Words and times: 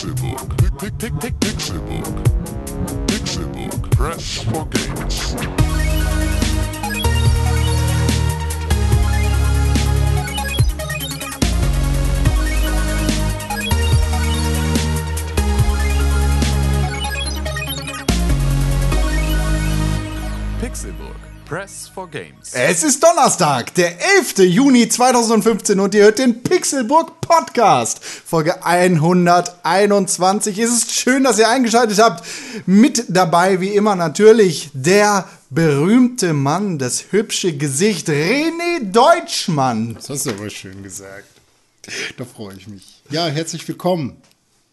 Pixelbook. 0.00 0.56
Pick, 0.78 0.98
pick, 0.98 1.20
pick, 1.20 1.34
Pixelbook. 1.40 2.06
Pixelbook. 3.06 3.90
Press 3.90 4.42
for 4.44 4.64
games. 4.64 5.34
Pixelburg. 20.60 21.29
Press 21.50 21.90
for 21.92 22.08
Games. 22.08 22.52
Es 22.52 22.84
ist 22.84 23.02
Donnerstag, 23.02 23.74
der 23.74 24.00
11. 24.18 24.38
Juni 24.38 24.88
2015 24.88 25.80
und 25.80 25.96
ihr 25.96 26.04
hört 26.04 26.20
den 26.20 26.44
Pixelburg 26.44 27.20
Podcast. 27.20 28.04
Folge 28.04 28.64
121. 28.64 30.56
Es 30.60 30.70
ist 30.70 30.92
schön, 30.92 31.24
dass 31.24 31.40
ihr 31.40 31.48
eingeschaltet 31.48 31.98
habt. 31.98 32.24
Mit 32.66 33.06
dabei, 33.08 33.60
wie 33.60 33.70
immer 33.70 33.96
natürlich, 33.96 34.70
der 34.74 35.28
berühmte 35.50 36.34
Mann, 36.34 36.78
das 36.78 37.06
hübsche 37.10 37.56
Gesicht, 37.56 38.08
René 38.08 38.84
Deutschmann. 38.84 39.94
Das 39.94 40.08
hast 40.08 40.26
du 40.26 40.30
aber 40.30 40.50
schön 40.50 40.84
gesagt. 40.84 41.26
Da 42.16 42.24
freue 42.26 42.54
ich 42.54 42.68
mich. 42.68 43.02
Ja, 43.10 43.26
herzlich 43.26 43.66
willkommen. 43.66 44.19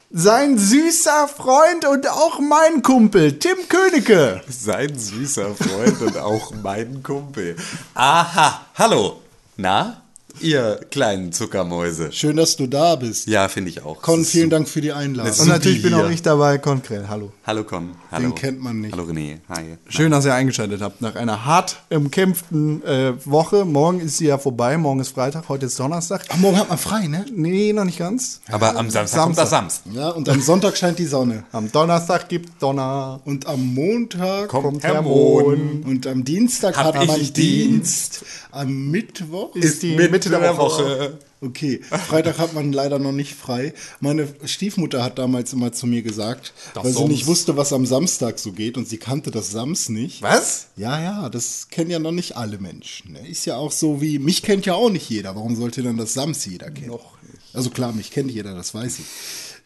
Sein 0.10 0.58
süßer 0.58 1.28
Freund 1.28 1.86
und 1.86 2.10
auch 2.10 2.40
mein 2.40 2.82
Kumpel, 2.82 3.38
Tim 3.40 3.58
Königke. 3.68 4.42
Sein 4.48 4.98
süßer 4.98 5.54
Freund 5.54 6.02
und 6.02 6.18
auch 6.18 6.54
mein 6.64 7.04
Kumpel. 7.04 7.58
Aha, 7.94 8.68
hallo. 8.76 9.22
Na, 9.58 10.04
ihr 10.42 10.80
kleinen 10.92 11.32
Zuckermäuse. 11.32 12.12
Schön, 12.12 12.36
dass 12.38 12.56
du 12.56 12.68
da 12.68 12.96
bist. 12.96 13.28
Ja, 13.28 13.48
finde 13.48 13.70
ich 13.70 13.84
auch. 13.84 14.02
Con, 14.02 14.26
vielen. 14.26 14.50
Dank 14.50 14.68
für 14.70 14.82
die 14.82 14.92
Einladung. 14.92 15.32
Und 15.40 15.48
natürlich 15.48 15.82
bin 15.82 15.96
hier. 15.96 16.06
auch 16.06 16.10
ich 16.10 16.22
dabei, 16.22 16.58
Konkret. 16.58 17.08
Hallo. 17.10 17.32
Hallo 17.46 17.64
Con. 17.64 17.92
Hallo. 18.12 18.30
Den 18.30 18.36
kennt 18.36 18.62
man 18.62 18.82
nicht. 18.82 18.94
Hallo 18.94 19.04
René. 19.04 19.38
Hi. 19.50 19.78
Schön, 19.90 20.12
dass 20.12 20.26
ihr 20.26 20.34
eingeschaltet 20.34 20.82
habt. 20.82 21.02
Nach 21.02 21.16
einer 21.16 21.46
hart 21.46 21.78
umkämpften 21.90 22.84
äh, 22.84 23.14
Woche. 23.26 23.66
Morgen 23.66 24.00
ist 24.00 24.18
sie 24.18 24.28
ja 24.28 24.38
vorbei. 24.38 24.78
Morgen 24.78 25.00
ist 25.00 25.10
Freitag. 25.10 25.50
Heute 25.50 25.66
ist 25.66 25.80
Donnerstag. 25.80 26.26
Ach, 26.30 26.38
morgen 26.38 26.58
hat 26.58 26.70
man 26.70 26.78
frei, 26.78 27.08
ne? 27.08 27.26
Nee, 27.34 27.74
noch 27.74 27.86
nicht 27.86 28.00
ganz. 28.00 28.42
Aber 28.52 28.76
am 28.76 28.90
Samstag, 28.90 29.24
kommt 29.24 29.38
das 29.38 29.50
Samstag. 29.50 29.94
Ja, 29.94 30.10
und 30.10 30.30
am 30.30 30.42
Sonntag 30.42 30.78
scheint 30.78 31.00
die 31.00 31.06
Sonne. 31.06 31.44
Am 31.52 31.72
Donnerstag 31.72 32.30
gibt 32.30 32.62
Donner. 32.62 33.20
Und 33.26 33.46
am 33.48 33.74
Montag 33.74 34.50
Kommt 34.50 34.84
der 34.84 34.94
der 34.94 35.02
Mond. 35.02 35.48
Mond. 35.48 35.86
und 35.86 36.08
am 36.08 36.24
Dienstag 36.24 36.78
Hab 36.78 36.96
hat 36.96 37.08
man 37.08 37.20
ich 37.20 37.34
Dienst. 37.34 38.24
Am 38.58 38.90
Mittwoch 38.92 39.56
Ist 39.56 39.84
die 39.84 39.96
Mitte, 39.96 40.30
der, 40.30 40.58
Woche. 40.58 41.18
Okay, 41.42 41.82
Freitag 42.08 42.40
hat 42.40 42.54
man 42.54 42.74
leider 42.74 42.98
noch 42.98 43.12
nicht 43.12 43.36
frei. 43.36 43.74
Meine 44.00 44.28
Stiefmutter 44.46 45.04
hat 45.04 45.20
damals 45.20 45.54
immer 45.54 45.72
zu 45.72 45.86
mir 45.86 46.02
gesagt, 46.02 46.54
Das 46.74 46.84
weil 46.84 46.92
sie 46.92 46.98
Sams. 46.98 47.10
nicht 47.10 47.28
wusste, 47.28 47.56
was 47.56 47.72
am 47.74 47.86
Samstag 47.86 48.40
so 48.40 48.52
geht 48.54 48.76
und 48.78 48.90
sie 48.90 48.98
kannte 48.98 49.30
das 49.30 49.52
Sams 49.52 49.90
nicht. 49.90 50.24
Was? 50.24 50.68
Ja, 50.78 51.00
ja, 51.00 51.30
das 51.30 51.68
kennen 51.70 51.92
ja 51.92 52.00
noch 52.00 52.12
nicht 52.12 52.36
alle 52.38 52.58
Menschen. 52.58 53.14
ne? 53.14 53.28
Ist 53.28 53.46
ja 53.46 53.56
auch 53.58 53.72
so 53.72 54.02
wie, 54.02 54.18
mich 54.18 54.42
kennt 54.42 54.66
ja 54.66 54.74
auch 54.74 54.90
nicht 54.90 55.08
jeder. 55.10 55.36
Warum 55.36 55.56
sollte 55.56 55.84
dann 55.84 55.98
das 55.98 56.14
Sams 56.14 56.44
jeder 56.46 56.72
kennen? 56.72 56.88
Noch 56.88 57.22
nicht. 57.22 57.38
Also 57.54 57.70
klar, 57.70 57.94
mich 57.94 58.10
kennt 58.10 58.32
jeder, 58.32 58.56
das 58.56 58.74
weiß 58.74 58.98
ich. 59.00 59.06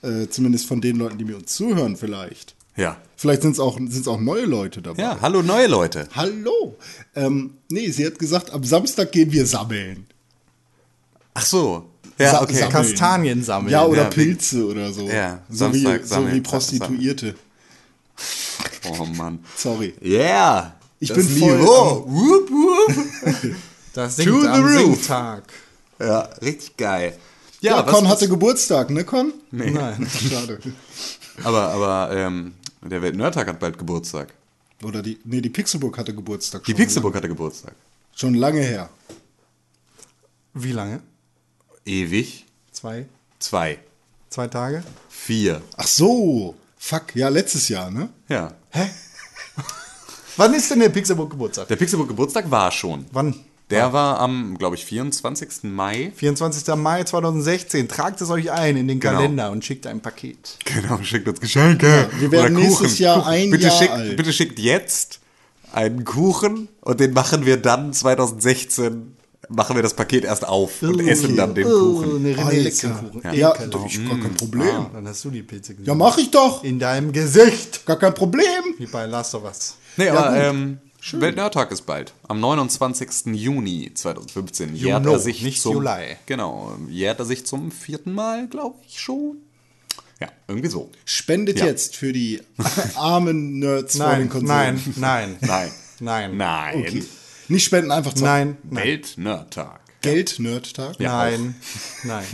Äh, 0.09 0.27
zumindest 0.29 0.65
von 0.65 0.81
den 0.81 0.97
Leuten, 0.97 1.17
die 1.19 1.25
mir 1.25 1.37
uns 1.37 1.55
zuhören 1.55 1.95
vielleicht. 1.95 2.55
Ja. 2.75 2.97
Vielleicht 3.17 3.41
sind 3.43 3.51
es 3.51 3.59
auch, 3.59 3.77
sind's 3.77 4.07
auch 4.07 4.19
neue 4.19 4.45
Leute 4.45 4.81
dabei. 4.81 5.01
Ja, 5.01 5.17
hallo 5.21 5.41
neue 5.41 5.67
Leute. 5.67 6.07
Hallo. 6.15 6.77
Ähm, 7.15 7.55
nee, 7.69 7.89
sie 7.91 8.05
hat 8.05 8.17
gesagt, 8.17 8.51
am 8.51 8.63
Samstag 8.63 9.11
gehen 9.11 9.31
wir 9.31 9.45
sammeln. 9.45 10.07
Ach 11.33 11.45
so. 11.45 11.89
Ja, 12.17 12.31
Sa- 12.31 12.41
okay. 12.43 12.53
sammeln. 12.53 12.71
Kastanien 12.71 13.43
sammeln. 13.43 13.71
Ja, 13.71 13.85
oder 13.85 14.03
ja, 14.03 14.11
wie- 14.11 14.15
Pilze 14.15 14.65
oder 14.65 14.91
so. 14.93 15.07
Ja, 15.07 15.41
so, 15.49 15.73
wie, 15.73 15.83
Samstag 15.83 16.05
so 16.05 16.31
wie 16.31 16.41
Prostituierte. 16.41 17.35
Oh 18.89 19.05
Mann. 19.05 19.39
Sorry. 19.55 19.93
Yeah. 20.01 20.75
Ich 20.99 21.09
das 21.09 21.17
bin 21.17 21.27
voll 21.27 21.57
Niveau. 21.57 22.05
Whoop, 22.07 22.49
whoop. 22.49 23.55
Das 23.93 24.15
To 24.15 24.21
singt 24.23 24.41
the 24.41 24.47
am 24.47 24.63
roof. 24.63 24.77
Singtag. 24.97 25.43
Ja, 25.99 26.19
richtig 26.41 26.77
geil. 26.77 27.17
Ja, 27.61 27.77
Ja, 27.77 27.81
Con 27.83 28.07
hatte 28.07 28.27
Geburtstag, 28.27 28.89
ne, 28.89 29.03
Con? 29.03 29.33
Nein. 29.51 30.07
Schade. 30.29 30.59
Aber, 31.43 31.69
aber 31.69 32.09
ähm, 32.15 32.53
der 32.89 33.01
Weltnerdtag 33.01 33.47
hat 33.47 33.59
bald 33.59 33.77
Geburtstag. 33.77 34.33
Oder 34.83 35.01
die, 35.03 35.19
nee, 35.23 35.41
die 35.41 35.49
Pixelburg 35.49 35.97
hatte 35.97 36.13
Geburtstag 36.15 36.63
Die 36.63 36.71
schon. 36.71 36.77
Pixelburg 36.79 37.15
hatte 37.15 37.27
Geburtstag. 37.27 37.75
Schon 38.15 38.33
lange 38.33 38.61
her. 38.61 38.89
Wie 40.53 40.71
lange? 40.71 41.01
Ewig. 41.85 42.45
Zwei? 42.71 43.05
Zwei. 43.39 43.79
Zwei 44.29 44.47
Tage? 44.47 44.83
Vier. 45.09 45.61
Ach 45.77 45.87
so. 45.87 46.55
Fuck, 46.77 47.15
ja, 47.15 47.29
letztes 47.29 47.69
Jahr, 47.69 47.91
ne? 47.91 48.09
Ja. 48.27 48.53
Wann 50.37 50.53
ist 50.53 50.71
denn 50.71 50.79
der 50.79 50.89
Pixelburg 50.89 51.29
Geburtstag? 51.29 51.67
Der 51.67 51.75
Pixelburg 51.75 52.07
Geburtstag 52.07 52.49
war 52.49 52.71
schon. 52.71 53.05
Wann? 53.11 53.35
Der 53.71 53.93
war 53.93 54.19
am, 54.19 54.57
glaube 54.57 54.75
ich, 54.75 54.85
24. 54.85 55.63
Mai. 55.63 56.11
24. 56.15 56.75
Mai 56.75 57.03
2016. 57.03 57.87
Tragt 57.87 58.21
es 58.21 58.29
euch 58.29 58.51
ein 58.51 58.77
in 58.77 58.87
den 58.87 58.99
Genau. 58.99 59.15
Kalender 59.15 59.51
und 59.51 59.63
schickt 59.65 59.87
ein 59.87 60.01
Paket. 60.01 60.57
Genau, 60.65 60.99
schickt 61.03 61.27
uns 61.27 61.39
Geschenke. 61.39 62.09
wir 62.19 62.31
werden 62.31 62.55
Oder 62.57 62.65
nächstes 62.65 62.99
Jahr 62.99 63.19
Kuchen. 63.19 63.31
ein 63.33 63.51
bitte 63.51 63.67
Jahr 63.67 63.77
schickt, 63.77 63.91
alt. 63.91 64.17
Bitte 64.17 64.33
schickt 64.33 64.59
jetzt 64.59 65.19
einen 65.73 66.03
Kuchen 66.05 66.67
und 66.81 66.99
den 66.99 67.13
machen 67.13 67.45
wir 67.45 67.57
dann 67.57 67.93
2016. 67.93 69.15
Machen 69.49 69.75
wir 69.75 69.83
das 69.83 69.95
Paket 69.95 70.23
erst 70.23 70.47
auf 70.47 70.81
und 70.81 70.99
essen 71.01 71.35
dann 71.35 71.53
den 71.55 71.65
Kuchen. 71.65 72.11
Oh, 72.13 72.15
eine 72.15 72.29
Alter. 72.37 72.51
René-Leckerkuchen. 72.51 73.21
Ja, 73.33 73.53
Ekelhaft. 73.53 73.73
ja 73.73 73.85
ich, 73.85 74.07
gar 74.07 74.17
kein 74.19 74.33
Problem. 74.35 74.67
Ah, 74.69 74.89
dann 74.93 75.07
hast 75.07 75.25
du 75.25 75.29
die 75.29 75.41
Pilze 75.43 75.75
Ja, 75.83 75.93
mach 75.93 76.17
ich 76.19 76.31
doch. 76.31 76.63
In 76.63 76.79
deinem 76.79 77.11
Gesicht. 77.11 77.85
Gar 77.85 77.97
kein 77.97 78.13
Problem. 78.13 78.45
Wie 78.77 78.85
bei 78.85 79.05
Last 79.07 79.35
of 79.35 79.43
Us. 79.43 79.75
Nee, 79.97 80.05
Ja, 80.05 80.13
aber 80.13 80.51
gut. 80.51 80.77
Ähm, 81.13 81.21
Weltnerdtag 81.21 81.71
ist 81.71 81.85
bald. 81.85 82.13
Am 82.27 82.39
29. 82.39 83.33
Juni 83.33 83.91
2015 83.93 84.75
jährt 84.75 85.03
Juno, 85.03 85.13
er 85.15 85.19
sich 85.19 85.41
nicht 85.41 85.61
zum, 85.61 85.75
Juli. 85.75 86.17
Genau, 86.25 86.75
jährt 86.89 87.19
er 87.19 87.25
sich 87.25 87.45
zum 87.45 87.71
vierten 87.71 88.13
Mal, 88.13 88.47
glaube 88.47 88.79
ich 88.87 88.99
schon. 88.99 89.37
Ja, 90.19 90.27
irgendwie 90.47 90.69
so. 90.69 90.89
Spendet 91.05 91.59
Ja. 91.59 91.65
jetzt 91.65 91.95
für 91.95 92.13
die 92.13 92.41
armen 92.95 93.59
Nerds 93.59 93.97
vor 93.97 94.07
den 94.15 94.19
Nein, 94.19 94.29
Konsolen. 94.29 94.81
nein, 94.97 95.37
nein. 95.39 95.71
Nein. 95.99 96.31
Nein. 96.31 96.37
Nein. 96.37 96.79
Okay. 96.81 97.03
Nicht 97.47 97.65
spenden, 97.65 97.91
einfach 97.91 98.13
zocken. 98.13 98.25
Nein. 98.25 98.57
Nein. 98.69 98.83
Weltnerdtag. 98.85 99.81
Geld-Nerd-Tag? 100.01 100.99
Ja, 100.99 101.17
Nein. 101.29 101.55
Nein. 102.03 102.25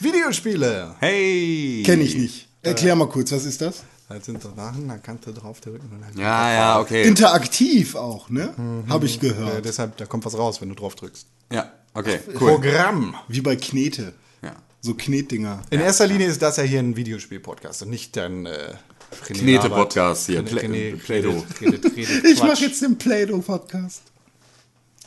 Videospiele. 0.00 0.94
Hey! 1.00 1.82
Kenne 1.84 2.02
ich 2.02 2.14
nicht. 2.16 2.48
Erklär 2.62 2.94
mal 2.96 3.08
kurz, 3.08 3.32
was 3.32 3.44
ist 3.44 3.60
das? 3.60 3.84
Da 4.08 4.20
sind 4.20 4.40
so 4.40 4.52
Sachen, 4.54 4.86
da 4.88 4.98
kannst 4.98 5.26
du 5.26 5.32
drauf 5.32 5.60
drücken. 5.60 5.90
Und 5.92 6.00
dann 6.00 6.16
Ja, 6.16 6.52
ja, 6.52 6.80
okay. 6.80 7.02
Interaktiv 7.08 7.96
auch, 7.96 8.30
ne? 8.30 8.54
Habe 8.88 9.06
ich 9.06 9.18
gehört. 9.18 9.64
deshalb, 9.64 9.96
da 9.96 10.06
kommt 10.06 10.24
was 10.24 10.38
raus, 10.38 10.60
wenn 10.60 10.68
du 10.68 10.76
drauf 10.76 10.94
drückst. 10.94 11.26
Ja, 11.52 11.72
okay, 11.92 12.20
cool. 12.40 12.52
Programm. 12.52 13.16
Wie 13.28 13.40
bei 13.40 13.56
Knete. 13.56 14.12
Ja. 14.42 14.54
So 14.80 14.94
Knetdinger. 14.94 15.62
In 15.70 15.80
erster 15.80 16.06
Linie 16.06 16.28
ist 16.28 16.40
das 16.40 16.56
ja 16.56 16.62
hier 16.62 16.78
ein 16.78 16.94
Videospiel-Podcast 16.96 17.82
und 17.82 17.90
nicht 17.90 18.16
dein 18.16 18.46
äh, 18.46 18.74
Knete-Podcast 19.24 20.26
hier, 20.26 20.42
Play-Doh. 20.42 21.44
Ich 22.24 22.42
mache 22.42 22.64
jetzt 22.64 22.82
den 22.82 22.96
Play-Doh-Podcast. 22.98 24.02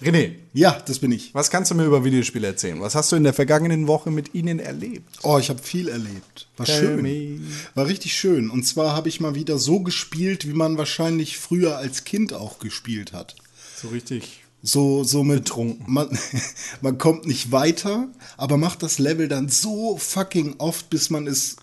René, 0.02 0.36
Ja, 0.54 0.82
das 0.86 1.00
bin 1.00 1.12
ich. 1.12 1.34
was 1.34 1.50
kannst 1.50 1.72
du 1.72 1.76
mir 1.76 1.86
über 1.86 2.04
Videospiele 2.06 2.48
erzählen? 2.48 2.80
Was 2.80 2.96
hast 2.96 3.12
du 3.12 3.16
in 3.16 3.24
der 3.24 3.34
vergangenen 3.34 3.88
Woche 3.88 4.12
mit 4.12 4.34
ihnen 4.34 4.60
erlebt? 4.60 5.20
Oh, 5.24 5.38
ich 5.38 5.50
habe 5.50 5.62
viel 5.62 5.90
erlebt. 5.90 6.48
War 6.58 6.66
Tell 6.66 6.80
schön. 6.80 7.02
me. 7.02 7.42
War 7.76 7.88
richtig 7.88 8.14
schön. 8.14 8.50
Und 8.50 8.64
zwar 8.64 8.96
habe 8.96 9.10
ich 9.10 9.20
mal 9.20 9.36
wieder 9.36 9.58
so 9.58 9.82
gespielt, 9.82 10.48
wie 10.48 10.54
man 10.54 10.78
wahrscheinlich 10.78 11.38
früher 11.38 11.78
als 11.78 12.04
Kind 12.06 12.34
auch 12.34 12.60
gespielt 12.60 13.12
hat. 13.14 13.36
So 13.82 13.90
richtig. 13.90 14.42
So, 14.62 15.04
so 15.04 15.24
mit 15.24 15.46
Betrunken. 15.46 15.86
Man, 15.92 16.10
man 16.82 16.98
kommt 16.98 17.26
nicht 17.26 17.52
weiter, 17.52 18.08
aber 18.38 18.58
macht 18.58 18.84
das 18.84 19.00
Level 19.00 19.28
dann 19.28 19.50
so 19.50 19.98
fucking 19.98 20.56
oft, 20.58 20.90
bis 20.90 21.10
man 21.10 21.28
es 21.28 21.56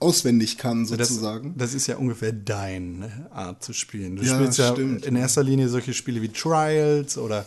auswendig 0.00 0.58
kann, 0.58 0.86
Das, 0.88 1.08
sozusagen. 1.08 1.54
das 1.56 1.74
ist 1.74 1.86
ja 1.86 1.96
ungefähr 1.96 2.32
deine 2.32 3.28
Art 3.32 3.62
zu 3.62 3.72
spielen. 3.72 4.16
Du 4.16 4.22
Ja, 4.22 4.34
spielst 4.34 4.58
ja 4.58 4.72
stimmt. 4.72 5.04
in 5.06 5.14
erster 5.16 5.42
Linie 5.44 5.68
solche 5.68 5.92
Spiele 5.94 6.20
wie 6.22 6.28
Trials 6.28 7.16
oder. 7.18 7.44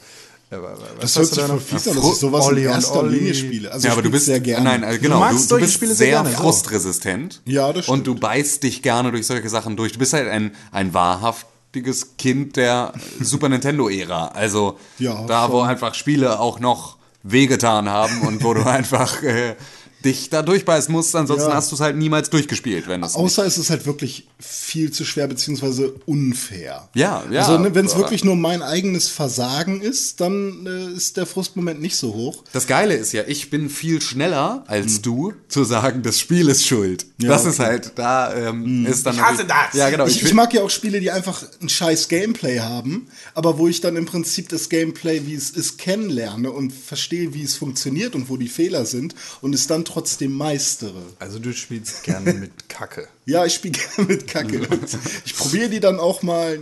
Äh, 0.51 0.57
was 0.99 1.13
das 1.13 1.15
hört 1.15 1.31
du 1.31 1.35
sich 1.35 1.43
voll 1.45 1.55
noch? 1.55 1.61
fies 1.63 1.87
an, 1.87 1.95
dass 1.95 2.05
ich 2.05 2.15
sowas 2.19 2.45
Olli 2.45 2.61
in 2.61 2.67
und 2.67 2.73
erster 2.75 2.99
Olli. 2.99 3.17
Linie 3.17 3.33
spiele. 3.33 3.71
Also 3.71 3.87
ja, 3.87 3.93
aber 3.93 4.03
du 4.03 4.11
bist 4.11 4.25
sehr 4.27 4.39
gerne. 4.39 4.63
Nein, 4.65 4.83
äh, 4.83 4.97
genau. 4.99 5.19
magst 5.19 5.39
Du, 5.39 5.41
du 5.41 5.49
solche 5.49 5.65
bist 5.65 5.73
Spiele 5.75 5.95
sehr 5.95 6.07
sehr, 6.07 6.21
gerne, 6.21 6.29
so. 6.29 6.35
frustresistent. 6.43 7.41
Ja, 7.45 7.73
das 7.73 7.87
Und 7.89 8.01
stimmt. 8.01 8.07
du 8.07 8.15
beißt 8.21 8.61
dich 8.61 8.81
gerne 8.83 9.11
durch 9.11 9.25
solche 9.25 9.49
Sachen 9.49 9.75
durch. 9.75 9.93
Du 9.93 9.99
bist 9.99 10.13
halt 10.13 10.27
ein, 10.29 10.51
ein 10.71 10.93
wahrhaftiges 10.93 12.17
Kind 12.17 12.55
der 12.55 12.93
Super 13.19 13.49
Nintendo-Ära. 13.49 14.27
Also 14.27 14.77
Ja, 14.99 15.25
da, 15.25 15.51
wo 15.51 15.61
schon. 15.61 15.69
einfach 15.69 15.95
Spiele 15.95 16.39
auch 16.39 16.59
noch 16.59 16.97
wehgetan 17.23 17.89
haben 17.89 18.21
und 18.21 18.43
wo 18.43 18.53
du 18.53 18.61
einfach 18.65 19.23
äh, 19.23 19.55
dich 20.05 20.29
da 20.29 20.41
durchbeißen 20.41 20.91
musst, 20.91 21.15
ansonsten 21.15 21.49
Ja. 21.49 21.55
hast 21.55 21.71
du 21.71 21.75
es 21.75 21.81
halt 21.81 21.95
niemals 21.95 22.29
durchgespielt, 22.29 22.87
wenn 22.87 23.01
das 23.01 23.15
Außer 23.15 23.45
es 23.45 23.57
ist 23.57 23.69
halt 23.69 23.85
wirklich 23.85 24.27
viel 24.39 24.91
zu 24.91 25.05
schwer 25.05 25.27
beziehungsweise 25.27 25.93
unfair. 26.05 26.89
Ja, 26.95 27.23
ja. 27.31 27.41
Also 27.41 27.57
ne, 27.57 27.73
wenn 27.75 27.85
es 27.85 27.95
wirklich 27.95 28.23
nur 28.23 28.35
mein 28.35 28.61
eigenes 28.61 29.07
Versagen 29.09 29.81
ist, 29.81 30.19
dann 30.21 30.65
äh, 30.65 30.95
ist 30.95 31.17
der 31.17 31.25
Frustmoment 31.25 31.81
nicht 31.81 31.95
so 31.95 32.13
hoch. 32.13 32.43
Das 32.53 32.67
Geile 32.67 32.95
ist 32.95 33.13
ja, 33.13 33.23
ich 33.27 33.49
bin 33.49 33.69
viel 33.69 34.01
schneller 34.01 34.63
als 34.67 35.01
du 35.01 35.33
zu 35.47 35.63
sagen, 35.63 36.01
das 36.03 36.19
Spiel 36.19 36.47
ist 36.49 36.65
schuld. 36.65 37.05
Ja, 37.21 37.29
das 37.29 37.41
okay. 37.41 37.49
ist 37.51 37.59
halt, 37.59 37.91
da 37.95 38.33
ähm, 38.33 38.85
ist 38.85 39.05
dann. 39.05 39.15
Ich 39.15 39.21
hasse 39.21 39.45
das. 39.45 39.73
Ja, 39.73 39.89
genau. 39.89 40.05
Ich, 40.07 40.17
ich 40.17 40.25
will- 40.25 40.33
mag 40.33 40.53
ja 40.53 40.61
auch 40.63 40.69
Spiele, 40.69 40.99
die 40.99 41.11
einfach 41.11 41.43
ein 41.61 41.69
scheiß 41.69 42.07
Gameplay 42.09 42.59
haben, 42.59 43.07
aber 43.35 43.57
wo 43.57 43.67
ich 43.67 43.81
dann 43.81 43.95
im 43.95 44.05
Prinzip 44.05 44.49
das 44.49 44.69
Gameplay, 44.69 45.21
wie 45.25 45.35
es 45.35 45.51
ist, 45.51 45.77
kennenlerne 45.77 46.51
und 46.51 46.71
verstehe, 46.73 47.33
wie 47.33 47.43
es 47.43 47.55
funktioniert 47.55 48.15
und 48.15 48.29
wo 48.29 48.37
die 48.37 48.47
Fehler 48.47 48.85
sind 48.85 49.15
und 49.41 49.53
es 49.55 49.67
dann 49.67 49.85
trotzdem 49.93 50.33
meistere. 50.33 51.01
Also 51.19 51.39
du 51.39 51.53
spielst 51.53 52.03
gerne 52.03 52.33
mit 52.33 52.67
Kacke. 52.67 53.07
Ja, 53.25 53.45
ich 53.45 53.53
spiele 53.53 53.77
gerne 53.77 54.11
mit 54.11 54.27
Kacke. 54.27 54.57
Mhm. 54.57 54.65
Und 54.65 54.97
ich 55.25 55.35
probiere 55.35 55.69
die 55.69 55.79
dann 55.79 55.99
auch 55.99 56.23
mal, 56.23 56.59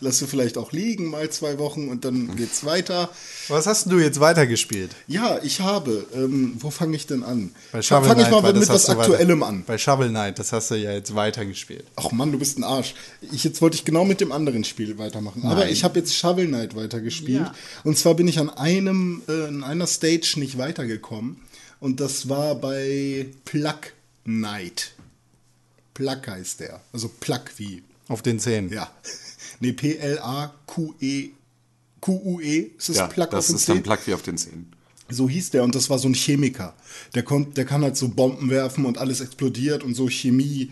lasse 0.00 0.26
vielleicht 0.26 0.58
auch 0.58 0.70
liegen, 0.72 1.06
mal 1.06 1.28
zwei 1.30 1.58
Wochen 1.58 1.88
und 1.88 2.04
dann 2.04 2.36
geht's 2.36 2.64
weiter. 2.64 3.08
Was 3.48 3.66
hast 3.66 3.90
du 3.90 3.98
jetzt 3.98 4.20
weitergespielt? 4.20 4.90
Ja, 5.06 5.40
ich 5.42 5.60
habe. 5.60 6.06
Ähm, 6.14 6.56
wo 6.58 6.70
fange 6.70 6.94
ich 6.94 7.06
denn 7.06 7.22
an? 7.22 7.50
Bei 7.72 7.80
Shovel 7.80 8.08
Fange 8.08 8.22
ich 8.22 8.28
Knight, 8.28 8.42
mal 8.42 8.52
mit, 8.52 8.62
was 8.62 8.68
hast 8.68 8.88
du 8.88 8.92
Aktuellem 8.92 9.40
weiter, 9.40 9.48
an. 9.48 9.64
Bei 9.66 9.78
Shovel 9.78 10.10
Knight, 10.10 10.38
das 10.38 10.52
hast 10.52 10.70
du 10.70 10.74
ja 10.74 10.92
jetzt 10.92 11.14
weitergespielt. 11.14 11.84
Ach 11.96 12.12
Mann, 12.12 12.30
du 12.30 12.38
bist 12.38 12.58
ein 12.58 12.64
Arsch. 12.64 12.94
Ich, 13.32 13.44
jetzt 13.44 13.62
wollte 13.62 13.76
ich 13.76 13.84
genau 13.84 14.04
mit 14.04 14.20
dem 14.20 14.30
anderen 14.30 14.64
Spiel 14.64 14.98
weitermachen. 14.98 15.42
Aber 15.44 15.68
ich 15.68 15.82
habe 15.84 15.98
jetzt 15.98 16.14
Shovel 16.14 16.46
Knight 16.46 16.76
weitergespielt. 16.76 17.46
Ja. 17.46 17.54
Und 17.84 17.96
zwar 17.96 18.14
bin 18.14 18.28
ich 18.28 18.38
an 18.38 18.50
einem, 18.50 19.22
äh, 19.26 19.48
in 19.48 19.64
einer 19.64 19.86
Stage 19.86 20.34
nicht 20.36 20.58
weitergekommen. 20.58 21.38
Und 21.80 22.00
das 22.00 22.28
war 22.28 22.54
bei 22.56 23.26
Plug 23.44 23.92
Knight. 24.24 24.92
Plug 25.94 26.26
heißt 26.26 26.60
der. 26.60 26.80
Also 26.92 27.08
Plug 27.08 27.44
wie. 27.56 27.82
Auf 28.08 28.22
den 28.22 28.38
Zähnen. 28.40 28.72
Ja. 28.72 28.90
Nee, 29.60 29.72
P-L-A-Q-E. 29.72 31.30
Q-U-E. 32.00 32.58
Ist 32.76 32.90
das 32.90 32.96
ja, 32.96 33.06
Plug 33.08 33.30
das 33.30 33.34
auf 33.34 33.46
den 33.46 33.56
ist 33.56 33.68
dann 33.68 33.76
Zehen? 33.76 33.82
Plug 33.82 33.98
wie 34.06 34.14
auf 34.14 34.22
den 34.22 34.38
Zähnen. 34.38 34.72
So 35.08 35.28
hieß 35.28 35.50
der 35.50 35.64
und 35.64 35.74
das 35.74 35.90
war 35.90 35.98
so 35.98 36.08
ein 36.08 36.14
Chemiker. 36.14 36.74
Der, 37.14 37.22
kommt, 37.22 37.56
der 37.56 37.64
kann 37.64 37.82
halt 37.82 37.96
so 37.96 38.08
Bomben 38.08 38.50
werfen 38.50 38.84
und 38.84 38.98
alles 38.98 39.20
explodiert 39.20 39.82
und 39.82 39.94
so 39.94 40.08
Chemie, 40.08 40.70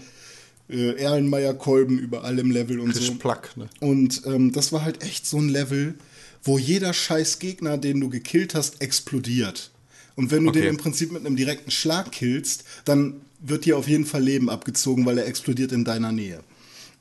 äh, 0.68 0.92
Erlenmeyer-Kolben 0.96 1.98
überall 1.98 2.38
im 2.38 2.50
Level 2.50 2.78
und 2.80 2.92
Frisch 2.92 3.06
so. 3.06 3.14
Plug, 3.14 3.56
ne? 3.56 3.68
Und 3.80 4.22
ähm, 4.26 4.52
das 4.52 4.72
war 4.72 4.82
halt 4.82 5.02
echt 5.02 5.26
so 5.26 5.38
ein 5.38 5.48
Level, 5.48 5.94
wo 6.42 6.58
jeder 6.58 6.92
scheiß 6.92 7.38
Gegner, 7.38 7.78
den 7.78 8.00
du 8.00 8.08
gekillt 8.10 8.54
hast, 8.54 8.82
explodiert. 8.82 9.70
Und 10.16 10.30
wenn 10.30 10.44
du 10.44 10.50
Okay. 10.50 10.62
den 10.62 10.70
im 10.70 10.76
Prinzip 10.78 11.12
mit 11.12 11.24
einem 11.24 11.36
direkten 11.36 11.70
Schlag 11.70 12.10
killst, 12.10 12.64
dann 12.84 13.20
wird 13.40 13.64
dir 13.66 13.76
auf 13.78 13.86
jeden 13.86 14.06
Fall 14.06 14.22
Leben 14.22 14.48
abgezogen, 14.50 15.04
weil 15.06 15.18
er 15.18 15.26
explodiert 15.26 15.72
in 15.72 15.84
deiner 15.84 16.10
Nähe. 16.10 16.42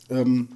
Ähm, 0.09 0.49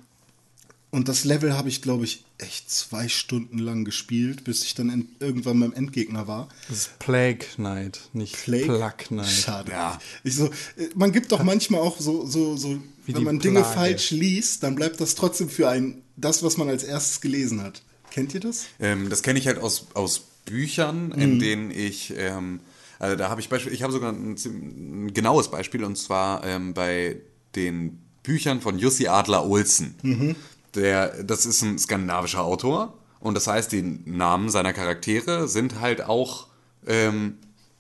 und 0.92 1.08
das 1.08 1.24
Level 1.24 1.54
habe 1.54 1.70
ich, 1.70 1.82
glaube 1.84 2.04
ich, 2.04 2.24
echt 2.40 2.72
zwei 2.72 3.08
Stunden 3.08 3.60
lang 3.60 3.86
gespielt, 3.86 4.44
bis 4.44 4.64
ich 4.64 4.74
dann 4.76 4.90
en- 4.90 5.08
irgendwann 5.20 5.60
beim 5.60 5.74
Endgegner 5.74 6.28
war. 6.28 6.50
Das 6.68 6.78
ist 6.80 7.00
Plague 7.00 7.46
Knight, 7.56 8.02
nicht 8.14 8.36
Plague? 8.44 8.66
Plug 8.66 8.98
Knight. 9.08 9.28
Schade. 9.30 9.72
Ja. 9.72 10.00
Ich 10.24 10.36
so, 10.36 10.48
äh, 10.48 10.90
man 10.96 11.12
gibt 11.12 11.32
doch 11.32 11.44
manchmal 11.44 11.82
auch 11.82 12.00
so, 12.00 12.26
so, 12.26 12.58
so 12.58 12.82
Wie 13.06 13.14
wenn 13.14 13.24
man 13.24 13.40
Dinge 13.40 13.60
Plage. 13.62 13.76
falsch 13.76 14.12
liest, 14.12 14.64
dann 14.64 14.76
bleibt 14.76 15.00
das 15.00 15.16
trotzdem 15.16 15.50
für 15.50 15.70
einen 15.70 16.02
das, 16.18 16.44
was 16.44 16.58
man 16.58 16.68
als 16.70 16.84
erstes 16.84 17.22
gelesen 17.22 17.62
hat. 17.62 17.82
Kennt 18.10 18.34
ihr 18.34 18.40
das? 18.40 18.66
Ähm, 18.80 19.10
das 19.10 19.22
kenne 19.22 19.38
ich 19.38 19.46
halt 19.48 19.60
aus, 19.60 19.86
aus 19.94 20.24
Büchern, 20.50 21.07
Mhm. 21.07 21.22
in 21.22 21.40
denen 21.40 21.72
ich, 21.72 22.13
ähm, 22.18 22.60
also 23.00 23.16
da 23.16 23.30
habe 23.30 23.40
ich 23.42 23.50
Beispiel, 23.50 23.72
ich 23.74 23.84
habe 23.84 23.94
sogar 23.94 24.12
ein, 24.12 24.36
ein 24.36 25.13
genaues 25.13 25.50
Beispiel 25.50 25.84
und 25.84 25.98
zwar 25.98 26.44
ähm, 26.46 26.74
bei 26.74 27.18
den 27.56 28.00
Büchern 28.24 28.62
von 28.62 28.78
Jussi 28.80 29.07
Adler 29.07 29.46
Olsen. 29.50 29.96
Mhm. 30.01 30.36
Der, 30.75 31.24
das 31.24 31.46
ist 31.46 31.62
ein 31.63 31.80
skandinavischer 31.80 32.44
Autor 32.44 32.94
und 33.19 33.34
das 33.36 33.48
heißt, 33.48 33.72
die 33.72 33.81
Namen 34.06 34.50
seiner 34.50 34.74
Charaktere 34.74 35.48
sind 35.48 35.80
halt 35.80 36.01
auch 36.06 36.48
ähm, 36.88 37.38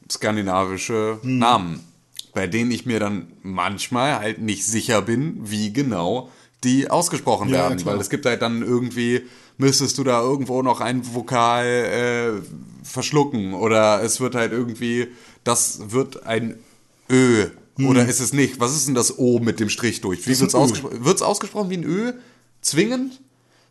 skandinavische 0.09 1.19
Mhm. 1.23 1.37
Namen, 1.39 1.79
bei 2.33 2.47
denen 2.47 2.71
ich 2.71 2.85
mir 2.85 2.99
dann 2.99 3.27
manchmal 3.41 4.19
halt 4.19 4.39
nicht 4.39 4.65
sicher 4.65 5.01
bin, 5.01 5.37
wie 5.49 5.73
genau 5.73 6.29
die 6.63 6.89
ausgesprochen 6.89 7.49
Ja, 7.49 7.55
werden, 7.69 7.77
klar. 7.79 7.95
weil 7.95 8.01
es 8.01 8.09
gibt 8.09 8.25
halt 8.25 8.41
dann 8.41 8.61
irgendwie, 8.61 9.21
müsstest 9.59 9.97
du 9.99 10.03
da 10.03 10.21
irgendwo 10.21 10.63
noch 10.63 10.81
ein 10.81 11.13
Vokal 11.13 11.65
äh, 11.65 12.85
verschlucken 12.87 13.53
oder 13.53 14.01
es 14.01 14.19
wird 14.19 14.33
halt 14.33 14.51
irgendwie, 14.51 15.07
das 15.43 15.91
wird 15.91 16.25
ein 16.25 16.55
Ö 17.11 17.45
oder 17.87 18.05
ist 18.07 18.19
es 18.19 18.33
nicht? 18.33 18.59
Was 18.59 18.75
ist 18.75 18.87
denn 18.87 18.95
das 18.95 19.19
O 19.19 19.39
mit 19.39 19.59
dem 19.59 19.69
Strich 19.69 20.01
durch? 20.01 20.27
Wie 20.27 20.33
Hm. 20.33 20.47
ein 20.47 20.49
Ö. 20.49 20.57
ausgesprochen? 20.57 21.21
Ausgesprochen 21.21 21.69
wie 21.69 21.77
ein 21.77 21.83
Ö? 21.83 22.13
Zwingend? 22.61 23.21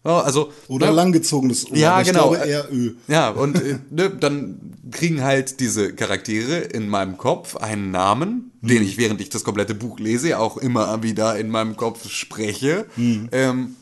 Also 0.04 0.52
Oder 0.68 0.86
ne? 0.86 0.92
langgezogenes 0.92 1.70
O. 1.70 1.74
Ja, 1.74 1.92
aber 1.94 2.02
ich 2.02 2.08
genau. 2.08 2.30
glaube 2.30 2.46
eher 2.48 2.72
Ö. 2.72 2.92
Ja, 3.08 3.30
und 3.30 3.60
äh, 3.60 3.78
ne, 3.90 4.08
dann 4.08 4.74
kriegen 4.90 5.22
halt 5.22 5.60
diese 5.60 5.92
Charaktere 5.92 6.58
in 6.58 6.88
meinem 6.88 7.18
Kopf 7.18 7.56
einen 7.56 7.90
Namen, 7.90 8.52
Hm. 8.62 8.68
den 8.68 8.82
ich, 8.82 8.96
während 8.96 9.20
ich 9.20 9.28
das 9.28 9.44
komplette 9.44 9.74
Buch 9.74 9.98
lese, 9.98 10.38
auch 10.38 10.56
immer 10.56 11.02
wieder 11.02 11.36
in 11.38 11.48
meinem 11.50 11.76
Kopf 11.76 12.08
spreche. 12.10 12.86
Hm. 12.94 13.28
Ähm, 13.32 13.76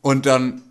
und 0.00 0.24
dann 0.26 0.62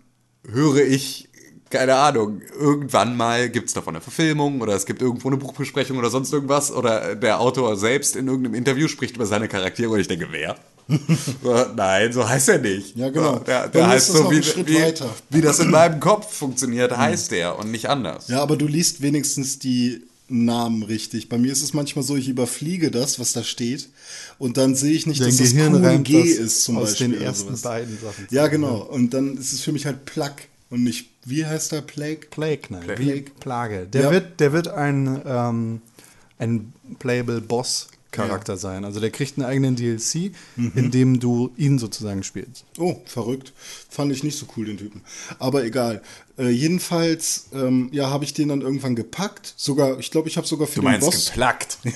höre 0.50 0.78
ich, 0.78 1.28
keine 1.70 1.94
Ahnung, 1.96 2.40
irgendwann 2.58 3.16
mal 3.16 3.50
gibt 3.50 3.68
es 3.68 3.74
davon 3.74 3.94
eine 3.94 4.02
Verfilmung 4.02 4.60
oder 4.60 4.74
es 4.74 4.86
gibt 4.86 5.02
irgendwo 5.02 5.28
eine 5.28 5.36
Buchbesprechung 5.36 5.98
oder 5.98 6.10
sonst 6.10 6.32
irgendwas 6.32 6.72
oder 6.72 7.14
der 7.14 7.40
Autor 7.40 7.76
selbst 7.76 8.16
in 8.16 8.26
irgendeinem 8.26 8.54
Interview 8.54 8.88
spricht 8.88 9.16
über 9.16 9.26
seine 9.26 9.48
Charaktere 9.48 9.90
und 9.90 10.00
ich 10.00 10.08
denke, 10.08 10.28
wer? 10.30 10.56
so, 11.42 11.66
nein, 11.76 12.12
so 12.12 12.26
heißt 12.26 12.48
er 12.48 12.58
nicht. 12.58 12.96
Ja, 12.96 13.10
genau. 13.10 13.34
So, 13.34 13.38
der 13.40 13.68
der 13.68 13.86
heißt 13.86 14.12
so, 14.12 14.30
wie, 14.30 14.40
wie, 14.40 14.94
wie 15.28 15.40
das 15.42 15.58
in 15.58 15.70
meinem 15.70 16.00
Kopf 16.00 16.34
funktioniert, 16.34 16.96
heißt 16.96 17.30
der 17.32 17.58
und 17.58 17.70
nicht 17.70 17.90
anders. 17.90 18.28
Ja, 18.28 18.40
aber 18.40 18.56
du 18.56 18.66
liest 18.66 19.02
wenigstens 19.02 19.58
die 19.58 20.07
Namen 20.28 20.82
richtig. 20.82 21.28
Bei 21.28 21.38
mir 21.38 21.50
ist 21.52 21.62
es 21.62 21.72
manchmal 21.72 22.04
so, 22.04 22.16
ich 22.16 22.28
überfliege 22.28 22.90
das, 22.90 23.18
was 23.18 23.32
da 23.32 23.42
steht, 23.42 23.88
und 24.38 24.56
dann 24.56 24.74
sehe 24.74 24.92
ich 24.92 25.06
nicht, 25.06 25.20
Dein 25.20 25.28
dass 25.28 25.38
Gehirn 25.38 25.82
das 25.82 26.02
QG 26.04 26.12
das 26.12 26.28
ist 26.38 26.64
zum 26.64 26.76
aus 26.76 26.90
Beispiel. 26.90 27.08
den 27.08 27.16
oder 27.16 27.24
ersten 27.26 27.46
sowas. 27.48 27.62
beiden 27.62 27.98
Sachen 27.98 28.26
Ja, 28.30 28.46
genau. 28.48 28.76
Und 28.82 29.14
dann 29.14 29.36
ist 29.38 29.52
es 29.52 29.60
für 29.62 29.72
mich 29.72 29.86
halt 29.86 30.04
Plug 30.04 30.32
und 30.70 30.84
nicht, 30.84 31.08
wie 31.24 31.46
heißt 31.46 31.72
der 31.72 31.80
Plague? 31.80 32.26
Plague 32.30 32.58
Knight, 32.68 32.84
Plague. 32.84 33.04
wie 33.06 33.20
Plage. 33.40 33.86
Der 33.92 34.02
Ja. 34.02 34.10
wird, 34.10 34.38
der 34.40 34.52
wird 34.52 34.68
ein, 34.68 35.20
ähm, 35.24 35.80
ein 36.38 36.72
Playable 36.98 37.40
Boss 37.40 37.88
Charakter 38.10 38.56
sein. 38.56 38.84
Also 38.86 39.00
der 39.00 39.10
kriegt 39.10 39.36
einen 39.38 39.46
eigenen 39.46 39.76
DLC, 39.76 40.32
Mhm. 40.56 40.72
in 40.74 40.90
dem 40.90 41.20
du 41.20 41.50
ihn 41.58 41.78
sozusagen 41.78 42.22
spielst. 42.22 42.64
Oh, 42.78 42.96
verrückt. 43.04 43.52
Fand 43.90 44.10
ich 44.12 44.22
nicht 44.24 44.38
so 44.38 44.46
cool, 44.56 44.64
den 44.66 44.78
Typen. 44.78 45.02
Aber 45.38 45.62
egal. 45.64 46.00
Äh, 46.38 46.50
jedenfalls, 46.50 47.46
ähm, 47.52 47.88
ja, 47.92 48.10
habe 48.10 48.24
ich 48.24 48.32
den 48.32 48.48
dann 48.48 48.60
irgendwann 48.60 48.94
gepackt. 48.94 49.54
Sogar, 49.56 49.98
ich 49.98 50.10
glaube, 50.12 50.28
ich 50.28 50.36
habe 50.36 50.46
sogar 50.46 50.68
für 50.68 50.80
Du 50.80 50.88
den 50.88 51.00
Boss. 51.00 51.26
geplackt. 51.26 51.78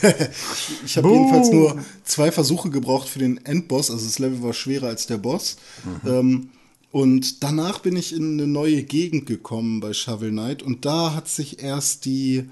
Ich 0.84 0.96
habe 0.96 1.08
jedenfalls 1.10 1.50
nur 1.50 1.78
zwei 2.04 2.32
Versuche 2.32 2.68
gebraucht 2.70 3.08
für 3.08 3.20
den 3.20 3.44
Endboss. 3.46 3.90
Also 3.90 4.04
das 4.04 4.18
Level 4.18 4.42
war 4.42 4.52
schwerer 4.52 4.88
als 4.88 5.06
der 5.06 5.18
Boss. 5.18 5.56
Ähm, 6.04 6.50
und 6.90 7.42
danach 7.42 7.78
bin 7.78 7.96
ich 7.96 8.12
in 8.12 8.32
eine 8.34 8.46
neue 8.48 8.82
Gegend 8.82 9.26
gekommen 9.26 9.80
bei 9.80 9.92
Shovel 9.92 10.30
Knight. 10.30 10.62
Und 10.62 10.84
da 10.84 11.14
hat 11.14 11.28
sich 11.28 11.62
erst 11.62 12.04
die, 12.04 12.48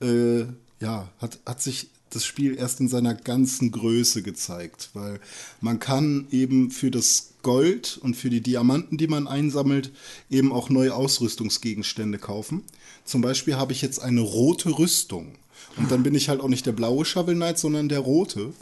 äh, 0.00 0.40
ja, 0.80 1.08
hat, 1.20 1.38
hat 1.46 1.62
sich 1.62 1.88
das 2.10 2.24
Spiel 2.24 2.56
erst 2.56 2.80
in 2.80 2.88
seiner 2.88 3.14
ganzen 3.14 3.70
Größe 3.70 4.22
gezeigt. 4.22 4.90
Weil 4.94 5.20
man 5.60 5.78
kann 5.78 6.26
eben 6.30 6.70
für 6.70 6.90
das 6.90 7.30
Gold 7.42 7.98
und 8.02 8.14
für 8.14 8.30
die 8.30 8.40
Diamanten, 8.40 8.98
die 8.98 9.06
man 9.06 9.28
einsammelt, 9.28 9.92
eben 10.30 10.52
auch 10.52 10.70
neue 10.70 10.94
Ausrüstungsgegenstände 10.94 12.18
kaufen. 12.18 12.64
Zum 13.04 13.20
Beispiel 13.20 13.56
habe 13.56 13.72
ich 13.72 13.82
jetzt 13.82 14.00
eine 14.00 14.20
rote 14.20 14.78
Rüstung. 14.78 15.32
Und 15.76 15.92
dann 15.92 16.02
bin 16.02 16.14
ich 16.14 16.28
halt 16.28 16.40
auch 16.40 16.48
nicht 16.48 16.66
der 16.66 16.72
blaue 16.72 17.04
Shovel 17.04 17.34
Knight, 17.34 17.58
sondern 17.58 17.88
der 17.88 18.00
rote. 18.00 18.52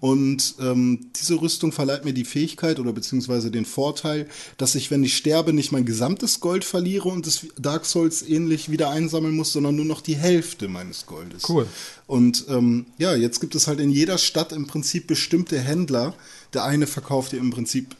Und 0.00 0.56
ähm, 0.60 1.10
diese 1.16 1.40
Rüstung 1.40 1.72
verleiht 1.72 2.04
mir 2.04 2.12
die 2.12 2.24
Fähigkeit 2.24 2.78
oder 2.78 2.92
beziehungsweise 2.92 3.50
den 3.50 3.64
Vorteil, 3.64 4.28
dass 4.58 4.74
ich, 4.74 4.90
wenn 4.90 5.02
ich 5.02 5.16
sterbe, 5.16 5.52
nicht 5.52 5.72
mein 5.72 5.86
gesamtes 5.86 6.40
Gold 6.40 6.64
verliere 6.64 7.08
und 7.08 7.26
es 7.26 7.46
Dark 7.58 7.86
Souls 7.86 8.22
ähnlich 8.22 8.70
wieder 8.70 8.90
einsammeln 8.90 9.34
muss, 9.34 9.52
sondern 9.52 9.76
nur 9.76 9.86
noch 9.86 10.02
die 10.02 10.16
Hälfte 10.16 10.68
meines 10.68 11.06
Goldes. 11.06 11.48
Cool. 11.48 11.66
Und 12.06 12.44
ähm, 12.48 12.86
ja, 12.98 13.14
jetzt 13.14 13.40
gibt 13.40 13.54
es 13.54 13.66
halt 13.66 13.80
in 13.80 13.90
jeder 13.90 14.18
Stadt 14.18 14.52
im 14.52 14.66
Prinzip 14.66 15.06
bestimmte 15.06 15.58
Händler. 15.58 16.14
Der 16.52 16.64
eine 16.64 16.86
verkauft 16.86 17.32
dir 17.32 17.38
im 17.38 17.50
Prinzip 17.50 17.96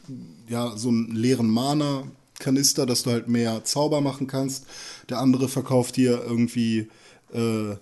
ja 0.47 0.77
so 0.77 0.89
einen 0.89 1.15
leeren 1.15 1.49
Mana. 1.49 2.03
Kanister, 2.39 2.85
dass 2.85 3.01
du 3.01 3.09
halt 3.09 3.27
mehr 3.27 3.63
Zauber 3.63 3.99
machen 3.99 4.27
kannst. 4.27 4.65
Der 5.09 5.17
andere 5.17 5.49
verkauft 5.49 5.97
dir 5.97 6.23
irgendwie 6.23 6.87
äh, 7.33 7.75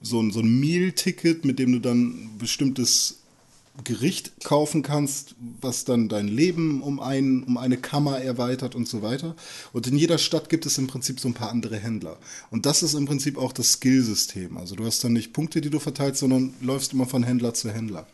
so 0.00 0.20
ein, 0.20 0.30
so 0.30 0.40
ein 0.40 0.60
Meal-Ticket, 0.60 1.44
mit 1.44 1.58
dem 1.58 1.72
du 1.72 1.78
dann 1.80 2.30
bestimmtes 2.38 3.18
Gericht 3.84 4.44
kaufen 4.44 4.82
kannst, 4.82 5.36
was 5.60 5.84
dann 5.84 6.08
dein 6.08 6.26
Leben 6.26 6.82
um, 6.82 7.00
ein, 7.00 7.44
um 7.44 7.56
eine 7.56 7.76
Kammer 7.76 8.20
erweitert 8.20 8.74
und 8.74 8.88
so 8.88 9.02
weiter. 9.02 9.36
Und 9.72 9.86
in 9.86 9.96
jeder 9.96 10.18
Stadt 10.18 10.48
gibt 10.48 10.66
es 10.66 10.78
im 10.78 10.88
Prinzip 10.88 11.20
so 11.20 11.28
ein 11.28 11.34
paar 11.34 11.50
andere 11.50 11.76
Händler. 11.76 12.18
Und 12.50 12.66
das 12.66 12.82
ist 12.82 12.94
im 12.94 13.06
Prinzip 13.06 13.38
auch 13.38 13.52
das 13.52 13.74
Skillsystem. 13.74 14.56
Also 14.56 14.74
du 14.74 14.84
hast 14.84 15.04
dann 15.04 15.12
nicht 15.12 15.32
Punkte, 15.32 15.60
die 15.60 15.70
du 15.70 15.78
verteilst, 15.78 16.20
sondern 16.20 16.54
läufst 16.60 16.92
immer 16.92 17.06
von 17.06 17.22
Händler 17.22 17.54
zu 17.54 17.70
Händler. 17.70 18.06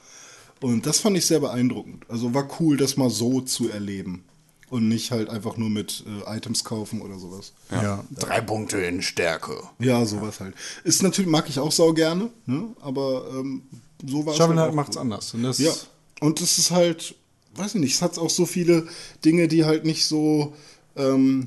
Und 0.60 0.86
das 0.86 1.00
fand 1.00 1.16
ich 1.16 1.26
sehr 1.26 1.40
beeindruckend. 1.40 2.04
Also 2.08 2.34
war 2.34 2.48
cool, 2.60 2.76
das 2.76 2.96
mal 2.96 3.10
so 3.10 3.40
zu 3.40 3.68
erleben. 3.68 4.24
Und 4.74 4.88
nicht 4.88 5.12
halt 5.12 5.30
einfach 5.30 5.56
nur 5.56 5.70
mit 5.70 6.02
äh, 6.04 6.36
Items 6.36 6.64
kaufen 6.64 7.00
oder 7.00 7.16
sowas. 7.16 7.52
Ja. 7.70 8.04
Drei 8.18 8.40
Punkte 8.40 8.78
in 8.78 9.02
Stärke. 9.02 9.56
Ja, 9.78 10.04
sowas 10.04 10.40
halt. 10.40 10.56
Ist 10.82 11.00
natürlich, 11.04 11.30
mag 11.30 11.48
ich 11.48 11.60
auch 11.60 11.70
sau 11.70 11.92
gerne, 11.92 12.28
ne? 12.46 12.66
aber 12.80 13.24
ähm, 13.30 13.62
so 14.04 14.26
war 14.26 14.32
es. 14.32 14.38
Shovel 14.38 14.56
halt 14.56 14.64
Knight 14.64 14.70
auch 14.70 14.74
macht's 14.74 14.96
cool. 14.96 15.02
anders. 15.02 15.32
Und 15.32 15.44
das 15.44 15.58
Ja, 15.58 15.72
und 16.18 16.40
es 16.40 16.58
ist 16.58 16.72
halt, 16.72 17.14
weiß 17.54 17.76
ich 17.76 17.82
nicht, 17.82 17.94
es 17.94 18.02
hat 18.02 18.18
auch 18.18 18.30
so 18.30 18.46
viele 18.46 18.88
Dinge, 19.24 19.46
die 19.46 19.64
halt 19.64 19.84
nicht 19.84 20.06
so 20.06 20.54
ähm, 20.96 21.44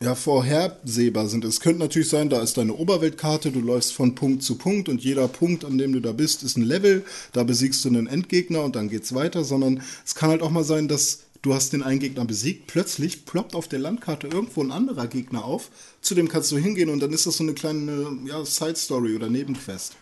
ja, 0.00 0.14
vorhersehbar 0.14 1.26
sind. 1.26 1.44
Es 1.44 1.58
könnte 1.58 1.80
natürlich 1.80 2.10
sein, 2.10 2.30
da 2.30 2.40
ist 2.42 2.58
deine 2.58 2.74
Oberweltkarte, 2.74 3.50
du 3.50 3.58
läufst 3.58 3.92
von 3.92 4.14
Punkt 4.14 4.44
zu 4.44 4.54
Punkt 4.54 4.88
und 4.88 5.02
jeder 5.02 5.26
Punkt, 5.26 5.64
an 5.64 5.78
dem 5.78 5.92
du 5.92 5.98
da 5.98 6.12
bist, 6.12 6.44
ist 6.44 6.56
ein 6.56 6.62
Level, 6.62 7.04
da 7.32 7.42
besiegst 7.42 7.84
du 7.84 7.88
einen 7.88 8.06
Endgegner 8.06 8.62
und 8.62 8.76
dann 8.76 8.88
geht's 8.88 9.16
weiter, 9.16 9.42
sondern 9.42 9.82
es 10.06 10.14
kann 10.14 10.30
halt 10.30 10.42
auch 10.42 10.50
mal 10.50 10.62
sein, 10.62 10.86
dass 10.86 11.24
du 11.42 11.54
hast 11.54 11.72
den 11.72 11.82
einen 11.82 12.00
Gegner 12.00 12.24
besiegt, 12.24 12.66
plötzlich 12.66 13.24
ploppt 13.24 13.54
auf 13.54 13.66
der 13.68 13.78
Landkarte 13.78 14.26
irgendwo 14.26 14.62
ein 14.62 14.72
anderer 14.72 15.06
Gegner 15.06 15.44
auf, 15.44 15.70
zu 16.02 16.14
dem 16.14 16.28
kannst 16.28 16.52
du 16.52 16.58
hingehen 16.58 16.90
und 16.90 17.00
dann 17.00 17.12
ist 17.12 17.26
das 17.26 17.36
so 17.38 17.44
eine 17.44 17.54
kleine 17.54 18.18
ja, 18.26 18.44
Side-Story 18.44 19.16
oder 19.16 19.28
Nebenquest. 19.30 19.94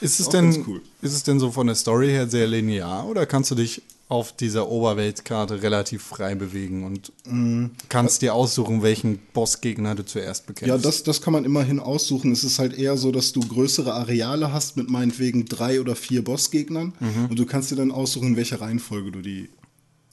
Ist 0.00 0.20
es, 0.20 0.26
Auch 0.26 0.32
denn, 0.32 0.64
cool. 0.66 0.80
ist 1.02 1.14
es 1.14 1.22
denn 1.22 1.40
so 1.40 1.50
von 1.50 1.66
der 1.66 1.76
Story 1.76 2.08
her 2.08 2.28
sehr 2.28 2.46
linear 2.46 3.06
oder 3.08 3.26
kannst 3.26 3.50
du 3.50 3.54
dich 3.54 3.82
auf 4.10 4.36
dieser 4.36 4.68
Oberweltkarte 4.68 5.62
relativ 5.62 6.02
frei 6.02 6.34
bewegen 6.34 6.84
und 6.84 7.10
Mm. 7.26 7.68
kannst 7.88 8.20
dir 8.20 8.34
aussuchen, 8.34 8.82
welchen 8.82 9.18
Bossgegner 9.32 9.94
du 9.94 10.04
zuerst 10.04 10.46
bekämpfst? 10.46 10.68
Ja, 10.68 10.76
das, 10.78 11.02
das 11.02 11.22
kann 11.22 11.32
man 11.32 11.46
immerhin 11.46 11.80
aussuchen. 11.80 12.30
Es 12.30 12.44
ist 12.44 12.58
halt 12.58 12.74
eher 12.78 12.98
so, 12.98 13.10
dass 13.12 13.32
du 13.32 13.40
größere 13.40 13.94
Areale 13.94 14.52
hast 14.52 14.76
mit 14.76 14.90
meinetwegen 14.90 15.46
drei 15.46 15.80
oder 15.80 15.96
vier 15.96 16.22
Bossgegnern 16.22 16.92
und 17.30 17.38
du 17.38 17.46
kannst 17.46 17.70
dir 17.70 17.76
dann 17.76 17.90
aussuchen, 17.90 18.28
in 18.28 18.36
welcher 18.36 18.60
Reihenfolge 18.60 19.10
du 19.10 19.22
die. 19.22 19.48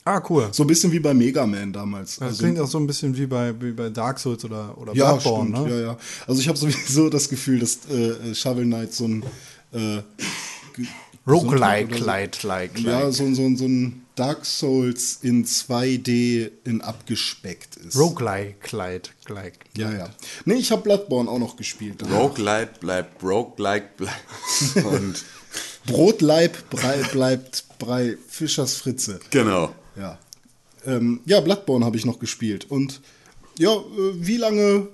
Ah, 0.05 0.21
cool. 0.29 0.49
So 0.51 0.63
ein 0.63 0.67
bisschen 0.67 0.91
wie 0.91 0.99
bei 0.99 1.13
Mega 1.13 1.45
Man 1.45 1.71
damals. 1.73 2.15
Das 2.17 2.27
Also- 2.29 2.43
klingt 2.43 2.59
auch 2.59 2.67
so 2.67 2.77
ein 2.79 2.87
bisschen 2.87 3.15
wie 3.17 3.25
bei, 3.25 3.53
wie 3.61 3.71
bei 3.71 3.89
Dark 3.89 4.19
Souls 4.19 4.43
oder, 4.45 4.77
oder 4.77 4.93
ja, 4.93 5.11
Bloodborne, 5.13 5.49
stimmt. 5.55 5.67
ne? 5.69 5.75
Ja, 5.75 5.85
ja. 5.87 5.97
Also 6.27 6.41
ich 6.41 6.47
habe 6.47 6.57
sowieso 6.57 7.09
das 7.09 7.29
Gefühl, 7.29 7.59
dass 7.59 7.79
äh, 7.89 8.33
Shovel 8.35 8.65
Knight 8.65 8.93
so 8.93 9.05
ein 9.07 9.23
äh, 9.73 10.01
Roguelike, 11.27 11.97
so- 11.99 12.05
like, 12.05 12.43
like. 12.43 12.79
Ja, 12.79 13.11
so, 13.11 13.33
so, 13.33 13.55
so 13.55 13.65
ein 13.65 14.05
Dark 14.15 14.45
Souls 14.45 15.19
in 15.21 15.45
2D 15.45 16.49
in 16.65 16.81
abgespeckt 16.81 17.77
ist. 17.77 17.95
Roguelike, 17.97 18.75
like, 18.75 19.09
like. 19.29 19.59
ja, 19.77 19.91
ja. 19.91 20.09
Nee, 20.45 20.55
ich 20.55 20.71
habe 20.71 20.81
Bloodborne 20.81 21.29
auch 21.29 21.39
noch 21.39 21.55
gespielt. 21.55 22.03
Roguelite 22.11 22.71
bleibt 22.79 23.23
Roguelike 23.23 23.85
bleibt. 23.97 24.15
Und 24.85 25.23
Brotleib 25.85 26.69
Brei, 26.69 27.01
bleibt 27.11 27.65
Brei 27.79 28.17
Fischers 28.27 28.75
Fritze. 28.75 29.19
genau. 29.29 29.73
Ja. 29.95 30.19
Ähm, 30.85 31.21
ja, 31.25 31.39
Bloodborne 31.41 31.85
habe 31.85 31.97
ich 31.97 32.05
noch 32.05 32.19
gespielt. 32.19 32.65
Und 32.69 33.01
ja, 33.57 33.73
äh, 33.73 33.81
wie 34.15 34.37
lange 34.37 34.87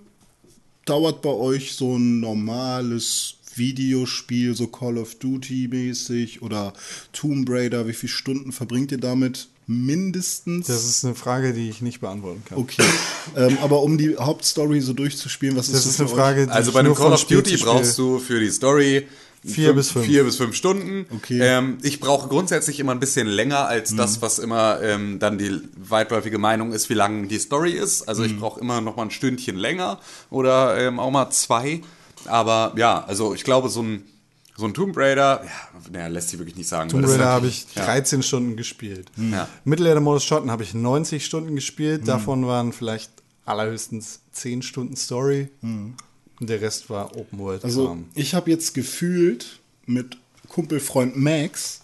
dauert 0.85 1.21
bei 1.21 1.29
euch 1.29 1.73
so 1.73 1.97
ein 1.97 2.19
normales 2.19 3.35
Videospiel, 3.55 4.55
so 4.55 4.67
Call 4.67 4.97
of 4.97 5.15
Duty 5.15 5.67
mäßig 5.69 6.41
oder 6.41 6.73
Tomb 7.13 7.49
Raider? 7.49 7.87
Wie 7.87 7.93
viele 7.93 8.11
Stunden 8.11 8.51
verbringt 8.51 8.91
ihr 8.91 8.99
damit? 8.99 9.47
Mindestens? 9.69 10.67
Das 10.67 10.85
ist 10.85 11.03
eine 11.03 11.13
Frage, 11.15 11.53
die 11.53 11.69
ich 11.69 11.81
nicht 11.81 11.99
beantworten 11.99 12.41
kann. 12.47 12.57
okay. 12.57 12.85
ähm, 13.35 13.57
aber 13.61 13.81
um 13.81 13.97
die 13.97 14.15
Hauptstory 14.15 14.79
so 14.79 14.93
durchzuspielen, 14.93 15.57
was 15.57 15.69
Das 15.69 15.81
ist 15.81 15.87
ist 15.87 15.97
so 15.97 16.03
eine 16.03 16.09
für 16.09 16.15
Frage, 16.15 16.45
die 16.45 16.51
Also 16.51 16.69
ich 16.69 16.73
bei 16.73 16.79
einem 16.79 16.95
Call 16.95 17.11
of 17.11 17.25
Duty 17.25 17.57
brauchst 17.57 17.97
du 17.97 18.19
für 18.19 18.39
die 18.39 18.49
Story 18.49 19.07
Vier 19.45 19.73
bis 19.73 19.91
fünf. 19.91 20.05
Vier 20.05 20.23
bis 20.23 20.37
fünf 20.37 20.55
Stunden. 20.55 21.05
Okay. 21.15 21.39
Ähm, 21.41 21.77
ich 21.81 21.99
brauche 21.99 22.27
grundsätzlich 22.27 22.79
immer 22.79 22.91
ein 22.91 22.99
bisschen 22.99 23.27
länger 23.27 23.67
als 23.67 23.95
das, 23.95 24.21
was 24.21 24.39
immer 24.39 24.81
ähm, 24.81 25.19
dann 25.19 25.37
die 25.37 25.61
weitläufige 25.75 26.37
Meinung 26.37 26.73
ist, 26.73 26.89
wie 26.89 26.95
lang 26.95 27.27
die 27.27 27.39
Story 27.39 27.71
ist. 27.71 28.07
Also 28.09 28.23
ich 28.23 28.37
brauche 28.37 28.59
immer 28.59 28.81
noch 28.81 28.95
mal 28.95 29.03
ein 29.03 29.11
Stündchen 29.11 29.55
länger 29.55 29.99
oder 30.29 30.77
ähm, 30.77 30.99
auch 30.99 31.11
mal 31.11 31.29
zwei. 31.29 31.81
Aber 32.25 32.73
ja, 32.77 33.03
also 33.05 33.33
ich 33.33 33.43
glaube, 33.43 33.69
so 33.69 33.81
ein, 33.83 34.03
so 34.57 34.65
ein 34.65 34.73
Tomb 34.73 34.97
Raider, 34.97 35.43
ja, 35.43 35.91
naja, 35.91 36.07
lässt 36.07 36.29
sich 36.29 36.39
wirklich 36.39 36.57
nicht 36.57 36.67
sagen. 36.67 36.89
Tomb 36.89 37.07
Raider 37.07 37.27
habe 37.27 37.47
ich 37.47 37.67
ja. 37.75 37.85
13 37.85 38.23
Stunden 38.23 38.57
gespielt. 38.57 39.07
Ja. 39.17 39.47
Mittelalter 39.63 40.01
Modus 40.01 40.25
Schotten 40.25 40.51
habe 40.51 40.63
ich 40.63 40.73
90 40.73 41.25
Stunden 41.25 41.55
gespielt. 41.55 42.07
Davon 42.07 42.47
waren 42.47 42.73
vielleicht 42.73 43.11
allerhöchstens 43.45 44.19
10 44.33 44.61
Stunden 44.61 44.95
Story. 44.95 45.49
Und 45.61 45.95
der 46.39 46.61
Rest 46.61 46.89
war 46.89 47.15
Open 47.15 47.39
World. 47.39 47.63
Also 47.63 47.87
Kram. 47.87 48.05
ich 48.13 48.33
habe 48.33 48.51
jetzt 48.51 48.73
gefühlt 48.73 49.59
mit 49.85 50.17
Kumpelfreund 50.47 51.17
Max, 51.17 51.81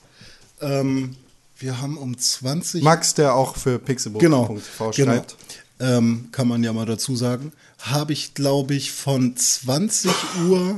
ähm, 0.62 1.16
wir 1.58 1.82
haben 1.82 1.98
um 1.98 2.18
20 2.18 2.84
Max, 2.84 3.14
der 3.14 3.36
auch 3.36 3.56
für 3.56 3.80
pixelbook.tv 3.80 4.20
genau, 4.20 4.60
genau. 4.92 4.92
schreibt. 4.92 5.38
Ähm, 5.80 6.30
kann 6.32 6.48
man 6.48 6.64
ja 6.64 6.72
mal 6.74 6.86
dazu 6.86 7.16
sagen, 7.16 7.52
habe 7.80 8.14
ich 8.14 8.34
glaube 8.34 8.76
ich 8.76 8.92
von 8.92 9.36
20 9.36 10.12
Uhr 10.48 10.78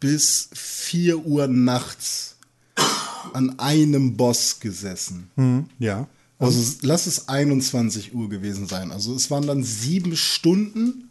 bis 0.00 0.48
4 0.52 1.24
Uhr 1.24 1.48
nachts 1.48 2.36
an 3.32 3.58
einem 3.58 4.16
Boss 4.16 4.60
gesessen. 4.60 5.30
Hm, 5.36 5.66
ja. 5.78 6.08
Also 6.38 6.76
lass 6.82 7.06
es 7.06 7.28
21 7.28 8.14
Uhr 8.14 8.28
gewesen 8.28 8.66
sein. 8.66 8.90
Also 8.90 9.14
es 9.14 9.30
waren 9.30 9.46
dann 9.46 9.62
sieben 9.62 10.16
Stunden. 10.16 11.10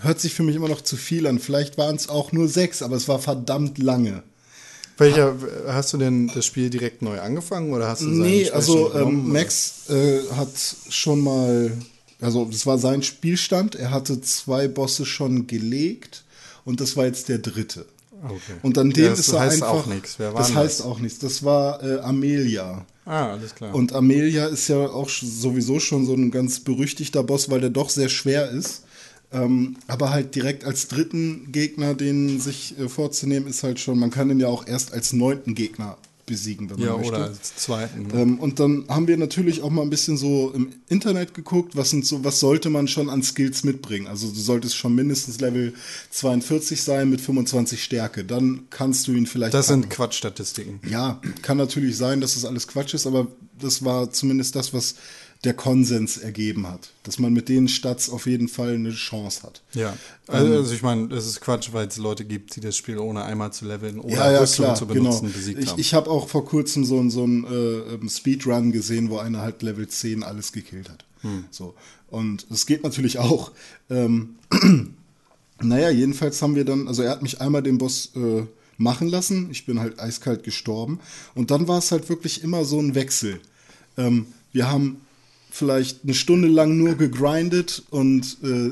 Hört 0.00 0.20
sich 0.20 0.34
für 0.34 0.42
mich 0.42 0.56
immer 0.56 0.68
noch 0.68 0.82
zu 0.82 0.96
viel 0.96 1.26
an. 1.26 1.38
Vielleicht 1.38 1.78
waren 1.78 1.96
es 1.96 2.08
auch 2.08 2.32
nur 2.32 2.48
sechs, 2.48 2.82
aber 2.82 2.96
es 2.96 3.08
war 3.08 3.18
verdammt 3.18 3.78
lange. 3.78 4.22
Welcher, 4.98 5.34
hast 5.68 5.92
du 5.92 5.98
denn 5.98 6.30
das 6.34 6.46
Spiel 6.46 6.70
direkt 6.70 7.02
neu 7.02 7.20
angefangen 7.20 7.72
oder 7.72 7.88
hast 7.88 8.02
du 8.02 8.06
Nee, 8.06 8.50
also 8.50 8.94
ähm? 8.94 9.30
Max 9.30 9.90
äh, 9.90 10.20
hat 10.34 10.48
schon 10.88 11.20
mal, 11.20 11.70
also 12.20 12.46
das 12.46 12.64
war 12.66 12.78
sein 12.78 13.02
Spielstand. 13.02 13.74
Er 13.74 13.90
hatte 13.90 14.20
zwei 14.22 14.68
Bosse 14.68 15.04
schon 15.04 15.46
gelegt 15.46 16.24
und 16.64 16.80
das 16.80 16.96
war 16.96 17.04
jetzt 17.04 17.28
der 17.28 17.38
dritte. 17.38 17.84
Okay. 18.24 18.38
Und 18.62 18.78
an 18.78 18.88
Ja, 18.90 18.94
dem 18.94 19.10
das 19.10 19.20
ist 19.20 19.32
er 19.34 19.40
heißt 19.40 19.62
einfach. 19.62 19.68
auch 19.74 19.86
nichts. 19.86 20.18
Wer 20.18 20.32
war 20.32 20.38
das 20.40 20.48
denn 20.48 20.56
heißt 20.56 20.80
das? 20.80 20.86
auch 20.86 20.98
nichts. 20.98 21.18
Das 21.18 21.44
war 21.44 21.82
äh, 21.82 22.00
Amelia. 22.00 22.86
Ah, 23.04 23.32
alles 23.32 23.54
klar. 23.54 23.74
Und 23.74 23.92
Amelia 23.92 24.46
ist 24.46 24.66
ja 24.68 24.78
auch 24.88 25.08
sowieso 25.10 25.78
schon 25.78 26.06
so 26.06 26.14
ein 26.14 26.30
ganz 26.30 26.60
berüchtigter 26.60 27.22
Boss, 27.22 27.50
weil 27.50 27.60
der 27.60 27.70
doch 27.70 27.90
sehr 27.90 28.08
schwer 28.08 28.50
ist. 28.50 28.82
Ähm, 29.36 29.76
aber 29.86 30.10
halt 30.10 30.34
direkt 30.34 30.64
als 30.64 30.88
dritten 30.88 31.52
Gegner, 31.52 31.94
den 31.94 32.40
sich 32.40 32.78
äh, 32.78 32.88
vorzunehmen, 32.88 33.46
ist 33.48 33.62
halt 33.62 33.78
schon, 33.80 33.98
man 33.98 34.10
kann 34.10 34.28
den 34.28 34.40
ja 34.40 34.48
auch 34.48 34.66
erst 34.66 34.92
als 34.92 35.12
neunten 35.12 35.54
Gegner 35.54 35.98
besiegen, 36.26 36.68
wenn 36.68 36.80
man 36.80 36.88
ja, 36.88 36.96
möchte. 36.96 37.12
oder 37.12 37.24
als 37.24 37.54
zweiten. 37.54 38.08
Ähm, 38.12 38.38
und 38.40 38.58
dann 38.58 38.84
haben 38.88 39.06
wir 39.06 39.16
natürlich 39.16 39.62
auch 39.62 39.70
mal 39.70 39.82
ein 39.82 39.90
bisschen 39.90 40.16
so 40.16 40.50
im 40.54 40.72
Internet 40.88 41.34
geguckt, 41.34 41.76
was 41.76 41.90
sind 41.90 42.04
so, 42.04 42.24
was 42.24 42.40
sollte 42.40 42.68
man 42.68 42.88
schon 42.88 43.08
an 43.08 43.22
Skills 43.22 43.62
mitbringen. 43.62 44.08
Also 44.08 44.28
du 44.28 44.40
solltest 44.40 44.76
schon 44.76 44.94
mindestens 44.94 45.40
Level 45.40 45.72
42 46.10 46.82
sein 46.82 47.08
mit 47.08 47.20
25 47.20 47.82
Stärke. 47.82 48.24
Dann 48.24 48.66
kannst 48.70 49.06
du 49.06 49.12
ihn 49.12 49.26
vielleicht. 49.26 49.54
das 49.54 49.68
packen. 49.68 49.82
sind 49.82 49.90
Quatschstatistiken. 49.90 50.80
Ja, 50.90 51.20
kann 51.42 51.56
natürlich 51.56 51.96
sein, 51.96 52.20
dass 52.20 52.34
das 52.34 52.44
alles 52.44 52.66
Quatsch 52.66 52.94
ist, 52.94 53.06
aber 53.06 53.28
das 53.58 53.84
war 53.84 54.10
zumindest 54.10 54.56
das, 54.56 54.74
was 54.74 54.96
der 55.44 55.54
Konsens 55.54 56.16
ergeben 56.16 56.66
hat. 56.66 56.90
Dass 57.04 57.18
man 57.18 57.32
mit 57.32 57.48
den 57.48 57.68
Stats 57.68 58.10
auf 58.10 58.26
jeden 58.26 58.48
Fall 58.48 58.74
eine 58.74 58.90
Chance 58.92 59.42
hat. 59.44 59.62
Ja, 59.74 59.90
Ähm, 59.90 60.34
also, 60.34 60.52
also 60.54 60.74
ich 60.74 60.82
meine, 60.82 61.08
das 61.08 61.26
ist 61.26 61.40
Quatsch, 61.40 61.68
weil 61.72 61.86
es 61.86 61.96
Leute 61.98 62.24
gibt, 62.24 62.56
die 62.56 62.60
das 62.60 62.76
Spiel 62.76 62.98
ohne 62.98 63.22
einmal 63.24 63.52
zu 63.52 63.66
leveln 63.66 64.00
oder 64.00 64.14
ja, 64.14 64.32
ja, 64.32 64.40
Rüstung 64.40 64.64
klar, 64.64 64.76
zu 64.76 64.86
genau. 64.86 65.00
benutzen 65.10 65.32
besiegt 65.32 65.62
Ich, 65.62 65.68
haben. 65.70 65.80
ich 65.80 65.94
habe 65.94 66.10
auch 66.10 66.28
vor 66.28 66.44
kurzem 66.44 66.84
so, 66.84 66.98
ein- 66.98 67.10
so 67.10 67.22
einen 67.24 67.44
äh, 67.44 67.94
ähm, 67.94 68.08
Speedrun 68.08 68.72
gesehen, 68.72 69.10
wo 69.10 69.18
einer 69.18 69.40
halt 69.42 69.62
Level 69.62 69.86
10 69.86 70.22
alles 70.24 70.52
gekillt 70.52 70.88
hat. 70.88 71.04
Hm. 71.20 71.44
So. 71.50 71.74
Und 72.08 72.46
es 72.50 72.66
geht 72.66 72.82
natürlich 72.82 73.18
auch. 73.18 73.52
Ähm, 73.90 74.36
naja, 75.60 75.90
jedenfalls 75.90 76.42
haben 76.42 76.54
wir 76.54 76.64
dann, 76.64 76.88
also 76.88 77.02
er 77.02 77.10
hat 77.10 77.22
mich 77.22 77.40
einmal 77.40 77.62
den 77.62 77.78
Boss 77.78 78.10
äh, 78.16 78.42
machen 78.78 79.08
lassen. 79.08 79.48
Ich 79.50 79.64
bin 79.66 79.80
halt 79.80 79.98
eiskalt 79.98 80.42
gestorben. 80.44 81.00
Und 81.34 81.50
dann 81.50 81.66
war 81.68 81.78
es 81.78 81.92
halt 81.92 82.08
wirklich 82.08 82.42
immer 82.42 82.64
so 82.64 82.78
ein 82.80 82.94
Wechsel. 82.94 83.40
Ähm, 83.96 84.26
wir 84.52 84.70
haben 84.70 85.00
vielleicht 85.56 86.04
eine 86.04 86.14
Stunde 86.14 86.48
lang 86.48 86.76
nur 86.76 86.94
gegrindet 86.94 87.82
und 87.90 88.36
äh, 88.42 88.66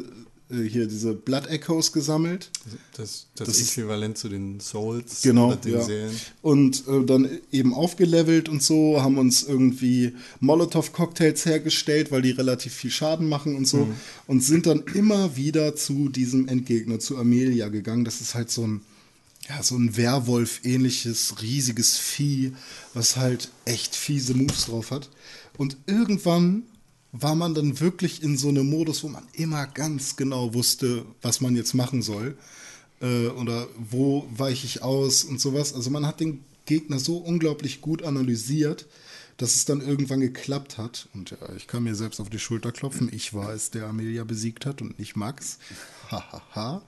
äh, 0.55 0.69
hier 0.69 0.87
diese 0.87 1.14
Blood 1.14 1.47
Echoes 1.47 1.91
gesammelt. 1.93 2.50
das, 2.97 3.26
das, 3.35 3.49
das 3.49 3.59
ist- 3.59 3.71
Äquivalent 3.79 4.19
zu 4.19 4.29
den 4.29 4.61
Souls 4.61 5.23
Genau, 5.23 5.55
den 5.55 5.73
ja. 5.73 5.83
Seelen. 5.83 6.14
Und 6.43 6.87
äh, 6.87 7.05
dann 7.05 7.29
eben 7.50 7.73
aufgelevelt 7.75 8.49
und 8.50 8.62
so, 8.62 9.00
haben 9.03 9.17
uns 9.19 9.43
irgendwie 9.43 10.12
Molotow-Cocktails 10.41 11.47
hergestellt, 11.47 12.11
weil 12.12 12.23
die 12.23 12.31
relativ 12.33 12.75
viel 12.75 12.91
Schaden 12.91 13.29
machen 13.29 13.57
und 13.57 13.67
so. 13.67 13.88
Und 14.26 14.43
sind 14.45 14.67
dann 14.67 14.83
immer 14.95 15.37
wieder 15.37 15.75
zu 15.76 16.09
diesem 16.11 16.47
Endgegner, 16.49 16.99
zu 17.00 17.17
Amelia 17.17 17.69
gegangen. 17.69 18.05
Das 18.05 18.21
ist 18.21 18.35
halt 18.35 18.50
so 18.50 18.67
ein, 18.67 18.83
ja, 19.49 19.62
so 19.62 19.76
ein 19.76 19.97
Werwolf-ähnliches, 19.97 21.43
riesiges 21.43 21.97
Vieh, 21.97 22.53
was 22.93 23.17
halt 23.17 23.50
echt 23.64 23.95
fiese 23.97 24.35
Moves 24.35 24.67
drauf 24.67 24.91
hat. 24.91 25.09
Und 25.57 25.76
irgendwann 25.87 26.64
war 27.16 27.37
man 27.37 27.54
dann 27.54 27.78
wirklich 27.78 28.25
in 28.25 28.37
so 28.37 28.49
einem 28.49 28.68
Modus, 28.68 29.04
wo 29.04 29.09
man 29.09 29.23
immer 29.35 29.68
ganz 29.68 30.16
genau 30.16 30.52
wusste, 30.52 31.06
was 31.23 31.40
man 31.40 31.54
jetzt 31.54 31.73
machen 31.73 32.02
soll. 32.02 32.37
Äh, 33.00 33.28
oder 33.28 33.68
wo 33.78 34.26
weiche 34.37 34.66
ich 34.66 34.83
aus 34.83 35.23
und 35.23 35.40
sowas. 35.40 35.75
Also 35.75 35.90
man 35.90 36.06
hat 36.06 36.18
den 36.18 36.44
Gegner 36.66 36.99
so 36.99 37.18
unglaublich 37.18 37.80
gut 37.80 38.02
analysiert, 38.02 38.87
dass 39.37 39.54
es 39.54 39.64
dann 39.64 39.80
irgendwann 39.80 40.21
geklappt 40.21 40.76
hat. 40.76 41.09
Und 41.14 41.30
ja, 41.30 41.38
ich 41.56 41.68
kann 41.68 41.85
mir 41.85 41.94
selbst 41.94 42.18
auf 42.18 42.30
die 42.30 42.40
Schulter 42.40 42.73
klopfen. 42.73 43.09
Ich 43.12 43.33
war 43.33 43.54
es, 43.54 43.71
der 43.71 43.87
Amelia 43.87 44.25
besiegt 44.25 44.66
hat 44.66 44.83
und 44.83 44.99
nicht 44.99 45.14
Max. 45.14 45.59
Hahaha. 46.11 46.83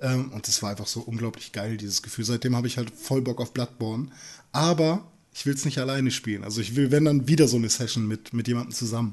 ähm, 0.00 0.32
und 0.32 0.48
das 0.48 0.62
war 0.62 0.70
einfach 0.70 0.86
so 0.86 1.00
unglaublich 1.00 1.52
geil, 1.52 1.76
dieses 1.76 2.02
Gefühl. 2.02 2.24
Seitdem 2.24 2.56
habe 2.56 2.66
ich 2.66 2.78
halt 2.78 2.90
voll 2.90 3.20
Bock 3.20 3.42
auf 3.42 3.52
Bloodborne. 3.52 4.08
Aber 4.52 5.06
ich 5.34 5.44
will 5.44 5.54
es 5.54 5.66
nicht 5.66 5.78
alleine 5.78 6.10
spielen. 6.10 6.44
Also 6.44 6.62
ich 6.62 6.76
will, 6.76 6.90
wenn 6.90 7.04
dann 7.04 7.28
wieder 7.28 7.46
so 7.46 7.58
eine 7.58 7.68
Session 7.68 8.08
mit, 8.08 8.32
mit 8.32 8.48
jemandem 8.48 8.74
zusammen. 8.74 9.12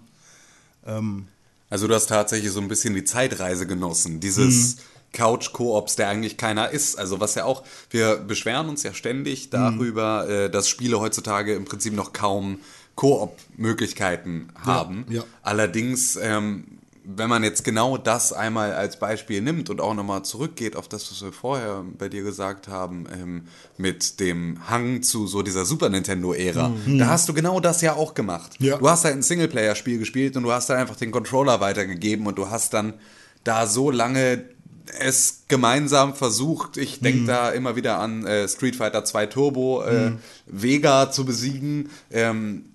Also 1.70 1.88
du 1.88 1.96
hast 1.96 2.08
tatsächlich 2.08 2.52
so 2.52 2.62
ein 2.62 2.68
bisschen 2.68 2.94
die 2.94 3.04
Zeitreise 3.04 3.66
genossen, 3.66 4.20
dieses 4.20 4.78
Couch-Koops, 5.13 5.96
der 5.96 6.10
eigentlich 6.10 6.38
keiner 6.38 6.70
ist. 6.70 6.98
Also 6.98 7.20
was 7.20 7.36
ja 7.36 7.46
auch, 7.46 7.63
wir 7.90 8.18
beschweren 8.18 8.68
uns 8.68 8.84
ja 8.84 8.94
ständig 8.94 9.50
darüber, 9.50 10.28
äh, 10.28 10.50
dass 10.50 10.68
Spiele 10.68 11.00
heutzutage 11.00 11.56
im 11.56 11.66
Prinzip 11.66 11.94
noch 11.94 12.13
kaum 12.13 12.60
Koop-Möglichkeiten 12.96 14.50
haben. 14.56 15.06
ja. 15.10 15.24
Allerdings, 15.42 16.16
ähm, 16.16 16.73
wenn 17.05 17.29
man 17.29 17.43
jetzt 17.43 17.63
genau 17.63 17.98
das 17.98 18.31
einmal 18.31 18.74
als 18.74 18.98
Beispiel 18.98 19.41
nimmt 19.41 19.69
und 19.69 19.81
auch 19.81 19.93
nochmal 19.93 20.24
zurückgeht 20.24 20.75
auf 20.75 20.88
das, 20.88 21.12
was 21.12 21.22
wir 21.22 21.33
vorher 21.33 21.83
bei 21.98 22.10
dir 22.10 22.24
gesagt 22.24 22.67
haben, 22.67 23.05
ähm, 23.13 23.43
mit 23.77 24.19
dem 24.19 24.69
Hang 24.69 25.03
zu 25.03 25.27
so 25.27 25.41
dieser 25.41 25.65
Super 25.65 25.89
Nintendo-Ära, 25.89 26.72
da 26.98 27.07
hast 27.07 27.27
du 27.27 27.33
genau 27.33 27.60
das 27.60 27.81
ja 27.81 27.93
auch 27.93 28.13
gemacht. 28.13 28.51
Ja. 28.60 28.77
Du 28.77 28.89
hast 28.89 29.03
halt 29.03 29.15
ein 29.15 29.22
Singleplayer-Spiel 29.22 30.00
gespielt 30.00 30.38
und 30.38 30.43
du 30.43 30.51
hast 30.51 30.69
dann 30.69 30.77
einfach 30.77 30.95
den 30.95 31.12
Controller 31.12 31.60
weitergegeben 31.60 32.25
und 32.25 32.38
du 32.38 32.50
hast 32.50 32.74
dann 32.74 32.93
da 33.43 33.67
so 33.67 33.91
lange 33.91 34.45
es 35.00 35.43
gemeinsam 35.48 36.13
versucht. 36.13 36.77
Ich 36.77 37.00
denke 37.00 37.25
da 37.25 37.50
immer 37.51 37.75
wieder 37.75 38.00
an 38.00 38.25
äh, 38.25 38.48
Street 38.48 38.75
Fighter 38.75 39.05
2 39.05 39.25
Turbo, 39.27 39.83
äh, 39.83 40.12
Vega 40.45 41.12
zu 41.12 41.25
besiegen. 41.25 41.89
Ähm, 42.12 42.65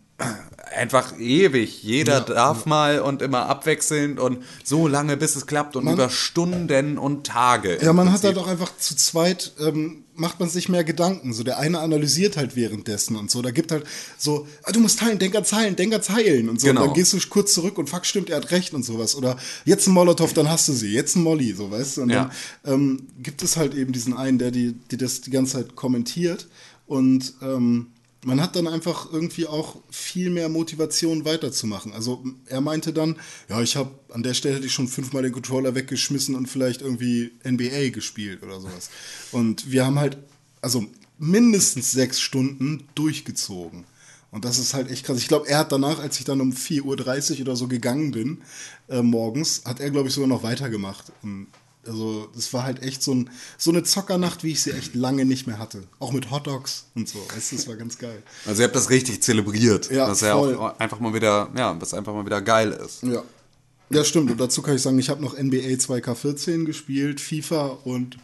einfach 0.76 1.18
ewig. 1.18 1.82
Jeder 1.82 2.14
Ja, 2.14 2.20
darf 2.20 2.66
mal 2.66 3.00
und 3.00 3.22
immer 3.22 3.46
abwechselnd 3.46 4.18
und 4.20 4.38
so 4.64 4.86
lange, 4.88 5.16
bis 5.16 5.36
es 5.36 5.46
klappt 5.46 5.76
und 5.76 5.84
Man- 5.84 5.94
über 5.94 6.10
Stunden 6.10 6.98
und 6.98 7.26
Tage. 7.26 7.78
Ja, 7.82 7.92
man 7.92 8.12
hat 8.12 8.20
Prinzip. 8.20 8.36
halt 8.36 8.38
auch 8.38 8.50
einfach 8.50 8.76
zu 8.76 8.96
zweit, 8.96 9.52
ähm, 9.60 10.04
macht 10.14 10.40
man 10.40 10.50
sich 10.50 10.68
mehr 10.68 10.82
Gedanken. 10.84 11.32
So, 11.32 11.44
der 11.44 11.58
eine 11.58 11.78
analysiert 11.78 12.36
halt 12.36 12.56
währenddessen 12.56 13.14
und 13.16 13.30
so. 13.30 13.40
Da 13.42 13.50
gibt 13.52 13.70
halt 13.70 13.84
so, 14.18 14.46
ah, 14.64 14.72
du 14.72 14.80
musst 14.80 15.00
heilen, 15.00 15.18
denk 15.20 15.34
ans 15.34 15.52
Heilen, 15.52 15.76
denk 15.76 15.92
ans 15.92 16.10
Heilen 16.10 16.48
und 16.48 16.60
so. 16.60 16.66
Genau. 16.66 16.82
Und 16.82 16.86
dann 16.88 16.94
gehst 16.94 17.12
du 17.12 17.18
kurz 17.30 17.54
zurück 17.54 17.78
und 17.78 17.88
fuck, 17.88 18.04
stimmt, 18.04 18.28
er 18.30 18.36
hat 18.38 18.50
recht 18.50 18.74
und 18.74 18.84
sowas. 18.84 19.14
Oder 19.14 19.36
jetzt 19.64 19.86
ein 19.86 19.92
Molotow, 19.92 20.32
dann 20.32 20.50
hast 20.50 20.66
du 20.68 20.72
sie. 20.72 20.92
Jetzt 20.92 21.14
ein 21.16 21.22
Molly, 21.22 21.54
so, 21.54 21.70
weißt 21.70 21.96
du. 21.98 22.02
Und 22.02 22.10
Ja. 22.10 22.30
dann 22.64 22.74
ähm, 22.74 23.06
gibt 23.22 23.42
es 23.42 23.56
halt 23.56 23.74
eben 23.74 23.92
diesen 23.92 24.16
einen, 24.16 24.38
der 24.38 24.50
die, 24.50 24.74
die 24.90 24.96
das 24.96 25.20
die 25.20 25.30
ganze 25.30 25.54
Zeit 25.58 25.76
kommentiert. 25.76 26.48
Und 26.86 27.34
ähm, 27.42 27.88
man 28.24 28.40
hat 28.40 28.56
dann 28.56 28.66
einfach 28.66 29.12
irgendwie 29.12 29.46
auch 29.46 29.76
viel 29.90 30.30
mehr 30.30 30.48
Motivation 30.48 31.24
weiterzumachen. 31.24 31.92
Also 31.92 32.24
er 32.46 32.60
meinte 32.60 32.92
dann, 32.92 33.16
ja, 33.48 33.62
ich 33.62 33.76
habe 33.76 33.90
an 34.12 34.22
der 34.22 34.34
Stelle 34.34 34.56
hätte 34.56 34.66
ich 34.66 34.72
schon 34.72 34.88
fünfmal 34.88 35.22
den 35.22 35.32
Controller 35.32 35.74
weggeschmissen 35.74 36.34
und 36.34 36.46
vielleicht 36.46 36.82
irgendwie 36.82 37.32
NBA 37.46 37.90
gespielt 37.90 38.42
oder 38.42 38.60
sowas. 38.60 38.90
Und 39.30 39.70
wir 39.70 39.86
haben 39.86 39.98
halt, 39.98 40.18
also 40.60 40.86
mindestens 41.18 41.92
sechs 41.92 42.20
Stunden 42.20 42.88
durchgezogen. 42.94 43.84
Und 44.30 44.44
das 44.44 44.58
ist 44.58 44.74
halt 44.74 44.90
echt 44.90 45.06
krass. 45.06 45.18
Ich 45.18 45.28
glaube, 45.28 45.48
er 45.48 45.58
hat 45.58 45.72
danach, 45.72 46.00
als 46.00 46.18
ich 46.18 46.24
dann 46.24 46.40
um 46.40 46.52
4.30 46.52 46.82
Uhr 47.34 47.40
oder 47.40 47.56
so 47.56 47.66
gegangen 47.66 48.10
bin, 48.10 48.42
äh, 48.88 49.00
morgens, 49.00 49.62
hat 49.64 49.80
er, 49.80 49.90
glaube 49.90 50.08
ich, 50.08 50.14
sogar 50.14 50.28
noch 50.28 50.42
weitergemacht. 50.42 51.12
Und 51.22 51.46
also, 51.88 52.28
das 52.34 52.52
war 52.52 52.64
halt 52.64 52.82
echt 52.82 53.02
so, 53.02 53.14
ein, 53.14 53.30
so 53.56 53.70
eine 53.70 53.82
Zockernacht, 53.82 54.44
wie 54.44 54.52
ich 54.52 54.62
sie 54.62 54.72
echt 54.72 54.94
lange 54.94 55.24
nicht 55.24 55.46
mehr 55.46 55.58
hatte. 55.58 55.82
Auch 55.98 56.12
mit 56.12 56.30
Hotdogs 56.30 56.86
und 56.94 57.08
so. 57.08 57.18
Weißt 57.34 57.52
du, 57.52 57.56
das 57.56 57.68
war 57.68 57.76
ganz 57.76 57.98
geil. 57.98 58.22
Also 58.46 58.62
ihr 58.62 58.66
habt 58.66 58.76
das 58.76 58.90
richtig 58.90 59.22
zelebriert. 59.22 59.90
Ja, 59.90 60.06
dass 60.06 60.22
er 60.22 60.34
voll. 60.34 60.56
auch 60.56 60.78
einfach 60.78 61.00
mal 61.00 61.14
wieder, 61.14 61.50
ja, 61.56 61.80
was 61.80 61.94
einfach 61.94 62.12
mal 62.12 62.24
wieder 62.24 62.42
geil 62.42 62.72
ist. 62.72 63.02
Ja. 63.02 63.22
Ja, 63.90 64.04
stimmt. 64.04 64.30
Und 64.30 64.38
dazu 64.38 64.60
kann 64.60 64.76
ich 64.76 64.82
sagen, 64.82 64.98
ich 64.98 65.08
habe 65.08 65.22
noch 65.22 65.32
NBA 65.32 65.76
2K14 65.76 66.64
gespielt, 66.64 67.20
FIFA 67.20 67.78
und 67.84 68.18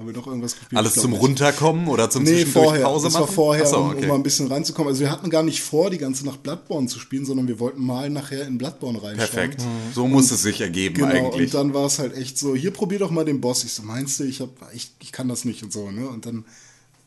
haben 0.00 0.06
wir 0.08 0.14
noch 0.14 0.26
irgendwas 0.26 0.56
gespielt? 0.56 0.76
Alles 0.78 0.94
zum 0.94 1.12
nicht. 1.12 1.22
Runterkommen 1.22 1.86
oder 1.88 2.10
zum 2.10 2.24
Nee, 2.24 2.30
Zwischendurch 2.42 2.52
vorher. 2.66 2.82
Pause 2.84 3.04
das 3.06 3.12
machen? 3.12 3.20
war 3.22 3.28
vorher, 3.32 3.66
so, 3.66 3.76
um, 3.76 3.90
okay. 3.90 4.02
um 4.02 4.08
mal 4.08 4.14
ein 4.16 4.22
bisschen 4.22 4.48
reinzukommen. 4.48 4.88
Also 4.88 5.00
wir 5.00 5.10
hatten 5.10 5.30
gar 5.30 5.42
nicht 5.44 5.62
vor, 5.62 5.90
die 5.90 5.98
ganze 5.98 6.26
Nacht 6.26 6.42
Bloodborne 6.42 6.88
zu 6.88 6.98
spielen, 6.98 7.24
sondern 7.24 7.46
wir 7.46 7.60
wollten 7.60 7.84
mal 7.84 8.10
nachher 8.10 8.46
in 8.46 8.58
Bloodborne 8.58 9.00
reinschauen. 9.02 9.28
Perfekt. 9.30 9.62
So 9.94 10.08
muss 10.08 10.30
es 10.32 10.42
sich 10.42 10.60
ergeben 10.60 10.96
Genau, 10.96 11.08
eigentlich. 11.28 11.46
und 11.46 11.54
dann 11.54 11.74
war 11.74 11.86
es 11.86 11.98
halt 11.98 12.16
echt 12.16 12.38
so, 12.38 12.56
hier 12.56 12.72
probier 12.72 12.98
doch 12.98 13.10
mal 13.10 13.24
den 13.24 13.40
Boss. 13.40 13.62
Ich 13.62 13.72
so, 13.74 13.82
meinst 13.82 14.18
du, 14.18 14.24
ich, 14.24 14.40
hab, 14.40 14.48
ich, 14.74 14.90
ich 15.00 15.12
kann 15.12 15.28
das 15.28 15.44
nicht 15.44 15.62
und 15.62 15.72
so, 15.72 15.90
ne? 15.90 16.08
Und 16.08 16.26
dann, 16.26 16.44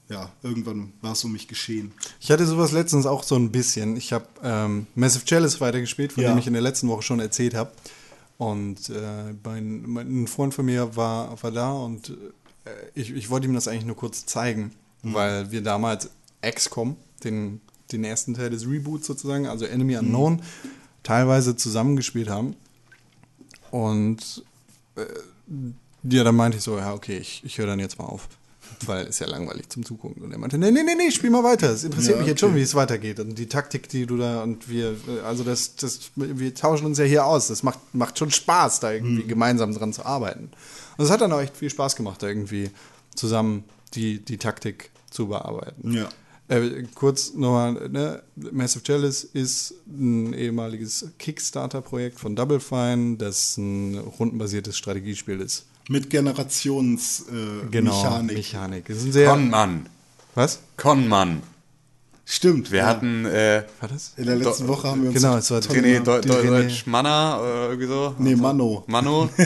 ja, 0.09 0.31
irgendwann 0.43 0.93
war 1.01 1.13
es 1.13 1.23
um 1.23 1.31
mich 1.31 1.47
geschehen. 1.47 1.91
Ich 2.19 2.29
hatte 2.29 2.45
sowas 2.45 2.71
letztens 2.71 3.05
auch 3.05 3.23
so 3.23 3.35
ein 3.35 3.51
bisschen. 3.51 3.97
Ich 3.97 4.13
habe 4.13 4.25
ähm, 4.43 4.85
Massive 4.95 5.25
Chalice 5.25 5.59
weitergespielt, 5.61 6.13
von 6.13 6.23
Ja. 6.23 6.29
dem 6.33 6.37
ich 6.37 6.45
in 6.47 6.53
der 6.53 6.61
letzten 6.61 6.87
Woche 6.89 7.01
schon 7.01 7.19
erzählt 7.19 7.55
habe. 7.55 7.71
Und 8.37 8.89
äh, 8.89 9.33
mein, 9.43 9.83
mein, 9.87 10.23
ein 10.23 10.27
Freund 10.27 10.53
von 10.53 10.65
mir 10.65 10.95
war, 10.95 11.41
war 11.41 11.51
da 11.51 11.71
und 11.71 12.11
ich, 12.95 13.11
ich 13.11 13.29
wollte 13.29 13.47
ihm 13.47 13.53
das 13.53 13.67
eigentlich 13.67 13.85
nur 13.85 13.95
kurz 13.95 14.25
zeigen, 14.25 14.71
weil 15.01 15.51
wir 15.51 15.61
damals 15.61 16.09
XCOM, 16.41 16.95
den, 17.23 17.61
den 17.91 18.03
ersten 18.03 18.33
Teil 18.33 18.49
des 18.49 18.67
Reboots 18.67 19.07
sozusagen, 19.07 19.47
also 19.47 19.65
Enemy 19.65 19.97
Unknown, 19.97 20.41
teilweise 21.03 21.55
zusammengespielt 21.55 22.29
haben. 22.29 22.55
Und 23.71 24.43
äh, 24.95 25.05
ja, 26.03 26.23
dann 26.23 26.35
meinte 26.35 26.57
ich 26.57 26.63
so, 26.63 26.77
ja, 26.77 26.93
okay, 26.93 27.17
ich, 27.17 27.43
ich 27.43 27.57
höre 27.57 27.67
dann 27.67 27.79
jetzt 27.79 27.97
mal 27.97 28.05
auf. 28.05 28.27
Weil 28.87 29.07
ist 29.07 29.19
ja 29.19 29.27
langweilig 29.27 29.69
zum 29.69 29.85
Zugucken. 29.85 30.23
Und 30.23 30.31
er 30.31 30.37
meinte, 30.37 30.57
nee, 30.57 30.71
nee, 30.71 30.83
nee, 30.83 30.95
nee, 30.95 31.11
spiel 31.11 31.29
mal 31.29 31.43
weiter. 31.43 31.71
Es 31.71 31.83
interessiert 31.83 32.15
Ja, 32.15 32.19
mich 32.19 32.27
jetzt 32.27 32.43
okay. 32.43 32.51
schon, 32.51 32.55
wie 32.57 32.61
es 32.61 32.75
weitergeht. 32.75 33.19
Und 33.19 33.37
die 33.37 33.47
Taktik, 33.47 33.89
die 33.89 34.05
du 34.05 34.17
da 34.17 34.43
und 34.43 34.69
wir, 34.69 34.95
also 35.25 35.43
das, 35.43 35.75
das, 35.75 36.11
wir 36.15 36.53
tauschen 36.53 36.85
uns 36.85 36.97
ja 36.97 37.05
hier 37.05 37.25
aus. 37.25 37.47
Das 37.47 37.63
macht, 37.63 37.79
macht 37.93 38.17
schon 38.17 38.31
Spaß, 38.31 38.79
da 38.79 38.91
irgendwie 38.91 39.23
gemeinsam 39.23 39.73
dran 39.73 39.93
zu 39.93 40.05
arbeiten. 40.05 40.49
Und 40.97 41.05
es 41.05 41.11
hat 41.11 41.21
dann 41.21 41.31
auch 41.31 41.41
echt 41.41 41.57
viel 41.57 41.69
Spaß 41.69 41.95
gemacht, 41.95 42.21
da 42.21 42.27
irgendwie 42.27 42.69
zusammen 43.15 43.63
die, 43.93 44.19
die 44.19 44.37
Taktik 44.37 44.91
zu 45.09 45.27
bearbeiten. 45.27 45.93
Ja. 45.93 46.09
Äh, 46.49 46.83
kurz 46.93 47.33
nochmal, 47.33 47.89
ne? 47.89 48.21
Massive 48.35 48.83
Chalice 48.83 49.23
ist 49.23 49.75
ein 49.87 50.33
ehemaliges 50.33 51.07
Kickstarter-Projekt 51.17 52.19
von 52.19 52.35
Double 52.35 52.59
Fine, 52.59 53.17
das 53.17 53.57
ein 53.57 53.97
rundenbasiertes 53.97 54.77
Strategiespiel 54.77 55.39
ist. 55.39 55.65
Mit 55.89 56.09
Generationsmechanik. 56.09 57.65
Äh, 57.65 57.69
Genau, 57.71 58.03
Mechanik. 58.03 58.37
Mechanik. 58.37 58.89
Es 58.89 58.97
ist 58.99 59.05
ein 59.05 59.11
sehr. 59.11 59.29
Conman. 59.29 59.85
was? 60.35 60.59
Conman. 60.77 61.41
Stimmt. 62.25 62.71
Wir 62.71 62.79
ja. 62.79 62.85
hatten 62.87 63.25
äh, 63.25 63.63
War 63.81 63.89
das? 63.89 64.13
In 64.15 64.25
der 64.25 64.35
letzten 64.37 64.65
Do- 64.67 64.73
Woche 64.73 64.87
haben 64.87 65.01
wir 65.03 65.09
uns. 65.09 65.21
Genau, 65.21 65.35
es 65.37 65.51
war 65.51 65.59
René 65.59 65.99
René- 66.01 66.21
Deutsch 66.47 66.87
Manna 66.87 67.37
oder 67.39 67.69
irgendwie 67.69 67.87
so. 67.87 68.15
Nee, 68.17 68.35
Mano. 68.35 68.83
Mano. 68.87 69.29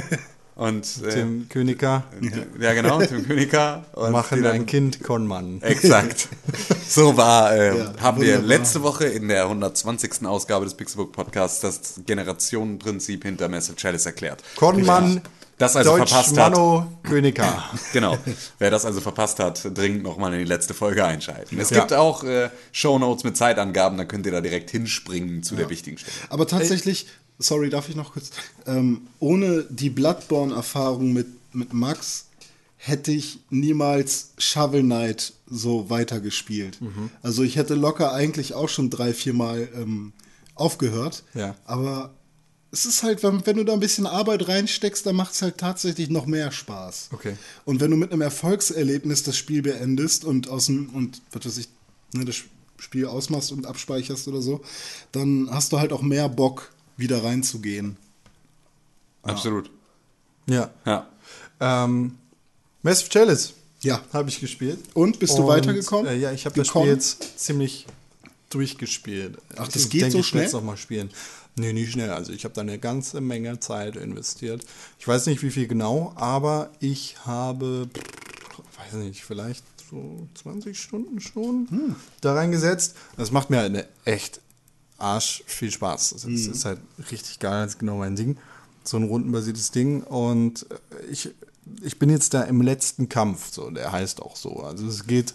Und 0.55 1.03
äh, 1.03 1.09
Tim 1.11 1.47
Königer 1.49 2.03
ja 2.59 2.73
genau, 2.73 2.99
Tim 3.01 3.27
Königer. 3.27 3.85
Und 3.93 4.11
machen 4.11 4.37
die 4.37 4.43
dann- 4.43 4.55
ein 4.55 4.65
Kind 4.65 5.03
Konmann. 5.03 5.61
Exakt. 5.61 6.27
So 6.89 7.17
war, 7.17 7.53
äh, 7.53 7.77
Ja, 7.77 7.93
haben 7.99 8.21
wir 8.21 8.39
letzte 8.39 8.81
Woche 8.81 9.05
in 9.05 9.27
der 9.27 9.43
120. 9.43 10.25
Ausgabe 10.25 10.63
des 10.65 10.73
Pixelbook 10.73 11.11
Podcasts 11.11 11.59
das 11.59 11.99
Generationenprinzip 12.05 13.23
hinter 13.23 13.49
Massive 13.49 13.75
Chalice 13.75 14.05
erklärt. 14.05 14.41
Konmann, 14.55 15.21
Das 15.57 15.75
also 15.75 15.97
Deutsch 15.97 16.09
verpasst 16.09 16.37
hat. 16.37 16.53
Mano 16.53 16.99
Königer. 17.03 17.63
Genau. 17.93 18.17
Wer 18.59 18.69
das 18.71 18.85
also 18.85 19.01
verpasst 19.01 19.39
hat, 19.39 19.65
dringend 19.75 20.03
nochmal 20.03 20.33
in 20.33 20.39
die 20.39 20.45
letzte 20.45 20.73
Folge 20.73 21.03
einschalten. 21.05 21.59
Es 21.59 21.71
Ja. 21.71 21.79
gibt 21.79 21.93
auch 21.93 22.23
äh, 22.23 22.49
Shownotes 22.71 23.23
mit 23.23 23.35
Zeitangaben, 23.37 23.97
da 23.97 24.05
könnt 24.05 24.25
ihr 24.27 24.31
da 24.31 24.41
direkt 24.41 24.69
hinspringen 24.69 25.41
zu 25.43 25.55
der 25.55 25.69
wichtigen 25.69 25.97
Stelle. 25.97 26.13
Aber 26.29 26.47
tatsächlich, 26.47 27.07
sorry, 27.39 27.69
darf 27.69 27.89
ich 27.89 27.95
noch 27.95 28.13
kurz? 28.13 28.29
Ähm, 28.67 29.07
ohne 29.19 29.65
die 29.69 29.89
Bloodborne-Erfahrung 29.89 31.11
mit, 31.13 31.27
mit 31.53 31.73
Max 31.73 32.25
hätte 32.77 33.11
ich 33.11 33.39
niemals 33.49 34.29
Shovel 34.37 34.83
Knight 34.83 35.33
so 35.47 35.89
weitergespielt. 35.89 36.79
Mhm. 36.81 37.09
Also 37.23 37.41
ich 37.41 37.55
hätte 37.55 37.73
locker 37.73 38.13
eigentlich 38.13 38.53
auch 38.53 38.69
schon 38.69 38.91
drei, 38.91 39.13
vier 39.13 39.33
Mal 39.33 39.67
ähm, 39.75 40.13
aufgehört. 40.53 41.23
Ja. 41.33 41.55
Aber 41.65 42.11
es 42.71 42.85
ist 42.85 43.03
halt, 43.03 43.23
wenn, 43.23 43.45
wenn 43.45 43.57
du 43.57 43.63
da 43.63 43.73
ein 43.73 43.79
bisschen 43.79 44.05
Arbeit 44.05 44.47
reinsteckst, 44.47 45.05
dann 45.05 45.15
macht 45.15 45.33
es 45.33 45.41
halt 45.41 45.57
tatsächlich 45.57 46.09
noch 46.09 46.25
mehr 46.25 46.51
Spaß. 46.51 47.09
Okay. 47.13 47.35
Und 47.65 47.79
wenn 47.79 47.91
du 47.91 47.97
mit 47.97 48.11
einem 48.11 48.21
Erfolgserlebnis 48.21 49.23
das 49.23 49.37
Spiel 49.37 49.61
beendest 49.61 50.25
und 50.25 50.49
aus 50.49 50.65
dem, 50.65 50.89
und 50.89 51.21
was 51.31 51.45
weiß 51.45 51.57
ich, 51.59 51.69
ne, 52.13 52.25
das 52.25 52.35
Spiel 52.77 53.05
ausmachst 53.05 53.51
und 53.51 53.65
abspeicherst 53.65 54.27
oder 54.27 54.41
so, 54.41 54.61
dann 55.11 55.49
hast 55.51 55.71
du 55.71 55.79
halt 55.79 55.93
auch 55.93 56.01
mehr 56.01 56.29
Bock, 56.29 56.71
wieder 56.97 57.23
reinzugehen. 57.23 57.95
Absolut. 59.23 59.69
Ja. 60.47 60.71
Ja. 60.85 61.07
Ähm, 61.59 62.17
Massive 62.81 63.09
Chalice. 63.09 63.53
Ja. 63.81 64.01
habe 64.11 64.29
ich 64.29 64.39
gespielt. 64.39 64.79
Und, 64.93 65.19
bist 65.19 65.37
du 65.37 65.47
weitergekommen? 65.47 66.07
Äh, 66.07 66.17
ja, 66.17 66.31
ich 66.31 66.45
habe 66.45 66.55
das? 66.55 66.67
Spiel 66.67 66.85
jetzt 66.85 67.39
ziemlich 67.39 67.85
durchgespielt. 68.49 69.37
Ach, 69.55 69.67
das 69.67 69.83
ich 69.83 69.89
geht 69.89 70.01
denke, 70.03 70.13
so 70.13 70.19
ich 70.19 70.33
werde 70.33 70.45
es 70.45 70.51
schnell? 70.51 70.61
noch 70.61 70.65
mal 70.65 70.77
spielen. 70.77 71.09
Nee, 71.57 71.73
nicht 71.73 71.91
schnell. 71.91 72.11
Also 72.11 72.31
ich 72.31 72.43
habe 72.43 72.53
da 72.53 72.61
eine 72.61 72.77
ganze 72.79 73.19
Menge 73.21 73.59
Zeit 73.59 73.95
investiert. 73.95 74.65
Ich 74.99 75.07
weiß 75.07 75.25
nicht, 75.25 75.41
wie 75.41 75.49
viel 75.49 75.67
genau, 75.67 76.13
aber 76.15 76.69
ich 76.79 77.15
habe, 77.25 77.89
weiß 78.77 78.93
nicht, 78.93 79.23
vielleicht 79.23 79.63
so 79.89 80.27
20 80.35 80.79
Stunden 80.79 81.19
schon 81.19 81.67
Hm. 81.69 81.95
da 82.21 82.33
reingesetzt. 82.33 82.95
Das 83.15 83.31
macht 83.31 83.49
mir 83.49 83.57
halt 83.57 83.69
eine 83.69 83.87
echt 84.05 84.41
arsch 84.97 85.43
viel 85.47 85.71
Spaß. 85.71 86.11
Das 86.11 86.25
ist, 86.25 86.47
ist 86.47 86.65
halt 86.65 86.79
richtig 87.11 87.39
geil, 87.39 87.63
das 87.63 87.73
ist 87.73 87.79
genau 87.79 87.97
mein 87.97 88.15
Ding. 88.15 88.37
So 88.83 88.97
ein 88.97 89.03
rundenbasiertes 89.03 89.71
Ding. 89.71 90.03
Und 90.03 90.65
äh, 90.71 91.05
ich, 91.11 91.29
ich 91.81 91.97
bin 91.99 92.09
jetzt 92.09 92.33
da 92.33 92.43
im 92.43 92.61
letzten 92.61 93.09
Kampf. 93.09 93.51
So, 93.51 93.69
der 93.69 93.91
heißt 93.91 94.21
auch 94.21 94.35
so. 94.35 94.57
Also 94.61 94.87
es 94.87 95.07
geht, 95.07 95.33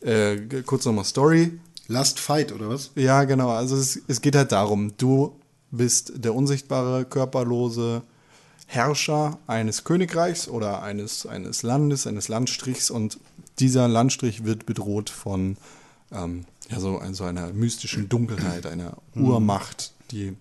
äh, 0.00 0.36
kurz 0.64 0.84
nochmal 0.84 1.04
Story. 1.04 1.58
Last 1.88 2.18
Fight, 2.18 2.50
oder 2.52 2.68
was? 2.70 2.90
Ja, 2.94 3.24
genau. 3.24 3.50
Also 3.50 3.76
es, 3.76 4.00
es 4.08 4.20
geht 4.20 4.36
halt 4.36 4.52
darum, 4.52 4.94
du 4.96 5.34
bist 5.76 6.12
der 6.16 6.34
unsichtbare, 6.34 7.04
körperlose 7.04 8.02
Herrscher 8.66 9.38
eines 9.46 9.84
Königreichs 9.84 10.48
oder 10.48 10.82
eines, 10.82 11.26
eines 11.26 11.62
Landes, 11.62 12.06
eines 12.06 12.28
Landstrichs 12.28 12.90
und 12.90 13.18
dieser 13.58 13.88
Landstrich 13.88 14.44
wird 14.44 14.66
bedroht 14.66 15.10
von 15.10 15.56
ähm, 16.12 16.44
ja, 16.70 16.80
so, 16.80 17.00
so 17.12 17.24
einer 17.24 17.52
mystischen 17.52 18.08
Dunkelheit, 18.08 18.66
einer 18.66 18.96
Urmacht, 19.14 19.92
die, 20.10 20.34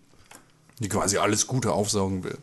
die 0.80 0.90
quasi 0.90 1.18
alles 1.18 1.48
Gute 1.48 1.74
aufsaugen 1.74 2.24
will. 2.24 2.38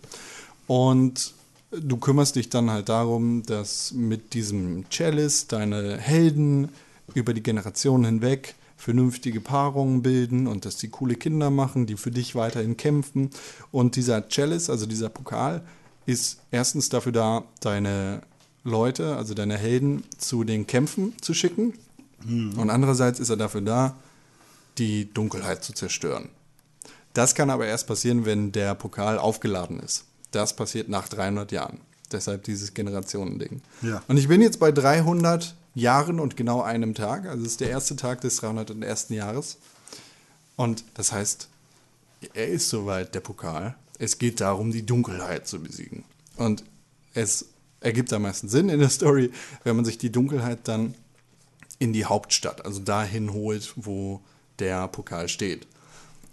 Und 0.67 1.35
du 1.71 1.97
kümmerst 1.97 2.37
dich 2.37 2.51
dann 2.51 2.71
halt 2.71 2.89
darum, 2.89 3.43
dass 3.45 3.93
mit 3.93 4.35
diesem 4.35 4.89
Chalice 4.91 5.47
deine 5.47 5.99
Helden 5.99 6.69
über 7.15 7.35
die 7.35 7.43
Generationen 7.43 8.05
hinweg 8.05 8.55
vernünftige 8.81 9.41
Paarungen 9.41 10.01
bilden 10.01 10.47
und 10.47 10.65
dass 10.65 10.77
die 10.77 10.89
coole 10.89 11.15
Kinder 11.15 11.51
machen, 11.51 11.85
die 11.85 11.97
für 11.97 12.11
dich 12.11 12.35
weiterhin 12.35 12.79
kämpfen. 12.79 13.31
Und 13.71 13.95
dieser 13.95 14.27
Chalice, 14.29 14.71
also 14.71 14.87
dieser 14.87 15.11
Pokal, 15.11 15.63
ist 16.07 16.41
erstens 16.51 16.89
dafür 16.89 17.13
da, 17.13 17.45
deine 17.61 18.23
Leute, 18.65 19.17
also 19.17 19.35
deine 19.35 19.59
Helden, 19.59 20.05
zu 20.17 20.45
den 20.45 20.67
Kämpfen 20.67 21.13
zu 21.21 21.35
schicken. 21.35 21.75
Und 22.25 22.71
andererseits 22.71 23.21
ist 23.21 23.29
er 23.29 23.37
dafür 23.37 23.61
da, 23.61 23.97
die 24.79 25.13
Dunkelheit 25.13 25.63
zu 25.63 25.75
zerstören. 25.75 26.31
Das 27.13 27.35
kann 27.35 27.51
aber 27.51 27.67
erst 27.67 27.87
passieren, 27.87 28.25
wenn 28.25 28.51
der 28.51 28.75
Pokal 28.75 29.19
aufgeladen 29.19 29.81
ist. 29.81 30.05
Das 30.31 30.57
passiert 30.57 30.89
nach 30.89 31.09
300 31.09 31.53
Jahren. 31.53 31.81
Deshalb 32.13 32.45
dieses 32.45 32.73
Generationending. 32.73 33.61
Ja. 33.83 34.03
Und 34.09 34.17
ich 34.17 34.27
bin 34.27 34.41
jetzt 34.41 34.59
bei 34.59 34.73
300 34.73 35.55
Jahren 35.75 36.21
und 36.21 36.37
genau 36.37 36.63
einem 36.63 36.95
Tag. 36.95 37.27
Also 37.27 37.45
es 37.45 37.53
ist 37.53 37.61
der 37.61 37.71
erste 37.71 37.97
Tag 37.97 38.21
des 38.21 38.37
301. 38.37 39.11
Jahres. 39.11 39.59
Und 40.57 40.85
das 40.95 41.13
heißt, 41.13 41.49
er 42.35 42.49
ist 42.49 42.69
soweit, 42.69 43.15
der 43.15 43.21
Pokal. 43.21 43.77
Es 43.99 44.19
geht 44.19 44.41
darum, 44.41 44.73
die 44.73 44.85
Dunkelheit 44.85 45.47
zu 45.47 45.61
besiegen. 45.61 46.05
Und 46.37 46.65
es 47.15 47.47
ergibt 47.81 48.13
am 48.13 48.23
meisten 48.23 48.49
Sinn 48.49 48.69
in 48.69 48.81
der 48.81 48.91
Story, 48.91 49.31
wenn 49.65 49.77
man 49.77 49.85
sich 49.85 49.99
die 49.99 50.13
Dunkelheit 50.13 50.61
dann 50.65 50.95
in 51.79 51.93
die 51.93 52.05
Hauptstadt, 52.05 52.65
also 52.65 52.81
dahin 52.81 53.33
holt, 53.33 53.73
wo 53.77 54.21
der 54.59 54.87
Pokal 54.89 55.29
steht. 55.29 55.67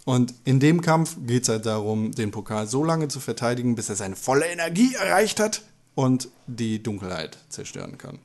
Und 0.04 0.34
in 0.44 0.60
dem 0.60 0.80
Kampf 0.80 1.16
geht 1.26 1.42
es 1.42 1.48
halt 1.48 1.66
darum, 1.66 2.12
den 2.12 2.30
Pokal 2.30 2.66
so 2.66 2.84
lange 2.84 3.08
zu 3.08 3.20
verteidigen, 3.20 3.74
bis 3.74 3.88
er 3.88 3.96
seine 3.96 4.16
volle 4.16 4.46
Energie 4.46 4.94
erreicht 4.94 5.40
hat 5.40 5.62
und 5.94 6.28
die 6.48 6.82
Dunkelheit 6.82 7.36
zerstören 7.50 7.98
kann. 7.98 8.18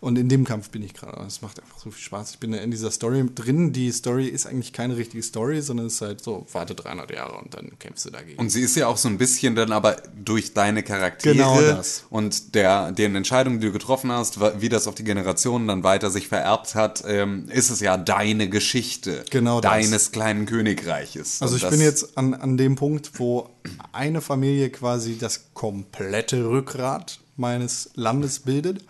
Und 0.00 0.18
in 0.18 0.28
dem 0.28 0.44
Kampf 0.44 0.70
bin 0.70 0.82
ich 0.82 0.94
gerade. 0.94 1.22
Es 1.26 1.42
macht 1.42 1.60
einfach 1.60 1.78
so 1.78 1.90
viel 1.90 2.02
Spaß. 2.02 2.30
Ich 2.32 2.38
bin 2.38 2.52
in 2.54 2.70
dieser 2.70 2.90
Story 2.90 3.24
drin. 3.34 3.72
Die 3.72 3.92
Story 3.92 4.26
ist 4.26 4.46
eigentlich 4.46 4.72
keine 4.72 4.96
richtige 4.96 5.22
Story, 5.22 5.60
sondern 5.60 5.86
es 5.86 5.94
ist 5.94 6.00
halt 6.00 6.22
so, 6.24 6.46
warte 6.52 6.74
300 6.74 7.10
Jahre 7.10 7.36
und 7.38 7.52
dann 7.54 7.78
kämpfst 7.78 8.06
du 8.06 8.10
dagegen. 8.10 8.38
Und 8.38 8.50
sie 8.50 8.62
ist 8.62 8.74
ja 8.76 8.86
auch 8.86 8.96
so 8.96 9.08
ein 9.08 9.18
bisschen 9.18 9.54
dann 9.54 9.70
aber 9.72 9.96
durch 10.24 10.54
deine 10.54 10.82
Charaktere 10.82 11.34
Genau 11.34 11.60
das. 11.60 12.04
und 12.10 12.54
der, 12.54 12.90
den 12.92 13.14
Entscheidungen, 13.16 13.60
die 13.60 13.66
du 13.66 13.72
getroffen 13.72 14.10
hast, 14.10 14.40
wie 14.60 14.68
das 14.70 14.86
auf 14.86 14.94
die 14.94 15.04
Generationen 15.04 15.68
dann 15.68 15.82
weiter 15.84 16.10
sich 16.10 16.28
vererbt 16.28 16.74
hat, 16.74 17.04
ähm, 17.06 17.48
ist 17.50 17.70
es 17.70 17.80
ja 17.80 17.96
deine 17.98 18.48
Geschichte 18.48 19.24
Genau 19.30 19.60
das. 19.60 19.70
deines 19.70 20.10
kleinen 20.12 20.46
Königreiches. 20.46 21.42
Also 21.42 21.56
ich 21.56 21.68
bin 21.68 21.80
jetzt 21.80 22.16
an, 22.16 22.32
an 22.34 22.56
dem 22.56 22.76
Punkt, 22.76 23.10
wo 23.18 23.50
eine 23.92 24.20
Familie 24.20 24.70
quasi 24.70 25.18
das 25.18 25.52
komplette 25.54 26.48
Rückgrat 26.48 27.18
meines 27.36 27.90
Landes 27.94 28.40
bildet. 28.40 28.84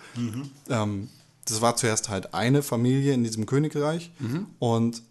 Ähm, 0.68 1.08
das 1.44 1.60
war 1.60 1.76
zuerst 1.76 2.08
halt 2.08 2.34
eine 2.34 2.62
Familie 2.62 3.14
in 3.14 3.24
diesem 3.24 3.46
Königreich 3.46 4.10
und 4.58 5.02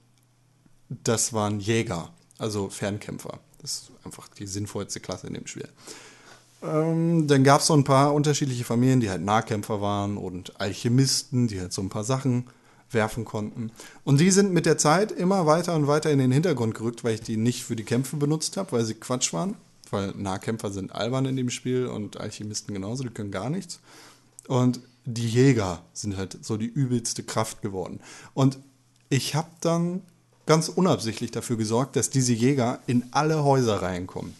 das 1.04 1.34
waren 1.34 1.60
Jäger, 1.60 2.10
also 2.38 2.70
Fernkämpfer. 2.70 3.40
Das 3.62 3.74
ist 3.74 3.92
einfach 4.04 4.28
die 4.30 4.48
sinnvollste 4.48 5.00
Klasse 5.00 5.28
in 5.28 5.34
dem 5.34 5.48
Spiel. 5.48 5.68
Ähm, 6.64 7.28
dann 7.28 7.44
gab 7.44 7.62
es 7.62 7.68
so 7.68 7.74
ein 7.74 7.84
paar 7.84 8.14
unterschiedliche 8.14 8.64
Familien, 8.64 9.00
die 9.00 9.10
halt 9.10 9.22
Nahkämpfer 9.22 9.82
waren 9.82 10.18
und 10.18 10.60
Alchemisten, 10.60 11.48
die 11.48 11.60
halt 11.60 11.74
so 11.74 11.82
ein 11.82 11.90
paar 11.90 12.04
Sachen 12.04 12.46
werfen 12.92 13.26
konnten. 13.26 13.72
Und 14.04 14.20
die 14.20 14.32
sind 14.32 14.54
mit 14.54 14.66
der 14.66 14.78
Zeit 14.78 15.12
immer 15.12 15.46
weiter 15.46 15.76
und 15.76 15.88
weiter 15.88 16.12
in 16.12 16.20
den 16.20 16.32
Hintergrund 16.32 16.76
gerückt, 16.76 17.04
weil 17.04 17.16
ich 17.16 17.22
die 17.22 17.38
nicht 17.38 17.64
für 17.64 17.76
die 17.76 17.84
Kämpfe 17.84 18.18
benutzt 18.18 18.58
habe, 18.58 18.74
weil 18.74 18.86
sie 18.86 18.96
Quatsch 18.96 19.34
waren. 19.34 19.56
Weil 19.92 20.12
Nahkämpfer 20.16 20.72
sind 20.72 20.94
albern 20.94 21.26
in 21.26 21.36
dem 21.36 21.50
Spiel 21.50 21.86
und 21.86 22.20
Alchemisten 22.20 22.74
genauso, 22.74 23.04
die 23.04 23.10
können 23.10 23.32
gar 23.32 23.50
nichts. 23.50 23.80
Und 24.48 24.82
die 25.06 25.28
Jäger 25.28 25.84
sind 25.94 26.18
halt 26.18 26.38
so 26.44 26.58
die 26.58 26.68
übelste 26.68 27.24
Kraft 27.24 27.62
geworden. 27.62 28.00
Und 28.34 28.60
ich 29.10 29.36
habe 29.36 29.50
dann 29.62 30.02
ganz 30.46 30.70
unabsichtlich 30.70 31.32
dafür 31.32 31.58
gesorgt, 31.58 31.96
dass 31.96 32.10
diese 32.10 32.34
Jäger 32.34 32.80
in 32.88 33.06
alle 33.12 33.44
Häuser 33.44 33.82
reinkommen. 33.82 34.34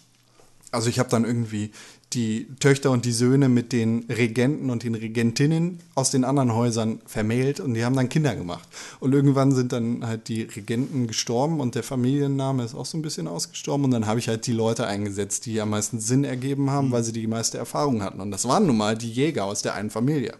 Also 0.72 0.90
ich 0.90 1.00
habe 1.00 1.10
dann 1.10 1.26
irgendwie 1.26 1.72
die 2.14 2.48
Töchter 2.60 2.92
und 2.92 3.06
die 3.06 3.12
Söhne 3.12 3.48
mit 3.48 3.72
den 3.72 4.06
Regenten 4.10 4.70
und 4.70 4.84
den 4.84 4.96
Regentinnen 4.96 5.80
aus 5.96 6.12
den 6.12 6.24
anderen 6.24 6.54
Häusern 6.54 7.00
vermählt 7.06 7.60
und 7.60 7.74
die 7.74 7.86
haben 7.86 7.96
dann 7.96 8.10
Kinder 8.10 8.36
gemacht. 8.36 8.68
Und 9.00 9.14
irgendwann 9.14 9.54
sind 9.54 9.72
dann 9.72 10.06
halt 10.06 10.28
die 10.28 10.44
Regenten 10.44 11.08
gestorben 11.08 11.60
und 11.60 11.76
der 11.76 11.84
Familienname 11.84 12.64
ist 12.64 12.76
auch 12.76 12.86
so 12.86 12.98
ein 12.98 13.02
bisschen 13.02 13.28
ausgestorben 13.28 13.86
und 13.86 13.92
dann 13.92 14.08
habe 14.08 14.20
ich 14.20 14.28
halt 14.28 14.46
die 14.46 14.52
Leute 14.52 14.88
eingesetzt, 14.88 15.46
die 15.46 15.62
am 15.62 15.70
meisten 15.70 16.00
Sinn 16.00 16.24
ergeben 16.24 16.70
haben, 16.70 16.92
weil 16.92 17.04
sie 17.04 17.14
die 17.14 17.28
meiste 17.28 17.58
Erfahrung 17.58 18.04
hatten. 18.04 18.20
Und 18.20 18.32
das 18.32 18.48
waren 18.48 18.68
nun 18.68 18.78
mal 18.78 18.98
die 18.98 19.12
Jäger 19.12 19.46
aus 19.46 19.62
der 19.62 19.76
einen 19.76 19.90
Familie. 19.90 20.36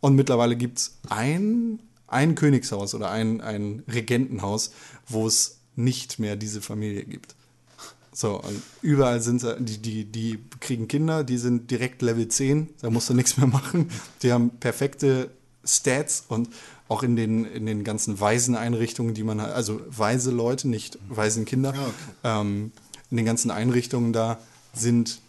Und 0.00 0.16
mittlerweile 0.16 0.56
gibt 0.56 0.78
es 0.78 0.98
ein, 1.08 1.78
ein 2.08 2.34
Königshaus 2.34 2.94
oder 2.94 3.10
ein, 3.10 3.40
ein 3.40 3.84
Regentenhaus, 3.92 4.72
wo 5.08 5.26
es 5.26 5.60
nicht 5.76 6.18
mehr 6.18 6.36
diese 6.36 6.60
Familie 6.60 7.04
gibt. 7.04 7.35
So, 8.18 8.40
und 8.40 8.62
überall 8.80 9.20
sind 9.20 9.42
sie, 9.42 9.56
die, 9.60 9.76
die, 9.76 10.04
die 10.06 10.38
kriegen 10.60 10.88
Kinder, 10.88 11.22
die 11.22 11.36
sind 11.36 11.70
direkt 11.70 12.00
Level 12.00 12.26
10, 12.26 12.70
da 12.80 12.88
musst 12.88 13.10
du 13.10 13.14
nichts 13.14 13.36
mehr 13.36 13.46
machen. 13.46 13.90
Die 14.22 14.32
haben 14.32 14.48
perfekte 14.58 15.28
Stats 15.66 16.24
und 16.28 16.48
auch 16.88 17.02
in 17.02 17.14
den, 17.14 17.44
in 17.44 17.66
den 17.66 17.84
ganzen 17.84 18.18
Waiseneinrichtungen, 18.18 19.12
die 19.12 19.22
man 19.22 19.42
hat, 19.42 19.52
also 19.52 19.82
weise 19.90 20.30
Leute, 20.30 20.66
nicht 20.66 20.98
Waisenkinder, 21.10 21.74
Ja, 21.74 21.82
okay. 21.82 22.40
ähm, 22.40 22.72
in 23.10 23.18
den 23.18 23.26
ganzen 23.26 23.50
Einrichtungen 23.50 24.14
da 24.14 24.38
sind 24.72 25.20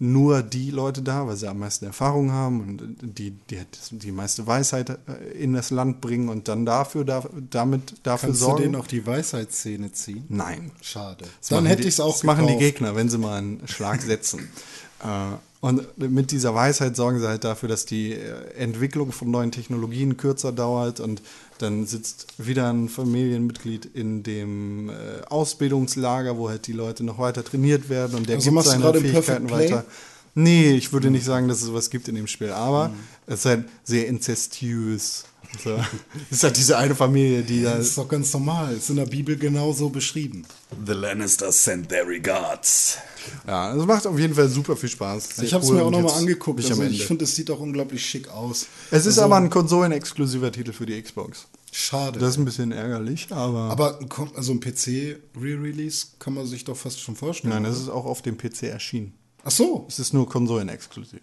nur 0.00 0.42
die 0.42 0.70
Leute 0.70 1.02
da, 1.02 1.26
weil 1.26 1.36
sie 1.36 1.48
am 1.48 1.60
meisten 1.60 1.84
Erfahrung 1.84 2.32
haben 2.32 2.60
und 2.60 2.96
die, 3.18 3.30
die, 3.50 3.60
die 3.92 4.12
meiste 4.12 4.46
Weisheit 4.46 4.90
äh, 4.90 4.96
in 5.38 5.52
das 5.52 5.70
Land 5.70 6.00
bringen 6.00 6.28
und 6.28 6.48
dann 6.48 6.66
dafür, 6.66 7.04
da, 7.04 7.22
damit 7.50 7.94
dafür 8.02 8.30
Kannst 8.30 8.40
sorgen. 8.40 8.56
du 8.56 8.62
denen 8.64 8.76
auch 8.76 8.86
die 8.88 9.06
Weisheitszähne 9.06 9.92
ziehen? 9.92 10.24
Nein. 10.28 10.72
Schade. 10.82 11.24
Das 11.40 11.48
Dann 11.48 11.58
machen 11.58 11.66
hätte 11.68 11.82
die- 11.82 11.88
ich 11.88 11.94
es 11.94 12.00
auch 12.00 12.12
Das 12.12 12.24
machen 12.24 12.46
die 12.46 12.54
gekauft. 12.54 12.60
Gegner, 12.74 12.96
wenn 12.96 13.08
sie 13.08 13.18
mal 13.18 13.38
einen 13.38 13.66
Schlag 13.68 14.02
setzen. 14.02 14.48
Äh, 15.02 15.36
Und 15.64 15.96
mit 15.96 16.30
dieser 16.30 16.54
Weisheit 16.54 16.94
sorgen 16.94 17.20
sie 17.20 17.26
halt 17.26 17.42
dafür, 17.42 17.70
dass 17.70 17.86
die 17.86 18.12
äh, 18.12 18.54
Entwicklung 18.58 19.12
von 19.12 19.30
neuen 19.30 19.50
Technologien 19.50 20.18
kürzer 20.18 20.52
dauert 20.52 21.00
und 21.00 21.22
dann 21.56 21.86
sitzt 21.86 22.26
wieder 22.36 22.70
ein 22.70 22.90
Familienmitglied 22.90 23.86
in 23.94 24.22
dem 24.22 24.90
äh, 24.90 24.92
Ausbildungslager, 25.30 26.36
wo 26.36 26.50
halt 26.50 26.66
die 26.66 26.74
Leute 26.74 27.02
noch 27.02 27.18
weiter 27.18 27.42
trainiert 27.42 27.88
werden 27.88 28.14
und 28.14 28.28
der 28.28 28.36
Also 28.36 28.50
gibt 28.50 28.62
seine 28.62 28.92
Fähigkeiten 28.92 29.48
weiter. 29.48 29.86
Nee, 30.34 30.72
ich 30.74 30.92
würde 30.92 31.10
nicht 31.10 31.24
sagen, 31.24 31.48
dass 31.48 31.62
es 31.62 31.64
sowas 31.64 31.88
gibt 31.88 32.08
in 32.08 32.16
dem 32.16 32.26
Spiel, 32.26 32.50
aber 32.50 32.92
es 33.26 33.40
ist 33.40 33.44
halt 33.46 33.68
sehr 33.84 34.06
inzestiös. 34.08 35.24
So. 35.62 35.76
Es 36.30 36.38
ist 36.38 36.42
halt 36.44 36.56
diese 36.56 36.76
eine 36.78 36.94
Familie, 36.96 37.42
die 37.42 37.62
da 37.62 37.76
Das 37.76 37.88
ist 37.88 37.98
doch 37.98 38.08
ganz 38.08 38.32
normal. 38.32 38.74
Ist 38.74 38.90
in 38.90 38.96
der 38.96 39.06
Bibel 39.06 39.36
genauso 39.36 39.88
beschrieben. 39.88 40.44
The 40.84 40.92
Lannisters 40.92 41.62
send 41.62 41.88
their 41.90 42.06
regards. 42.08 42.98
Ja, 43.46 43.74
es 43.74 43.86
macht 43.86 44.06
auf 44.06 44.18
jeden 44.18 44.34
Fall 44.34 44.48
super 44.48 44.76
viel 44.76 44.88
Spaß. 44.88 45.28
Sehr 45.36 45.44
Ich 45.44 45.54
habe 45.54 45.62
es 45.64 45.70
cool 45.70 45.76
mir 45.76 45.84
auch 45.84 45.90
nochmal 45.90 46.14
angeguckt. 46.18 46.64
Also 46.64 46.82
ich 46.82 47.06
finde, 47.06 47.24
es 47.24 47.36
sieht 47.36 47.50
auch 47.50 47.60
unglaublich 47.60 48.04
schick 48.04 48.28
aus. 48.28 48.66
es 48.90 49.06
ist 49.06 49.18
also, 49.18 49.22
aber 49.22 49.36
ein 49.36 49.48
konsolenexklusiver 49.50 50.50
Titel 50.50 50.72
für 50.72 50.86
die 50.86 51.00
Xbox. 51.00 51.46
Schade. 51.70 52.18
Das 52.18 52.30
ist 52.30 52.36
ein 52.38 52.44
bisschen 52.44 52.72
ärgerlich, 52.72 53.28
aber. 53.30 53.70
aber 53.70 53.98
kommt- 54.08 54.36
also 54.36 54.52
ein 54.52 54.60
PC-Re-Release 54.60 56.06
kann 56.18 56.34
man 56.34 56.46
sich 56.46 56.64
doch 56.64 56.76
fast 56.76 57.00
schon 57.00 57.16
vorstellen. 57.16 57.52
nein, 57.54 57.64
das 57.64 57.78
ist 57.78 57.88
auch 57.88 58.04
auf 58.04 58.22
dem 58.22 58.36
PC 58.36 58.64
erschienen. 58.64 59.14
Ach 59.44 59.50
so. 59.50 59.86
Es 59.88 59.98
ist 59.98 60.14
nur 60.14 60.28
konsolenexklusiv. 60.28 61.20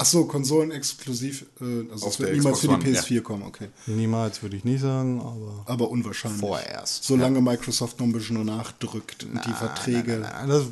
Ach 0.00 0.06
so, 0.06 0.24
Konsolen 0.24 0.70
exklusiv. 0.70 1.44
Äh, 1.60 1.90
also 1.92 2.06
Auf 2.06 2.14
es 2.14 2.20
wird 2.20 2.32
niemals 2.32 2.60
für 2.60 2.68
die 2.68 2.74
Xbox 2.74 2.88
One, 2.88 2.98
PS4 2.98 3.14
ja. 3.14 3.20
kommen, 3.20 3.42
okay. 3.42 3.68
Niemals 3.86 4.42
würde 4.42 4.56
ich 4.56 4.64
nicht 4.64 4.80
sagen, 4.80 5.20
aber. 5.20 5.62
Aber 5.66 5.90
unwahrscheinlich. 5.90 6.40
Vorerst. 6.40 7.04
Solange 7.04 7.42
Microsoft 7.42 8.00
noch 8.00 8.06
ein 8.06 8.12
bisschen 8.12 8.42
nachdrückt 8.44 9.24
und 9.24 9.44
die 9.44 9.52
Verträge. 9.52 10.22
Ja, 10.22 10.46
das, 10.46 10.64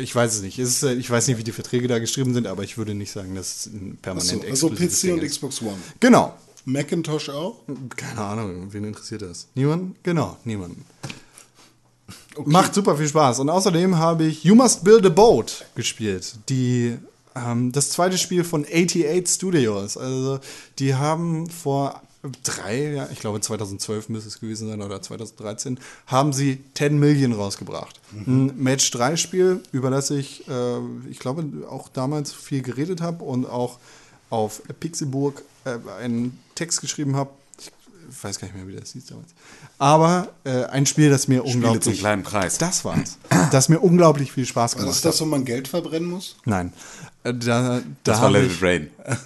ich 0.00 0.14
weiß 0.14 0.36
es 0.36 0.42
nicht. 0.42 0.58
Es 0.58 0.82
ist, 0.82 0.84
ich 0.84 1.10
weiß 1.10 1.28
nicht, 1.28 1.38
wie 1.38 1.44
die 1.44 1.52
Verträge 1.52 1.86
da 1.86 1.98
geschrieben 1.98 2.32
sind, 2.32 2.46
aber 2.46 2.62
ich 2.62 2.78
würde 2.78 2.94
nicht 2.94 3.10
sagen, 3.10 3.34
dass 3.34 3.56
es 3.56 3.66
ein 3.66 3.98
permanent 4.00 4.44
Achso, 4.44 4.50
also 4.50 4.68
exklusives 4.68 4.98
PC 4.98 5.02
Ding 5.02 5.12
und 5.14 5.22
ist. 5.22 5.32
Xbox 5.32 5.60
One. 5.60 5.76
Genau. 6.00 6.34
Macintosh 6.64 7.28
auch? 7.28 7.60
Keine 7.94 8.20
Ahnung, 8.22 8.72
wen 8.72 8.84
interessiert 8.84 9.22
das? 9.22 9.48
Niemand? 9.54 10.02
Genau, 10.02 10.36
niemanden. 10.44 10.84
Macht 12.44 12.74
super 12.74 12.96
viel 12.96 13.08
Spaß. 13.08 13.40
Und 13.40 13.50
außerdem 13.50 13.96
habe 13.98 14.24
ich 14.24 14.44
You 14.44 14.54
Must 14.54 14.82
Build 14.82 15.06
a 15.06 15.08
Boat 15.08 15.64
gespielt. 15.74 16.36
Die, 16.48 16.98
ähm, 17.36 17.72
das 17.72 17.90
zweite 17.90 18.18
Spiel 18.18 18.44
von 18.44 18.64
88 18.64 19.28
Studios. 19.28 19.96
Also, 19.96 20.40
die 20.78 20.94
haben 20.94 21.48
vor 21.50 22.02
drei, 22.42 22.92
ja, 22.92 23.08
ich 23.12 23.20
glaube 23.20 23.40
2012 23.40 24.08
müsste 24.08 24.28
es 24.28 24.40
gewesen 24.40 24.68
sein 24.68 24.82
oder 24.82 25.00
2013, 25.00 25.78
haben 26.06 26.32
sie 26.32 26.62
10 26.74 26.98
Million 26.98 27.32
rausgebracht. 27.32 28.00
Ein 28.12 28.52
Match 28.56 28.90
3 28.90 29.16
Spiel, 29.16 29.60
über 29.72 29.90
das 29.90 30.10
ich, 30.10 30.46
äh, 30.48 30.78
ich 31.10 31.18
glaube, 31.18 31.44
auch 31.68 31.88
damals 31.88 32.32
viel 32.32 32.62
geredet 32.62 33.00
habe 33.00 33.24
und 33.24 33.46
auch 33.46 33.78
auf 34.30 34.62
Pixelburg 34.80 35.42
äh, 35.64 35.78
einen 36.00 36.38
Text 36.54 36.80
geschrieben 36.80 37.16
habe. 37.16 37.30
Ich 38.08 38.22
weiß 38.22 38.38
gar 38.38 38.46
nicht 38.46 38.56
mehr, 38.56 38.68
wie 38.68 38.78
das 38.78 38.92
hieß 38.92 39.06
damals. 39.06 39.28
Aber 39.78 40.28
äh, 40.44 40.64
ein 40.66 40.86
Spiel, 40.86 41.10
das 41.10 41.26
mir 41.26 41.44
unglaublich. 41.44 41.82
zum 41.82 41.94
kleinen 41.94 42.22
Preis. 42.22 42.56
Das 42.58 42.84
war's. 42.84 43.18
Das 43.50 43.68
mir 43.68 43.80
unglaublich 43.80 44.32
viel 44.32 44.46
Spaß 44.46 44.76
gemacht 44.76 44.96
ist 44.96 45.04
das, 45.04 45.16
hat. 45.16 45.20
wo 45.22 45.26
man 45.26 45.44
Geld 45.44 45.68
verbrennen 45.68 46.08
muss? 46.08 46.36
Nein. 46.44 46.72
Äh, 47.28 47.34
Da, 47.34 47.78
da 47.78 47.82
Das 48.04 48.20
war 48.20 48.30
Let 48.30 48.50
It 48.52 48.62
Rain. 48.62 48.90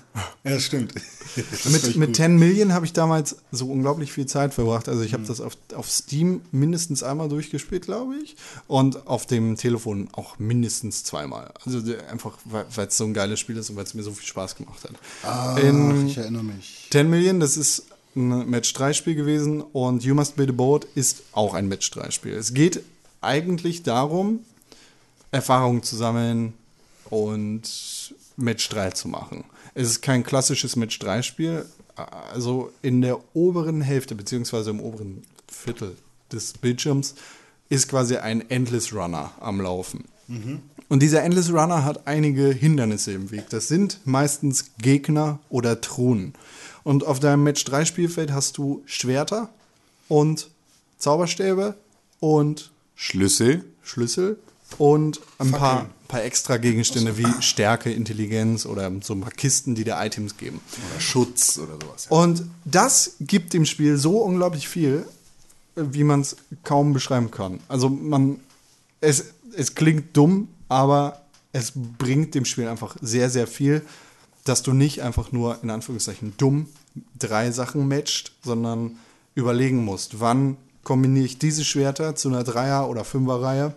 Ja, 0.45 0.59
stimmt. 0.59 0.95
Das 1.37 1.65
mit, 1.71 1.97
mit 1.97 2.09
gut. 2.09 2.17
10 2.17 2.37
Million 2.37 2.73
habe 2.73 2.85
ich 2.87 2.93
damals 2.93 3.37
so 3.53 3.67
unglaublich 3.71 4.11
viel 4.13 4.27
Zeit 4.27 4.53
verbracht. 4.55 4.89
Also 4.89 5.01
Mhm. 5.01 5.07
ich 5.07 5.13
habe 5.15 5.25
das 5.25 5.41
auf, 5.41 5.57
auf 5.75 5.89
Steam 5.91 6.41
mindestens 6.51 7.03
einmal 7.03 7.29
durchgespielt, 7.29 7.85
glaube 7.85 8.15
ich. 8.25 8.37
Und 8.67 9.07
auf 9.07 9.27
dem 9.27 9.57
Telefon 9.57 10.09
auch 10.13 10.39
mindestens 10.39 11.05
zweimal. 11.05 11.53
Also 11.65 11.81
der- 11.81 12.11
einfach, 12.11 12.33
weil 12.45 12.87
es 12.89 12.97
so 12.97 13.05
ein 13.05 13.15
geiles 13.15 13.39
Spiel 13.39 13.57
ist 13.59 13.71
und 13.71 13.77
weil 13.77 13.85
es 13.85 13.95
mir 13.95 14.03
so 14.03 14.13
viel 14.13 14.27
Spaß 14.27 14.57
gemacht 14.57 14.83
hat. 14.85 14.93
Ach, 15.23 15.57
In 15.59 16.07
ich 16.09 16.17
erinnere 16.19 16.45
mich. 16.45 16.89
10 16.91 17.09
Million, 17.09 17.39
das 17.39 17.57
ist 17.57 17.85
ein 18.17 18.49
Match-3-Spiel 18.51 19.15
gewesen 19.15 19.61
und 19.61 20.03
You 20.03 20.15
Must 20.15 20.37
Build 20.37 20.51
a 20.51 20.53
Boat 20.53 20.87
ist 20.97 21.23
auch 21.33 21.55
ein 21.55 21.69
Match-3-Spiel. 21.69 22.33
Es 22.35 22.53
geht 22.55 22.83
eigentlich 23.21 23.83
darum, 23.85 24.41
Erfahrungen 25.31 25.83
zu 25.83 25.97
sammeln 25.97 26.55
und 27.11 28.15
Match 28.37 28.69
3 28.71 28.91
zu 28.91 29.09
machen. 29.09 29.45
Es 29.75 29.89
ist 29.89 30.03
kein 30.03 30.25
klassisches 30.25 30.77
Match 30.77 30.99
3 30.99 31.23
Spiel, 31.23 31.67
also 32.33 32.73
in 32.83 33.03
der 33.03 33.19
oberen 33.35 33.83
Hälfte 33.83 34.15
beziehungsweise 34.15 34.71
im 34.71 34.81
oberen 34.81 35.23
Viertel 35.49 35.97
des 36.33 36.55
Bildschirms 36.55 37.15
ist 37.69 37.89
quasi 37.89 38.17
ein 38.17 38.49
Endless 38.51 38.93
Runner 38.93 39.33
am 39.41 39.61
Laufen. 39.61 40.05
Und 40.89 41.03
dieser 41.03 41.23
Endless 41.23 41.53
Runner 41.53 41.85
hat 41.85 42.07
einige 42.07 42.49
Hindernisse 42.49 43.13
im 43.13 43.31
Weg. 43.31 43.49
Das 43.51 43.69
sind 43.69 44.01
meistens 44.05 44.73
Gegner 44.79 45.39
oder 45.49 45.81
Truhen. 45.81 46.35
Und 46.83 47.05
auf 47.05 47.21
deinem 47.21 47.45
Match 47.45 47.65
3 47.65 47.85
Spielfeld 47.85 48.33
hast 48.33 48.59
du 48.59 48.83
Schwerter 48.87 49.51
und 50.09 50.49
Zauberstäbe 50.99 51.77
und 52.19 52.71
Schlüssel. 52.97 53.65
Schlüssel 53.83 54.37
und 54.79 55.21
ein 55.39 55.51
paar, 55.51 55.87
paar 56.09 56.25
extra 56.25 56.57
Gegenstände 56.57 57.17
wie 57.19 57.27
Stärke, 57.43 57.93
Intelligenz 57.93 58.67
oder 58.67 58.91
so 59.03 59.15
ein 59.15 59.21
paar 59.21 59.33
Kisten, 59.33 59.75
die 59.75 59.85
dir 59.85 59.97
Items 60.01 60.37
geben. 60.37 60.61
Oder 60.93 61.01
Schutz 61.01 61.59
oder 61.59 61.75
sowas. 61.81 62.07
Und 62.09 62.45
das 62.65 63.17
gibt 63.21 63.53
dem 63.53 63.65
Spiel 63.67 63.97
so 63.97 64.19
unglaublich 64.19 64.69
viel, 64.69 65.07
wie 65.77 66.05
man 66.05 66.21
es 66.21 66.37
kaum 66.65 66.93
beschreiben 66.93 67.31
kann. 67.31 67.61
Also 67.69 67.89
man, 67.89 68.41
es, 69.01 69.27
es 69.57 69.75
klingt 69.75 70.17
dumm, 70.17 70.49
aber 70.69 71.23
es 71.53 71.73
bringt 71.75 72.35
dem 72.35 72.45
Spiel 72.45 72.69
einfach 72.69 72.97
sehr, 73.01 73.31
sehr 73.31 73.47
viel, 73.47 73.83
dass 74.45 74.63
du 74.63 74.73
nicht 74.73 75.03
einfach 75.03 75.33
nur 75.33 75.63
in 75.63 75.71
Anführungszeichen 75.71 76.35
dumm 76.37 76.69
drei 77.19 77.51
Sachen 77.51 77.87
matcht, 77.87 78.33
sondern 78.43 78.97
überlegen 79.35 79.85
musst, 79.85 80.21
wann 80.21 80.57
kombiniere 80.83 81.27
ich 81.27 81.39
diese 81.39 81.65
Schwerter 81.65 82.17
zu 82.17 82.29
einer 82.29 82.43
Dreier- 82.43 82.89
oder 82.89 83.05
Fünferreihe, 83.05 83.75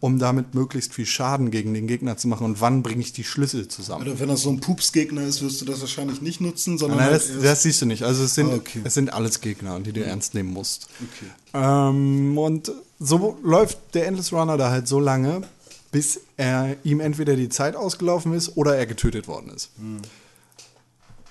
um 0.00 0.18
damit 0.18 0.54
möglichst 0.54 0.92
viel 0.94 1.06
Schaden 1.06 1.50
gegen 1.50 1.72
den 1.72 1.86
Gegner 1.86 2.16
zu 2.16 2.28
machen 2.28 2.44
und 2.44 2.60
wann 2.60 2.82
bringe 2.82 3.00
ich 3.00 3.12
die 3.12 3.24
Schlüssel 3.24 3.68
zusammen. 3.68 4.06
Oder 4.06 4.20
wenn 4.20 4.28
das 4.28 4.42
so 4.42 4.50
ein 4.50 4.60
Pupsgegner 4.60 5.22
ist, 5.22 5.42
wirst 5.42 5.60
du 5.60 5.64
das 5.64 5.80
wahrscheinlich 5.80 6.20
nicht 6.20 6.40
nutzen, 6.40 6.76
sondern 6.78 6.98
Nein, 6.98 7.10
halt 7.12 7.22
das, 7.22 7.42
das 7.42 7.62
siehst 7.62 7.80
du 7.82 7.86
nicht. 7.86 8.02
Also 8.02 8.24
es 8.24 8.34
sind, 8.34 8.50
Ah, 8.50 8.56
okay. 8.56 8.80
es 8.84 8.94
sind 8.94 9.12
alles 9.12 9.40
Gegner, 9.40 9.80
die 9.80 9.92
du 9.92 10.04
ernst 10.04 10.34
nehmen 10.34 10.52
musst. 10.52 10.88
Okay. 11.00 11.30
Ähm, 11.54 12.36
und 12.36 12.70
so 13.00 13.38
läuft 13.42 13.78
der 13.94 14.06
Endless 14.06 14.32
Runner 14.32 14.56
da 14.58 14.70
halt 14.70 14.86
so 14.88 15.00
lange, 15.00 15.42
bis 15.90 16.20
er 16.36 16.76
ihm 16.84 17.00
entweder 17.00 17.34
die 17.36 17.48
Zeit 17.48 17.76
ausgelaufen 17.76 18.32
ist 18.34 18.56
oder 18.56 18.76
er 18.76 18.86
getötet 18.86 19.26
worden 19.28 19.50
ist. 19.54 19.70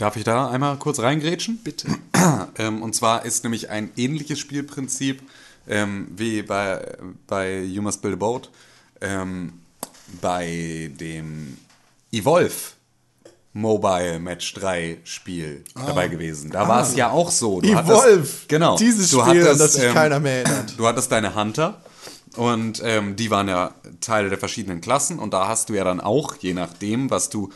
Darf 0.02 0.16
ich 0.16 0.24
da 0.24 0.50
einmal 0.50 0.78
kurz 0.78 0.98
reingrätschen? 0.98 1.60
Bitte. 1.64 1.88
ähm, 2.58 2.82
und 2.82 2.96
zwar 2.96 3.24
ist 3.24 3.44
nämlich 3.44 3.70
ein 3.70 3.92
ähnliches 3.96 4.40
Spielprinzip 4.40 5.22
ähm, 5.68 6.08
wie 6.18 6.42
bei, 6.42 6.98
bei 7.28 7.62
You 7.62 7.84
Must 7.84 8.02
Build 8.02 8.16
a 8.16 8.18
Boat 8.18 8.50
ähm, 9.00 9.62
bei 10.20 10.90
dem 11.00 11.56
Evolve 12.12 12.52
Mobile 13.54 14.18
Match 14.18 14.56
3 14.56 15.02
Spiel 15.04 15.64
dabei 15.76 16.08
gewesen. 16.08 16.50
Da 16.50 16.68
war 16.68 16.82
es 16.82 16.96
ja 16.96 17.12
auch 17.12 17.30
so. 17.30 17.62
Du 17.62 17.70
Evolve! 17.70 18.22
Hattest, 18.22 18.50
genau. 18.50 18.78
Dieses 18.78 19.12
du 19.12 19.22
Spiel, 19.22 19.44
hattest, 19.44 19.62
das 19.62 19.74
sich 19.74 19.84
ähm, 19.84 19.94
keiner 19.94 20.20
mehr 20.20 20.44
erinnert. 20.44 20.80
Du 20.80 20.88
hattest 20.88 21.12
deine 21.12 21.36
Hunter 21.36 21.80
und 22.38 22.82
ähm, 22.84 23.16
die 23.18 23.30
waren 23.30 23.48
ja 23.48 23.76
Teile 24.00 24.30
der 24.30 24.40
verschiedenen 24.40 24.82
Klassen 24.82 25.20
und 25.20 25.32
da 25.32 25.48
hast 25.48 25.70
du 25.70 25.76
ja 25.76 25.84
dann 25.84 26.02
auch, 26.02 26.38
je 26.38 26.56
nachdem, 26.56 27.12
was 27.12 27.30
du 27.30 27.52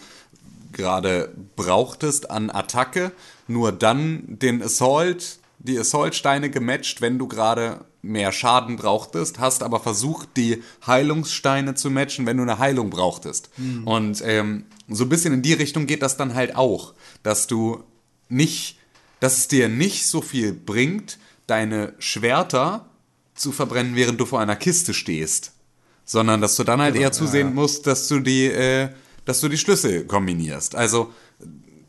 gerade 0.75 1.33
brauchtest 1.55 2.29
an 2.29 2.51
Attacke, 2.51 3.11
nur 3.47 3.71
dann 3.71 4.23
den 4.27 4.61
Assault, 4.61 5.39
die 5.57 5.79
Assault-Steine 5.79 6.51
gematcht, 6.51 7.01
wenn 7.01 7.17
du 7.17 7.27
gerade 7.27 7.85
mehr 8.03 8.31
Schaden 8.31 8.75
brauchtest, 8.75 9.39
hast 9.39 9.63
aber 9.63 9.79
versucht, 9.79 10.29
die 10.37 10.61
Heilungssteine 10.85 11.73
zu 11.73 11.89
matchen, 11.89 12.25
wenn 12.27 12.37
du 12.37 12.43
eine 12.43 12.59
Heilung 12.59 12.91
brauchtest. 12.91 13.49
Und 13.85 14.21
ähm, 14.23 14.65
so 14.87 15.05
ein 15.05 15.09
bisschen 15.09 15.33
in 15.33 15.41
die 15.41 15.53
Richtung 15.53 15.87
geht 15.87 16.03
das 16.03 16.17
dann 16.17 16.35
halt 16.35 16.55
auch, 16.55 16.93
dass 17.23 17.47
du 17.47 17.83
nicht, 18.29 18.77
dass 19.19 19.39
es 19.39 19.47
dir 19.47 19.69
nicht 19.69 20.05
so 20.07 20.21
viel 20.21 20.53
bringt, 20.53 21.17
deine 21.47 21.93
Schwerter 21.97 22.85
zu 23.33 23.51
verbrennen, 23.51 23.95
während 23.95 24.19
du 24.19 24.25
vor 24.25 24.39
einer 24.39 24.55
Kiste 24.55 24.93
stehst, 24.93 25.53
sondern 26.05 26.41
dass 26.41 26.55
du 26.55 26.63
dann 26.63 26.81
halt 26.81 26.95
eher 26.95 27.11
zusehen 27.11 27.53
musst, 27.53 27.87
dass 27.87 28.07
du 28.07 28.19
die, 28.19 28.45
äh, 28.45 28.89
dass 29.25 29.41
du 29.41 29.49
die 29.49 29.57
Schlüssel 29.57 30.05
kombinierst. 30.05 30.75
Also 30.75 31.11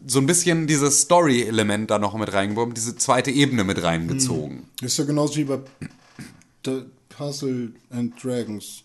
so 0.06 0.18
ein 0.20 0.26
bisschen 0.26 0.66
dieses 0.66 1.02
Story-Element 1.02 1.90
da 1.90 1.98
noch 1.98 2.14
mit 2.16 2.32
reingeworfen, 2.32 2.74
diese 2.74 2.96
zweite 2.96 3.30
Ebene 3.30 3.64
mit 3.64 3.82
reingezogen. 3.82 4.64
Das 4.80 4.92
ist 4.92 4.98
ja 4.98 5.04
genauso 5.04 5.36
wie 5.36 5.44
bei 5.44 5.58
The 6.64 6.82
Puzzle 7.08 7.72
and 7.90 8.12
Dragons. 8.22 8.82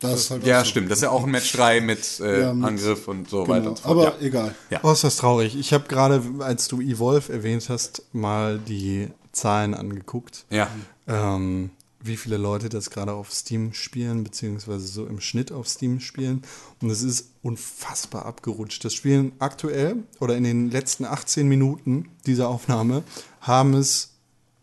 Das 0.00 0.20
ist 0.20 0.30
halt 0.30 0.44
Ja, 0.46 0.60
auch 0.60 0.64
so. 0.64 0.70
stimmt. 0.70 0.90
Das 0.90 0.98
ist 0.98 1.02
ja 1.02 1.10
auch 1.10 1.24
ein 1.24 1.30
Match 1.30 1.52
3 1.52 1.80
mit, 1.80 2.20
äh, 2.20 2.42
Ja, 2.42 2.52
mit- 2.54 2.64
Angriff 2.66 3.08
und 3.08 3.28
so 3.28 3.48
weiter 3.48 3.60
Genau. 3.60 3.70
und 3.70 3.76
so 3.78 3.82
fort. 3.84 3.92
Aber 4.08 4.20
ja. 4.20 4.26
egal. 4.26 4.54
Ja. 4.70 4.80
Oh, 4.82 4.92
ist 4.92 5.02
das 5.04 5.16
traurig. 5.16 5.56
Ich 5.58 5.72
habe 5.72 5.88
gerade, 5.88 6.22
als 6.40 6.68
du 6.68 6.80
Evolve 6.80 7.32
erwähnt 7.32 7.68
hast, 7.70 8.02
mal 8.12 8.58
die 8.58 9.08
Zahlen 9.32 9.74
angeguckt. 9.74 10.44
Ja. 10.50 10.68
ähm, 11.08 11.70
wie 12.04 12.18
viele 12.18 12.36
Leute 12.36 12.68
das 12.68 12.90
gerade 12.90 13.12
auf 13.12 13.32
Steam 13.32 13.72
spielen, 13.72 14.24
beziehungsweise 14.24 14.86
so 14.86 15.06
im 15.06 15.20
Schnitt 15.20 15.52
auf 15.52 15.66
Steam 15.66 16.00
spielen. 16.00 16.42
Und 16.80 16.90
es 16.90 17.02
ist 17.02 17.30
unfassbar 17.42 18.26
abgerutscht. 18.26 18.84
Das 18.84 18.92
Spielen 18.92 19.32
aktuell 19.38 19.96
oder 20.20 20.36
in 20.36 20.44
den 20.44 20.70
letzten 20.70 21.06
18 21.06 21.48
Minuten 21.48 22.10
dieser 22.26 22.48
Aufnahme 22.48 23.04
haben 23.40 23.72
es 23.72 24.10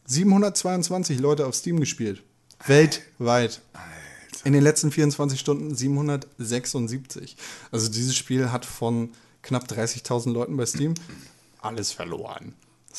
722 0.06 1.20
Leute 1.20 1.48
auf 1.48 1.56
Steam 1.56 1.80
gespielt. 1.80 2.22
Weltweit. 2.68 3.62
In 4.44 4.54
den 4.54 4.64
letzten 4.64 4.92
24 4.92 5.40
Stunden 5.40 5.76
776. 5.76 7.38
Also 7.72 7.90
dieses 7.90 8.16
Spiel 8.16 8.52
hat 8.52 8.66
von 8.66 9.10
knapp 9.42 9.66
30.000 9.66 10.32
Leuten 10.32 10.58
bei 10.58 10.66
Steam 10.66 10.94
alles 11.62 11.92
verloren. 11.92 12.54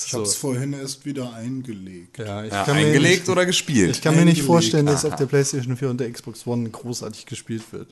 Ich 0.07 0.13
habe 0.15 0.23
es 0.25 0.35
vorhin 0.35 0.73
erst 0.73 1.05
wieder 1.05 1.33
eingelegt. 1.35 2.19
ja, 2.19 2.45
ich 2.45 2.53
Ja, 2.53 2.65
eingelegt 2.65 3.21
nicht, 3.23 3.29
oder 3.29 3.45
gespielt? 3.47 3.91
ich 3.91 4.01
kann 4.03 4.15
mir 4.15 4.21
nicht 4.25 4.31
Eingelegt. 4.31 4.47
vorstellen, 4.47 4.87
dass 4.87 5.05
auf 5.05 5.17
der 5.17 5.27
PlayStation 5.27 5.77
4 5.77 5.91
und 5.91 5.99
der 6.01 6.11
Xbox 6.11 6.47
One 6.47 6.69
großartig 6.71 7.27
gespielt 7.27 7.63
wird. 7.73 7.89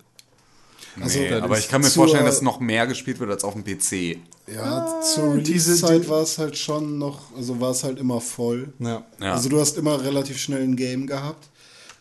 Also, 1.01 1.19
nee, 1.21 1.33
aber 1.33 1.59
ich 1.59 1.69
kann 1.69 1.83
mir 1.83 1.87
zur- 1.89 2.03
vorstellen, 2.05 2.25
dass 2.25 2.43
noch 2.43 2.59
mehr 2.59 2.87
gespielt 2.87 3.21
wird 3.21 3.31
als 3.31 3.45
auf 3.45 3.55
dem 3.55 3.65
PC. 3.65 4.19
Ja, 4.53 5.01
zur 5.03 5.37
diese- 5.39 5.71
Release-Zeit 5.73 6.09
war 6.09 6.23
es 6.23 6.39
halt 6.39 6.57
schon 6.57 6.99
noch, 6.99 7.35
also 7.37 7.61
war 7.61 7.71
es 7.71 7.85
halt 7.85 7.99
immer 7.99 8.21
voll. 8.21 8.73
Ja. 8.81 9.05
Ja. 9.21 9.35
Also 9.35 9.49
du 9.49 9.61
hast 9.61 9.77
immer 9.77 10.03
relativ 10.03 10.39
schnell 10.39 10.63
ein 10.63 10.75
Game 10.77 11.07
gehabt. 11.07 11.49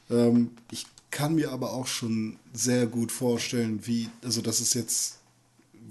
Ähm, 0.09 0.51
ich 0.71 0.87
kann 1.11 1.35
mir 1.35 1.51
aber 1.51 1.73
auch 1.73 1.85
schon 1.87 2.37
sehr 2.53 2.87
gut 2.87 3.11
vorstellen, 3.11 3.81
wie, 3.83 4.09
also 4.23 4.41
dass 4.41 4.59
es 4.59 4.73
jetzt 4.73 5.17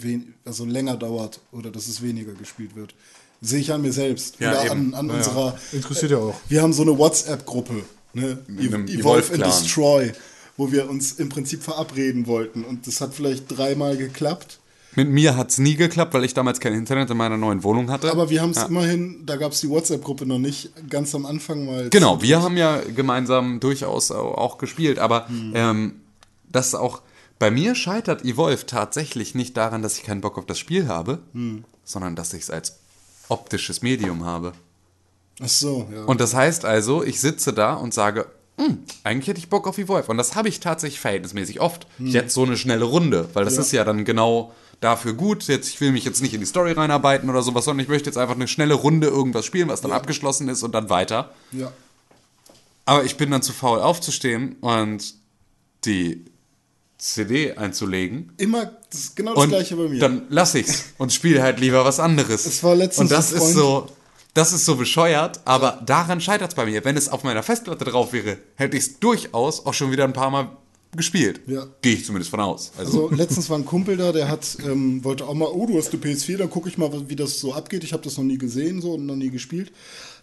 wen 0.00 0.34
also 0.44 0.64
länger 0.64 0.96
dauert 0.96 1.40
oder 1.52 1.70
dass 1.70 1.86
es 1.88 2.02
weniger 2.02 2.32
gespielt 2.32 2.74
wird. 2.74 2.94
Sehe 3.40 3.60
ich 3.60 3.72
an 3.72 3.82
mir 3.82 3.92
selbst. 3.92 4.40
Ja, 4.40 4.50
oder 4.52 4.64
eben. 4.66 4.94
an, 4.94 5.10
an 5.10 5.16
unserer. 5.16 5.56
Interessiert 5.72 6.10
ja 6.10 6.18
auch. 6.18 6.34
Wir 6.48 6.62
haben 6.62 6.72
so 6.72 6.82
eine 6.82 6.98
WhatsApp-Gruppe, 6.98 7.84
ne? 8.14 8.38
Einem 8.48 8.86
Evolve 8.88 9.32
and. 9.34 9.44
Destroy, 9.46 10.12
wo 10.56 10.72
wir 10.72 10.90
uns 10.90 11.12
im 11.12 11.28
Prinzip 11.28 11.62
verabreden 11.62 12.26
wollten. 12.26 12.64
Und 12.64 12.86
das 12.86 13.00
hat 13.00 13.14
vielleicht 13.14 13.44
dreimal 13.56 13.96
geklappt. 13.96 14.58
Mit 14.96 15.08
mir 15.10 15.36
hat 15.36 15.50
es 15.50 15.58
nie 15.58 15.76
geklappt, 15.76 16.14
weil 16.14 16.24
ich 16.24 16.34
damals 16.34 16.58
kein 16.58 16.72
Internet 16.74 17.10
in 17.10 17.16
meiner 17.16 17.36
neuen 17.36 17.62
Wohnung 17.62 17.90
hatte. 17.90 18.10
Aber 18.10 18.30
wir 18.30 18.42
haben 18.42 18.50
es 18.50 18.56
Ja. 18.56 18.66
immerhin, 18.66 19.24
da 19.26 19.36
gab 19.36 19.52
es 19.52 19.60
die 19.60 19.68
WhatsApp-Gruppe 19.68 20.26
noch 20.26 20.38
nicht, 20.40 20.70
ganz 20.90 21.14
am 21.14 21.24
Anfang 21.24 21.64
mal. 21.66 21.88
Genau, 21.90 22.20
wir 22.20 22.42
haben 22.42 22.56
ja 22.56 22.80
gemeinsam 22.96 23.60
durchaus 23.60 24.10
au- 24.10 24.34
auch 24.34 24.58
gespielt, 24.58 24.98
aber 24.98 25.28
Hm. 25.28 25.52
ähm, 25.54 25.92
das 26.50 26.74
auch 26.74 27.02
bei 27.38 27.52
mir 27.52 27.76
scheitert 27.76 28.24
Evolve 28.24 28.66
tatsächlich 28.66 29.36
nicht 29.36 29.56
daran, 29.56 29.82
dass 29.82 29.96
ich 29.98 30.02
keinen 30.02 30.22
Bock 30.22 30.36
auf 30.38 30.46
das 30.46 30.58
Spiel 30.58 30.88
habe, 30.88 31.20
Hm. 31.34 31.62
sondern 31.84 32.16
dass 32.16 32.32
ich 32.32 32.42
es 32.42 32.50
als 32.50 32.78
optisches 33.28 33.82
Medium 33.82 34.24
habe. 34.24 34.52
Ach 35.40 35.48
so, 35.48 35.88
ja. 35.94 36.04
Und 36.04 36.20
das 36.20 36.34
heißt 36.34 36.64
also, 36.64 37.02
ich 37.04 37.20
sitze 37.20 37.52
da 37.52 37.74
und 37.74 37.94
sage, 37.94 38.26
"Hm, 38.56 38.78
eigentlich 39.04 39.28
hätte 39.28 39.38
ich 39.38 39.48
Bock 39.48 39.68
auf 39.68 39.78
Evolve. 39.78 40.10
Und 40.10 40.16
das 40.18 40.34
habe 40.34 40.48
ich 40.48 40.58
tatsächlich 40.60 40.98
verhältnismäßig 41.00 41.60
oft. 41.60 41.86
Hm. 41.98 42.06
Jetzt 42.08 42.34
so 42.34 42.42
eine 42.44 42.56
schnelle 42.56 42.84
Runde, 42.84 43.28
weil 43.34 43.44
das 43.44 43.54
Ja. 43.54 43.60
ist 43.60 43.72
ja 43.72 43.84
dann 43.84 44.04
genau 44.04 44.52
dafür 44.80 45.12
gut. 45.14 45.44
Jetzt, 45.48 45.68
ich 45.68 45.80
will 45.80 45.92
mich 45.92 46.04
jetzt 46.04 46.22
nicht 46.22 46.34
in 46.34 46.40
die 46.40 46.46
Story 46.46 46.72
reinarbeiten 46.72 47.30
oder 47.30 47.42
sowas, 47.42 47.64
sondern 47.64 47.82
ich 47.84 47.88
möchte 47.88 48.08
jetzt 48.08 48.16
einfach 48.16 48.34
eine 48.34 48.48
schnelle 48.48 48.74
Runde 48.74 49.06
irgendwas 49.08 49.44
spielen, 49.44 49.68
was 49.68 49.80
dann 49.80 49.92
abgeschlossen 49.92 50.48
ist 50.48 50.62
und 50.62 50.72
dann 50.74 50.90
weiter. 50.90 51.32
ja. 51.52 51.72
Aber 52.84 53.04
ich 53.04 53.18
bin 53.18 53.30
dann 53.30 53.42
zu 53.42 53.52
faul 53.52 53.80
aufzustehen 53.80 54.56
und 54.62 55.14
die 55.84 56.24
CD 56.98 57.52
einzulegen. 57.56 58.32
Immer 58.38 58.72
das 58.90 59.14
genau 59.14 59.34
das 59.34 59.44
Und 59.44 59.50
gleiche 59.50 59.76
bei 59.76 59.88
mir. 59.88 60.00
dann 60.00 60.22
lass 60.28 60.54
ich's 60.54 60.86
und 60.98 61.12
spiele 61.12 61.42
halt 61.42 61.60
lieber 61.60 61.84
was 61.84 62.00
anderes. 62.00 62.44
Es 62.44 62.62
war 62.64 62.74
letztens 62.74 63.10
und 63.10 63.16
das 63.16 63.32
ist 63.32 63.52
so, 63.52 63.86
das 64.34 64.52
ist 64.52 64.64
so 64.64 64.74
bescheuert, 64.76 65.40
aber 65.44 65.80
daran 65.86 66.20
scheitert's 66.20 66.54
bei 66.56 66.66
mir. 66.66 66.84
Wenn 66.84 66.96
es 66.96 67.08
auf 67.08 67.22
meiner 67.22 67.42
Festplatte 67.44 67.84
drauf 67.84 68.12
wäre, 68.12 68.38
hätte 68.56 68.76
ich 68.76 68.82
es 68.84 68.98
durchaus 68.98 69.64
auch 69.64 69.74
schon 69.74 69.92
wieder 69.92 70.04
ein 70.04 70.12
paar 70.12 70.30
Mal 70.30 70.50
gespielt. 70.96 71.42
Ja. 71.46 71.66
Gehe 71.82 71.94
ich 71.94 72.04
zumindest 72.06 72.30
von 72.30 72.40
aus. 72.40 72.72
Also, 72.78 73.04
Also 73.04 73.14
letztens 73.16 73.48
war 73.50 73.58
ein 73.58 73.64
Kumpel 73.66 73.96
da, 73.96 74.10
der 74.10 74.28
hat 74.28 74.56
ähm, 74.64 75.04
wollte 75.04 75.26
auch 75.26 75.34
mal, 75.34 75.48
oh, 75.52 75.66
du 75.66 75.76
hast 75.78 75.92
eine 75.92 76.02
PS4, 76.02 76.38
dann 76.38 76.50
gucke 76.50 76.68
ich 76.68 76.78
mal, 76.78 76.90
wie 77.08 77.14
das 77.16 77.38
so 77.40 77.52
abgeht. 77.52 77.84
Ich 77.84 77.92
habe 77.92 78.02
das 78.02 78.16
noch 78.16 78.24
nie 78.24 78.38
gesehen 78.38 78.80
so 78.80 78.94
und 78.94 79.06
noch 79.06 79.14
nie 79.16 79.30
gespielt. 79.30 79.70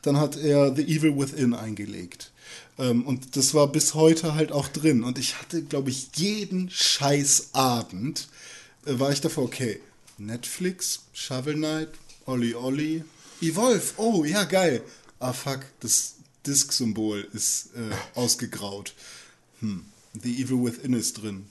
Dann 0.02 0.20
hat 0.20 0.36
er 0.38 0.76
The 0.76 0.82
Evil 0.84 1.18
Within 1.18 1.54
eingelegt. 1.54 2.32
Ähm, 2.78 3.06
und 3.06 3.36
das 3.36 3.54
war 3.54 3.72
bis 3.72 3.94
heute 3.94 4.36
halt 4.36 4.52
auch 4.52 4.68
drin. 4.68 5.04
Und 5.04 5.18
ich 5.18 5.40
hatte, 5.42 5.64
glaube 5.64 5.90
ich, 5.90 6.10
jeden 6.16 6.70
scheiß 6.70 7.50
Abend 7.54 8.28
äh, 8.86 9.00
war 9.00 9.12
ich 9.12 9.22
davor, 9.22 9.46
okay, 9.46 9.80
Netflix, 10.18 11.02
Shovel 11.14 11.56
Knight, 11.56 11.90
Olli 12.26 12.56
Olli, 12.56 13.04
Evolve, 13.42 13.84
oh 13.98 14.24
ja, 14.24 14.44
geil. 14.46 14.82
Ah 15.20 15.34
fuck, 15.34 15.62
das 15.82 16.16
Disk-Symbol 16.46 17.28
ist 17.34 17.70
äh, 17.76 18.18
ausgegraut. 18.20 18.94
Hm. 19.60 19.86
The 20.22 20.42
Evil 20.42 20.64
Within 20.64 20.94
ist 20.94 21.22
drin. 21.22 21.46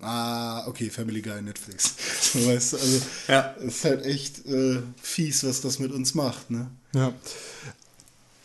Ah, 0.00 0.66
okay, 0.68 0.90
Family 0.90 1.20
Guy, 1.22 1.42
Netflix. 1.42 1.94
Weißt 2.34 2.72
du, 2.72 2.76
also, 2.76 3.00
Ja. 3.26 3.40
ist 3.52 3.84
halt 3.84 4.04
echt 4.04 4.46
äh, 4.46 4.80
fies, 5.02 5.42
was 5.44 5.60
das 5.60 5.78
mit 5.80 5.90
uns 5.92 6.14
macht, 6.14 6.50
ne? 6.50 6.70
Ja. 6.94 7.12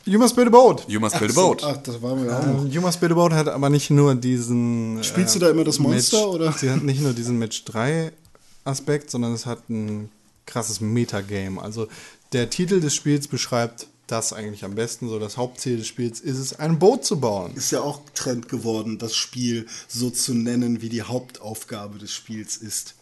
You 0.05 0.19
Must 0.19 0.35
Build 0.35 0.47
a 0.47 0.51
Boat. 0.51 0.85
you 0.89 0.99
must 0.99 1.17
build 1.17 1.31
a 1.31 1.33
boat. 1.33 1.63
Ach, 1.63 1.77
das 1.77 2.01
waren 2.01 2.19
wir 2.23 2.31
ja 2.31 2.39
auch 2.39 2.45
noch. 2.45 2.61
Ähm, 2.65 2.71
you 2.71 2.81
Must 2.81 2.99
Build 2.99 3.11
a 3.13 3.15
Boat 3.15 3.31
hat 3.33 3.47
aber 3.47 3.69
nicht 3.69 3.89
nur 3.89 4.15
diesen. 4.15 4.99
äh, 4.99 5.03
Spielst 5.03 5.35
du 5.35 5.39
da 5.39 5.49
immer 5.49 5.63
das 5.63 5.79
Monster, 5.79 6.17
Match, 6.17 6.27
oder? 6.27 6.51
Sie 6.57 6.69
hat 6.69 6.83
nicht 6.83 7.01
nur 7.01 7.13
diesen 7.13 7.39
Match 7.39 7.63
3 7.65 8.11
Aspekt, 8.65 9.11
sondern 9.11 9.33
es 9.33 9.45
hat 9.45 9.69
ein 9.69 10.09
krasses 10.45 10.81
Metagame. 10.81 11.61
Also 11.61 11.87
der 12.33 12.49
Titel 12.49 12.79
des 12.81 12.93
Spiels 12.93 13.27
beschreibt 13.27 13.87
das 14.07 14.33
eigentlich 14.33 14.65
am 14.65 14.75
besten. 14.75 15.07
So 15.07 15.19
das 15.19 15.37
Hauptziel 15.37 15.77
des 15.77 15.87
Spiels 15.87 16.19
ist 16.19 16.37
es, 16.37 16.59
ein 16.59 16.79
Boot 16.79 17.05
zu 17.05 17.19
bauen. 17.19 17.53
Ist 17.55 17.71
ja 17.71 17.79
auch 17.81 18.01
Trend 18.13 18.49
geworden, 18.49 18.97
das 18.97 19.15
Spiel 19.15 19.67
so 19.87 20.09
zu 20.09 20.33
nennen, 20.33 20.81
wie 20.81 20.89
die 20.89 21.03
Hauptaufgabe 21.03 21.97
des 21.99 22.11
Spiels 22.11 22.57
ist. 22.57 22.95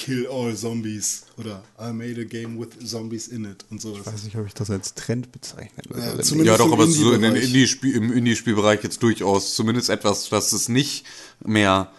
Kill 0.00 0.26
all 0.28 0.56
Zombies 0.56 1.24
oder 1.36 1.62
I 1.78 1.92
made 1.92 2.18
a 2.18 2.24
game 2.24 2.58
with 2.58 2.68
zombies 2.82 3.28
in 3.28 3.44
it 3.44 3.66
und 3.70 3.82
sowas. 3.82 4.00
Ich 4.00 4.06
weiß 4.06 4.24
nicht, 4.24 4.36
ob 4.36 4.46
ich 4.46 4.54
das 4.54 4.70
als 4.70 4.94
Trend 4.94 5.30
bezeichnen 5.30 5.82
würde. 5.90 6.22
Ja, 6.22 6.42
Ja, 6.42 6.56
doch, 6.56 6.72
aber 6.72 6.86
so 6.86 7.12
in. 7.12 7.22
Indie-Spiel, 7.22 7.96
im 7.96 8.10
Indie-Spielbereich 8.10 8.82
jetzt 8.82 9.02
durchaus 9.02 9.54
zumindest 9.54 9.90
etwas, 9.90 10.30
dass 10.30 10.52
es 10.52 10.70
nicht 10.70 11.04
mehr, 11.44 11.92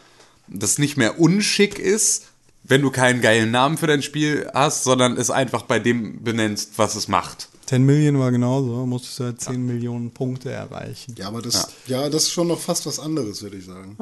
das 0.48 0.80
nicht 0.80 0.98
mehr 0.98 1.20
unschick 1.20 1.78
ist, 1.78 2.24
wenn 2.64 2.82
du 2.82 2.90
keinen 2.90 3.22
geilen 3.22 3.52
Namen 3.52 3.78
für 3.78 3.86
dein 3.86 4.02
Spiel 4.02 4.50
hast, 4.52 4.84
sondern 4.84 5.16
es 5.16 5.30
einfach 5.30 5.62
bei 5.62 5.78
dem 5.78 6.24
benennst, 6.24 6.72
was 6.78 6.96
es 6.96 7.08
macht. 7.08 7.50
10 7.72 7.86
Million 7.86 8.20
war 8.20 8.32
genauso, 8.32 8.86
musstest 8.86 9.20
du 9.20 9.24
halt 9.24 9.40
10 9.40 9.66
Millionen 9.66 10.12
Punkte 10.12 10.52
erreichen. 10.52 11.16
Ja, 11.18 11.30
aber 11.30 11.42
das, 11.42 11.70
ja. 11.88 12.10
das 12.10 12.24
ist 12.24 12.32
schon 12.32 12.50
noch 12.50 12.60
fast 12.60 12.86
was 12.86 13.00
anderes, 13.00 13.42
würde 13.44 13.56
ich 13.56 13.66
sagen. 13.66 13.96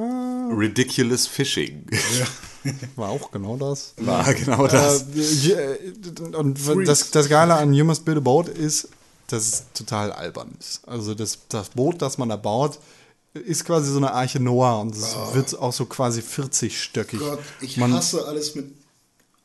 Ridiculous 0.58 1.28
Fishing. 1.28 1.86
War 2.96 3.10
auch 3.10 3.30
genau 3.30 3.58
das. 3.58 3.94
War 3.98 4.34
genau 4.34 4.66
das. 4.66 5.06
Äh, 5.14 5.94
und 6.36 6.60
das, 6.88 7.12
das 7.12 7.30
Geile 7.30 7.58
an 7.58 7.72
You 7.72 7.86
Must 7.86 8.04
Build 8.06 8.18
a 8.18 8.22
Boat 8.22 8.48
ist, 8.48 8.90
dass 9.28 9.44
es 9.44 9.64
total 9.76 10.14
albern 10.14 10.50
ist. 10.60 10.82
Also 10.88 11.14
das, 11.14 11.38
das 11.50 11.70
Boot, 11.70 12.02
das 12.02 12.18
man 12.18 12.30
da 12.30 12.38
baut, 12.38 12.80
ist 13.36 13.66
quasi 13.66 13.92
so 13.92 13.98
eine 13.98 14.14
Arche 14.14 14.40
Noah 14.40 14.82
und 14.82 14.96
es 14.96 15.16
wird 15.34 15.60
auch 15.60 15.74
so 15.74 15.86
quasi 15.86 16.22
40-stöckig. 16.22 17.20
Gott, 17.20 17.40
ich 17.62 17.78
man, 17.78 17.94
hasse 17.94 18.26
alles 18.26 18.56
mit 18.56 18.74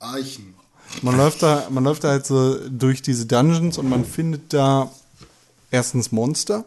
Eichen. 0.01 0.55
Man, 1.03 1.17
läuft 1.17 1.43
da, 1.43 1.69
man 1.71 1.85
läuft 1.85 2.05
da 2.05 2.09
halt 2.09 2.27
so 2.27 2.57
durch 2.69 3.03
diese 3.03 3.27
Dungeons 3.27 3.79
und 3.79 3.89
man 3.89 4.05
findet 4.05 4.53
da 4.53 4.91
erstens 5.71 6.13
Monster 6.13 6.65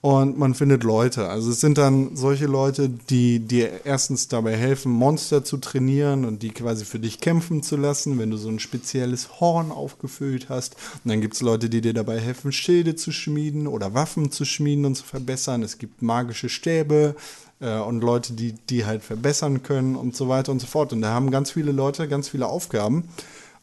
und 0.00 0.38
man 0.38 0.54
findet 0.54 0.84
Leute. 0.84 1.28
Also 1.28 1.50
es 1.50 1.60
sind 1.60 1.76
dann 1.76 2.14
solche 2.16 2.46
Leute, 2.46 2.88
die 2.88 3.40
dir 3.40 3.84
erstens 3.84 4.28
dabei 4.28 4.56
helfen, 4.56 4.92
Monster 4.92 5.44
zu 5.44 5.56
trainieren 5.56 6.24
und 6.24 6.42
die 6.42 6.50
quasi 6.50 6.84
für 6.84 7.00
dich 7.00 7.20
kämpfen 7.20 7.62
zu 7.62 7.76
lassen, 7.76 8.18
wenn 8.18 8.30
du 8.30 8.36
so 8.36 8.48
ein 8.48 8.60
spezielles 8.60 9.40
Horn 9.40 9.72
aufgefüllt 9.72 10.48
hast. 10.48 10.76
Und 11.04 11.10
dann 11.10 11.20
gibt 11.20 11.34
es 11.34 11.40
Leute, 11.40 11.68
die 11.68 11.80
dir 11.80 11.94
dabei 11.94 12.20
helfen, 12.20 12.52
Schilde 12.52 12.94
zu 12.94 13.10
schmieden 13.10 13.66
oder 13.66 13.92
Waffen 13.94 14.30
zu 14.30 14.44
schmieden 14.44 14.84
und 14.84 14.94
zu 14.94 15.04
verbessern. 15.04 15.62
Es 15.62 15.78
gibt 15.78 16.00
magische 16.00 16.48
Stäbe 16.48 17.16
und 17.60 18.00
Leute, 18.00 18.34
die 18.34 18.52
die 18.52 18.86
halt 18.86 19.02
verbessern 19.02 19.62
können 19.62 19.96
und 19.96 20.14
so 20.14 20.28
weiter 20.28 20.52
und 20.52 20.60
so 20.60 20.66
fort. 20.66 20.92
Und 20.92 21.02
da 21.02 21.12
haben 21.12 21.30
ganz 21.30 21.50
viele 21.50 21.72
Leute 21.72 22.08
ganz 22.08 22.28
viele 22.28 22.46
Aufgaben. 22.46 23.08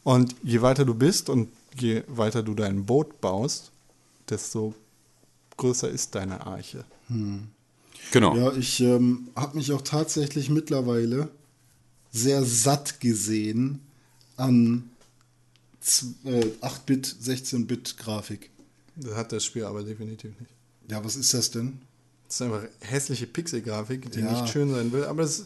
Und 0.03 0.35
je 0.43 0.61
weiter 0.61 0.85
du 0.85 0.93
bist 0.93 1.29
und 1.29 1.49
je 1.79 2.03
weiter 2.07 2.43
du 2.43 2.53
dein 2.53 2.85
Boot 2.85 3.21
baust, 3.21 3.71
desto 4.29 4.73
größer 5.57 5.89
ist 5.89 6.15
deine 6.15 6.45
Arche. 6.45 6.83
Genau. 8.11 8.35
Ja, 8.35 8.53
ich 8.53 8.81
ähm, 8.81 9.29
habe 9.35 9.57
mich 9.57 9.71
auch 9.71 9.81
tatsächlich 9.81 10.49
mittlerweile 10.49 11.29
sehr 12.11 12.43
satt 12.43 12.99
gesehen 12.99 13.81
an 14.37 14.89
äh, 16.25 16.45
8-Bit, 16.61 17.15
16-Bit-Grafik. 17.23 18.49
Das 18.95 19.15
hat 19.15 19.31
das 19.31 19.43
Spiel 19.43 19.65
aber 19.65 19.83
definitiv 19.83 20.31
nicht. 20.39 20.51
Ja, 20.89 21.03
was 21.03 21.15
ist 21.15 21.33
das 21.33 21.51
denn? 21.51 21.79
Das 22.27 22.35
ist 22.37 22.41
einfach 22.41 22.63
hässliche 22.81 23.27
Pixelgrafik, 23.27 24.11
die 24.11 24.19
Ja. 24.19 24.31
nicht 24.31 24.51
schön 24.51 24.71
sein 24.73 24.91
will, 24.91 25.05
aber 25.05 25.23
es 25.23 25.45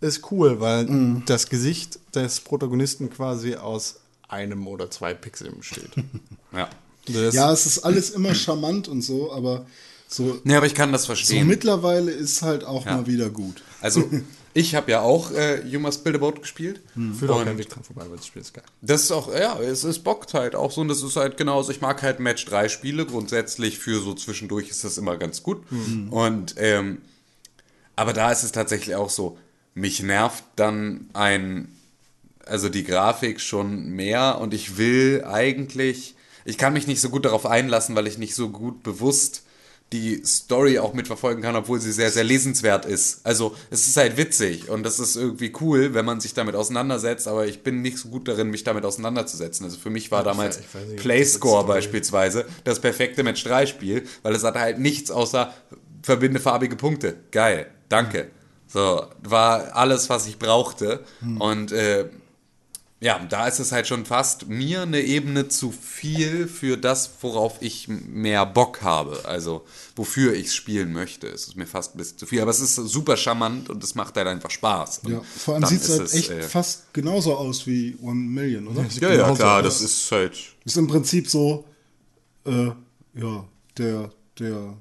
ist 0.00 0.30
cool, 0.30 0.60
weil 0.60 1.22
das 1.26 1.48
Gesicht 1.48 1.98
des 2.14 2.40
Protagonisten 2.40 3.10
quasi 3.10 3.54
aus 3.54 3.96
einem 4.28 4.66
oder 4.66 4.90
zwei 4.90 5.14
Pixeln 5.14 5.56
besteht. 5.58 5.90
Ja. 6.52 6.68
Das, 7.06 7.34
Ja, 7.34 7.52
es 7.52 7.66
ist 7.66 7.78
alles 7.80 8.10
immer 8.10 8.34
charmant 8.34 8.88
und 8.88 9.02
so, 9.02 9.32
aber 9.32 9.66
so, 10.08 10.40
Nee, 10.44 10.56
aber 10.56 10.66
ich 10.66 10.74
kann 10.74 10.90
das 10.92 11.02
so 11.02 11.06
verstehen. 11.08 11.46
mittlerweile 11.46 12.10
ist 12.10 12.42
halt 12.42 12.64
auch 12.64 12.84
Ja. 12.86 12.96
mal 12.96 13.06
wieder 13.06 13.30
gut. 13.30 13.62
also, 13.80 14.08
ich 14.56 14.74
habe 14.74 14.90
ja 14.90 15.02
auch 15.02 15.32
äh, 15.32 15.60
You 15.66 15.78
Must 15.78 16.02
Build 16.02 16.16
a 16.16 16.18
Boat 16.18 16.40
gespielt. 16.40 16.80
führt 17.18 17.30
auch 17.30 17.40
Und 17.40 17.44
kein 17.44 17.58
Weg 17.58 17.68
dran 17.68 17.84
vorbei, 17.84 18.06
weil 18.08 18.16
das 18.16 18.26
Spiel 18.26 18.40
ist 18.40 18.54
geil. 18.54 18.64
Das 18.80 19.02
ist 19.02 19.12
auch, 19.12 19.30
ja, 19.30 19.60
es 19.60 19.84
ist 19.84 19.98
bockt 19.98 20.32
halt 20.32 20.54
auch 20.54 20.70
so 20.70 20.80
und 20.80 20.88
das 20.88 21.02
ist 21.02 21.16
halt 21.16 21.36
genauso. 21.36 21.70
Ich 21.70 21.82
mag 21.82 22.00
halt 22.00 22.20
Match 22.20 22.46
3 22.46 22.70
Spiele. 22.70 23.04
Grundsätzlich 23.04 23.78
für 23.78 24.00
so 24.00 24.14
zwischendurch 24.14 24.70
ist 24.70 24.82
das 24.82 24.96
immer 24.96 25.18
ganz 25.18 25.42
gut. 25.42 25.62
Und, 26.10 26.54
ähm, 26.56 27.02
aber 27.96 28.14
da 28.14 28.32
ist 28.32 28.44
es 28.44 28.52
tatsächlich 28.52 28.96
auch 28.96 29.10
so, 29.10 29.36
mich 29.74 30.02
nervt 30.02 30.44
dann 30.56 31.10
ein, 31.12 31.68
also 32.46 32.70
die 32.70 32.84
Grafik 32.84 33.42
schon 33.42 33.90
mehr 33.90 34.38
und 34.40 34.54
ich 34.54 34.78
will 34.78 35.22
eigentlich, 35.26 36.14
ich 36.46 36.56
kann 36.56 36.72
mich 36.72 36.86
nicht 36.86 37.02
so 37.02 37.10
gut 37.10 37.26
darauf 37.26 37.44
einlassen, 37.44 37.94
weil 37.94 38.06
ich 38.06 38.16
nicht 38.16 38.34
so 38.34 38.48
gut 38.48 38.82
bewusst 38.82 39.42
die 39.92 40.22
Story 40.24 40.78
auch 40.80 40.94
mitverfolgen 40.94 41.42
kann, 41.42 41.54
obwohl 41.54 41.80
sie 41.80 41.92
sehr, 41.92 42.10
sehr 42.10 42.24
lesenswert 42.24 42.84
ist. 42.86 43.24
Also 43.24 43.54
es 43.70 43.86
ist 43.86 43.96
halt 43.96 44.16
witzig 44.16 44.68
und 44.68 44.82
das 44.82 44.98
ist 44.98 45.14
irgendwie 45.14 45.52
cool, 45.60 45.94
wenn 45.94 46.04
man 46.04 46.20
sich 46.20 46.34
damit 46.34 46.56
auseinandersetzt, 46.56 47.28
aber 47.28 47.46
ich 47.46 47.62
bin 47.62 47.82
nicht 47.82 47.98
so 47.98 48.08
gut 48.08 48.26
darin, 48.26 48.50
mich 48.50 48.64
damit 48.64 48.84
auseinanderzusetzen. 48.84 49.64
Also 49.64 49.78
für 49.78 49.90
mich 49.90 50.10
war 50.10 50.24
damals 50.24 50.58
ich 50.58 50.74
weiß 50.74 50.88
nicht, 50.88 51.02
Playscore 51.02 51.66
beispielsweise 51.66 52.46
das 52.64 52.80
perfekte 52.80 53.22
Match-3-Spiel, 53.22 54.02
weil 54.22 54.34
es 54.34 54.42
hatte 54.42 54.58
halt 54.58 54.80
nichts 54.80 55.12
außer 55.12 55.54
verbinde 56.02 56.40
farbige 56.40 56.74
Punkte. 56.74 57.16
Geil, 57.30 57.70
danke. 57.88 58.30
So, 58.66 59.06
war 59.22 59.76
alles, 59.76 60.10
was 60.10 60.26
ich 60.26 60.38
brauchte. 60.38 61.04
Hm. 61.20 61.40
Und 61.40 61.72
äh, 61.72 62.06
ja, 62.98 63.18
da 63.28 63.46
ist 63.46 63.58
es 63.58 63.72
halt 63.72 63.86
schon 63.86 64.06
fast 64.06 64.48
mir 64.48 64.82
eine 64.82 65.02
Ebene 65.02 65.48
zu 65.48 65.70
viel 65.70 66.48
für 66.48 66.78
das, 66.78 67.10
worauf 67.20 67.60
ich 67.60 67.88
mehr 67.88 68.46
Bock 68.46 68.80
habe. 68.80 69.20
Also, 69.24 69.66
wofür 69.94 70.32
ich 70.32 70.54
spielen 70.54 70.94
möchte. 70.94 71.26
Es 71.26 71.46
ist 71.46 71.56
mir 71.56 71.66
fast 71.66 71.94
ein 71.94 71.98
bisschen 71.98 72.16
zu 72.16 72.24
viel. 72.24 72.40
Aber 72.40 72.50
es 72.50 72.60
ist 72.60 72.74
super 72.76 73.18
charmant 73.18 73.68
und 73.68 73.84
es 73.84 73.94
macht 73.94 74.16
halt 74.16 74.26
einfach 74.28 74.50
Spaß. 74.50 75.00
Und 75.04 75.12
Ja, 75.12 75.20
vor 75.20 75.54
allem 75.54 75.62
dann 75.62 75.70
sieht 75.70 75.82
es 75.82 75.88
ist 75.90 75.98
halt 76.00 76.14
echt 76.14 76.30
äh, 76.30 76.42
fast 76.42 76.94
genauso 76.94 77.36
aus 77.36 77.66
wie 77.66 77.98
One 78.00 78.14
Million, 78.14 78.66
oder? 78.66 78.86
Ja, 78.98 79.10
ja, 79.10 79.16
genauso 79.16 79.34
klar, 79.34 79.62
das 79.62 79.82
ist 79.82 80.10
halt. 80.10 80.38
Ist 80.64 80.78
im 80.78 80.86
Prinzip 80.86 81.28
so, 81.28 81.66
äh, 82.46 82.70
ja, 83.14 83.44
der, 83.76 84.10
der, 84.38 84.74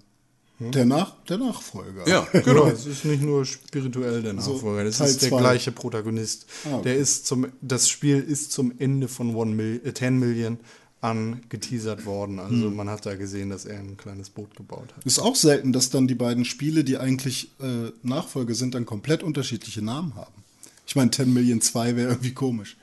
der, 0.59 0.85
Nach, 0.85 1.13
der 1.27 1.37
Nachfolger. 1.37 2.07
Ja, 2.07 2.27
Genau, 2.31 2.65
es 2.73 2.85
ist 2.85 3.03
nicht 3.05 3.21
nur 3.21 3.45
spirituell 3.45 4.21
der 4.23 4.33
Nachfolger, 4.33 4.83
das 4.85 4.97
Teil 4.99 5.09
ist 5.09 5.21
der 5.21 5.29
zwei. 5.29 5.39
gleiche 5.39 5.71
Protagonist. 5.71 6.45
Ah, 6.65 6.75
okay. 6.75 6.83
Der 6.83 6.95
ist 6.97 7.25
zum, 7.27 7.47
das 7.61 7.89
Spiel 7.89 8.19
ist 8.21 8.51
zum 8.51 8.73
Ende 8.79 9.07
von 9.07 9.35
One 9.35 9.53
Mil 9.53 9.81
äh, 9.83 9.93
10 9.93 10.17
Million 10.19 10.57
angeteasert 11.01 12.05
worden. 12.05 12.39
Also 12.39 12.65
Hm. 12.67 12.75
man 12.75 12.89
hat 12.89 13.05
da 13.05 13.15
gesehen, 13.15 13.49
dass 13.49 13.65
er 13.65 13.79
ein 13.79 13.97
kleines 13.97 14.29
Boot 14.29 14.55
gebaut 14.55 14.87
hat. 14.95 15.05
Ist 15.05 15.19
auch 15.19 15.35
selten, 15.35 15.71
dass 15.73 15.89
dann 15.89 16.07
die 16.07 16.15
beiden 16.15 16.45
Spiele, 16.45 16.83
die 16.83 16.97
eigentlich 16.97 17.49
äh, 17.61 17.91
Nachfolge 18.03 18.55
sind, 18.55 18.75
dann 18.75 18.85
komplett 18.85 19.23
unterschiedliche 19.23 19.81
Namen 19.83 20.15
haben. 20.15 20.33
Ich 20.87 20.95
meine, 20.95 21.11
10 21.11 21.31
Million 21.33 21.61
2 21.61 21.95
wäre 21.95 22.09
irgendwie 22.09 22.33
komisch. 22.33 22.77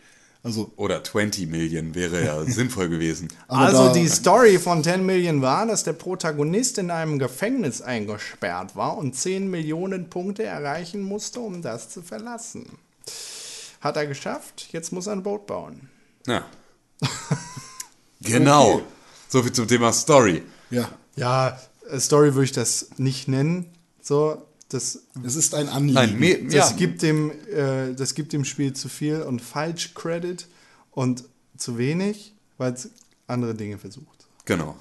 Also, 0.44 0.72
Oder 0.76 1.04
20 1.04 1.48
Millionen 1.48 1.94
wäre 1.94 2.24
ja 2.24 2.44
sinnvoll 2.46 2.88
gewesen. 2.88 3.28
also 3.46 3.92
die 3.92 4.08
Story 4.08 4.58
von 4.58 4.82
10 4.82 5.06
Million 5.06 5.40
war, 5.40 5.66
dass 5.66 5.84
der 5.84 5.92
Protagonist 5.92 6.78
in 6.78 6.90
einem 6.90 7.18
Gefängnis 7.20 7.80
eingesperrt 7.80 8.74
war 8.74 8.96
und 8.96 9.14
10 9.14 9.48
Millionen 9.48 10.10
Punkte 10.10 10.42
erreichen 10.42 11.02
musste, 11.02 11.40
um 11.40 11.62
das 11.62 11.90
zu 11.90 12.02
verlassen. 12.02 12.66
Hat 13.80 13.96
er 13.96 14.06
geschafft, 14.06 14.68
jetzt 14.72 14.92
muss 14.92 15.06
er 15.06 15.12
ein 15.12 15.22
Boot 15.22 15.46
bauen. 15.46 15.88
Ja. 16.26 16.44
genau. 18.20 18.82
So 19.28 19.42
viel 19.42 19.52
zum 19.52 19.68
Thema 19.68 19.92
Story. 19.92 20.42
ja, 20.70 20.88
Ja, 21.16 21.60
Story 21.98 22.34
würde 22.34 22.44
ich 22.44 22.52
das 22.52 22.90
nicht 22.96 23.28
nennen. 23.28 23.66
So, 24.00 24.42
das, 24.72 25.00
es 25.24 25.36
ist 25.36 25.54
ein 25.54 25.68
Anliegen. 25.68 25.94
Nein, 25.94 26.18
me 26.18 26.44
das, 26.44 26.54
ja, 26.54 26.70
gibt 26.76 27.02
dem, 27.02 27.30
äh, 27.48 27.94
das 27.94 28.14
gibt 28.14 28.32
dem 28.32 28.44
Spiel 28.44 28.72
zu 28.72 28.88
viel 28.88 29.22
und 29.22 29.40
falsch 29.40 29.94
Credit 29.94 30.46
und 30.92 31.24
zu 31.56 31.78
wenig, 31.78 32.32
weil 32.58 32.72
es 32.72 32.88
andere 33.26 33.54
Dinge 33.54 33.78
versucht. 33.78 34.26
genau. 34.44 34.76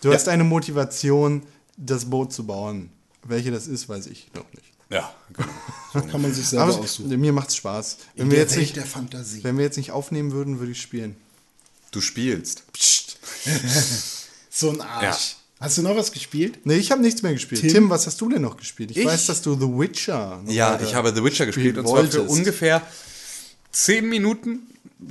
Du 0.00 0.12
hast 0.12 0.28
eine 0.28 0.44
Motivation, 0.44 1.42
das 1.76 2.04
Boot 2.04 2.32
zu 2.32 2.46
bauen. 2.46 2.90
Welche 3.24 3.50
das 3.50 3.66
ist, 3.66 3.88
weiß 3.88 4.06
ich 4.06 4.28
noch 4.32 4.44
nicht. 4.52 4.66
Ja, 4.90 5.12
genau. 5.32 6.06
Kann 6.12 6.22
man 6.22 6.32
sich 6.32 6.46
selber 6.46 6.66
Aber 6.72 6.78
aussuchen. 6.78 7.10
es, 7.10 7.18
mir 7.18 7.32
macht's 7.32 7.56
Spaß. 7.56 7.96
Wenn 8.14 8.26
In 8.26 8.30
wir, 8.30 8.36
der 8.36 8.44
jetzt 8.44 8.52
Welt 8.52 8.60
nicht, 8.60 8.76
der 8.76 8.86
Fantasie. 8.86 9.42
wenn 9.42 9.56
wir 9.58 9.64
jetzt 9.64 9.76
nicht 9.76 9.90
aufnehmen 9.90 10.30
würden, 10.32 10.60
würde 10.60 10.70
ich 10.72 10.80
spielen. 10.80 11.16
Du 11.90 12.00
spielst. 12.00 12.70
Psst. 12.72 13.18
So 14.50 14.70
ein 14.70 14.80
Arsch. 14.80 15.36
Ja. 15.60 15.66
Hast 15.66 15.78
du 15.78 15.82
noch 15.82 15.96
was 15.96 16.12
gespielt? 16.12 16.60
Nee, 16.64 16.76
ich 16.76 16.90
habe 16.90 17.02
nichts 17.02 17.22
mehr 17.22 17.32
gespielt. 17.32 17.60
Tim? 17.60 17.72
Tim? 17.72 17.90
was 17.90 18.06
hast 18.06 18.20
du 18.20 18.28
denn 18.28 18.42
noch 18.42 18.56
gespielt? 18.56 18.90
Ich, 18.92 18.98
Ich? 18.98 19.06
weiß, 19.06 19.26
dass 19.26 19.42
du 19.42 19.54
The 19.54 19.66
Witcher. 19.66 20.40
noch 20.44 20.52
Ja, 20.52 20.78
ich 20.80 20.94
habe 20.94 21.12
The 21.14 21.24
Witcher 21.24 21.46
gespielt 21.46 21.78
und 21.78 21.88
zwar 21.88 22.04
für 22.04 22.22
ungefähr 22.22 22.82
10 23.72 24.08
Minuten 24.08 24.60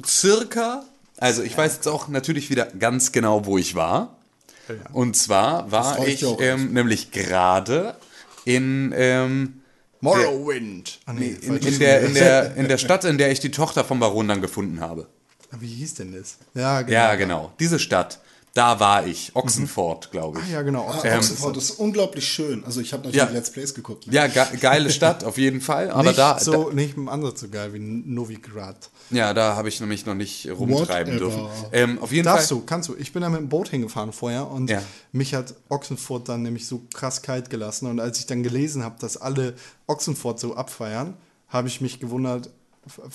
circa. 0.05 0.83
Also 1.17 1.43
ich 1.43 1.57
weiß 1.57 1.75
jetzt 1.75 1.87
auch 1.87 2.07
natürlich 2.07 2.49
wieder 2.49 2.65
ganz 2.65 3.11
genau, 3.11 3.45
wo 3.45 3.57
ich 3.57 3.75
war. 3.75 4.17
Und 4.91 5.15
zwar 5.15 5.71
war 5.71 6.05
ich 6.05 6.21
ja 6.21 6.35
ähm, 6.39 6.73
nämlich 6.73 7.11
gerade 7.11 7.95
in, 8.43 8.93
ähm, 8.95 9.61
Morrowind. 10.01 10.99
Ah, 11.05 11.13
nee, 11.13 11.35
in, 11.41 11.57
in, 11.57 11.79
der, 11.79 12.01
in, 12.01 12.13
der, 12.13 12.55
in 12.57 12.67
der 12.67 12.77
Stadt, 12.77 13.03
in 13.05 13.17
der 13.17 13.31
ich 13.31 13.39
die 13.39 13.51
Tochter 13.51 13.83
vom 13.83 13.99
Baron 13.99 14.27
dann 14.27 14.41
gefunden 14.41 14.79
habe. 14.79 15.07
Wie 15.59 15.67
hieß 15.67 15.95
denn 15.95 16.13
das? 16.13 16.37
Ja, 16.53 16.81
genau. 16.81 16.93
Ja, 16.93 17.15
genau. 17.15 17.53
Diese 17.59 17.79
Stadt, 17.79 18.19
da 18.57 18.79
war 18.79 19.05
ich. 19.05 19.35
Ochsenfort, 19.35 20.11
glaube 20.11 20.39
Ah, 20.39 20.43
ich. 20.45 20.51
ja, 20.53 20.61
genau. 20.63 20.87
Ah, 20.89 21.01
Ähm, 21.05 21.17
Oxford 21.19 21.55
ist 21.57 21.71
unglaublich 21.71 22.27
schön. 22.27 22.63
Also 22.65 22.81
ich 22.81 22.91
habe 22.93 23.03
natürlich 23.03 23.27
Ja. 23.29 23.33
Let's 23.33 23.51
Plays 23.51 23.73
geguckt. 23.73 24.07
Ne? 24.07 24.13
Ja, 24.13 24.27
ge 24.27 24.43
geile 24.59 24.89
Stadt 24.89 25.23
auf 25.23 25.37
jeden 25.37 25.61
Fall. 25.61 25.89
Aber 25.91 26.03
nicht 26.03 26.17
da, 26.17 26.39
so, 26.39 26.71
nicht 26.71 26.97
im 26.97 27.07
Ansatz 27.09 27.41
so 27.41 27.49
geil 27.49 27.73
wie 27.73 27.79
Novigrad. 27.79 28.89
Ja, 29.11 29.33
da 29.33 29.55
habe 29.55 29.69
ich 29.69 29.79
nämlich 29.79 30.05
noch 30.05 30.15
nicht 30.15 30.49
rumtreiben 30.49 31.13
Whatever. 31.15 31.31
dürfen. 31.31 31.47
Ähm, 31.71 31.99
auf 32.01 32.11
jeden 32.11 32.25
Darfst 32.25 32.49
Fall. 32.49 32.57
du, 32.57 32.65
kannst 32.65 32.89
du. 32.89 32.95
Ich 32.97 33.13
bin 33.13 33.21
da 33.21 33.29
mit 33.29 33.39
dem 33.39 33.49
Boot 33.49 33.69
hingefahren 33.69 34.11
vorher 34.11 34.49
und 34.49 34.69
Ja. 34.69 34.81
mich 35.11 35.33
hat 35.33 35.53
Ochsenfurt 35.69 36.27
dann 36.27 36.41
nämlich 36.41 36.67
so 36.67 36.81
krass 36.93 37.21
kalt 37.21 37.49
gelassen. 37.49 37.87
Und 37.87 37.99
als 37.99 38.19
ich 38.19 38.25
dann 38.25 38.43
gelesen 38.43 38.83
habe, 38.83 38.95
dass 38.99 39.15
alle 39.17 39.53
Ochsenfurt 39.87 40.39
so 40.39 40.55
abfeiern, 40.55 41.13
habe 41.47 41.67
ich 41.69 41.79
mich 41.79 41.99
gewundert, 41.99 42.49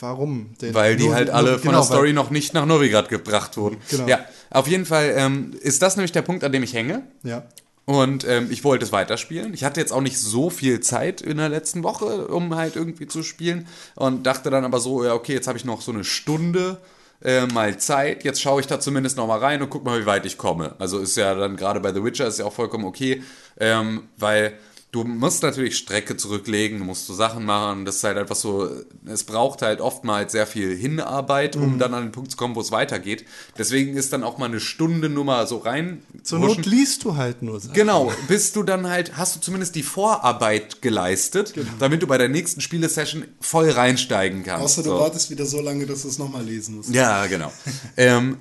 warum. 0.01 0.55
Denn 0.61 0.75
Weil 0.75 0.97
die 0.97 1.07
nur- 1.07 1.15
halt 1.15 1.31
alle 1.31 1.59
von 1.59 1.71
genau, 1.71 1.79
der 1.79 1.85
Story 1.85 2.13
noch 2.13 2.31
nicht 2.31 2.55
nach 2.55 2.67
Novigrad 2.67 3.09
gebracht 3.09 3.57
wurden. 3.57 3.79
Genau. 3.91 4.07
Ja, 4.07 4.21
auf 4.51 4.69
jeden 4.69 4.87
Fall 4.87 5.15
ähm, 5.17 5.53
ist 5.61 5.83
das 5.83 5.97
nämlich 5.97 6.13
der 6.13 6.23
Punkt, 6.23 6.45
an 6.45 6.53
dem 6.53 6.63
ich 6.63 6.75
hänge. 6.75 7.03
Ja. 7.23 7.45
Und 7.85 8.25
ähm, 8.29 8.47
ich 8.51 8.63
wollte 8.63 8.85
es 8.85 8.93
weiterspielen. 8.93 9.55
Ich 9.55 9.65
hatte 9.65 9.81
jetzt 9.81 9.93
auch 9.93 10.01
nicht 10.01 10.19
so 10.19 10.51
viel 10.51 10.81
Zeit 10.81 11.21
in 11.21 11.39
der 11.39 11.49
letzten 11.49 11.83
Woche, 11.83 12.29
um 12.29 12.55
halt 12.55 12.77
irgendwie 12.77 13.09
zu 13.09 13.23
spielen. 13.25 13.67
Und 13.97 14.25
dachte 14.25 14.51
dann 14.51 14.65
aber 14.65 14.79
so, 14.79 15.05
ja, 15.05 15.15
okay, 15.15 15.33
jetzt 15.33 15.49
habe 15.49 15.59
ich 15.59 15.65
noch 15.65 15.83
so 15.83 15.91
eine 15.91 16.05
Stunde 16.05 16.79
äh, 17.25 17.47
mal 17.47 17.77
Zeit. 17.79 18.23
Jetzt 18.25 18.41
schaue 18.41 18.61
ich 18.61 18.69
da 18.69 18.79
zumindest 18.79 19.17
noch 19.17 19.27
mal 19.27 19.39
rein 19.41 19.63
und 19.63 19.71
guck 19.71 19.85
mal, 19.85 20.01
wie 20.01 20.07
weit 20.07 20.25
ich 20.27 20.39
komme. 20.39 20.77
Also 20.79 21.01
ist 21.01 21.17
ja 21.17 21.35
dann 21.35 21.57
gerade 21.57 21.81
bei 21.81 21.93
The 21.93 22.05
Witcher 22.05 22.27
ist 22.29 22.39
ja 22.39 22.45
auch 22.45 22.53
vollkommen 22.53 22.85
okay, 22.85 23.23
ähm, 23.59 24.05
weil 24.17 24.53
du 24.93 25.05
musst 25.05 25.43
natürlich 25.43 25.79
Strecke 25.79 26.19
zurücklegen, 26.19 26.79
du 26.79 26.85
musst 26.85 27.07
so 27.07 27.15
Sachen 27.15 27.47
machen. 27.47 27.87
Das 27.87 27.97
ist 27.97 28.05
halt 28.05 28.19
einfach 28.19 28.37
so, 28.37 28.69
es 29.07 29.25
braucht 29.25 29.63
halt 29.63 29.81
oftmals 29.81 30.33
sehr 30.33 30.47
viel 30.47 30.77
Hinarbeit, 30.77 31.57
Mhm. 31.57 31.63
um 31.63 31.79
dann 31.79 31.95
an 31.95 32.03
den 32.05 32.13
Punkt 32.13 32.31
zu 32.31 32.37
kommen, 32.37 32.55
wo 32.55 32.61
es 32.61 32.71
weitergeht. 32.73 33.25
Deswegen 33.57 33.97
ist 33.97 34.13
dann 34.13 34.23
auch 34.23 34.37
mal 34.37 34.45
eine 34.47 34.61
Stunde 34.61 35.09
nur 35.09 35.25
mal 35.25 35.47
so 35.47 35.57
rein. 35.57 36.03
Zur 36.23 36.41
Not 36.41 36.67
liest 36.67 37.05
du 37.05 37.17
halt 37.17 37.41
nur 37.43 37.59
Sachen. 37.59 37.73
Genau, 37.73 38.13
bis 38.29 38.53
du 38.53 38.63
dann 38.63 38.87
halt, 38.87 39.17
hast 39.17 39.35
du 39.35 39.41
zumindest 39.41 39.75
die 39.77 39.83
Vorarbeit 39.83 40.83
geleistet, 40.83 41.55
Genau. 41.55 41.71
damit 41.79 42.03
du 42.03 42.07
bei 42.07 42.19
der 42.19 42.29
nächsten 42.29 42.61
Spielesession 42.61 43.25
voll 43.41 43.71
reinsteigen 43.71 44.45
kannst. 44.45 44.63
Außer 44.63 44.83
du 44.83 44.91
so. 44.91 45.01
wartest 45.01 45.31
wieder 45.31 45.47
so 45.47 45.63
lange, 45.63 45.87
dass 45.87 46.03
du 46.03 46.09
es 46.09 46.19
nochmal 46.19 46.45
lesen 46.45 46.77
musst. 46.77 46.91
Ja, 46.95 47.27
genau. 47.27 47.51
ähm, 47.97 48.37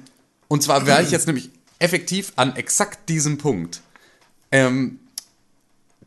und 0.49 0.61
zwar 0.63 0.85
war 0.85 1.01
ich 1.01 1.11
jetzt 1.11 1.27
nämlich 1.27 1.49
effektiv 1.79 2.33
an 2.35 2.57
exakt 2.57 3.07
diesem 3.07 3.37
Punkt. 3.37 3.79
Ähm, 4.51 4.99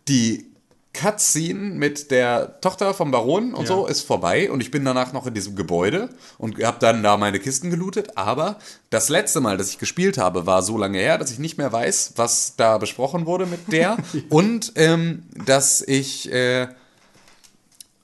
die 0.08 0.46
Cutscene 0.92 1.58
mit 1.74 2.12
der 2.12 2.60
Tochter 2.60 2.94
vom 2.94 3.10
Baron 3.10 3.52
und 3.52 3.62
Ja. 3.62 3.74
so 3.74 3.86
ist 3.86 4.02
vorbei 4.02 4.48
und 4.50 4.60
ich 4.60 4.70
bin 4.70 4.84
danach 4.84 5.12
noch 5.12 5.26
in 5.26 5.34
diesem 5.34 5.56
Gebäude 5.56 6.08
und 6.38 6.62
habe 6.62 6.76
dann 6.78 7.02
da 7.02 7.16
meine 7.16 7.40
Kisten 7.40 7.68
gelootet. 7.70 8.16
Aber 8.16 8.58
das 8.90 9.08
letzte 9.08 9.40
Mal, 9.40 9.56
dass 9.56 9.70
ich 9.70 9.78
gespielt 9.78 10.18
habe, 10.18 10.46
war 10.46 10.62
so 10.62 10.78
lange 10.78 10.98
her, 10.98 11.18
dass 11.18 11.32
ich 11.32 11.40
nicht 11.40 11.58
mehr 11.58 11.72
weiß, 11.72 12.12
was 12.14 12.54
da 12.56 12.78
besprochen 12.78 13.26
wurde 13.26 13.46
mit 13.46 13.72
der 13.72 13.96
und 14.28 14.72
ähm, 14.76 15.24
dass 15.44 15.82
ich, 15.82 16.30
äh, 16.32 16.68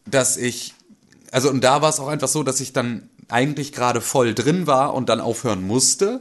dass 0.06 0.36
ich, 0.36 0.74
also 1.30 1.48
und 1.48 1.62
da 1.62 1.82
war 1.82 1.90
es 1.90 2.00
auch 2.00 2.08
einfach 2.08 2.28
so, 2.28 2.42
dass 2.42 2.60
ich 2.60 2.72
dann 2.72 3.08
eigentlich 3.28 3.72
gerade 3.72 4.00
voll 4.00 4.34
drin 4.34 4.66
war 4.66 4.94
und 4.94 5.08
dann 5.08 5.20
aufhören 5.20 5.64
musste. 5.64 6.20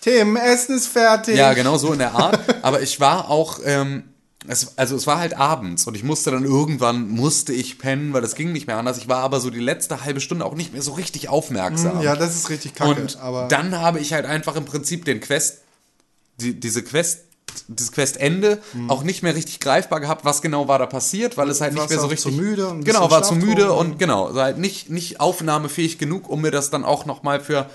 Tim, 0.00 0.36
Essen 0.36 0.76
ist 0.76 0.86
fertig. 0.86 1.36
Ja, 1.36 1.54
genau 1.54 1.76
so 1.76 1.92
in 1.92 1.98
der 1.98 2.14
Art. 2.14 2.38
Aber 2.62 2.80
ich 2.82 3.00
war 3.00 3.28
auch, 3.28 3.58
ähm, 3.64 4.04
es, 4.48 4.76
also 4.76 4.96
es 4.96 5.06
war 5.06 5.18
halt 5.18 5.36
abends 5.36 5.86
und 5.86 5.94
ich 5.94 6.02
musste 6.02 6.30
dann 6.30 6.44
irgendwann, 6.44 7.08
musste 7.08 7.52
ich 7.52 7.78
pennen, 7.78 8.12
weil 8.12 8.22
das 8.22 8.34
ging 8.34 8.52
nicht 8.52 8.66
mehr 8.66 8.78
anders. 8.78 8.98
Ich 8.98 9.08
war 9.08 9.18
aber 9.18 9.40
so 9.40 9.50
die 9.50 9.60
letzte 9.60 10.04
halbe 10.04 10.20
Stunde 10.20 10.44
auch 10.44 10.54
nicht 10.54 10.72
mehr 10.72 10.82
so 10.82 10.92
richtig 10.92 11.28
aufmerksam. 11.28 12.00
Ja, 12.00 12.16
das 12.16 12.34
ist 12.34 12.48
richtig 12.48 12.74
kacke. 12.74 13.02
und 13.02 13.16
aber 13.18 13.48
dann 13.48 13.78
habe 13.78 14.00
ich 14.00 14.12
halt 14.12 14.24
einfach 14.26 14.56
im 14.56 14.64
Prinzip 14.64 15.04
den 15.04 15.20
Quest, 15.20 15.58
die, 16.40 16.58
diese 16.58 16.82
Quest, 16.82 17.20
dieses 17.66 17.92
Questende 17.92 18.60
auch 18.88 19.02
nicht 19.02 19.22
mehr 19.22 19.34
richtig 19.34 19.60
greifbar 19.60 20.00
gehabt, 20.00 20.24
was 20.24 20.42
genau 20.42 20.68
war 20.68 20.78
da 20.78 20.86
passiert, 20.86 21.36
weil 21.36 21.48
es 21.48 21.60
halt 21.60 21.74
nicht 21.74 21.88
mehr 21.88 21.98
so 21.98 22.06
richtig. 22.06 22.32
zu 22.34 22.40
müde 22.40 22.68
und 22.68 22.84
genau, 22.84 23.10
war 23.10 23.22
zu 23.22 23.34
müde 23.34 23.72
und 23.72 23.98
genau, 23.98 24.34
war 24.34 24.44
halt 24.44 24.58
nicht, 24.58 24.90
nicht 24.90 25.20
aufnahmefähig 25.20 25.98
genug, 25.98 26.28
um 26.28 26.42
mir 26.42 26.50
das 26.50 26.70
dann 26.70 26.84
auch 26.84 27.06
nochmal 27.06 27.40
für 27.40 27.68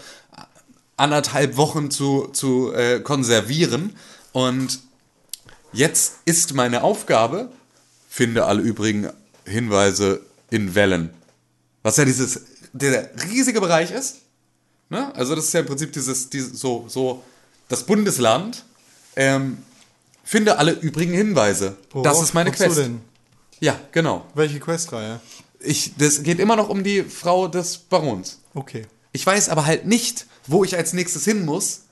anderthalb 0.96 1.58
Wochen 1.58 1.92
zu, 1.92 2.30
zu 2.34 2.72
äh, 2.74 3.00
konservieren. 3.00 3.96
Und 4.32 4.80
jetzt 5.74 6.14
ist 6.26 6.54
meine 6.54 6.84
Aufgabe, 6.84 7.50
finde 8.10 8.46
alle 8.46 8.62
übrigen 8.62 9.10
Hinweise 9.46 10.22
in 10.50 10.76
Wellen. 10.76 11.10
Was 11.82 11.98
ja 11.98 12.06
dieses, 12.06 12.42
der 12.74 13.10
riesige 13.30 13.60
Bereich 13.60 13.92
ist. 13.92 14.18
Ne? 14.90 15.14
Also 15.16 15.36
das 15.36 15.46
ist 15.46 15.54
ja 15.54 15.62
im 15.62 15.66
Prinzip 15.66 15.92
dieses, 15.92 16.30
dieses 16.30 16.60
so, 16.60 16.86
so 16.88 17.24
das 17.68 17.84
Bundesland. 17.84 18.64
Ähm, 19.16 19.58
finde 20.24 20.58
alle 20.58 20.72
übrigen 20.72 21.14
Hinweise. 21.14 21.78
das 21.82 21.94
Worauf 21.94 22.24
ist 22.24 22.34
meine 22.34 22.50
guckst 22.50 22.62
du 22.62 22.66
Quest. 22.68 22.80
denn? 22.80 23.02
Ja, 23.60 23.80
genau. 23.92 24.26
Welche 24.34 24.60
Questreihe? 24.60 25.20
Ich, 25.60 25.94
das 25.98 26.24
geht 26.24 26.40
immer 26.40 26.56
noch 26.56 26.70
um 26.70 26.84
die 26.84 27.04
Frau 27.04 27.48
des 27.48 27.78
Barons. 27.78 28.40
Okay. 28.54 28.86
Ich 29.12 29.26
weiß 29.26 29.50
aber 29.50 29.66
halt 29.66 29.86
nicht, 29.86 30.26
wo 30.48 30.64
ich 30.64 30.76
als 30.76 30.94
nächstes 30.94 31.24
hin 31.26 31.46
muss. 31.46 31.83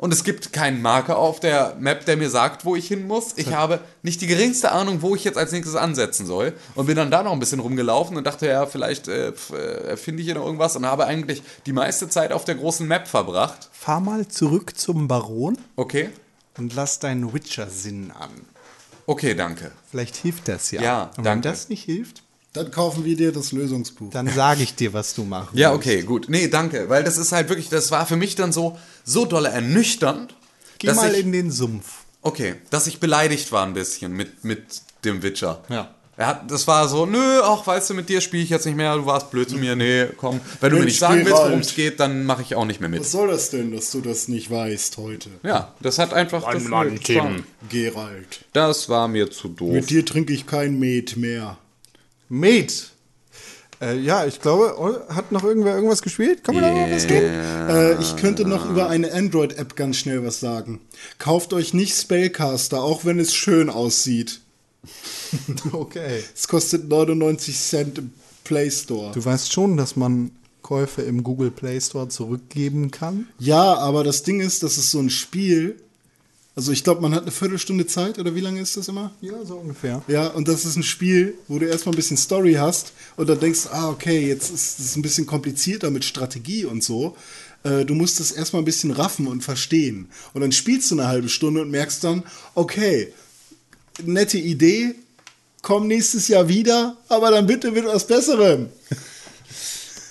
Und 0.00 0.12
es 0.12 0.24
gibt 0.24 0.52
keinen 0.52 0.82
Marker 0.82 1.16
auf 1.18 1.38
der 1.40 1.76
Map, 1.78 2.04
der 2.06 2.16
mir 2.16 2.30
sagt, 2.30 2.64
wo 2.64 2.74
ich 2.74 2.88
hin 2.88 3.06
muss. 3.06 3.34
Ich 3.36 3.52
habe 3.52 3.80
nicht 4.02 4.20
die 4.22 4.26
geringste 4.26 4.72
Ahnung, 4.72 5.02
wo 5.02 5.14
ich 5.14 5.22
jetzt 5.24 5.36
als 5.38 5.52
nächstes 5.52 5.76
ansetzen 5.76 6.26
soll 6.26 6.54
und 6.74 6.86
bin 6.86 6.96
dann 6.96 7.10
da 7.10 7.22
noch 7.22 7.32
ein 7.32 7.38
bisschen 7.38 7.60
rumgelaufen 7.60 8.16
und 8.16 8.26
dachte, 8.26 8.46
ja, 8.46 8.66
vielleicht 8.66 9.06
äh, 9.08 9.28
äh, 9.28 9.96
finde 9.96 10.20
ich 10.22 10.26
hier 10.26 10.34
noch 10.34 10.44
irgendwas 10.46 10.74
und 10.74 10.86
habe 10.86 11.06
eigentlich 11.06 11.42
die 11.66 11.72
meiste 11.72 12.08
Zeit 12.08 12.32
auf 12.32 12.44
der 12.44 12.54
großen 12.56 12.88
Map 12.88 13.06
verbracht. 13.06 13.68
Fahr 13.72 14.00
mal 14.00 14.26
zurück 14.26 14.76
zum 14.76 15.06
Baron 15.06 15.56
Okay, 15.76 16.08
und 16.58 16.74
lass 16.74 16.98
deinen 16.98 17.32
Witcher-Sinn 17.32 18.10
an. 18.18 18.30
okay, 19.06 19.34
danke. 19.34 19.70
Vielleicht 19.90 20.16
hilft 20.16 20.48
das 20.48 20.70
ja. 20.70 20.80
Ja, 20.82 21.02
Und 21.04 21.18
wenn 21.18 21.24
danke. 21.24 21.48
das 21.50 21.68
nicht 21.68 21.84
hilft, 21.84 22.22
Dann 22.52 22.70
kaufen 22.72 23.04
wir 23.04 23.16
dir 23.16 23.30
das 23.30 23.52
Lösungsbuch. 23.52 24.10
dann 24.10 24.28
sage 24.28 24.62
ich 24.64 24.74
dir, 24.74 24.92
was 24.92 25.14
du 25.14 25.22
machen 25.24 25.56
Ja, 25.56 25.70
musst. 25.70 25.86
okay, 25.86 26.02
gut. 26.02 26.26
Nee, 26.28 26.48
danke, 26.48 26.88
weil 26.88 27.04
das 27.04 27.16
ist 27.16 27.30
halt 27.32 27.48
wirklich, 27.48 27.68
das 27.68 27.90
war 27.92 28.06
für 28.06 28.16
mich 28.16 28.34
dann 28.34 28.52
so, 28.52 28.76
so 29.04 29.24
dolle 29.24 29.50
ernüchternd, 29.50 30.34
Geh 30.78 30.88
dass 30.88 30.96
mal 30.96 31.14
ich, 31.14 31.20
in 31.20 31.30
den 31.32 31.50
Sumpf. 31.52 32.04
okay, 32.22 32.56
dass 32.70 32.86
ich 32.88 32.98
beleidigt 32.98 33.52
war 33.52 33.64
ein 33.64 33.74
bisschen 33.74 34.12
mit, 34.12 34.42
mit 34.44 34.62
dem 35.04 35.22
Witcher. 35.22 35.62
Ja. 35.68 35.94
Er 36.16 36.26
hat, 36.26 36.50
das 36.50 36.66
war 36.66 36.86
so, 36.88 37.06
nö, 37.06 37.40
ach, 37.42 37.66
weißt 37.66 37.88
du, 37.90 37.94
mit 37.94 38.10
dir 38.10 38.20
spiele 38.20 38.42
ich 38.42 38.50
jetzt 38.50 38.66
nicht 38.66 38.74
mehr, 38.76 38.94
du 38.96 39.06
warst 39.06 39.30
blöd 39.30 39.48
zu 39.48 39.56
mir, 39.56 39.74
nee, 39.74 40.04
komm. 40.18 40.38
Wenn 40.60 40.70
du 40.72 40.78
mir 40.80 40.84
nicht 40.84 40.98
sagen 40.98 41.20
willst, 41.20 41.30
worum 41.32 41.48
Geralt. 41.50 41.64
es 41.66 41.74
geht, 41.74 41.98
dann 42.00 42.26
mache 42.26 42.42
ich 42.42 42.56
auch 42.56 42.66
nicht 42.66 42.78
mehr 42.80 42.90
mit. 42.90 43.00
Was 43.00 43.12
soll 43.12 43.28
das 43.28 43.48
denn, 43.50 43.72
dass 43.74 43.90
du 43.92 44.02
das 44.02 44.28
nicht 44.28 44.50
weißt 44.50 44.98
heute? 44.98 45.30
Ja, 45.44 45.72
das 45.80 45.98
hat 45.98 46.12
einfach, 46.12 46.42
Mann, 46.42 46.52
das, 46.60 46.70
war, 46.70 46.86
Tim. 47.02 47.44
Gerald. 47.70 48.44
das 48.52 48.88
war 48.90 49.08
mir 49.08 49.30
zu 49.30 49.48
doof. 49.48 49.72
Mit 49.72 49.88
dir 49.88 50.04
trinke 50.04 50.34
ich 50.34 50.46
kein 50.46 50.78
Met 50.78 51.16
mehr. 51.16 51.56
Met. 52.30 52.92
Äh, 53.82 53.98
ja, 53.98 54.24
ich 54.24 54.40
glaube, 54.40 54.76
oh, 54.78 55.14
hat 55.14 55.32
noch 55.32 55.42
irgendwer 55.42 55.74
irgendwas 55.74 56.00
gespielt? 56.00 56.44
Kann 56.44 56.54
man 56.54 56.64
da 56.64 56.70
noch 56.72 56.90
was 56.90 57.06
geben? 57.06 57.26
Äh, 57.26 58.00
ich 58.00 58.16
könnte 58.16 58.44
noch 58.44 58.70
über 58.70 58.88
eine 58.88 59.12
Android-App 59.12 59.74
ganz 59.74 59.96
schnell 59.96 60.24
was 60.24 60.38
sagen. 60.38 60.80
Kauft 61.18 61.52
euch 61.52 61.74
nicht 61.74 61.94
Spellcaster, 61.94 62.82
auch 62.82 63.04
wenn 63.04 63.18
es 63.18 63.34
schön 63.34 63.68
aussieht. 63.68 64.40
Okay. 65.72 66.24
Es 66.34 66.48
kostet 66.48 66.88
99 66.88 67.56
Cent 67.56 67.98
im 67.98 68.12
Play 68.44 68.70
Store. 68.70 69.12
Du 69.12 69.24
weißt 69.24 69.52
schon, 69.52 69.76
dass 69.76 69.94
man 69.94 70.32
Käufe 70.62 71.02
im 71.02 71.22
Google 71.22 71.50
Play 71.50 71.80
Store 71.80 72.08
zurückgeben 72.08 72.90
kann? 72.90 73.28
Ja, 73.38 73.74
aber 73.74 74.02
das 74.02 74.22
Ding 74.22 74.40
ist, 74.40 74.62
das 74.62 74.76
ist 74.76 74.90
so 74.90 74.98
ein 74.98 75.10
Spiel. 75.10 75.80
Also 76.60 76.72
ich 76.72 76.84
glaube, 76.84 77.00
man 77.00 77.14
hat 77.14 77.22
eine 77.22 77.30
Viertelstunde 77.30 77.86
Zeit 77.86 78.18
oder 78.18 78.34
wie 78.34 78.40
lange 78.40 78.60
ist 78.60 78.76
das 78.76 78.86
immer? 78.88 79.12
Ja, 79.22 79.42
so 79.46 79.54
ungefähr. 79.54 80.02
Ja, 80.08 80.26
und 80.26 80.46
das 80.46 80.66
ist 80.66 80.76
ein 80.76 80.82
Spiel, 80.82 81.38
wo 81.48 81.58
du 81.58 81.64
erstmal 81.64 81.94
ein 81.94 81.96
bisschen 81.96 82.18
Story 82.18 82.52
hast 82.52 82.92
und 83.16 83.30
dann 83.30 83.40
denkst, 83.40 83.60
ah, 83.72 83.88
okay, 83.88 84.28
jetzt 84.28 84.52
ist 84.52 84.78
es 84.78 84.94
ein 84.94 85.00
bisschen 85.00 85.24
komplizierter 85.24 85.90
mit 85.90 86.04
Strategie 86.04 86.66
und 86.66 86.84
so. 86.84 87.16
Äh, 87.62 87.86
Du 87.86 87.94
musst 87.94 88.20
das 88.20 88.30
erstmal 88.30 88.60
ein 88.60 88.66
bisschen 88.66 88.90
raffen 88.90 89.26
und 89.26 89.42
verstehen. 89.42 90.10
Und 90.34 90.42
dann 90.42 90.52
spielst 90.52 90.90
du 90.90 90.96
eine 90.96 91.08
halbe 91.08 91.30
Stunde 91.30 91.62
und 91.62 91.70
merkst 91.70 92.04
dann, 92.04 92.24
okay, 92.54 93.10
nette 94.04 94.36
Idee, 94.36 94.94
komm 95.62 95.86
nächstes 95.86 96.28
Jahr 96.28 96.46
wieder, 96.46 96.98
aber 97.08 97.30
dann 97.30 97.46
bitte 97.46 97.70
mit 97.72 97.86
was 97.86 98.06
Besserem. 98.06 98.68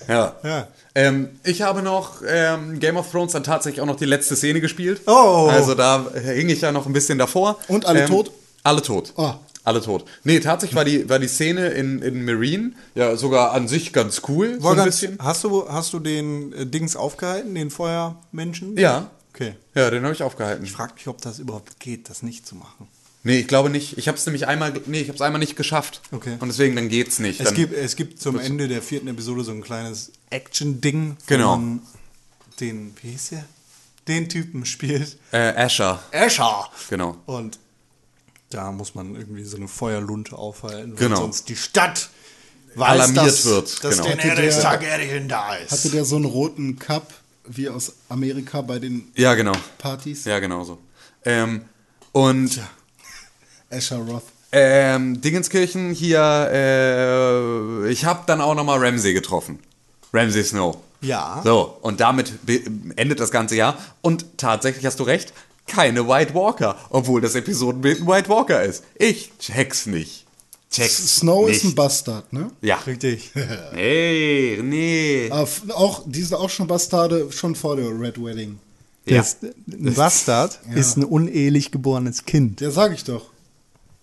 Ja. 0.08 0.36
Ja. 0.44 0.68
Ähm, 0.96 1.30
ich 1.44 1.62
habe 1.62 1.82
noch 1.82 2.22
ähm, 2.28 2.80
Game 2.80 2.98
of 2.98 3.12
Thrones 3.12 3.34
dann 3.34 3.44
tatsächlich 3.44 3.82
auch 3.82 3.86
noch 3.86 3.96
die 3.96 4.06
letzte 4.06 4.36
Szene 4.36 4.62
gespielt. 4.62 5.02
Oh. 5.06 5.48
Also 5.52 5.76
da 5.76 6.06
hing 6.14 6.50
ich 6.50 6.62
ja 6.62 6.72
noch 6.72 6.86
ein 6.86 6.94
bisschen 6.94 7.18
davor. 7.18 7.60
Und 7.68 7.86
alle 7.86 8.02
ähm, 8.02 8.08
tot? 8.10 8.32
Alle 8.64 8.82
tot. 8.82 9.14
Ah. 9.18 9.40
Alle 9.64 9.82
tot. 9.82 10.06
Nee, 10.24 10.40
tatsächlich 10.40 10.76
war 10.76 10.86
die, 10.86 11.08
war 11.10 11.20
die 11.20 11.28
Szene 11.28 11.68
in, 11.70 12.02
in 12.02 12.26
Marine 12.26 12.72
ja 12.96 13.16
sogar 13.18 13.52
an 13.52 13.68
sich 13.68 13.94
ganz 13.94 14.22
cool. 14.28 14.48
So 14.48 14.56
ein 14.56 14.64
Wolfgang, 14.64 14.86
bisschen. 14.88 15.18
hast 15.22 15.44
du, 15.44 15.70
hast 15.70 15.94
du 15.94 16.00
den 16.00 16.54
äh, 16.54 16.66
Dings 16.66 16.96
aufgehalten, 16.96 17.54
den 17.54 17.70
Feuermenschen? 17.70 18.78
Ja. 18.78 19.12
Okay. 19.34 19.54
Ja, 19.76 19.90
den 19.90 20.04
habe 20.04 20.14
ich 20.14 20.24
aufgehalten. 20.24 20.64
Ich 20.64 20.72
frage 20.72 20.94
mich, 20.96 21.08
ob 21.08 21.22
das 21.22 21.40
überhaupt 21.40 21.80
geht, 21.80 22.10
das 22.10 22.24
nicht 22.24 22.48
zu 22.48 22.56
machen. 22.56 22.88
Nee, 23.24 23.40
ich 23.40 23.48
glaube 23.48 23.70
nicht. 23.70 23.98
Ich 23.98 24.08
habe 24.08 24.18
es 24.18 24.26
nämlich 24.26 24.48
einmal, 24.48 24.74
nee, 24.86 25.02
ich 25.02 25.08
habe 25.10 25.16
es 25.16 25.22
einmal 25.22 25.40
nicht 25.40 25.56
geschafft. 25.58 26.02
Okay. 26.12 26.38
Und 26.40 26.48
deswegen 26.48 26.76
dann 26.76 26.88
geht's 26.88 27.20
nicht. 27.20 27.40
Es 27.42 27.48
Dann, 27.48 27.56
gibt, 27.56 27.74
es 27.74 27.96
gibt 27.98 28.22
zum 28.22 28.40
Ende 28.40 28.68
der 28.70 28.82
vierten 28.82 29.08
Episode 29.10 29.44
so 29.44 29.52
ein 29.52 29.62
kleines 29.62 30.12
Action-Ding, 30.30 31.18
wo 31.20 31.24
Genau. 31.28 31.58
man 31.58 31.82
den, 32.62 32.96
wie 33.02 33.12
hieß 33.12 33.30
der? 33.30 33.46
Den 34.08 34.30
Typen 34.30 34.66
spielt. 34.66 35.18
äh, 35.32 35.38
Asher. 35.38 36.02
Asher! 36.14 36.70
Genau. 36.90 37.18
Und 37.26 37.60
da 38.52 38.72
muss 38.72 38.96
man 38.96 39.16
irgendwie 39.16 39.44
so 39.44 39.58
eine 39.58 39.68
Feuerlunte 39.68 40.38
aufhalten, 40.38 40.94
weil 40.94 40.98
Genau. 41.10 41.18
sonst 41.18 41.50
die 41.50 41.56
Stadt 41.58 42.10
weiß, 42.76 42.88
Alarmiert 42.90 43.26
dass, 43.28 43.46
wird, 43.46 43.84
dass 43.84 43.98
genau. 44.02 44.16
der 44.16 44.36
der- 44.36 44.62
Targaryen 44.62 45.28
da 45.28 45.56
ist. 45.56 45.72
Hatte 45.72 45.90
der 45.90 46.06
so 46.06 46.16
einen 46.16 46.26
roten 46.26 46.80
Cup 46.80 47.14
wie 47.46 47.68
aus 47.68 47.94
Amerika 48.08 48.62
bei 48.62 48.80
den 48.80 49.12
Ja, 49.16 49.36
genau. 49.36 49.54
Partys? 49.78 50.24
Ja, 50.26 50.40
genau 50.40 50.64
so. 50.64 50.80
Ähm, 51.26 51.64
und 52.14 52.52
Asher 52.52 52.70
Roth. 53.72 54.24
ähm, 54.52 55.22
Dingenskirchen 55.22 55.92
hier, 55.92 56.50
äh, 56.52 57.90
ich 57.90 58.06
habe 58.06 58.24
dann 58.28 58.42
auch 58.42 58.56
nochmal 58.56 58.80
Ramsey 58.84 59.14
getroffen. 59.14 59.60
Ramsey 60.14 60.44
Snow. 60.44 60.78
Ja. 61.02 61.42
So, 61.44 61.78
und 61.82 62.00
damit 62.02 62.34
endet 62.96 63.20
das 63.20 63.32
ganze 63.32 63.56
Jahr. 63.56 63.78
Und 64.02 64.26
tatsächlich 64.38 64.86
hast 64.86 65.00
du 65.00 65.04
recht, 65.04 65.34
keine 65.68 66.08
White 66.08 66.34
Walker, 66.34 66.76
obwohl 66.90 67.22
das 67.22 67.36
Episodenbild 67.36 68.02
ein 68.02 68.08
White 68.08 68.28
Walker 68.28 68.64
ist. 68.64 68.84
Ich 68.96 69.32
check's 69.40 69.86
nicht. 69.86 70.26
Check's 70.72 71.18
Snow 71.18 71.48
nicht. 71.48 71.58
ist 71.58 71.64
ein 71.64 71.76
Bastard, 71.76 72.32
ne? 72.34 72.52
Ja. 72.62 72.78
Richtig. 72.86 73.32
Nee, 73.74 74.60
nee. 74.62 75.30
Aber 75.32 75.48
auch, 75.76 76.04
die 76.06 76.22
sind 76.22 76.36
auch 76.36 76.50
schon 76.50 76.68
Bastarde, 76.68 77.32
schon 77.32 77.56
vor 77.56 77.76
der 77.76 77.88
Red 78.00 78.22
Wedding. 78.24 78.60
Ja. 79.06 79.18
Das, 79.18 79.38
ein 79.42 79.94
Bastard 79.94 80.60
ist 80.76 80.98
ein 80.98 81.04
unehelich 81.06 81.72
geborenes 81.72 82.26
Kind. 82.26 82.60
Der 82.60 82.72
sag 82.72 82.94
ich 82.94 83.04
doch. 83.04 83.28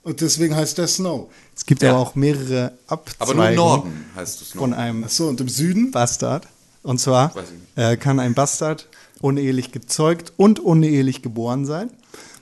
Und 0.07 0.21
deswegen 0.21 0.55
heißt 0.55 0.79
der 0.79 0.87
Snow. 0.87 1.29
Es 1.57 1.67
gibt 1.67 1.83
Ja. 1.83 1.91
aber 1.91 1.99
auch 1.99 2.15
mehrere 2.15 2.73
Aber 2.87 3.03
Abzweigungen 3.03 3.37
nur 3.37 3.49
im 3.49 3.55
Norden 3.57 4.05
heißt 4.15 4.41
es 4.41 4.49
von 4.53 4.71
noch. 4.71 4.79
einem 4.79 5.03
Achso, 5.03 5.29
und 5.29 5.41
im 5.41 5.49
Süden? 5.49 5.91
Bastard. 5.91 6.47
Und 6.85 7.01
zwar 7.01 7.35
äh, 7.75 7.97
kann 7.97 8.21
ein 8.21 8.33
Bastard 8.35 8.89
unehelich 9.21 9.73
gezeugt 9.73 10.33
und 10.37 10.61
unehelich 10.61 11.23
geboren 11.23 11.67
sein. 11.67 11.91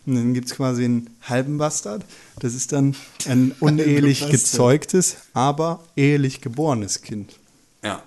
Und 0.04 0.16
dann 0.16 0.34
gibt 0.34 0.48
es 0.50 0.56
quasi 0.56 0.84
einen 0.84 1.08
halben 1.22 1.56
Bastard. 1.56 2.04
Das 2.38 2.52
ist 2.52 2.72
dann 2.72 2.94
ein 3.26 3.54
unehelich 3.60 4.28
gezeugtes, 4.28 5.16
aber 5.32 5.82
ehelich 5.96 6.42
geborenes 6.42 7.00
Kind. 7.00 7.38
Ja. 7.82 8.02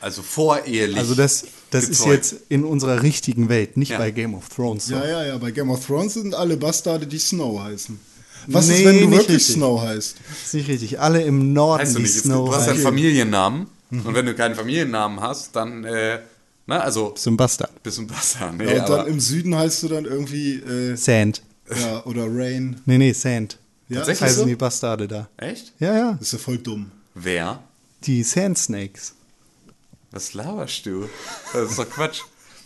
Also 0.00 0.22
vorehelich. 0.22 0.96
Also 0.96 1.14
das, 1.14 1.44
das 1.68 1.84
ist 1.84 1.98
gezeugt. 1.98 2.14
jetzt 2.32 2.34
in 2.48 2.64
unserer 2.64 3.02
richtigen 3.02 3.50
Welt, 3.50 3.76
nicht 3.76 3.90
Ja. 3.90 3.98
bei 3.98 4.10
Game 4.10 4.34
of 4.34 4.48
Thrones. 4.48 4.86
so. 4.86 4.94
Ja, 4.94 5.06
ja, 5.06 5.26
ja. 5.26 5.36
Bei 5.36 5.50
Game 5.50 5.68
of 5.68 5.84
Thrones 5.84 6.14
sind 6.14 6.34
alle 6.34 6.56
Bastarde, 6.56 7.06
die 7.06 7.18
Snow 7.18 7.60
heißen. 7.60 8.00
Was 8.46 8.68
Nee, 8.68 8.78
ist, 8.78 8.84
wenn 8.84 8.94
du 9.00 9.06
nicht 9.08 9.10
wirklich 9.18 9.36
richtig. 9.36 9.54
Snow 9.56 9.80
heißt? 9.80 10.16
Das 10.28 10.42
ist 10.46 10.54
nicht 10.54 10.68
richtig. 10.68 11.00
Alle 11.00 11.22
im 11.22 11.52
Norden, 11.52 11.82
Heißt 11.82 11.94
du 11.96 12.00
nicht. 12.00 12.12
Snow 12.14 12.48
du 12.48 12.54
hast 12.54 12.68
einen. 12.68 12.78
Familiennamen. 12.80 13.66
Und 13.90 14.14
wenn 14.14 14.26
du 14.26 14.34
keinen 14.34 14.54
Familiennamen 14.54 15.20
hast, 15.20 15.54
dann, 15.56 15.84
äh, 15.84 16.20
na, 16.66 16.80
also, 16.80 17.10
Bist 17.10 17.26
du 17.26 17.30
ein 17.30 17.36
Bastard. 17.36 17.82
bist 17.82 17.98
du 17.98 18.02
ein 18.02 18.06
Bastard. 18.08 18.54
Nee, 18.56 18.74
Ja, 18.76 18.82
und 18.84 18.90
dann 18.90 19.06
im 19.06 19.20
Süden 19.20 19.54
heißt 19.54 19.82
du 19.84 19.88
dann 19.88 20.04
irgendwie, 20.04 20.54
äh, 20.56 20.96
Sand. 20.96 21.42
ja, 21.70 22.04
oder 22.04 22.26
Rain. 22.28 22.80
Nee, 22.86 22.98
nee, 22.98 23.12
Sand. 23.12 23.58
Ja, 23.88 23.98
Tatsächlich 23.98 24.22
heißen 24.22 24.40
so? 24.40 24.46
die 24.46 24.56
Bastarde 24.56 25.06
da. 25.06 25.28
echt? 25.36 25.72
Ja, 25.78 25.94
ja. 25.96 26.12
Das 26.18 26.28
ist 26.28 26.32
ja 26.32 26.38
voll 26.38 26.58
dumm. 26.58 26.90
Wer? 27.14 27.62
Die 28.04 28.22
Sand 28.22 28.58
Snakes. 28.58 29.12
Was 30.10 30.32
laberst 30.34 30.86
du? 30.86 31.08
Das 31.52 31.70
ist 31.70 31.78
doch 31.78 31.88
Quatsch. 31.90 32.20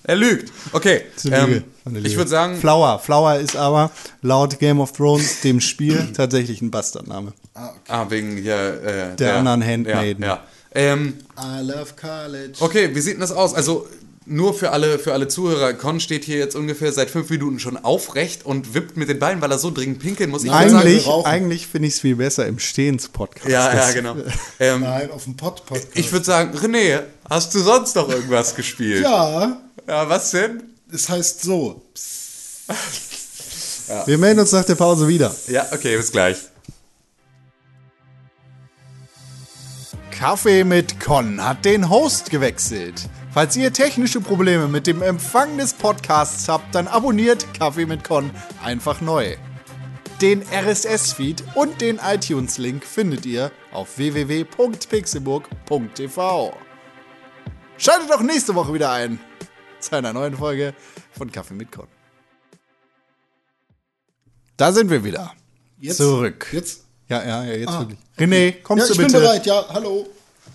Er 0.04 0.16
lügt. 0.16 0.52
Okay. 0.72 1.02
Ähm, 1.30 1.64
ich 2.02 2.16
würde 2.16 2.30
sagen, 2.30 2.56
Flower. 2.56 2.98
Flower 2.98 3.36
ist 3.36 3.56
aber 3.56 3.90
laut 4.22 4.58
Game 4.58 4.80
of 4.80 4.92
Thrones, 4.92 5.40
dem 5.40 5.60
Spiel, 5.60 6.08
tatsächlich 6.16 6.62
ein 6.62 6.70
Bastardname. 6.70 7.32
ah, 7.54 8.06
wegen 8.08 8.36
hier, 8.36 8.82
äh, 9.12 9.16
Der 9.16 9.36
anderen 9.36 9.64
Handmaiden. 9.64 10.22
Ja, 10.22 10.28
ja. 10.28 10.44
Ähm, 10.74 11.14
I 11.38 11.62
love 11.62 11.94
college. 12.00 12.52
okay, 12.60 12.94
wie 12.94 13.00
sieht 13.00 13.14
denn 13.14 13.20
das 13.20 13.32
aus? 13.32 13.54
Also, 13.54 13.86
nur 14.28 14.54
für 14.54 14.70
alle, 14.70 14.98
für 14.98 15.12
alle 15.12 15.28
Zuhörer, 15.28 15.72
Con 15.74 16.00
steht 16.00 16.24
hier 16.24 16.38
jetzt 16.38 16.54
ungefähr 16.54 16.92
seit 16.92 17.10
fünf 17.10 17.30
Minuten 17.30 17.58
schon 17.58 17.76
aufrecht 17.76 18.44
und 18.44 18.74
wippt 18.74 18.96
mit 18.96 19.08
den 19.08 19.18
Beinen, 19.18 19.40
weil 19.40 19.50
er 19.50 19.58
so 19.58 19.70
dringend 19.70 19.98
pinkeln 20.00 20.30
muss. 20.30 20.44
Ich 20.44 20.50
Eigentlich, 20.52 21.08
eigentlich 21.08 21.66
finde 21.66 21.88
ich 21.88 21.94
es 21.94 22.00
viel 22.00 22.16
besser 22.16 22.46
im 22.46 22.58
Stehens-Podcast. 22.58 23.48
Ja, 23.48 23.74
ja, 23.74 23.92
genau. 23.92 24.16
Ähm, 24.60 24.80
Nein, 24.82 25.10
auf 25.10 25.24
dem 25.24 25.36
Pod-Podcast. 25.36 25.88
ich 25.94 26.10
würde 26.12 26.24
sagen, 26.26 26.56
René, 26.56 27.02
hast 27.28 27.54
du 27.54 27.60
sonst 27.60 27.94
noch 27.96 28.08
irgendwas 28.08 28.54
gespielt? 28.54 29.02
Ja, 29.04 29.60
Ja, 29.86 30.08
was 30.08 30.32
denn? 30.32 30.62
es 30.92 31.08
heißt 31.08 31.42
so. 31.42 31.82
Wir 34.06 34.18
melden 34.18 34.40
uns 34.40 34.52
nach 34.52 34.64
der 34.64 34.74
Pause 34.74 35.08
wieder. 35.08 35.34
Ja, 35.46 35.66
okay, 35.72 35.96
bis 35.96 36.12
gleich. 36.12 36.36
Kaffee 40.10 40.64
mit 40.64 40.98
Con 41.00 41.42
hat 41.42 41.64
den 41.64 41.88
Host 41.88 42.30
gewechselt. 42.30 43.08
Falls 43.30 43.56
ihr 43.56 43.72
technische 43.72 44.20
Probleme 44.20 44.68
mit 44.68 44.86
dem 44.86 45.02
Empfang 45.02 45.56
des 45.58 45.74
Podcasts 45.74 46.48
habt, 46.48 46.72
dann 46.74 46.86
abonniert 46.88 47.46
Kaffee 47.54 47.86
mit 47.86 48.02
Con 48.04 48.30
einfach 48.62 49.00
neu. 49.00 49.36
Den 50.20 50.42
RSS-Feed 50.42 51.44
und 51.54 51.80
den 51.80 51.98
iTunes-Link 52.04 52.84
findet 52.84 53.24
ihr 53.26 53.52
auf 53.72 53.96
www.pixelburg.tv. 53.98 56.56
Schaltet 57.76 58.10
doch 58.10 58.22
nächste 58.22 58.54
Woche 58.56 58.74
wieder 58.74 58.90
ein 58.90 59.20
zu 59.78 59.94
einer 59.94 60.12
neuen 60.12 60.36
Folge 60.36 60.74
von 61.16 61.30
Kaffee 61.30 61.54
mit 61.54 61.70
Con. 61.70 61.86
Da 64.56 64.72
sind 64.72 64.90
wir 64.90 65.04
wieder. 65.04 65.32
Jetzt, 65.78 65.98
Zurück. 65.98 66.48
Jetzt? 66.50 66.82
Ja, 67.08 67.22
ja, 67.24 67.44
ja, 67.44 67.52
jetzt 67.52 67.68
Ah. 67.68 67.78
wirklich. 67.80 67.98
René, 68.18 68.60
kommst 68.62 68.88
Ja, 68.88 68.90
du 68.94 68.94
ich 69.00 69.06
bitte? 69.06 69.12
bin 69.12 69.22
bereit, 69.22 69.46
ja, 69.46 69.64
hallo. 69.68 70.08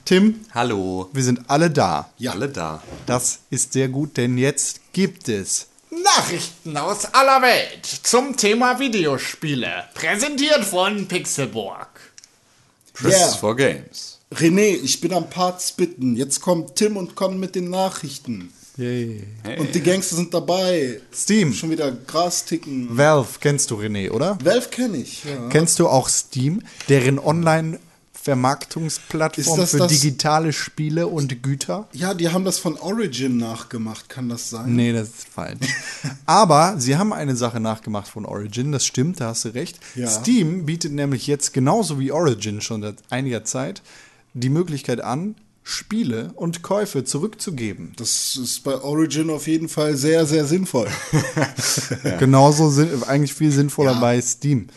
Tim, 0.05 0.41
Hallo. 0.53 1.09
wir 1.13 1.23
sind 1.23 1.41
alle 1.47 1.69
da. 1.71 2.09
Ja. 2.17 2.31
Alle 2.33 2.49
da. 2.49 2.83
Das 3.05 3.39
ist 3.49 3.71
sehr 3.73 3.87
gut, 3.87 4.17
denn 4.17 4.37
jetzt 4.37 4.81
gibt 4.91 5.29
es 5.29 5.67
Nachrichten 5.89 6.75
aus 6.75 7.05
aller 7.05 7.41
Welt 7.41 7.85
zum 8.03 8.35
Thema 8.35 8.79
Videospiele. 8.79 9.85
Präsentiert 9.93 10.65
von 10.65 11.07
Pixelburg. 11.07 11.87
Press 12.93 13.13
Yeah. 13.17 13.31
for 13.31 13.55
Games. 13.55 14.19
René, 14.33 14.75
ich 14.83 14.99
bin 14.99 15.13
am 15.13 15.29
Parts 15.29 15.71
bitten. 15.71 16.15
Jetzt 16.17 16.41
kommt 16.41 16.75
Tim 16.75 16.97
und 16.97 17.15
Con 17.15 17.39
mit 17.39 17.55
den 17.55 17.69
Nachrichten. 17.69 18.51
Yay. 18.77 19.23
Und 19.59 19.73
die 19.75 19.81
Gangster 19.81 20.15
sind 20.15 20.33
dabei. 20.33 20.99
Steam. 21.13 21.53
Schon 21.53 21.69
wieder 21.69 21.91
Gras 21.91 22.43
ticken. 22.43 22.87
Valve 22.97 23.29
kennst 23.39 23.69
du, 23.71 23.75
René, 23.75 24.09
oder? 24.09 24.37
Valve 24.43 24.67
kenne 24.69 24.97
ich. 24.97 25.23
Ja. 25.23 25.47
Kennst 25.49 25.77
du 25.79 25.87
auch 25.87 26.09
Steam, 26.09 26.63
deren 26.89 27.19
Online-Vermarktungsplattform 27.19 27.92
Das 28.25 29.71
für 29.71 29.77
das- 29.79 29.91
digitale 29.91 30.53
Spiele 30.53 31.07
und 31.07 31.43
Güter? 31.43 31.87
ja, 31.93 32.13
die 32.13 32.29
haben 32.29 32.45
das 32.45 32.59
von 32.59 32.77
Origin 32.77 33.37
nachgemacht, 33.37 34.09
kann 34.09 34.29
das 34.29 34.49
sein? 34.49 34.75
Nee, 34.75 34.93
das 34.93 35.09
ist 35.09 35.27
falsch. 35.33 35.67
Aber 36.25 36.75
sie 36.79 36.95
haben 36.97 37.13
eine 37.13 37.35
Sache 37.35 37.59
nachgemacht 37.59 38.07
von 38.07 38.25
Origin, 38.25 38.71
das 38.71 38.85
stimmt, 38.85 39.19
da 39.19 39.27
hast 39.29 39.45
du 39.45 39.49
recht. 39.49 39.79
Ja. 39.95 40.07
Steam 40.09 40.65
bietet 40.65 40.91
nämlich 40.93 41.27
jetzt 41.27 41.53
genauso 41.53 41.99
wie 41.99 42.11
Origin 42.11 42.61
schon 42.61 42.81
seit 42.81 42.95
einiger 43.09 43.43
Zeit 43.43 43.81
die 44.33 44.49
Möglichkeit 44.49 45.01
an, 45.01 45.35
Spiele 45.65 46.31
und 46.35 46.61
Käufe 46.61 47.05
zurückzugeben. 47.05 47.93
Das 47.95 48.35
ist 48.35 48.63
bei 48.63 48.75
Origin 48.81 49.29
auf 49.29 49.47
jeden 49.47 49.69
Fall 49.69 49.95
sehr, 49.95 50.25
sehr 50.25 50.45
sinnvoll. 50.45 50.87
Genauso 52.19 52.69
sind 52.69 53.07
eigentlich 53.07 53.33
viel 53.33 53.51
sinnvoller 53.51 53.93
Ja. 53.93 53.99
bei 53.99 54.21
Steam. 54.21 54.67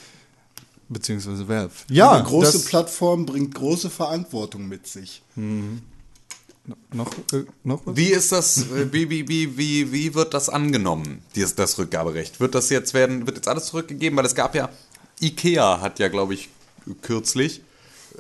Beziehungsweise 0.89 1.49
Valve. 1.49 1.73
Ja, 1.91 2.13
Eine 2.13 2.25
große 2.25 2.61
Plattform 2.65 3.27
bringt 3.27 3.55
große 3.55 3.91
Verantwortung 3.91 4.69
mit 4.69 4.87
sich. 4.87 5.23
noch, 5.35 7.11
äh, 7.33 7.45
noch 7.65 7.85
was? 7.87 7.97
Wie 7.97 8.09
ist 8.09 8.33
das, 8.33 8.59
äh, 8.71 8.93
wie, 8.93 9.11
wie, 9.11 9.29
wie, 9.29 9.57
wie, 9.57 9.93
wie 9.93 10.15
wird 10.15 10.35
das 10.35 10.49
angenommen, 10.49 11.23
dieses, 11.35 11.55
das 11.55 11.79
Rückgaberecht? 11.79 12.41
Wird 12.41 12.55
das 12.55 12.71
jetzt 12.71 12.95
werden, 12.95 13.27
wird 13.27 13.37
jetzt 13.37 13.49
alles 13.49 13.67
zurückgegeben? 13.67 14.17
Weil 14.17 14.27
es 14.27 14.35
gab 14.35 14.55
ja, 14.55 14.69
Ikea 15.21 15.81
hat 15.81 15.99
ja, 15.99 16.09
glaube 16.09 16.35
ich, 16.35 16.49
kürzlich, 17.03 17.63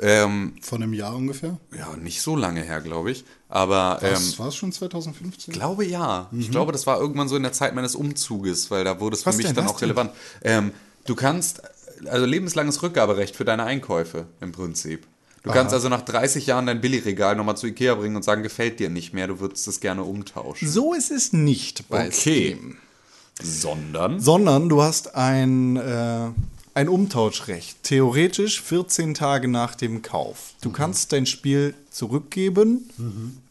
ähm, 0.02 0.54
Von 0.60 0.82
einem 0.82 0.92
Jahr 0.92 1.16
ungefähr. 1.16 1.56
ja, 1.76 1.96
nicht 1.96 2.20
so 2.20 2.36
lange 2.36 2.62
her, 2.62 2.80
glaube 2.82 3.10
ich, 3.10 3.24
aber 3.48 3.98
ähm, 4.02 4.10
Das 4.10 4.38
war 4.38 4.48
es 4.48 4.56
schon 4.56 4.70
2015? 4.70 5.54
glaube 5.54 5.86
ja. 5.86 6.28
Ich 6.38 6.50
glaube, 6.50 6.72
das 6.72 6.86
war 6.86 7.00
irgendwann 7.00 7.28
so 7.28 7.36
in 7.36 7.42
der 7.42 7.52
Zeit 7.52 7.74
meines 7.74 7.94
Umzuges, 7.94 8.70
weil 8.70 8.84
da 8.84 9.00
wurde 9.00 9.16
es 9.16 9.22
für 9.22 9.32
mich 9.32 9.50
dann 9.52 9.66
auch 9.66 9.80
relevant. 9.80 10.10
Ähm, 10.42 10.72
du 11.06 11.14
kannst, 11.14 11.62
also 12.04 12.26
lebenslanges 12.26 12.82
Rückgaberecht 12.82 13.36
für 13.36 13.44
deine 13.44 13.64
Einkäufe 13.64 14.26
im 14.40 14.52
Prinzip. 14.52 15.06
Du 15.42 15.52
kannst 15.52 15.72
also 15.72 15.88
nach 15.88 16.00
30 16.02 16.46
Jahren 16.46 16.66
dein 16.66 16.80
Billigregal 16.80 17.36
nochmal 17.36 17.56
zu 17.56 17.68
Ikea 17.68 17.94
bringen 17.94 18.16
und 18.16 18.24
sagen, 18.24 18.42
gefällt 18.42 18.80
dir 18.80 18.90
nicht 18.90 19.14
mehr, 19.14 19.28
du 19.28 19.38
würdest 19.38 19.68
es 19.68 19.78
gerne 19.78 20.02
umtauschen. 20.02 20.68
So 20.68 20.92
ist 20.92 21.12
es 21.12 21.32
nicht 21.32 21.88
bei 21.88 22.08
Okay. 22.08 22.56
Steam. 22.56 22.76
Sondern? 23.40 24.18
Sondern 24.18 24.68
du 24.68 24.82
hast 24.82 25.14
ein, 25.14 25.76
äh, 25.76 26.30
ein 26.74 26.88
Umtauschrecht. 26.88 27.82
Theoretisch 27.84 28.60
14 28.60 29.14
Tage 29.14 29.46
nach 29.46 29.76
dem 29.76 30.02
Kauf. 30.02 30.54
Du 30.62 30.70
kannst 30.72 31.12
dein 31.12 31.26
Spiel 31.26 31.74
zurückgeben, 31.90 32.90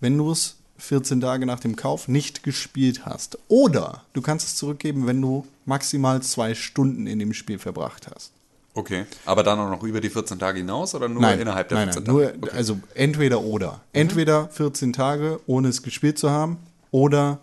wenn 0.02 0.18
du 0.18 0.32
es 0.32 0.58
14 0.80 1.22
Tage 1.22 1.46
nach 1.46 1.62
dem 1.62 1.78
Kauf 1.78 2.08
nicht 2.10 2.44
gespielt 2.44 3.06
hast. 3.06 3.38
Oder 3.48 4.04
du 4.14 4.22
kannst 4.22 4.48
es 4.48 4.56
zurückgeben, 4.56 5.08
wenn 5.08 5.22
du 5.22 5.46
maximal 5.66 6.22
zwei 6.22 6.56
Stunden 6.56 7.08
in 7.08 7.20
dem 7.20 7.34
Spiel 7.34 7.58
verbracht 7.60 8.08
hast. 8.14 8.32
Okay. 8.76 9.06
Aber 9.26 9.42
dann 9.42 9.58
auch 9.58 9.70
noch 9.70 9.84
über 9.84 10.02
die 10.02 10.10
14 10.10 10.38
Tage 10.38 10.60
hinaus 10.60 10.94
oder 10.94 11.08
nur 11.08 11.32
innerhalb 11.32 11.70
der 11.70 11.78
nein, 11.78 11.94
14 11.94 12.04
nein, 12.04 12.26
Tage? 12.26 12.40
Nur, 12.40 12.54
Also 12.54 12.80
entweder 12.94 13.42
oder. 13.42 13.82
Entweder 13.94 14.50
14 14.50 14.92
Tage, 14.92 15.40
ohne 15.48 15.70
es 15.70 15.82
gespielt 15.82 16.20
zu 16.20 16.30
haben, 16.30 16.58
oder 16.92 17.40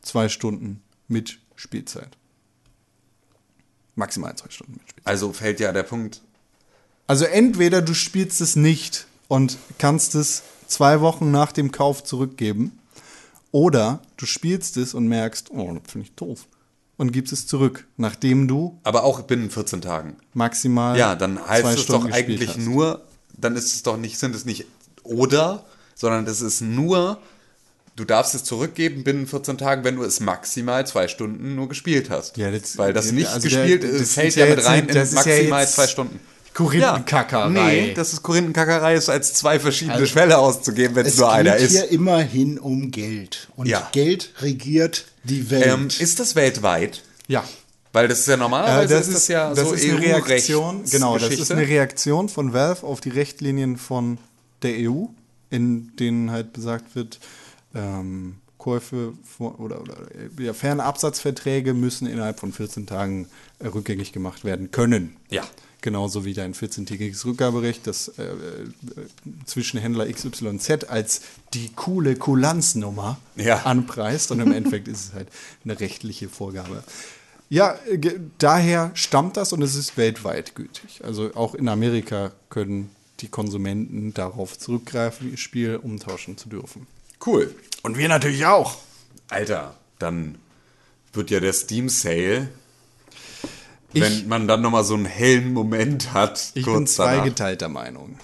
zwei 0.00 0.30
Stunden 0.30 0.82
mit 1.06 1.38
Spielzeit. 1.54 2.16
Maximal 3.94 4.34
zwei 4.36 4.48
Stunden 4.48 4.72
mit 4.72 4.88
Spielzeit. 4.88 5.06
Also 5.06 5.32
fällt 5.34 5.60
ja 5.60 5.72
der 5.72 5.82
Punkt, 5.82 6.22
Also 7.06 7.26
entweder 7.26 7.82
du 7.82 7.92
spielst 7.92 8.40
es 8.40 8.56
nicht 8.56 9.06
und 9.28 9.58
kannst 9.76 10.14
es 10.14 10.42
zwei 10.66 11.02
Wochen 11.02 11.30
nach 11.30 11.52
dem 11.52 11.72
Kauf 11.72 12.02
zurückgeben, 12.04 12.78
oder 13.52 14.00
du 14.16 14.26
spielst 14.26 14.76
es 14.76 14.94
und 14.94 15.08
merkst, 15.08 15.50
oh, 15.50 15.74
das 15.74 15.92
finde 15.92 16.06
ich 16.06 16.14
doof, 16.14 16.46
und 17.00 17.12
gibst 17.12 17.32
es 17.32 17.46
zurück, 17.46 17.86
nachdem 17.96 18.46
du 18.46 18.78
aber 18.82 19.04
auch 19.04 19.22
binnen 19.22 19.50
14 19.50 19.80
Tagen. 19.80 20.16
maximal 20.34 20.98
Ja, 20.98 21.14
dann 21.14 21.40
heißt 21.46 21.64
es 21.66 21.82
Stunden 21.82 22.08
doch 22.10 22.14
eigentlich 22.14 22.56
nur, 22.58 23.00
dann 23.38 23.56
ist 23.56 23.74
es 23.74 23.82
doch 23.82 23.96
nicht, 23.96 24.18
sind 24.18 24.34
es 24.34 24.44
nicht 24.44 24.66
oder, 25.02 25.64
sondern 25.94 26.26
das 26.26 26.42
ist 26.42 26.60
nur, 26.60 27.18
du 27.96 28.04
darfst 28.04 28.34
es 28.34 28.44
zurückgeben 28.44 29.02
binnen 29.02 29.26
14 29.26 29.56
Tagen, 29.56 29.82
wenn 29.82 29.96
du 29.96 30.02
es 30.04 30.20
maximal 30.20 30.86
zwei 30.86 31.08
Stunden 31.08 31.54
nur 31.54 31.68
gespielt 31.70 32.10
hast. 32.10 32.36
Ja, 32.36 32.50
das- 32.50 32.76
Weil 32.76 32.92
das 32.92 33.12
nicht 33.12 33.28
also 33.28 33.48
der- 33.48 33.58
gespielt 33.66 33.82
das 33.84 33.90
ist, 34.02 34.14
fällt 34.14 34.36
ja 34.36 34.44
ja 34.46 34.54
mit 34.54 34.64
rein 34.66 34.86
in 34.88 34.94
ja 34.94 35.04
maximal 35.14 35.62
jetzt 35.62 35.74
zwei 35.74 35.86
Stunden. 35.86 36.20
Korinthenkackerei. 36.52 37.48
Nee, 37.48 37.94
das 37.94 38.12
ist 38.12 38.22
Korinthenkackerei, 38.22 38.94
ist 38.94 39.08
als 39.08 39.34
zwei 39.34 39.58
verschiedene 39.60 40.06
Schwelle 40.06 40.36
auszugeben, 40.38 40.94
wenn 40.96 41.06
es 41.06 41.14
Es 41.14 41.18
nur 41.20 41.32
einer 41.32 41.52
geht 41.56 41.62
ist. 41.62 41.70
hier 41.72 41.90
immerhin 41.90 42.58
um 42.58 42.90
Geld. 42.90 43.48
Und 43.56 43.66
Ja. 43.68 43.88
Geld 43.92 44.32
regiert 44.40 45.06
die 45.24 45.50
Welt. 45.50 45.66
Ähm, 45.66 45.88
ist 45.98 46.20
das 46.20 46.34
weltweit? 46.34 47.02
Ja. 47.28 47.44
Weil 47.92 48.06
das 48.08 48.20
ist 48.20 48.28
ja 48.28 48.34
Äh, 48.34 48.38
normalerweise 48.38 48.94
ist 48.94 49.12
das 49.14 49.28
ja 49.28 49.52
das 49.52 49.66
so 49.68 49.74
ist 49.74 49.84
eine 49.84 50.00
Reaktion, 50.00 50.76
EU-Rechtsgeschichte. 50.76 50.96
genau, 50.96 51.18
das 51.18 51.34
ist 51.34 51.50
eine 51.50 51.66
Reaktion 51.66 52.28
von 52.28 52.52
Valve 52.52 52.86
auf 52.86 53.00
die 53.00 53.10
Rechtlinien 53.10 53.76
von 53.76 54.18
der 54.62 54.90
EU, 54.90 55.06
in 55.50 55.96
denen 55.96 56.30
halt 56.30 56.52
besagt 56.52 56.94
wird, 56.94 57.18
ähm, 57.74 58.36
Käufe 58.58 59.14
vor, 59.24 59.58
oder, 59.58 59.80
oder 59.80 59.96
ja, 60.38 60.52
Fernabsatzverträge 60.52 61.74
müssen 61.74 62.06
innerhalb 62.06 62.38
von 62.38 62.52
14 62.52 62.86
Tagen 62.86 63.26
äh, 63.58 63.66
rückgängig 63.68 64.12
gemacht 64.12 64.44
werden 64.44 64.70
können. 64.70 65.16
Ja. 65.30 65.42
Genauso 65.82 66.24
wie 66.26 66.34
dein 66.34 66.54
14-tägiges 66.54 67.24
Rückgaberecht, 67.24 67.86
das 67.86 68.08
äh, 68.18 68.22
äh, 68.24 68.34
Zwischenhändler 69.46 70.12
XYZ 70.12 70.84
als 70.88 71.22
die 71.54 71.70
coole 71.74 72.16
Kulanznummer 72.16 73.18
Ja. 73.36 73.62
anpreist. 73.62 74.30
Und 74.30 74.40
im 74.40 74.52
Endeffekt 74.52 74.88
ist 74.88 75.06
es 75.06 75.12
halt 75.14 75.28
eine 75.64 75.80
rechtliche 75.80 76.28
Vorgabe. 76.28 76.84
Ja, 77.48 77.76
äh, 77.90 77.98
daher 78.38 78.90
stammt 78.94 79.36
das 79.36 79.52
und 79.52 79.62
es 79.62 79.74
ist 79.74 79.96
weltweit 79.96 80.54
gültig. 80.54 81.00
Also 81.02 81.34
auch 81.34 81.54
in 81.54 81.68
Amerika 81.68 82.32
können 82.50 82.90
die 83.20 83.28
Konsumenten 83.28 84.12
darauf 84.14 84.58
zurückgreifen, 84.58 85.30
ihr 85.30 85.36
Spiel 85.38 85.76
umtauschen 85.76 86.36
zu 86.36 86.48
dürfen. 86.48 86.86
Cool. 87.24 87.54
Und 87.82 87.96
wir 87.98 88.08
natürlich 88.08 88.46
auch. 88.46 88.76
Alter, 89.28 89.76
dann 89.98 90.36
wird 91.12 91.30
ja 91.30 91.40
der 91.40 91.52
Steam 91.52 91.88
Sale, 91.88 92.48
Ich- 93.92 94.02
wenn 94.02 94.28
man 94.28 94.48
dann 94.48 94.62
nochmal 94.62 94.84
so 94.84 94.94
einen 94.94 95.04
hellen 95.06 95.52
Moment 95.52 96.12
hat, 96.12 96.52
Ich 96.54 96.64
bin 96.64 96.86
zweigeteilter 96.86 97.68
Meinung 97.68 98.18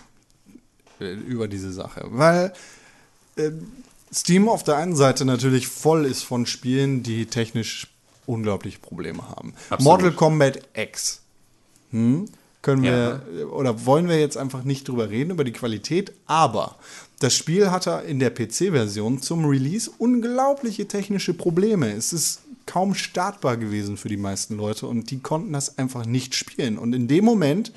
äh, 1.01 1.13
über 1.13 1.49
diese 1.49 1.73
Sache, 1.73 2.07
weil 2.11 2.53
äh, 3.37 3.51
Steam 4.15 4.49
auf 4.49 4.63
der 4.65 4.77
einen 4.77 4.95
Seite 4.97 5.25
natürlich 5.25 5.67
voll 5.69 6.07
ist 6.07 6.23
von 6.23 6.47
Spielen, 6.47 7.03
die 7.03 7.27
technisch 7.27 7.89
unglaubliche 8.27 8.79
Probleme 8.79 9.29
haben. 9.29 9.55
Absolut. 9.71 9.83
Mortal 9.83 10.13
Kombat 10.13 10.61
X. 10.75 11.21
Hm? 11.91 12.27
Können 12.63 12.85
Ja. 12.85 13.21
wir 13.33 13.41
äh, 13.41 13.45
oder 13.45 13.85
wollen 13.87 14.09
wir 14.09 14.19
jetzt 14.19 14.37
einfach 14.37 14.65
nicht 14.65 14.89
drüber 14.89 15.11
reden, 15.11 15.31
über 15.33 15.45
die 15.45 15.53
Qualität, 15.53 16.13
aber 16.27 16.77
das 17.21 17.35
Spiel 17.35 17.71
hatte 17.71 18.03
in 18.07 18.19
der 18.19 18.31
PC-Version 18.31 19.21
zum 19.23 19.45
Release 19.45 19.91
unglaubliche 19.99 20.87
technische 20.89 21.35
Probleme. 21.35 21.93
Es 21.93 22.13
ist 22.13 22.41
kaum 22.67 22.95
startbar 22.95 23.57
gewesen 23.57 23.97
für 23.97 24.09
die 24.09 24.17
meisten 24.17 24.57
Leute 24.57 24.87
und 24.87 25.11
die 25.11 25.21
konnten 25.21 25.53
das 25.53 25.79
einfach 25.79 26.05
nicht 26.05 26.35
spielen. 26.35 26.79
Und 26.79 26.95
in 26.95 27.09
dem 27.09 27.25
Moment 27.25 27.73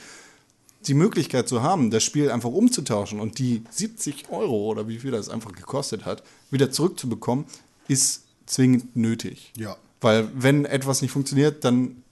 die 0.87 0.93
Möglichkeit 0.93 1.47
zu 1.47 1.61
haben, 1.61 1.91
das 1.91 2.03
Spiel 2.03 2.31
einfach 2.31 2.49
umzutauschen 2.49 3.19
und 3.19 3.37
die 3.39 3.63
70 3.69 4.29
Euro 4.29 4.71
oder 4.71 4.87
wie 4.87 4.99
viel 4.99 5.11
das 5.11 5.29
einfach 5.29 5.51
gekostet 5.51 6.05
hat, 6.05 6.23
wieder 6.51 6.71
zurückzubekommen, 6.71 7.45
ist 7.87 8.23
zwingend 8.45 8.95
nötig. 8.95 9.51
Ja. 9.57 9.77
Weil 10.01 10.29
wenn 10.33 10.65
etwas 10.65 11.01
nicht 11.01 11.11
funktioniert, 11.11 11.63
dann, 11.65 12.03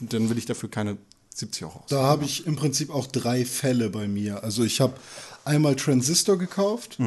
dann 0.00 0.30
will 0.30 0.38
ich 0.38 0.46
dafür 0.46 0.70
keine 0.70 0.96
70 1.34 1.64
Euro 1.64 1.78
aus. 1.80 1.86
Da 1.88 2.02
habe 2.04 2.24
ich 2.24 2.46
im 2.46 2.56
Prinzip 2.56 2.90
auch 2.90 3.06
drei 3.06 3.44
Fälle 3.44 3.90
bei 3.90 4.06
mir. 4.08 4.42
Also 4.44 4.64
ich 4.64 4.80
habe 4.80 4.94
einmal 5.44 5.76
Transistor 5.76 6.38
gekauft 6.38 6.98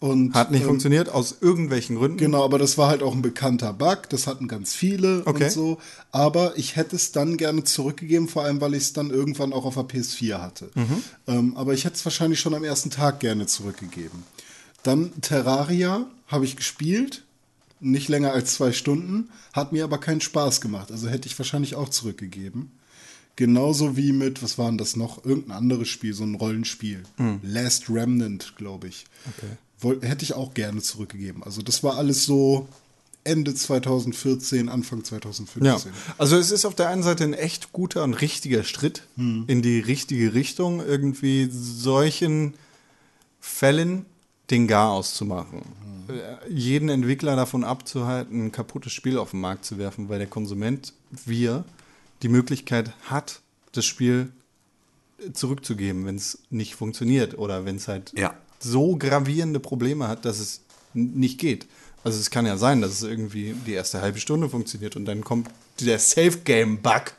und 0.00 0.28
Mhm. 0.28 0.34
Hat 0.34 0.50
nicht 0.52 0.60
ähm, 0.62 0.68
funktioniert, 0.68 1.08
aus 1.08 1.36
irgendwelchen 1.40 1.96
Gründen. 1.96 2.18
Genau, 2.18 2.44
aber 2.44 2.58
das 2.58 2.78
war 2.78 2.88
halt 2.88 3.02
auch 3.02 3.14
ein 3.14 3.22
bekannter 3.22 3.72
Bug. 3.72 4.08
Das 4.10 4.26
hatten 4.28 4.46
ganz 4.46 4.74
viele 4.74 5.22
Okay. 5.26 5.44
und 5.44 5.50
so. 5.52 5.78
Aber 6.12 6.56
ich 6.56 6.76
hätte 6.76 6.94
es 6.96 7.10
dann 7.12 7.36
gerne 7.36 7.64
zurückgegeben, 7.64 8.28
vor 8.28 8.44
allem 8.44 8.60
weil 8.60 8.74
ich 8.74 8.84
es 8.84 8.92
dann 8.92 9.10
irgendwann 9.10 9.52
auch 9.52 9.64
auf 9.64 9.74
der 9.74 9.84
PS4 9.84 10.40
hatte. 10.40 10.70
Mhm. 10.74 11.02
Ähm, 11.26 11.56
aber 11.56 11.74
ich 11.74 11.84
hätte 11.84 11.96
es 11.96 12.04
wahrscheinlich 12.04 12.38
schon 12.38 12.54
am 12.54 12.62
ersten 12.64 12.90
Tag 12.90 13.18
gerne 13.20 13.46
zurückgegeben. 13.46 14.22
Dann 14.84 15.10
Terraria 15.20 16.06
habe 16.28 16.44
ich 16.44 16.56
gespielt, 16.56 17.24
nicht 17.80 18.08
länger 18.08 18.32
als 18.32 18.54
zwei 18.54 18.72
Stunden, 18.72 19.30
hat 19.52 19.72
mir 19.72 19.82
aber 19.84 19.98
keinen 19.98 20.20
Spaß 20.20 20.60
gemacht. 20.60 20.92
Also 20.92 21.08
hätte 21.08 21.26
ich 21.26 21.36
wahrscheinlich 21.38 21.74
auch 21.74 21.88
zurückgegeben. 21.88 22.70
Genauso 23.36 23.96
wie 23.96 24.12
mit, 24.12 24.42
was 24.42 24.58
war 24.58 24.66
denn 24.68 24.78
das 24.78 24.96
noch? 24.96 25.24
Irgendein 25.24 25.56
anderes 25.56 25.88
Spiel, 25.88 26.12
so 26.12 26.24
ein 26.24 26.34
Rollenspiel. 26.34 27.04
Hm. 27.18 27.38
Last 27.42 27.88
Remnant, 27.88 28.54
glaube 28.56 28.88
ich. 28.88 29.06
Woll, 29.80 30.00
hätte 30.02 30.24
ich 30.24 30.34
auch 30.34 30.54
gerne 30.54 30.80
zurückgegeben. 30.82 31.42
Also 31.42 31.62
das 31.62 31.82
war 31.82 31.96
alles 31.96 32.24
so 32.24 32.68
Ende 33.24 33.54
2014, 33.54 34.68
Anfang 34.68 35.04
2015. 35.04 35.64
Ja, 35.64 35.78
also 36.16 36.36
es 36.36 36.50
ist 36.50 36.64
auf 36.64 36.74
der 36.74 36.88
einen 36.88 37.02
Seite 37.02 37.24
ein 37.24 37.34
echt 37.34 37.72
guter 37.72 38.02
und 38.04 38.14
richtiger 38.14 38.64
Schritt 38.64 39.02
in 39.16 39.62
die 39.62 39.80
richtige 39.80 40.34
Richtung, 40.34 40.80
irgendwie 40.80 41.48
solchen 41.50 42.54
Fällen 43.40 44.06
den 44.50 44.66
Gar 44.66 44.92
auszumachen. 44.92 45.62
Äh, 46.08 46.50
Jeden 46.50 46.88
Entwickler 46.88 47.36
davon 47.36 47.64
abzuhalten, 47.64 48.46
ein 48.46 48.52
kaputtes 48.52 48.92
Spiel 48.92 49.18
auf 49.18 49.32
den 49.32 49.40
Markt 49.40 49.64
zu 49.64 49.78
werfen, 49.78 50.08
weil 50.08 50.18
der 50.18 50.26
Konsument, 50.26 50.94
wir, 51.26 51.64
die 52.22 52.28
Möglichkeit 52.28 52.92
hat, 53.04 53.40
das 53.72 53.84
Spiel 53.84 54.32
zurückzugeben, 55.32 56.06
wenn 56.06 56.16
es 56.16 56.38
nicht 56.50 56.74
funktioniert 56.76 57.36
oder 57.36 57.64
wenn 57.64 57.76
es 57.76 57.88
halt 57.88 58.12
Ja. 58.16 58.34
So 58.60 58.96
gravierende 58.96 59.60
Probleme 59.60 60.08
hat, 60.08 60.24
dass 60.24 60.38
es 60.40 60.60
nicht 60.94 61.38
geht. 61.38 61.66
Also 62.04 62.18
es 62.20 62.30
kann 62.30 62.46
ja 62.46 62.56
sein, 62.56 62.80
dass 62.80 62.92
es 62.92 63.02
irgendwie 63.02 63.54
die 63.66 63.72
erste 63.72 64.00
halbe 64.00 64.20
Stunde 64.20 64.48
funktioniert 64.48 64.96
und 64.96 65.04
dann 65.04 65.22
kommt 65.24 65.48
der 65.80 65.98
Safe-Game-Bug, 65.98 67.12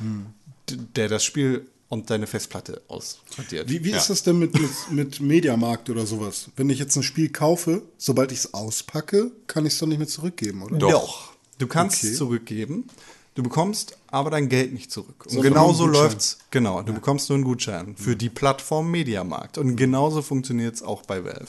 d- 0.00 0.76
der 0.96 1.08
das 1.08 1.24
Spiel 1.24 1.66
und 1.88 2.08
deine 2.10 2.26
Festplatte 2.26 2.80
ausradiert. 2.88 3.68
Wie, 3.68 3.84
wie 3.84 3.90
ist 3.92 4.08
das 4.08 4.22
denn 4.22 4.38
mit, 4.38 4.54
mit, 4.54 4.70
mit 4.90 5.20
Mediamarkt 5.20 5.90
oder 5.90 6.06
sowas? 6.06 6.46
Wenn 6.56 6.70
ich 6.70 6.78
jetzt 6.78 6.96
ein 6.96 7.02
Spiel 7.02 7.28
kaufe, 7.28 7.82
sobald 7.98 8.32
ich 8.32 8.38
es 8.38 8.54
auspacke, 8.54 9.30
kann 9.46 9.66
ich 9.66 9.74
es 9.74 9.78
doch 9.78 9.86
nicht 9.86 9.98
mehr 9.98 10.08
zurückgeben, 10.08 10.62
oder? 10.62 10.78
Doch. 10.78 11.32
Du 11.58 11.66
kannst 11.66 11.98
Okay. 11.98 12.08
es 12.12 12.16
zurückgeben, 12.18 12.86
du 13.34 13.42
bekommst 13.42 13.98
aber 14.08 14.30
dein 14.30 14.48
Geld 14.48 14.72
nicht 14.72 14.90
zurück. 14.90 15.26
Und 15.30 15.42
genauso 15.42 15.86
nur 15.86 15.86
einen 15.86 15.92
Gutschein. 15.92 16.02
läuft's. 16.04 16.38
Genau, 16.50 16.82
du 16.82 16.92
bekommst 16.92 17.28
nur 17.28 17.36
einen 17.36 17.44
Gutschein 17.44 17.96
für 17.96 18.16
die 18.16 18.28
Plattform 18.28 18.90
Mediamarkt. 18.90 19.58
Und 19.58 19.76
genauso 19.76 20.22
funktioniert 20.22 20.74
es 20.74 20.82
auch 20.82 21.02
bei 21.02 21.24
Valve. 21.24 21.46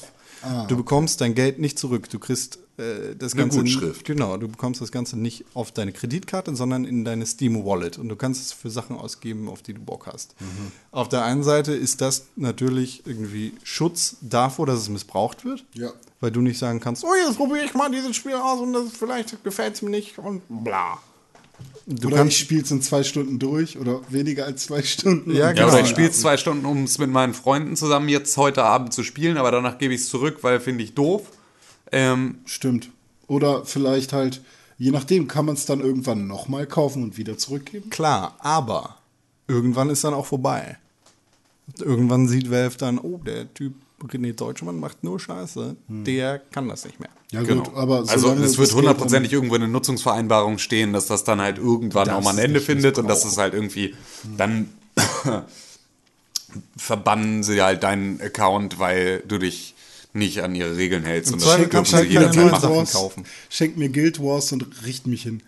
du 0.67 0.77
bekommst 0.77 1.21
dein 1.21 1.36
Geld 1.36 1.59
nicht 1.59 1.77
zurück. 1.79 2.09
Du 2.09 2.19
kriegst 2.19 2.59
äh, 2.77 3.15
das 3.17 3.34
Eine 3.34 3.43
Ganze. 3.43 3.59
Gutschrift. 3.59 4.05
Genau, 4.05 4.38
du 4.38 4.47
bekommst 4.47 4.81
das 4.81 4.91
Ganze 4.91 5.17
nicht 5.17 5.45
auf 5.53 5.71
deine 5.71 5.91
Kreditkarte, 5.91 6.55
sondern 6.55 6.86
in 6.86 7.05
deine 7.05 7.25
Steam 7.25 7.63
Wallet. 7.65 7.97
Und 7.99 8.09
du 8.09 8.15
kannst 8.15 8.41
es 8.41 8.51
für 8.51 8.69
Sachen 8.69 8.97
ausgeben, 8.97 9.47
auf 9.47 9.61
die 9.61 9.73
du 9.73 9.81
Bock 9.81 10.07
hast. 10.07 10.36
Auf 10.91 11.07
der 11.09 11.23
einen 11.23 11.43
Seite 11.43 11.73
ist 11.73 12.01
das 12.01 12.25
natürlich 12.36 13.03
irgendwie 13.05 13.53
Schutz 13.63 14.17
davor, 14.21 14.65
dass 14.65 14.79
es 14.79 14.89
missbraucht 14.89 15.45
wird. 15.45 15.65
Ja. 15.73 15.91
Weil 16.19 16.31
du 16.31 16.41
nicht 16.41 16.57
sagen 16.57 16.79
kannst, 16.79 17.03
oh, 17.03 17.13
jetzt 17.27 17.38
probiere 17.38 17.65
ich 17.65 17.73
mal 17.73 17.91
dieses 17.91 18.15
Spiel 18.15 18.36
aus 18.36 18.59
und 18.59 18.73
das 18.73 18.86
vielleicht 18.97 19.43
gefällt 19.43 19.75
es 19.75 19.81
mir 19.81 19.89
nicht 19.89 20.17
und 20.17 20.41
bla. 20.49 20.99
Du 21.86 22.07
oder 22.07 22.17
kannst, 22.17 22.34
ich 22.34 22.39
spiele 22.39 22.61
es 22.61 22.71
in 22.71 22.81
zwei 22.81 23.03
Stunden 23.03 23.39
durch 23.39 23.77
oder 23.77 23.99
weniger 24.09 24.45
als 24.45 24.63
zwei 24.63 24.81
Stunden. 24.81 25.31
Ja, 25.31 25.47
Ja, 25.47 25.51
genau. 25.51 25.67
oder 25.67 25.81
ich 25.81 25.88
spiele 25.88 26.09
es 26.09 26.21
zwei 26.21 26.38
Stunden, 26.38 26.65
um 26.65 26.84
es 26.84 26.97
mit 26.97 27.09
meinen 27.09 27.34
Freunden 27.34 27.75
zusammen 27.75 28.07
jetzt 28.07 28.38
heute 28.38 28.63
Abend 28.63 28.93
zu 28.93 29.03
spielen, 29.03 29.38
aber 29.38 29.51
danach 29.51 29.77
gebe 29.77 29.93
ich 29.93 30.01
es 30.01 30.09
zurück, 30.09 30.39
weil 30.41 30.59
finde 30.59 30.84
ich 30.84 30.93
doof. 30.93 31.23
Ähm, 31.91 32.39
Stimmt. 32.45 32.89
Oder 33.27 33.65
vielleicht 33.65 34.13
halt, 34.13 34.41
je 34.77 34.91
nachdem, 34.91 35.27
kann 35.27 35.45
man 35.45 35.55
es 35.55 35.65
dann 35.65 35.81
irgendwann 35.81 36.27
nochmal 36.27 36.65
kaufen 36.67 37.03
und 37.03 37.17
wieder 37.17 37.38
zurückgeben? 37.38 37.89
klar, 37.89 38.36
aber 38.39 38.97
irgendwann 39.47 39.89
ist 39.89 40.03
dann 40.03 40.13
auch 40.13 40.25
vorbei. 40.25 40.77
Irgendwann 41.79 42.27
sieht 42.27 42.49
Valve 42.51 42.77
dann, 42.77 42.97
oh, 42.97 43.19
der 43.25 43.53
Typ 43.53 43.73
René 44.01 44.34
Deutschmann 44.34 44.79
macht 44.79 45.03
nur 45.03 45.19
Scheiße, 45.19 45.75
der 45.88 46.39
kann 46.39 46.67
das 46.67 46.86
nicht 46.86 46.99
mehr. 46.99 47.09
Ja, 47.34 47.41
genau. 47.41 47.63
gut, 47.63 47.75
aber 47.75 48.05
also 48.07 48.31
es 48.34 48.57
wird 48.59 48.73
hundertprozentig 48.73 49.34
irgendwo 49.34 49.55
in 49.55 49.61
der 49.61 49.69
Nutzungsvereinbarung 49.69 50.59
stehen, 50.59 50.93
dass 50.93 51.07
das 51.07 51.23
dann 51.23 51.41
halt 51.41 51.57
irgendwann 51.57 52.09
auch 52.11 52.21
mal 52.21 52.31
ein 52.31 52.38
Ende 52.38 52.61
findet 52.61 52.99
und 52.99 53.07
dass 53.07 53.25
es 53.25 53.38
halt 53.38 53.55
irgendwie 53.55 53.95
dann 54.38 54.69
verbannen 56.77 57.43
sie 57.43 57.61
halt 57.61 57.81
deinen 57.84 58.21
Account, 58.21 58.77
weil 58.77 59.23
du 59.27 59.39
dich 59.39 59.73
nicht 60.13 60.41
an 60.43 60.53
ihre 60.53 60.77
Regeln 60.77 61.03
hältst. 61.03 61.31
Im 61.31 61.36
und 61.36 61.41
das 61.43 61.55
dürfen 61.57 61.86
sie 61.86 61.95
halt 61.95 62.09
jederzeit 62.11 62.51
machen. 62.51 62.61
Sachen 62.61 62.86
kaufen. 62.86 63.25
Schenkt 63.49 63.77
mir 63.77 63.89
Guild 63.89 64.19
Wars 64.19 64.51
und 64.51 64.86
richt 64.86 65.07
mich 65.07 65.23
hin. 65.23 65.41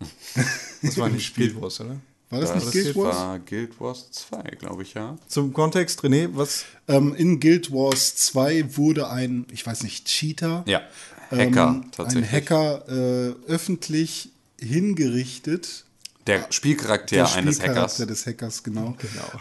Das 0.82 0.96
war 0.96 1.08
nicht 1.08 1.34
Guild 1.36 1.60
Wars, 1.60 1.80
oder? 1.80 1.96
War 2.30 2.40
das, 2.40 2.52
Das 2.52 2.64
nicht 2.64 2.72
Guild 2.72 2.96
Wars? 2.96 3.16
war 3.16 3.38
Guild 3.38 3.80
Wars 3.80 4.10
2, 4.12 4.42
glaube 4.58 4.82
ich, 4.82 4.94
ja. 4.94 5.16
Zum 5.28 5.52
Kontext, 5.52 6.00
René, 6.02 6.28
was 6.32 6.64
Ähm, 6.86 7.14
in 7.16 7.40
Guild 7.40 7.72
Wars 7.72 8.14
2 8.16 8.76
wurde 8.76 9.08
ein, 9.10 9.46
ich 9.50 9.66
weiß 9.66 9.82
nicht, 9.82 10.06
Cheater. 10.06 10.62
Ja, 10.66 10.82
Hacker 11.30 11.68
ähm, 11.68 11.90
tatsächlich. 11.92 12.24
Ein 12.24 12.32
Hacker 12.32 12.88
äh, 12.88 13.34
öffentlich 13.46 14.30
hingerichtet. 14.60 15.84
Der 16.26 16.46
Spielcharakter 16.50 17.16
Der 17.16 17.32
eines 17.34 17.56
Spielcharakter 17.56 17.82
Hackers. 17.82 18.06
des 18.06 18.26
Hackers, 18.26 18.62
genau. 18.62 18.94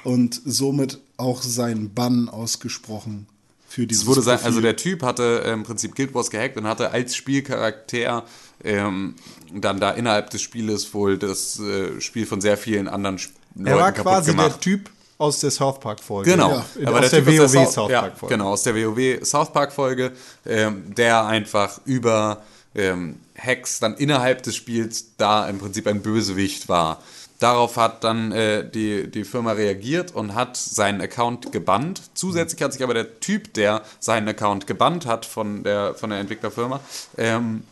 Und 0.04 0.42
somit 0.46 1.00
auch 1.18 1.42
sein 1.42 1.94
Bann 1.94 2.30
ausgesprochen 2.30 3.28
für 3.68 3.86
dieses 3.86 4.04
Es 4.04 4.08
wurde 4.08 4.22
sein, 4.22 4.40
also 4.44 4.62
der 4.62 4.76
Typ 4.76 5.04
hatte 5.04 5.44
im 5.46 5.64
Prinzip 5.64 5.96
Guild 5.96 6.14
Wars 6.14 6.30
gehackt 6.30 6.58
und 6.58 6.66
hatte 6.66 6.92
als 6.92 7.16
Spielcharakter 7.16 8.24
ähm, 8.64 9.16
dann 9.54 9.80
da 9.80 9.92
innerhalb 9.92 10.30
des 10.30 10.42
Spieles 10.42 10.94
wohl 10.94 11.18
das 11.18 11.60
äh, 11.60 12.00
Spiel 12.00 12.26
von 12.26 12.42
sehr 12.42 12.58
vielen 12.58 12.88
anderen 12.88 13.18
Sp 13.20 13.36
Leuten 13.58 13.68
er 13.68 13.78
war 13.78 13.92
kaputt 13.92 14.12
quasi 14.12 14.36
der 14.36 14.36
gemacht. 14.36 14.62
Typ 14.62 14.90
aus 15.18 15.40
der 15.40 15.52
South 15.52 15.80
Park 15.80 16.00
Folge. 16.00 16.32
Genau, 16.32 16.64
Ja. 16.80 16.92
aus 16.92 17.10
der, 17.10 17.24
Typ 17.24 17.40
WoW 17.40 17.48
South- 17.52 17.72
South 17.74 17.92
ja, 17.92 18.02
Park 18.02 18.18
Folge. 18.20 18.36
Genau, 18.36 18.50
aus 18.52 18.64
der 18.64 18.76
WoW 18.76 19.26
South 19.26 19.52
Park 19.52 19.72
Folge, 19.74 20.12
ähm, 20.46 20.94
der 20.96 21.26
einfach 21.26 21.80
über 21.86 22.42
ähm, 22.76 23.18
Hacks 23.38 23.80
dann 23.80 23.96
innerhalb 23.96 24.44
des 24.44 24.56
Spiels 24.56 25.16
da 25.18 25.48
im 25.50 25.58
Prinzip 25.60 25.88
ein 25.88 26.02
Bösewicht 26.02 26.70
war. 26.70 27.02
Darauf 27.40 27.78
hat 27.78 28.04
dann 28.04 28.32
äh, 28.32 28.68
die, 28.70 29.10
die 29.10 29.24
Firma 29.24 29.52
reagiert 29.52 30.14
und 30.14 30.34
hat 30.34 30.58
seinen 30.58 31.02
Account 31.02 31.52
gebannt. 31.52 32.02
Zusätzlich 32.16 32.62
hat 32.64 32.74
sich 32.74 32.84
aber 32.84 32.96
der 32.96 33.20
Typ, 33.20 33.54
der 33.54 33.84
seinen 34.00 34.28
Account 34.28 34.66
gebannt 34.68 35.06
hat 35.06 35.26
von 35.26 35.64
der, 35.64 35.94
von 35.94 36.10
der 36.10 36.20
Entwicklerfirma, 36.20 36.80
ähm, 37.18 37.64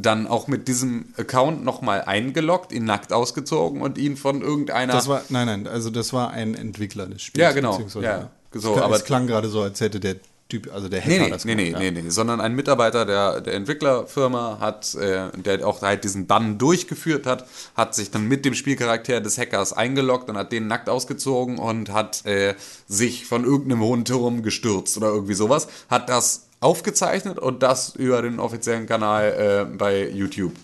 dann 0.00 0.28
auch 0.28 0.46
mit 0.46 0.68
diesem 0.68 1.12
Account 1.16 1.64
nochmal 1.64 2.02
eingeloggt, 2.02 2.72
ihn 2.72 2.84
nackt 2.84 3.12
ausgezogen 3.12 3.82
und 3.82 3.98
ihn 3.98 4.16
von 4.16 4.42
irgendeiner 4.42 4.92
Das 4.92 5.08
war, 5.08 5.22
nein, 5.28 5.46
nein, 5.46 5.66
also 5.66 5.90
das 5.90 6.12
war 6.12 6.30
ein 6.30 6.54
Entwickler 6.54 7.06
des 7.06 7.20
Spiels. 7.22 7.42
Ja, 7.42 7.52
genau, 7.52 7.78
ja, 8.00 8.30
so, 8.54 8.76
es, 8.76 8.80
aber- 8.80 8.94
es 8.96 9.04
klang 9.04 9.26
gerade 9.26 9.48
so, 9.48 9.60
als 9.62 9.80
hätte 9.80 9.98
der 9.98 10.16
Typ, 10.48 10.72
also 10.72 10.88
der 10.88 11.00
Hacker 11.00 11.10
Nee, 11.10 11.18
nee, 11.24 11.30
das 11.30 11.44
nee, 11.44 11.54
nee, 11.54 11.64
gemacht, 11.66 11.82
nee, 11.82 11.90
nee, 11.90 12.08
sondern 12.08 12.40
ein 12.40 12.54
Mitarbeiter 12.54 13.04
der, 13.04 13.42
der 13.42 13.52
Entwicklerfirma 13.52 14.58
hat, 14.60 14.94
äh, 14.94 15.28
der 15.36 15.66
auch 15.66 15.82
halt 15.82 16.04
diesen 16.04 16.26
Bann 16.26 16.56
durchgeführt 16.56 17.26
hat, 17.26 17.44
hat 17.76 17.94
sich 17.94 18.10
dann 18.10 18.26
mit 18.28 18.46
dem 18.46 18.54
Spielcharakter 18.54 19.20
des 19.20 19.36
Hackers 19.36 19.74
eingeloggt 19.74 20.30
und 20.30 20.38
hat 20.38 20.52
den 20.52 20.66
nackt 20.66 20.88
ausgezogen 20.88 21.58
und 21.58 21.92
hat 21.92 22.24
äh, 22.24 22.54
sich 22.86 23.26
von 23.26 23.44
irgendeinem 23.44 23.82
hohen 23.82 24.06
Turm 24.06 24.42
gestürzt 24.42 24.96
oder 24.96 25.08
irgendwie 25.08 25.34
sowas, 25.34 25.68
hat 25.90 26.08
das 26.08 26.47
aufgezeichnet 26.60 27.38
und 27.38 27.62
das 27.62 27.94
über 27.94 28.22
den 28.22 28.40
offiziellen 28.40 28.86
Kanal 28.86 29.68
äh, 29.70 29.76
bei 29.76 30.08
YouTube 30.08 30.54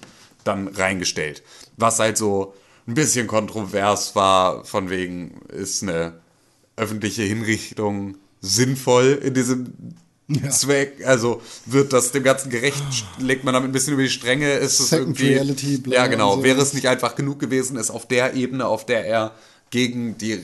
dann 0.45 0.68
reingestellt. 0.68 1.42
Was 1.76 1.99
halt 1.99 2.18
so 2.18 2.55
ein 2.86 2.95
bisschen 2.95 3.26
kontrovers 3.26 4.14
war, 4.14 4.64
von 4.64 4.90
wegen 4.90 5.40
ist 5.49 5.82
eine 5.82 6.14
öffentliche 6.76 7.22
Hinrichtung 7.22 8.16
sinnvoll 8.40 9.20
in 9.22 9.34
diesem 9.34 9.72
Zweck? 10.51 11.07
Also 11.07 11.40
wird 11.66 11.92
das 11.92 12.12
dem 12.12 12.22
Ganzen 12.22 12.51
gerecht? 12.51 12.82
Legt 13.18 13.45
man 13.45 13.55
damit 13.55 13.70
ein 13.70 13.72
bisschen 13.72 13.95
über 13.95 14.03
die 14.03 14.11
Stränge? 14.11 14.53
Ist 14.53 14.80
es 14.80 14.90
Second 14.90 15.20
irgendwie. 15.20 15.34
Reality, 15.34 15.82
ja, 15.86 16.07
genau. 16.07 16.36
so. 16.36 16.42
Wäre 16.42 16.61
es 16.61 16.74
nicht 16.74 16.88
einfach 16.88 17.14
genug 17.14 17.38
gewesen, 17.38 17.76
es 17.76 17.90
auf 17.90 18.07
der 18.07 18.34
Ebene, 18.34 18.66
auf 18.66 18.84
der 18.86 19.07
er 19.07 19.32
gegen 19.75 20.16
die, 20.18 20.39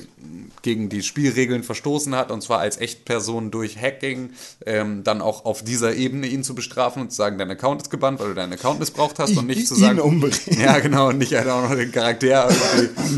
gegen 0.62 0.88
die 0.88 1.04
Spielregeln 1.04 1.62
verstoßen 1.62 2.16
hat, 2.16 2.32
und 2.32 2.42
zwar 2.42 2.58
als 2.58 2.78
Echtperson 2.78 3.52
durch 3.52 3.80
Hacking, 3.80 4.30
ähm, 4.66 5.04
dann 5.04 5.22
auch 5.22 5.44
auf 5.44 5.62
dieser 5.62 5.94
Ebene 5.94 6.26
ihn 6.26 6.42
zu 6.42 6.56
bestrafen 6.56 7.00
und 7.02 7.10
zu 7.10 7.16
sagen, 7.18 7.38
dein 7.38 7.48
Account 7.48 7.80
ist 7.82 7.90
gebannt, 7.90 8.18
weil 8.18 8.30
du 8.30 8.34
deinen 8.34 8.52
Account 8.54 8.80
missbraucht 8.80 9.20
hast 9.20 9.36
und 9.36 9.46
nicht 9.46 9.68
zu 9.68 9.76
sagen. 9.76 10.00
umbringen. 10.00 10.36
Ja, 10.60 10.80
genau, 10.80 11.10
und 11.10 11.18
nicht 11.18 11.32
halt 11.32 11.46
auch 11.48 11.62
noch 11.62 11.76
den 11.76 11.92
Charakter 11.92 12.48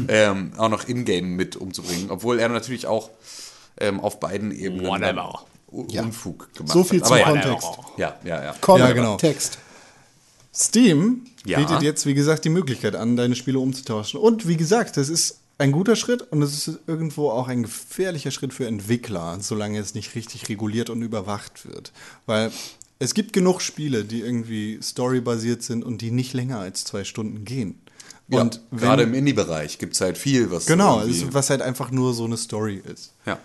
ähm, 0.08 0.52
auch 0.58 0.68
noch 0.68 0.86
in-game 0.86 1.34
mit 1.34 1.56
umzubringen. 1.56 2.10
Obwohl 2.10 2.38
er 2.40 2.50
natürlich 2.50 2.86
auch 2.86 3.08
ähm, 3.80 3.98
auf 3.98 4.20
beiden 4.20 4.52
Ebenen 4.52 4.86
Whatever. 4.86 5.46
U- 5.72 5.86
Unfug 5.98 6.52
gemacht 6.52 6.74
So 6.74 6.84
viel 6.84 7.00
hat. 7.00 7.08
zum 7.08 7.16
Aber 7.16 7.24
Kontext. 7.32 7.68
Ja, 7.96 8.16
ja, 8.22 8.44
ja. 8.44 8.54
Con 8.60 8.80
Ja, 8.80 8.92
genau. 8.92 9.16
Text. 9.16 9.56
Steam 10.54 11.22
Ja. 11.46 11.58
bietet 11.58 11.80
jetzt, 11.80 12.04
wie 12.04 12.12
gesagt, 12.12 12.44
die 12.44 12.50
Möglichkeit 12.50 12.94
an, 12.96 13.16
deine 13.16 13.34
Spiele 13.34 13.58
umzutauschen. 13.58 14.20
Und 14.20 14.46
wie 14.46 14.58
gesagt, 14.58 14.98
das 14.98 15.08
ist 15.08 15.38
ein 15.62 15.72
guter 15.72 15.96
Schritt 15.96 16.22
und 16.32 16.42
es 16.42 16.66
ist 16.68 16.80
irgendwo 16.86 17.30
auch 17.30 17.48
ein 17.48 17.62
gefährlicher 17.62 18.30
Schritt 18.30 18.52
für 18.52 18.66
Entwickler, 18.66 19.38
solange 19.40 19.78
es 19.78 19.94
nicht 19.94 20.14
richtig 20.14 20.48
reguliert 20.48 20.90
und 20.90 21.02
überwacht 21.02 21.66
wird. 21.66 21.92
Weil 22.26 22.50
es 22.98 23.14
gibt 23.14 23.32
genug 23.32 23.60
Spiele, 23.62 24.04
die 24.04 24.20
irgendwie 24.20 24.78
storybasiert 24.82 25.62
sind 25.62 25.84
und 25.84 26.00
die 26.02 26.10
nicht 26.10 26.34
länger 26.34 26.58
als 26.58 26.84
zwei 26.84 27.04
Stunden 27.04 27.44
gehen. 27.44 27.80
ja 28.28 28.40
Und 28.40 28.60
wenn- 28.70 28.78
gerade 28.80 29.02
im 29.04 29.14
Indie-Bereich 29.14 29.78
gibt 29.78 29.94
es 29.94 30.00
halt 30.00 30.16
viel, 30.18 30.50
was. 30.50 30.66
Genau, 30.66 31.00
es- 31.02 31.32
was 31.34 31.50
halt 31.50 31.62
einfach 31.62 31.90
nur 31.90 32.14
so 32.14 32.24
eine 32.24 32.36
Story 32.36 32.80
ist. 32.92 33.12
ja. 33.26 33.38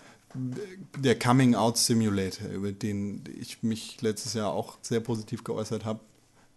Der 0.98 1.18
Coming 1.18 1.56
Out 1.56 1.78
Simulator, 1.80 2.50
über 2.50 2.72
den 2.72 3.24
ich 3.40 3.64
mich 3.64 3.98
letztes 4.02 4.34
Jahr 4.36 4.52
auch 4.52 4.78
sehr 4.84 5.00
positiv 5.00 5.44
geäußert 5.44 5.84
habe. 5.86 6.00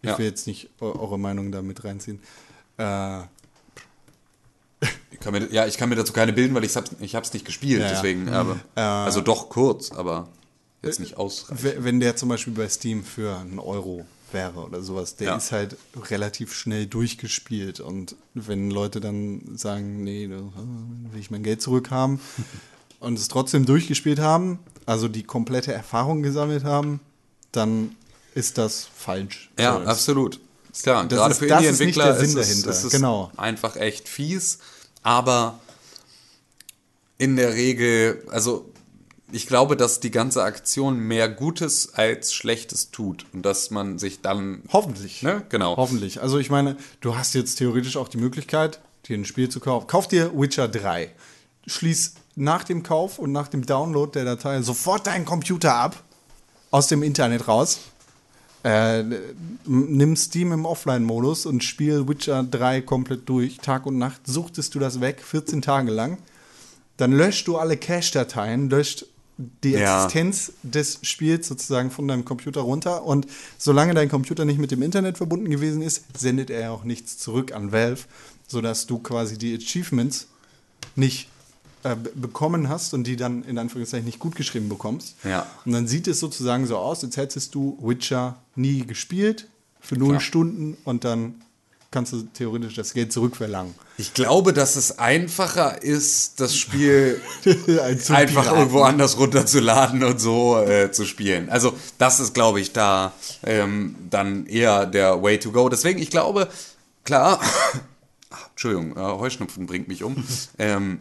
Ich 0.03 0.11
Ja. 0.11 0.19
will 0.19 0.27
jetzt 0.27 0.47
nicht 0.47 0.69
eu- 0.81 0.93
eure 0.99 1.19
Meinung 1.19 1.51
da 1.53 1.63
mit 1.63 1.83
reinziehen. 1.85 2.19
Äh, 2.77 3.21
kann 5.21 5.33
mir, 5.33 5.53
ja, 5.53 5.67
ich 5.67 5.77
kann 5.77 5.89
mir 5.89 5.97
dazu 5.97 6.13
keine 6.13 6.33
bilden, 6.33 6.55
weil 6.55 6.65
ich 6.65 6.75
hab's, 6.77 6.91
ich 7.01 7.15
hab's 7.15 7.33
nicht 7.33 7.45
gespielt, 7.45 7.81
Ja, 7.81 7.87
ja. 7.89 7.93
deswegen, 7.93 8.29
aber, 8.31 8.59
also 8.75 9.21
doch 9.21 9.49
kurz, 9.51 9.91
aber 9.93 10.29
jetzt 10.83 11.01
nicht 11.01 11.17
ausreichend. 11.19 11.85
Wenn 11.85 12.01
der 12.01 12.17
zum 12.17 12.29
Beispiel 12.31 12.55
bei 12.55 12.69
Steam 12.69 13.05
für 13.05 13.37
einen 13.37 13.59
Euro 13.59 14.07
wäre 14.33 14.61
oder 14.61 14.81
sowas, 14.81 15.17
der 15.17 15.27
Ja. 15.29 15.37
ist 15.37 15.53
halt 15.53 15.77
relativ 16.09 16.55
schnell 16.55 16.87
durchgespielt. 16.87 17.81
Und 17.81 18.15
wenn 18.35 18.71
Leute 18.71 19.01
dann 19.01 19.43
sagen, 19.57 20.05
nee, 20.05 20.27
da 20.29 20.37
will 20.37 21.21
ich 21.21 21.31
mein 21.31 21.43
Geld 21.43 21.61
zurückhaben 21.61 22.21
und 23.01 23.19
es 23.19 23.29
trotzdem 23.29 23.67
durchgespielt 23.67 24.21
haben, 24.21 24.59
also 24.87 25.09
die 25.09 25.25
komplette 25.25 25.73
Erfahrung 25.73 26.23
gesammelt 26.23 26.65
haben, 26.65 27.01
dann 27.53 27.95
ist 28.35 28.57
das 28.57 28.89
falsch. 28.95 29.51
Ja, 29.59 29.75
So, 29.75 29.87
absolut. 29.87 30.41
Ist 30.73 30.83
klar, 30.85 31.05
Das 31.05 31.19
gerade 31.19 31.33
ist- 31.33 31.39
für 31.39 31.47
ist 31.47 31.53
Indie-Entwickler 31.53 32.05
der 32.07 32.15
Sinn 32.17 32.29
ist, 32.29 32.49
dahinter, 32.49 32.71
ist 32.71 32.85
es 32.85 32.93
genau. 32.93 33.31
einfach 33.37 33.77
echt 33.77 34.09
fies, 34.09 34.59
aber 35.03 35.59
in 37.19 37.37
der 37.37 37.55
Regel, 37.55 38.25
also 38.31 38.67
ich 39.33 39.47
glaube, 39.47 39.77
dass 39.77 40.01
die 40.01 40.11
ganze 40.11 40.43
Aktion 40.43 40.99
mehr 40.99 41.29
Gutes 41.29 41.95
als 41.95 42.33
Schlechtes 42.33 42.91
tut 42.91 43.27
und 43.33 43.43
dass 43.43 43.71
man 43.71 43.99
sich 43.99 44.21
dann 44.23 44.63
Hoffentlich. 44.73 45.23
Ne? 45.23 45.43
Genau. 45.51 45.77
Hoffentlich. 45.77 46.21
Also 46.21 46.39
ich 46.39 46.51
meine, 46.51 46.77
du 47.01 47.17
hast 47.17 47.35
jetzt 47.35 47.57
theoretisch 47.57 47.97
auch 47.97 48.09
die 48.09 48.17
Möglichkeit, 48.19 48.81
dir 49.07 49.17
ein 49.17 49.25
Spiel 49.25 49.49
zu 49.49 49.61
kaufen. 49.61 49.87
Kauf 49.87 50.09
dir 50.09 50.33
Witcher 50.35 50.67
3. 50.69 51.11
Schließ 51.67 52.15
nach 52.37 52.65
dem 52.65 52.83
Kauf 52.83 53.19
und 53.19 53.31
nach 53.33 53.49
dem 53.49 53.65
Download 53.67 54.11
der 54.13 54.25
Datei 54.25 54.63
sofort 54.63 55.07
deinen 55.07 55.25
Computer 55.25 55.75
ab, 55.75 56.03
aus 56.73 56.89
dem 56.89 57.03
Internet 57.03 57.47
raus. 57.47 57.79
Äh, 58.63 59.05
nimm 59.65 60.17
Steam 60.17 60.53
im 60.53 60.67
Offline-Modus 60.67 61.47
und 61.47 61.65
spiel 61.65 62.07
Witcher 62.09 62.43
3 62.43 62.83
komplett 62.83 63.29
durch. 63.29 63.57
Tag 63.59 63.87
und 63.87 63.97
Nacht 63.99 64.21
suchtest 64.27 64.75
du 64.75 64.79
das 64.79 65.01
weg, 65.01 65.23
14 65.25 65.63
Tage 65.63 65.91
lang. 65.91 66.19
Dann 66.99 67.13
löscht 67.13 67.49
du 67.49 67.57
alle 67.57 67.77
Cache-Dateien, 67.79 68.69
löscht 68.69 69.07
die 69.65 69.71
Ja. 69.71 70.05
Existenz 70.05 70.53
des 70.63 70.99
Spiels 71.01 71.49
sozusagen 71.49 71.91
von 71.91 72.07
deinem 72.07 72.27
Computer 72.27 72.61
runter. 72.61 73.05
Und 73.05 73.27
solange 73.57 73.95
dein 73.95 74.11
Computer 74.11 74.45
nicht 74.45 74.59
mit 74.59 74.71
dem 74.71 74.83
Internet 74.83 75.17
verbunden 75.17 75.49
gewesen 75.49 75.81
ist, 75.81 76.05
sendet 76.19 76.51
er 76.51 76.73
auch 76.73 76.85
nichts 76.85 77.17
zurück 77.17 77.53
an 77.53 77.73
Valve, 77.73 78.03
sodass 78.47 78.87
du 78.87 78.99
quasi 78.99 79.39
die 79.39 79.55
Achievements 79.57 80.27
nicht 80.95 81.29
äh, 81.85 81.97
be- 81.97 82.13
bekommen 82.15 82.69
hast 82.69 82.93
und 82.93 83.05
die 83.07 83.17
dann 83.17 83.43
in 83.45 83.57
Anführungszeichen 83.57 84.05
nicht 84.05 84.19
gut 84.19 84.35
geschrieben 84.37 84.69
bekommst. 84.69 85.15
Ja. 85.25 85.47
Und 85.65 85.73
dann 85.73 85.89
sieht 85.89 86.07
es 86.09 86.21
sozusagen 86.21 86.67
so 86.67 86.77
aus, 86.77 87.03
als 87.03 87.17
hättest 87.17 87.55
du 87.55 87.79
Witcher 87.81 88.37
nie 88.61 88.87
gespielt 88.87 89.49
für 89.81 89.97
null 89.97 90.11
Klar. 90.11 90.21
Stunden 90.21 90.77
und 90.85 91.05
dann 91.05 91.43
kannst 91.91 92.13
du 92.13 92.23
theoretisch 92.23 92.75
das 92.75 92.95
Geld 92.95 93.13
zurückverlangen. 93.13 93.75
Ich 93.99 94.15
glaube, 94.15 94.53
dass 94.53 94.77
es 94.77 94.99
einfacher 94.99 95.83
ist, 95.83 96.41
das 96.41 96.57
Spiel 96.57 97.21
zu 98.01 98.15
einfach 98.15 98.53
irgendwo 98.53 98.83
anders 98.83 99.19
runterzuladen 99.19 100.05
und 100.05 100.21
so 100.21 100.59
äh, 100.59 100.93
zu 100.93 101.05
spielen. 101.05 101.51
Also 101.51 101.75
das 101.99 102.21
ist, 102.21 102.33
glaube 102.33 102.61
ich, 102.61 102.73
da 102.73 103.13
ähm, 103.43 103.97
dann 104.09 104.47
eher 104.47 104.87
der 104.87 105.21
Way 105.23 105.41
to 105.41 105.51
go. 105.51 105.69
Deswegen, 105.69 106.01
ich 106.01 106.11
glaube, 106.11 106.49
klar, 107.05 107.41
Ach, 108.31 108.49
Entschuldigung, 108.51 108.97
äh, 108.97 109.01
Heuschnupfen 109.01 109.67
bringt 109.67 109.89
mich 109.89 110.05
um. 110.05 110.23
ähm, 110.59 111.01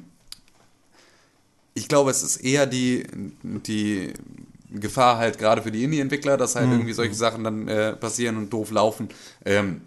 ich 1.76 1.88
glaube, 1.88 2.12
es 2.12 2.24
ist 2.24 2.38
eher 2.38 2.66
die, 2.66 3.06
die 3.44 4.14
Gefahr 4.72 5.18
halt 5.18 5.38
gerade 5.38 5.62
für 5.62 5.72
die 5.72 5.84
Indie-Entwickler, 5.84 6.38
dass 6.38 6.56
halt 6.56 6.70
irgendwie 6.72 6.94
solche 6.94 7.16
Sachen 7.16 7.44
dann 7.44 7.68
äh, 7.68 7.94
passieren 7.94 8.38
und 8.38 8.52
doof 8.52 8.72
laufen. 8.72 9.10
Ähm, 9.46 9.82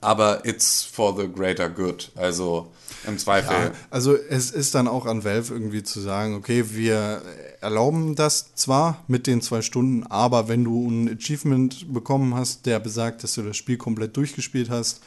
aber 0.00 0.44
it's 0.44 0.84
for 0.84 1.16
the 1.18 1.28
greater 1.28 1.68
good. 1.68 2.10
Also 2.14 2.70
im 3.06 3.18
Zweifel. 3.18 3.52
Ja, 3.52 3.72
also 3.90 4.14
es 4.14 4.50
ist 4.50 4.74
dann 4.74 4.88
auch 4.88 5.06
an 5.06 5.24
Valve 5.24 5.52
irgendwie 5.52 5.82
zu 5.82 6.00
sagen, 6.00 6.34
okay, 6.34 6.64
wir 6.70 7.22
erlauben 7.60 8.14
das 8.14 8.54
zwar 8.54 9.04
mit 9.08 9.26
den 9.26 9.42
zwei 9.42 9.62
Stunden, 9.62 10.04
aber 10.04 10.48
wenn 10.48 10.64
du 10.64 10.88
ein 10.88 11.16
Achievement 11.16 11.92
bekommen 11.92 12.34
hast, 12.34 12.66
der 12.66 12.78
besagt, 12.78 13.22
dass 13.22 13.34
du 13.34 13.42
das 13.42 13.56
Spiel 13.56 13.76
komplett 13.76 14.16
durchgespielt 14.16 14.70
hast, 14.70 15.00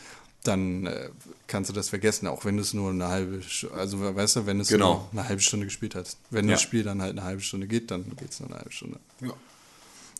dann 0.43 0.87
äh, 0.87 1.09
kannst 1.47 1.69
du 1.69 1.73
das 1.73 1.89
vergessen, 1.89 2.27
auch 2.27 2.45
wenn 2.45 2.55
du 2.57 2.61
es 2.63 2.73
nur 2.73 2.89
eine 2.89 3.07
halbe, 3.07 3.41
also 3.75 4.15
weißt 4.15 4.37
du, 4.37 4.45
wenn 4.47 4.59
es 4.59 4.69
Genau. 4.69 5.07
nur 5.13 5.21
eine 5.21 5.29
halbe 5.29 5.41
Stunde 5.41 5.65
gespielt 5.67 5.93
hast. 5.95 6.17
Wenn 6.31 6.45
Ja. 6.45 6.53
das 6.53 6.61
Spiel 6.61 6.83
dann 6.83 7.01
halt 7.01 7.11
eine 7.11 7.23
halbe 7.23 7.41
Stunde 7.41 7.67
geht, 7.67 7.91
dann 7.91 8.05
geht 8.17 8.31
es 8.31 8.39
nur 8.39 8.49
eine 8.49 8.57
halbe 8.57 8.71
Stunde. 8.71 8.99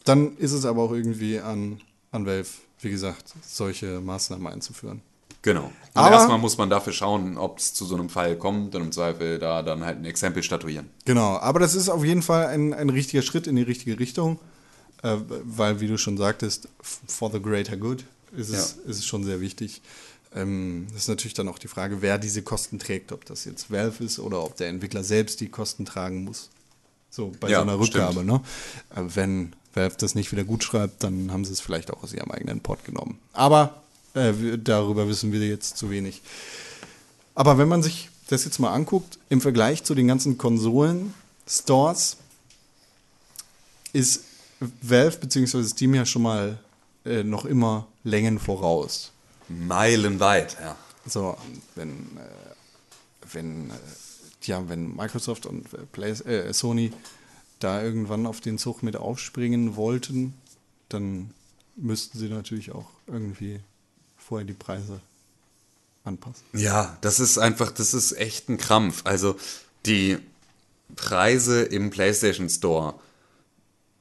Dann 0.03 0.37
ist 0.37 0.51
es 0.51 0.65
aber 0.65 0.81
auch 0.83 0.91
irgendwie 0.91 1.39
an, 1.39 1.79
an 2.11 2.25
Valve, 2.25 2.47
wie 2.81 2.89
gesagt, 2.89 3.33
solche 3.45 4.01
Maßnahmen 4.01 4.47
einzuführen. 4.47 5.01
Genau. 5.43 5.65
Und 5.65 5.71
Aber- 5.95 6.11
erstmal 6.15 6.37
muss 6.37 6.57
man 6.57 6.69
dafür 6.69 6.93
schauen, 6.93 7.37
ob 7.37 7.57
es 7.59 7.73
zu 7.73 7.85
so 7.85 7.95
einem 7.95 8.09
Fall 8.09 8.35
kommt 8.37 8.75
und 8.75 8.81
im 8.83 8.91
Zweifel 8.91 9.39
da 9.39 9.63
dann 9.63 9.83
halt 9.83 9.97
ein 9.99 10.05
Exempel 10.05 10.43
statuieren. 10.43 10.89
Genau, 11.05 11.37
aber 11.37 11.59
das 11.59 11.73
ist 11.75 11.89
auf 11.89 12.03
jeden 12.05 12.21
Fall 12.21 12.47
ein, 12.47 12.73
ein 12.73 12.89
richtiger 12.89 13.21
Schritt 13.23 13.47
in 13.47 13.55
die 13.55 13.61
richtige 13.63 13.97
Richtung, 13.99 14.39
äh, 15.03 15.17
weil, 15.43 15.79
wie 15.81 15.87
du 15.87 15.97
schon 15.97 16.17
sagtest, 16.17 16.67
for 16.81 17.31
the 17.31 17.41
greater 17.41 17.75
good 17.77 18.03
ist 18.35 18.49
es, 18.49 18.73
ist 18.85 18.99
es 18.99 19.05
schon 19.05 19.23
sehr 19.23 19.41
wichtig. 19.41 19.81
Ähm, 20.33 20.87
das 20.93 21.03
ist 21.03 21.07
natürlich 21.09 21.33
dann 21.33 21.47
auch 21.49 21.59
die 21.59 21.67
Frage, 21.67 22.01
wer 22.01 22.17
diese 22.17 22.41
Kosten 22.41 22.79
trägt, 22.79 23.11
ob 23.11 23.25
das 23.25 23.45
jetzt 23.45 23.69
Valve 23.71 24.03
ist 24.03 24.19
oder 24.19 24.43
ob 24.43 24.55
der 24.57 24.69
Entwickler 24.69 25.03
selbst 25.03 25.41
die 25.41 25.49
Kosten 25.49 25.85
tragen 25.85 26.23
muss. 26.23 26.49
So 27.09 27.33
bei 27.39 27.49
Ja, 27.49 27.57
so 27.57 27.63
einer 27.63 27.79
Rückgabe. 27.79 28.13
stimmt. 28.13 28.27
Ne? 28.27 28.41
Äh, 28.95 29.01
wenn 29.15 29.53
Valve 29.73 29.95
das 29.97 30.15
nicht 30.15 30.31
wieder 30.31 30.43
gut 30.43 30.63
schreibt, 30.63 31.03
dann 31.03 31.31
haben 31.31 31.43
sie 31.45 31.53
es 31.53 31.59
vielleicht 31.59 31.91
auch 31.91 32.03
aus 32.03 32.13
ihrem 32.13 32.31
eigenen 32.31 32.61
Pod 32.61 32.83
genommen. 32.85 33.19
Aber 33.33 33.81
äh, 34.13 34.33
darüber 34.57 35.07
wissen 35.07 35.31
wir 35.31 35.45
jetzt 35.45 35.77
zu 35.77 35.89
wenig. 35.89 36.21
Aber 37.35 37.57
wenn 37.57 37.67
man 37.67 37.83
sich 37.83 38.09
das 38.27 38.45
jetzt 38.45 38.59
mal 38.59 38.71
anguckt, 38.73 39.19
im 39.29 39.41
Vergleich 39.41 39.83
zu 39.83 39.95
den 39.95 40.07
ganzen 40.07 40.37
Konsolen, 40.37 41.13
Stores, 41.47 42.17
ist 43.93 44.23
Valve 44.81 45.17
bzw. 45.17 45.63
Steam 45.65 45.93
ja 45.95 46.05
schon 46.05 46.21
mal 46.21 46.59
äh, 47.05 47.23
noch 47.23 47.45
immer 47.45 47.87
Längen 48.03 48.39
voraus. 48.39 49.11
Meilenweit, 49.51 50.57
ja. 50.59 50.75
So, 51.05 51.37
wenn, 51.75 51.89
äh, 52.17 53.33
wenn, 53.33 53.69
äh, 53.69 53.73
ja, 54.43 54.67
wenn 54.69 54.95
Microsoft 54.95 55.45
und 55.45 55.73
äh, 55.73 55.85
Play 55.91 56.53
Sony 56.53 56.91
da 57.59 57.81
irgendwann 57.81 58.25
auf 58.25 58.41
den 58.41 58.57
Zug 58.57 58.83
mit 58.83 58.95
aufspringen 58.95 59.75
wollten, 59.75 60.33
dann 60.89 61.31
müssten 61.75 62.17
sie 62.17 62.29
natürlich 62.29 62.71
auch 62.71 62.89
irgendwie 63.07 63.59
vorher 64.17 64.45
die 64.45 64.53
Preise 64.53 64.99
anpassen. 66.03 66.45
Ja, 66.53 66.97
das 67.01 67.19
ist 67.19 67.37
einfach, 67.37 67.71
das 67.71 67.93
ist 67.93 68.13
echt 68.13 68.49
ein 68.49 68.57
Krampf. 68.57 69.01
Also 69.05 69.35
die 69.85 70.17
Preise 70.95 71.61
im 71.63 71.89
PlayStation 71.89 72.49
Store, 72.49 72.95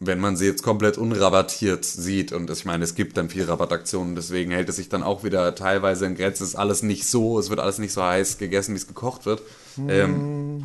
wenn 0.01 0.19
man 0.19 0.35
sie 0.35 0.47
jetzt 0.47 0.63
komplett 0.63 0.97
unrabattiert 0.97 1.85
sieht, 1.85 2.33
und 2.33 2.51
ich 2.51 2.65
meine, 2.65 2.85
es 2.85 2.95
gibt 2.95 3.19
dann 3.19 3.29
viel 3.29 3.45
Rabattaktionen, 3.45 4.17
deswegen 4.17 4.51
hält 4.51 4.71
es 4.71 4.77
sich 4.77 4.89
dann 4.89 5.03
auch 5.03 5.25
wieder 5.25 5.55
teilweise 5.55 6.07
in 6.07 6.17
Grenzen. 6.17 6.43
Es 6.43 6.51
ist 6.51 6.57
alles 6.57 6.83
nicht 6.83 7.07
so, 7.07 7.39
es 7.39 7.51
wird 7.51 7.61
alles 7.61 7.79
nicht 7.79 7.93
so 7.93 8.03
heiß 8.03 8.39
gegessen, 8.39 8.73
wie 8.73 8.79
es 8.79 8.89
gekocht 8.89 9.27
wird. 9.27 9.43
Ähm, 9.89 10.65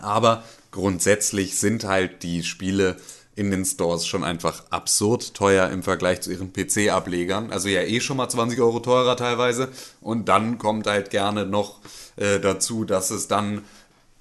aber 0.00 0.44
grundsätzlich 0.70 1.58
sind 1.58 1.84
halt 1.84 2.22
die 2.22 2.42
Spiele 2.42 2.96
in 3.34 3.50
den 3.50 3.64
Stores 3.64 4.06
schon 4.06 4.24
einfach 4.24 4.64
absurd 4.68 5.32
teuer 5.32 5.70
im 5.70 5.82
Vergleich 5.82 6.20
zu 6.20 6.30
ihren 6.30 6.52
PC-Ablegern. 6.52 7.52
Also 7.52 7.68
ja 7.68 7.80
eh 7.80 8.00
schon 8.00 8.18
mal 8.18 8.28
20 8.28 8.60
Euro 8.60 8.80
teurer 8.80 9.16
teilweise. 9.16 9.68
Und 10.02 10.28
dann 10.28 10.58
kommt 10.58 10.86
halt 10.86 11.08
gerne 11.08 11.46
noch 11.46 11.78
äh, 12.16 12.38
dazu, 12.40 12.84
dass 12.84 13.10
es 13.10 13.28
dann 13.28 13.62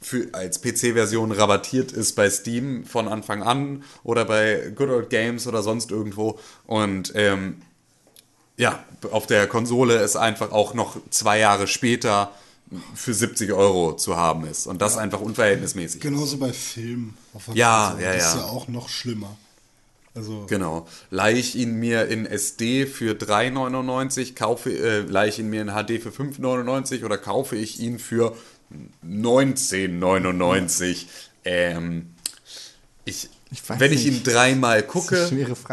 für, 0.01 0.27
als 0.33 0.61
PC-Version 0.61 1.31
rabattiert 1.31 1.91
ist 1.91 2.15
bei 2.15 2.29
Steam 2.29 2.85
von 2.85 3.07
Anfang 3.07 3.43
an 3.43 3.83
oder 4.03 4.25
bei 4.25 4.71
Good 4.75 4.89
Old 4.89 5.09
Games 5.09 5.45
oder 5.47 5.61
sonst 5.61 5.91
irgendwo. 5.91 6.39
Und 6.65 7.11
ähm, 7.15 7.61
ja, 8.57 8.83
auf 9.11 9.27
der 9.27 9.47
Konsole 9.47 9.95
es 9.95 10.15
einfach 10.15 10.51
auch 10.51 10.73
noch 10.73 10.97
zwei 11.09 11.39
Jahre 11.39 11.67
später 11.67 12.31
für 12.93 13.13
70 13.13 13.51
Euro 13.51 13.95
zu 13.95 14.15
haben 14.15 14.45
ist. 14.45 14.67
Und 14.67 14.81
das 14.81 14.97
einfach 14.97 15.21
unverhältnismäßig. 15.21 16.01
Genauso 16.01 16.37
bei 16.37 16.53
Filmen. 16.53 17.17
Ja, 17.53 17.87
Konsole. 17.95 18.05
ja, 18.05 18.13
Das 18.13 18.27
ist 18.27 18.35
ja. 18.35 18.39
ja 18.41 18.47
auch 18.47 18.67
noch 18.67 18.89
schlimmer. 18.89 19.37
Also, 20.15 20.45
Genau. 20.47 20.87
Leihe 21.09 21.37
ich 21.37 21.55
ihn 21.55 21.75
mir 21.75 22.07
in 22.07 22.25
SD 22.25 22.85
für 22.85 23.13
3,99, 23.13 24.35
kaufe, 24.35 24.71
äh, 24.71 24.99
leihe 25.01 25.29
ich 25.29 25.39
ihn 25.39 25.49
mir 25.49 25.61
in 25.61 25.69
HD 25.69 26.01
für 26.01 26.09
5,99 26.09 27.05
oder 27.05 27.17
kaufe 27.17 27.55
ich 27.55 27.79
ihn 27.79 27.99
für 27.99 28.35
19,99? 29.05 31.05
Ähm, 31.45 32.07
ich, 33.05 33.29
Ich 33.51 33.61
wenn 33.67 33.91
ich 33.91 34.05
nicht. 34.05 34.17
ihn 34.17 34.23
dreimal 34.23 34.83
gucke, 34.83 35.27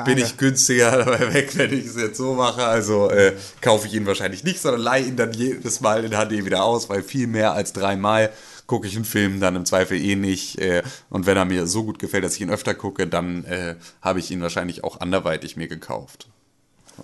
bin 0.04 0.18
ich 0.18 0.36
günstiger 0.38 0.90
dabei 1.04 1.34
weg, 1.34 1.56
wenn 1.56 1.72
ich 1.72 1.86
es 1.86 1.96
jetzt 1.96 2.16
so 2.16 2.34
mache. 2.34 2.64
Also 2.64 3.10
äh, 3.10 3.34
kaufe 3.60 3.86
ich 3.86 3.94
ihn 3.94 4.06
wahrscheinlich 4.06 4.44
nicht, 4.44 4.60
sondern 4.60 4.80
leihe 4.80 5.04
ihn 5.04 5.16
dann 5.16 5.32
jedes 5.32 5.80
Mal 5.80 6.04
in 6.04 6.12
HD 6.12 6.44
wieder 6.44 6.64
aus, 6.64 6.88
weil 6.88 7.02
viel 7.02 7.26
mehr 7.26 7.52
als 7.52 7.72
dreimal 7.72 8.32
gucke 8.66 8.88
ich 8.88 8.96
einen 8.96 9.04
Film 9.04 9.38
dann 9.40 9.54
im 9.56 9.64
Zweifel 9.66 10.00
eh 10.00 10.16
nicht. 10.16 10.58
Äh, 10.58 10.82
und 11.10 11.26
wenn 11.26 11.36
er 11.36 11.44
mir 11.44 11.66
so 11.66 11.84
gut 11.84 11.98
gefällt, 11.98 12.24
dass 12.24 12.34
ich 12.36 12.40
ihn 12.40 12.50
öfter 12.50 12.74
gucke, 12.74 13.06
dann 13.06 13.44
äh, 13.44 13.76
habe 14.00 14.20
ich 14.20 14.30
ihn 14.30 14.40
wahrscheinlich 14.40 14.82
auch 14.82 15.00
anderweitig 15.00 15.56
mir 15.56 15.68
gekauft. 15.68 16.28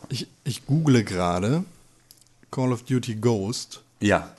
Ich, 0.08 0.26
ich 0.44 0.64
google 0.66 1.04
gerade 1.04 1.64
Call 2.50 2.72
of 2.72 2.82
Duty 2.84 3.16
Ghost. 3.16 3.82
Ja. 4.00 4.34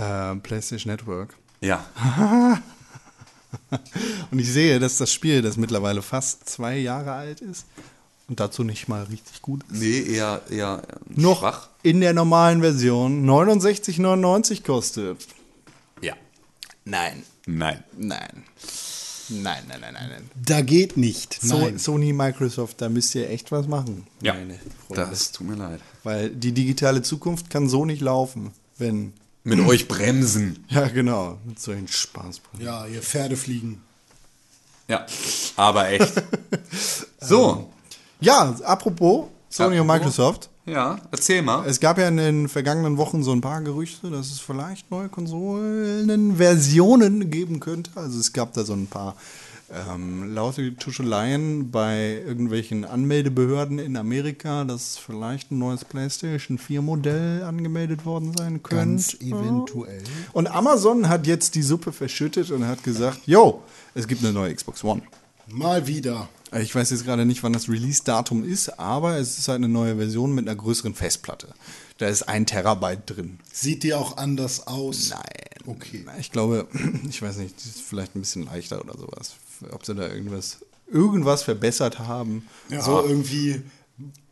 Äh, 0.00 0.36
PlayStation 0.36 0.90
Network. 0.92 1.36
Ja. 1.60 1.84
Und 4.30 4.38
ich 4.38 4.50
sehe, 4.52 4.78
dass 4.78 4.96
das 4.96 5.12
Spiel, 5.12 5.42
das 5.42 5.56
mittlerweile 5.56 6.02
fast 6.02 6.48
zwei 6.48 6.76
Jahre 6.78 7.12
alt 7.12 7.40
ist 7.40 7.66
und 8.28 8.38
dazu 8.38 8.62
nicht 8.62 8.86
mal 8.88 9.02
richtig 9.04 9.42
gut 9.42 9.64
ist, 9.72 9.80
Nee, 9.80 10.02
eher, 10.02 10.40
eher 10.48 10.82
ähm, 10.88 11.20
noch 11.22 11.40
schwach. 11.40 11.68
in 11.82 12.00
der 12.00 12.12
normalen 12.12 12.60
Version 12.60 13.28
69,99 13.28 14.62
kostet. 14.64 15.26
Ja. 16.00 16.14
Nein. 16.84 17.24
Nein. 17.46 17.82
Nein. 17.98 18.44
Nein, 19.30 19.62
nein, 19.68 19.80
nein, 19.80 19.94
nein. 19.94 20.30
Da 20.44 20.60
geht 20.60 20.96
nicht. 20.96 21.40
So, 21.42 21.58
Nein. 21.58 21.78
Sony, 21.78 22.12
Microsoft, 22.12 22.80
da 22.80 22.88
müsst 22.88 23.14
ihr 23.16 23.28
echt 23.30 23.50
was 23.50 23.66
machen. 23.66 24.06
Ja. 24.22 24.34
meine 24.34 24.58
Freunde. 24.86 25.06
Das 25.10 25.32
tut 25.32 25.48
mir 25.48 25.56
leid. 25.56 25.80
Weil 26.04 26.30
die 26.30 26.52
digitale 26.52 27.02
Zukunft 27.02 27.50
kann 27.50 27.68
so 27.68 27.84
nicht 27.84 28.00
laufen, 28.00 28.52
wenn. 28.78 29.12
Mit 29.42 29.58
euch 29.60 29.88
bremsen. 29.88 30.64
Ja, 30.68 30.86
genau. 30.88 31.38
Mit 31.46 31.58
solchen 31.58 31.88
Spaß. 31.88 32.42
Ja, 32.58 32.86
ihr 32.86 33.00
Pferde 33.02 33.36
fliegen. 33.36 33.82
Ja. 34.88 35.06
Aber 35.56 35.88
echt. 35.88 36.12
So. 37.22 37.70
Ja, 38.20 38.56
apropos 38.64 39.26
Sony 39.50 39.78
und 39.78 39.90
Apropos. 39.90 40.00
Microsoft. 40.00 40.48
Ja, 40.64 40.98
erzähl 41.10 41.42
mal. 41.42 41.66
Es 41.66 41.80
gab 41.80 41.98
ja 41.98 42.08
in 42.08 42.16
den 42.16 42.48
vergangenen 42.48 42.96
Wochen 42.96 43.22
so 43.24 43.32
ein 43.32 43.40
paar 43.40 43.60
Gerüchte, 43.62 44.10
dass 44.10 44.30
es 44.30 44.38
vielleicht 44.38 44.88
neue 44.90 45.08
Konsolenversionen 45.08 47.30
geben 47.30 47.58
könnte. 47.60 47.90
Also 47.96 48.20
es 48.20 48.32
gab 48.32 48.52
da 48.54 48.62
so 48.64 48.74
ein 48.74 48.86
paar 48.86 49.16
ähm, 49.72 50.34
laute 50.34 50.74
Tuscheleien 50.76 51.70
bei 51.70 52.22
irgendwelchen 52.26 52.84
Anmeldebehörden 52.84 53.78
in 53.78 53.96
Amerika, 53.96 54.64
dass 54.64 54.96
vielleicht 54.98 55.50
ein 55.50 55.58
neues 55.58 55.84
PlayStation 55.84 56.58
4 56.58 56.82
Modell 56.82 57.42
angemeldet 57.42 58.04
worden 58.04 58.32
sein 58.36 58.62
könnte. 58.62 58.76
Ganz 58.76 59.14
eventuell. 59.14 60.02
Und 60.32 60.48
Amazon 60.48 61.08
hat 61.08 61.26
jetzt 61.26 61.54
die 61.54 61.62
Suppe 61.62 61.92
verschüttet 61.92 62.50
und 62.50 62.66
hat 62.66 62.82
gesagt, 62.82 63.20
yo, 63.26 63.62
es 63.94 64.08
gibt 64.08 64.24
eine 64.24 64.32
neue 64.32 64.54
Xbox 64.54 64.82
One. 64.84 65.02
Mal 65.46 65.86
wieder. 65.86 66.28
Ich 66.52 66.74
weiß 66.74 66.90
jetzt 66.90 67.04
gerade 67.04 67.24
nicht, 67.24 67.42
wann 67.42 67.52
das 67.52 67.68
Release-Datum 67.68 68.44
ist, 68.44 68.80
aber 68.80 69.18
es 69.18 69.38
ist 69.38 69.48
halt 69.48 69.58
eine 69.58 69.68
neue 69.68 69.96
Version 69.96 70.34
mit 70.34 70.48
einer 70.48 70.56
größeren 70.56 70.94
Festplatte. 70.94 71.54
Da 71.98 72.08
ist 72.08 72.22
ein 72.24 72.46
Terabyte 72.46 73.02
drin. 73.06 73.38
Sieht 73.52 73.82
die 73.84 73.94
auch 73.94 74.16
anders 74.16 74.66
aus? 74.66 75.10
Nein. 75.10 75.20
Okay. 75.66 76.04
Ich 76.18 76.32
glaube, 76.32 76.66
ich 77.08 77.22
weiß 77.22 77.36
nicht, 77.36 77.62
die 77.62 77.68
ist 77.68 77.82
vielleicht 77.82 78.16
ein 78.16 78.20
bisschen 78.20 78.46
leichter 78.46 78.80
oder 78.80 78.98
sowas. 78.98 79.34
Ob 79.72 79.84
sie 79.84 79.94
da 79.94 80.08
irgendwas, 80.08 80.58
irgendwas 80.90 81.42
verbessert 81.42 81.98
haben. 81.98 82.46
So 82.68 83.04
irgendwie. 83.06 83.62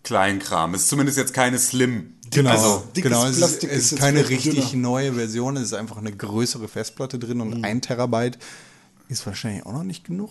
Kleinkram. 0.02 0.74
Ist 0.74 0.88
zumindest 0.88 1.18
jetzt 1.18 1.34
keine 1.34 1.58
Slim. 1.58 2.14
Genau, 2.30 2.50
Also, 2.50 2.84
genau. 2.94 3.24
Es 3.24 3.32
ist, 3.32 3.36
Plastik 3.38 3.70
es 3.70 3.92
ist 3.92 3.98
keine 3.98 4.26
richtig 4.28 4.70
dünner. 4.70 4.82
neue 4.82 5.12
Version, 5.14 5.56
es 5.56 5.64
ist 5.64 5.74
einfach 5.74 5.96
eine 5.98 6.14
größere 6.14 6.68
Festplatte 6.68 7.18
drin 7.18 7.40
und 7.40 7.64
ein 7.64 7.82
Terabyte 7.82 8.38
ist 9.08 9.26
wahrscheinlich 9.26 9.66
auch 9.66 9.72
noch 9.72 9.82
nicht 9.84 10.04
genug. 10.04 10.30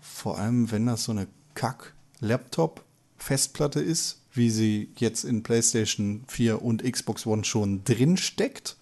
Vor 0.00 0.38
allem, 0.38 0.70
wenn 0.70 0.86
das 0.86 1.04
so 1.04 1.12
eine 1.12 1.26
Kack-Laptop-Festplatte 1.54 3.80
ist, 3.80 4.20
wie 4.32 4.50
sie 4.50 4.90
jetzt 4.96 5.24
in 5.24 5.42
PlayStation 5.42 6.24
4 6.28 6.62
und 6.62 6.82
Xbox 6.84 7.26
One 7.26 7.44
schon 7.44 7.82
drin 7.84 8.16
steckt. 8.16 8.76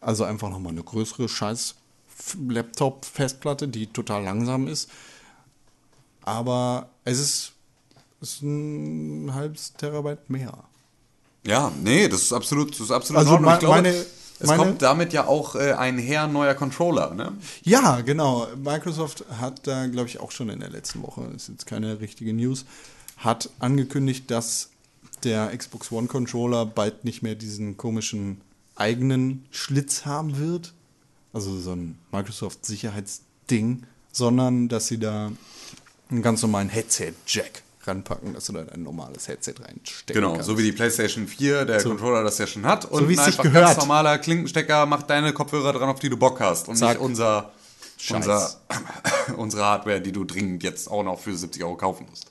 Also 0.00 0.24
einfach 0.24 0.50
nochmal 0.50 0.72
eine 0.72 0.82
größere 0.82 1.28
scheiß 1.28 1.76
Laptop-Festplatte, 2.48 3.68
die 3.68 3.86
total 3.88 4.22
langsam 4.24 4.66
ist. 4.68 4.88
Aber 6.22 6.88
es 7.04 7.18
ist, 7.20 7.52
ist 8.20 8.42
ein 8.42 9.32
halbes 9.34 9.74
Terabyte 9.74 10.30
mehr. 10.30 10.52
Ja, 11.46 11.70
nee, 11.82 12.08
das 12.08 12.22
ist 12.22 12.32
absolut, 12.32 12.72
das 12.72 12.80
ist 12.80 12.90
absolut 12.90 13.18
Also 13.20 13.36
in 13.36 13.44
Ordnung. 13.44 13.50
me- 13.50 13.54
Ich 13.54 13.60
glaube, 13.60 13.74
meine- 13.82 13.94
es 14.40 14.46
meine- 14.48 14.62
kommt 14.62 14.82
damit 14.82 15.12
ja 15.12 15.26
auch 15.26 15.54
äh, 15.54 15.72
einher 15.72 16.26
neuer 16.26 16.54
Controller, 16.54 17.12
ne? 17.14 17.32
Ja, 17.62 18.00
genau. 18.00 18.46
Microsoft 18.56 19.24
hat 19.38 19.66
da, 19.66 19.86
glaube 19.86 20.08
ich, 20.08 20.20
auch 20.20 20.30
schon 20.30 20.48
in 20.48 20.60
der 20.60 20.70
letzten 20.70 21.02
Woche, 21.02 21.22
ist 21.36 21.48
jetzt 21.48 21.66
keine 21.66 22.00
richtige 22.00 22.32
News, 22.32 22.64
hat 23.18 23.50
angekündigt, 23.58 24.30
dass 24.30 24.70
der 25.22 25.56
Xbox 25.56 25.92
One 25.92 26.06
Controller 26.08 26.64
bald 26.66 27.04
nicht 27.04 27.22
mehr 27.22 27.34
diesen 27.34 27.76
komischen 27.76 28.40
eigenen 28.76 29.44
Schlitz 29.50 30.04
haben 30.06 30.38
wird. 30.38 30.72
Also 31.34 31.58
so 31.60 31.72
ein 31.72 31.98
Microsoft-Sicherheitsding, 32.12 33.82
sondern 34.12 34.68
dass 34.68 34.86
sie 34.86 34.98
da 34.98 35.30
einen 36.10 36.22
ganz 36.22 36.42
normalen 36.42 36.68
Headset-Jack 36.68 37.62
ranpacken, 37.86 38.32
dass 38.34 38.46
du 38.46 38.52
da 38.54 38.64
ein 38.72 38.82
normales 38.82 39.28
Headset 39.28 39.54
reinstecken 39.60 40.14
Genau, 40.22 40.32
kannst. 40.34 40.46
so 40.46 40.56
wie 40.56 40.62
die 40.62 40.72
PlayStation 40.72 41.26
4, 41.28 41.66
der 41.66 41.82
Controller 41.82 42.22
das 42.22 42.38
ja 42.38 42.46
schon 42.46 42.64
hat. 42.64 42.86
Und 42.86 43.08
wie 43.08 43.12
es 43.14 43.18
ein 43.18 43.24
sich 43.26 43.38
einfach 43.38 43.42
gehört. 43.52 43.66
ganz 43.66 43.78
normaler 43.78 44.16
Klinkenstecker 44.18 44.86
macht 44.86 45.10
deine 45.10 45.32
Kopfhörer 45.34 45.72
dran, 45.74 45.88
auf 45.90 45.98
die 46.00 46.08
du 46.08 46.16
Bock 46.16 46.40
hast. 46.40 46.68
Und 46.68 46.76
Zack. 46.76 46.90
nicht 46.94 47.00
unser, 47.00 47.50
Scheiß. 47.98 48.16
unser, 48.16 48.60
unsere 49.36 49.64
Hardware, 49.64 50.00
die 50.00 50.12
du 50.12 50.24
dringend 50.24 50.62
jetzt 50.62 50.90
auch 50.90 51.02
noch 51.02 51.18
für 51.20 51.36
70 51.36 51.62
Euro 51.62 51.76
kaufen 51.76 52.06
musst. 52.08 52.30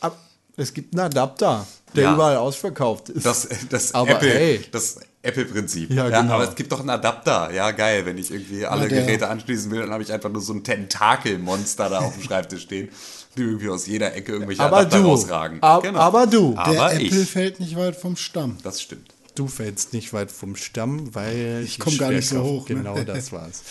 Ab- 0.00 0.18
Es 0.56 0.72
gibt 0.72 0.94
einen 0.94 1.00
Adapter, 1.06 1.66
der 1.94 2.04
Ja. 2.04 2.14
überall 2.14 2.36
ausverkauft 2.38 3.10
ist. 3.10 3.26
Das, 3.26 3.46
das 3.68 3.92
Aber 3.92 4.12
Apple, 4.12 4.30
hey. 4.32 4.64
das 4.72 4.96
Apple-Prinzip. 5.26 5.90
Ja, 5.90 6.08
genau. 6.08 6.34
Aber 6.34 6.48
es 6.48 6.54
gibt 6.54 6.72
doch 6.72 6.80
einen 6.80 6.90
Adapter. 6.90 7.52
Ja, 7.52 7.70
geil. 7.72 8.06
Wenn 8.06 8.18
ich 8.18 8.30
irgendwie 8.30 8.64
alle 8.66 8.88
der- 8.88 9.02
Geräte 9.02 9.28
anschließen 9.28 9.70
will, 9.70 9.80
dann 9.80 9.90
habe 9.90 10.02
ich 10.02 10.12
einfach 10.12 10.30
nur 10.30 10.40
so 10.42 10.52
ein 10.54 10.64
Tentakelmonster 10.64 11.88
da 11.90 11.98
auf 12.00 12.14
dem 12.14 12.22
Schreibtisch 12.22 12.62
stehen, 12.62 12.88
die 13.36 13.42
irgendwie 13.42 13.68
aus 13.68 13.86
jeder 13.86 14.14
Ecke 14.14 14.32
irgendwelche 14.32 14.62
aber 14.62 14.78
Adapter 14.78 15.00
du, 15.02 15.08
rausragen. 15.08 15.62
ab, 15.62 15.82
Genau. 15.82 15.98
aber 15.98 16.26
du, 16.26 16.52
Der 16.52 16.58
Aber 16.60 16.92
Apple 16.94 17.04
ich. 17.22 17.30
fällt 17.30 17.60
nicht 17.60 17.76
weit 17.76 17.96
vom 17.96 18.16
Stamm. 18.16 18.56
Das 18.62 18.80
stimmt. 18.80 19.08
du 19.34 19.46
fällst 19.48 19.92
nicht 19.92 20.12
weit 20.14 20.32
vom 20.32 20.56
Stamm, 20.56 21.14
weil 21.14 21.62
Ich 21.64 21.78
komm 21.78 21.98
gar 21.98 22.10
nicht 22.10 22.28
so 22.28 22.42
hoch, 22.42 22.68
ne? 22.68 22.76
Genau, 22.76 22.98
das 23.04 23.32
war's. 23.32 23.62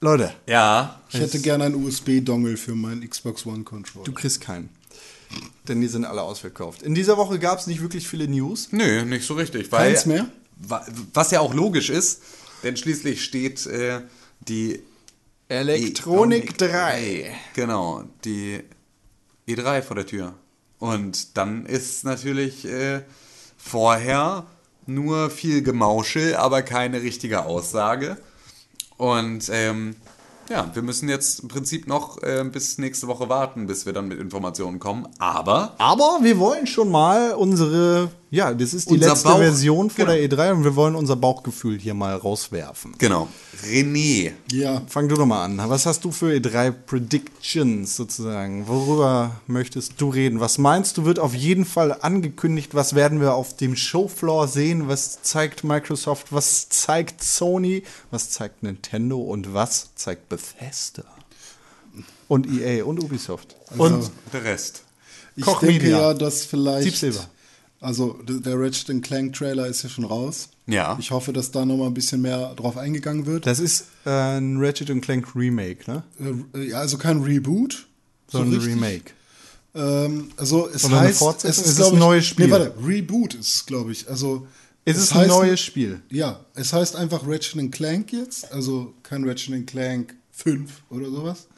Leute, 0.00 0.32
Ja, 0.46 1.00
Ich 1.10 1.18
hätte 1.20 1.40
gerne 1.40 1.64
einen 1.64 1.82
USB-Dongle 1.86 2.56
für 2.58 2.74
meinen 2.74 3.08
Xbox 3.08 3.46
One 3.46 3.62
Controller. 3.64 4.04
du 4.04 4.12
kriegst 4.12 4.40
keinen. 4.40 4.68
Denn 5.68 5.80
die 5.80 5.88
sind 5.88 6.04
alle 6.04 6.22
ausverkauft. 6.22 6.82
In 6.82 6.94
dieser 6.94 7.16
Woche 7.16 7.38
gab 7.38 7.58
es 7.58 7.66
nicht 7.66 7.80
wirklich 7.80 8.06
viele 8.06 8.28
News. 8.28 8.68
Nö, 8.70 9.04
nicht 9.04 9.26
so 9.26 9.34
richtig. 9.34 9.72
Weil, 9.72 9.92
Keins 9.92 10.06
mehr? 10.06 10.26
wa- 10.56 10.86
Was 11.14 11.30
ja 11.30 11.40
auch 11.40 11.54
logisch 11.54 11.90
ist, 11.90 12.22
denn 12.62 12.76
schließlich 12.76 13.24
steht 13.24 13.64
äh, 13.66 14.02
die 14.40 14.82
Elektronik 15.48 16.50
E- 16.50 16.66
3. 16.68 17.34
Genau, 17.54 18.04
die 18.24 18.60
E3 19.48 19.82
vor 19.82 19.96
der 19.96 20.06
Tür. 20.06 20.34
Und 20.78 21.36
dann 21.36 21.66
ist 21.66 22.04
natürlich 22.04 22.64
äh, 22.66 23.02
vorher 23.56 24.46
nur 24.86 25.30
viel 25.30 25.62
Gemauschel, 25.62 26.36
aber 26.36 26.62
keine 26.62 27.00
richtige 27.02 27.44
Aussage. 27.46 28.18
Und 28.96 29.48
ähm, 29.50 29.96
ja, 30.48 30.70
wir 30.74 30.82
müssen 30.82 31.08
jetzt 31.08 31.40
im 31.40 31.48
Prinzip 31.48 31.86
noch 31.86 32.22
äh, 32.22 32.44
bis 32.44 32.78
nächste 32.78 33.06
Woche 33.06 33.28
warten, 33.28 33.66
bis 33.66 33.86
wir 33.86 33.92
dann 33.92 34.08
mit 34.08 34.18
Informationen 34.18 34.78
kommen. 34.78 35.08
Aber 35.18 35.74
Aber 35.78 36.18
wir 36.22 36.38
wollen 36.38 36.66
schon 36.66 36.90
mal 36.90 37.32
unsere, 37.32 38.10
ja, 38.34 38.52
das 38.52 38.74
ist 38.74 38.90
die 38.90 38.94
Unser 38.94 39.10
letzte 39.10 39.28
Bauch- 39.28 39.38
Version 39.38 39.90
vor 39.90 40.04
genau. 40.06 40.16
der 40.16 40.28
E3 40.50 40.52
und 40.52 40.64
wir 40.64 40.74
wollen 40.76 40.94
unser 40.94 41.16
Bauchgefühl 41.16 41.78
hier 41.78 41.94
mal 41.94 42.14
rauswerfen. 42.16 42.94
genau, 42.98 43.28
René. 43.64 44.32
Ja, 44.52 44.82
Fang 44.88 45.08
du 45.08 45.14
doch 45.16 45.24
mal 45.26 45.44
an. 45.44 45.58
Was 45.70 45.86
hast 45.86 46.04
du 46.04 46.10
für 46.12 46.32
E3 46.32 46.70
Predictions 46.72 47.96
sozusagen? 47.96 48.66
Worüber 48.68 49.40
möchtest 49.46 50.00
du 50.00 50.08
reden? 50.10 50.40
Was 50.40 50.58
meinst 50.58 50.96
du, 50.96 51.04
wird 51.04 51.18
auf 51.18 51.34
jeden 51.34 51.64
Fall 51.64 51.96
angekündigt? 52.00 52.74
Was 52.74 52.94
werden 52.94 53.20
wir 53.20 53.34
auf 53.34 53.56
dem 53.56 53.76
Showfloor 53.76 54.48
sehen? 54.48 54.88
Was 54.88 55.22
zeigt 55.22 55.64
Microsoft? 55.64 56.26
Was 56.32 56.68
zeigt 56.68 57.22
Sony? 57.22 57.82
Was 58.10 58.30
zeigt 58.30 58.62
Nintendo? 58.62 59.18
Und 59.20 59.54
was 59.54 59.94
zeigt 59.94 60.28
Bethesda? 60.28 61.04
Und 62.28 62.46
EA 62.50 62.84
und 62.84 63.02
Ubisoft. 63.02 63.54
und 63.76 64.10
Der 64.32 64.44
Rest. 64.44 64.82
ich 65.36 65.44
Koch 65.44 65.60
denke 65.60 65.74
Media. 65.84 65.98
ja, 66.00 66.14
dass 66.14 66.44
vielleicht. 66.44 67.02
Also 67.84 68.18
der 68.26 68.58
Ratchet 68.58 69.02
Clank 69.02 69.34
Trailer 69.34 69.66
ist 69.66 69.82
ja 69.82 69.88
schon 69.88 70.04
raus. 70.04 70.48
Ja. 70.66 70.96
Ich 70.98 71.10
hoffe, 71.10 71.32
dass 71.32 71.50
da 71.50 71.64
noch 71.66 71.76
mal 71.76 71.86
ein 71.86 71.94
bisschen 71.94 72.22
mehr 72.22 72.54
drauf 72.54 72.76
eingegangen 72.78 73.26
wird. 73.26 73.46
Das 73.46 73.58
ist 73.60 73.86
äh, 74.06 74.10
ein 74.10 74.56
Ratchet 74.58 74.90
Clank 75.02 75.36
Remake, 75.36 75.90
ne? 75.90 76.02
Äh, 76.54 76.68
ja, 76.70 76.78
also 76.78 76.96
kein 76.98 77.20
Reboot, 77.22 77.86
So 78.28 78.38
ein 78.38 78.48
richtig. 78.52 78.74
Remake. 78.74 79.12
Ähm, 79.74 80.30
also 80.36 80.68
es 80.72 80.84
eine 80.86 81.00
heißt, 81.00 81.20
es 81.22 81.44
ist, 81.44 81.58
Es 81.58 81.66
ist 81.72 81.76
glaub 81.76 81.92
ein 81.92 81.98
neues 81.98 82.26
Spiel. 82.26 82.46
Nee, 82.46 82.52
warte, 82.52 82.74
Reboot 82.82 83.34
ist 83.34 83.54
es, 83.54 83.66
glaube 83.66 83.92
ich. 83.92 84.08
Also 84.08 84.46
Es 84.84 84.96
ist 84.96 85.12
ein 85.12 85.24
heißt- 85.24 85.28
neues 85.28 85.60
Spiel. 85.60 86.00
Ja, 86.10 86.40
es 86.54 86.72
heißt 86.72 86.96
einfach 86.96 87.26
Ratchet 87.26 87.70
Clank 87.72 88.12
jetzt, 88.12 88.50
also 88.52 88.94
kein 89.02 89.28
Ratchet 89.28 89.66
Clank 89.66 90.14
5 90.32 90.70
oder 90.90 91.10
sowas. 91.10 91.48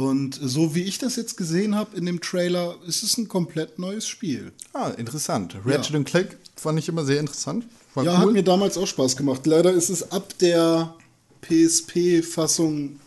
Und 0.00 0.38
so 0.42 0.74
wie 0.74 0.82
ich 0.84 0.96
das 0.98 1.16
jetzt 1.16 1.36
gesehen 1.36 1.74
habe 1.74 1.94
in 1.96 2.06
dem 2.06 2.20
Trailer, 2.20 2.76
ist 2.86 3.02
es 3.02 3.18
ein 3.18 3.28
komplett 3.28 3.78
neues 3.78 4.06
Spiel. 4.08 4.52
Ah, 4.72 4.88
interessant. 4.96 5.56
Ratchet 5.66 6.06
Clank 6.06 6.38
fand 6.56 6.78
ich 6.78 6.88
immer 6.88 7.04
sehr 7.04 7.20
interessant. 7.20 7.66
War 7.94 8.04
Ja, 8.04 8.16
hat 8.18 8.26
cool. 8.26 8.32
mir 8.32 8.42
damals 8.42 8.78
auch 8.78 8.86
Spaß 8.86 9.16
gemacht. 9.16 9.46
Leider 9.46 9.72
ist 9.72 9.90
es 9.90 10.10
ab 10.10 10.32
der 10.40 10.94
PSP-Fassung 11.42 12.98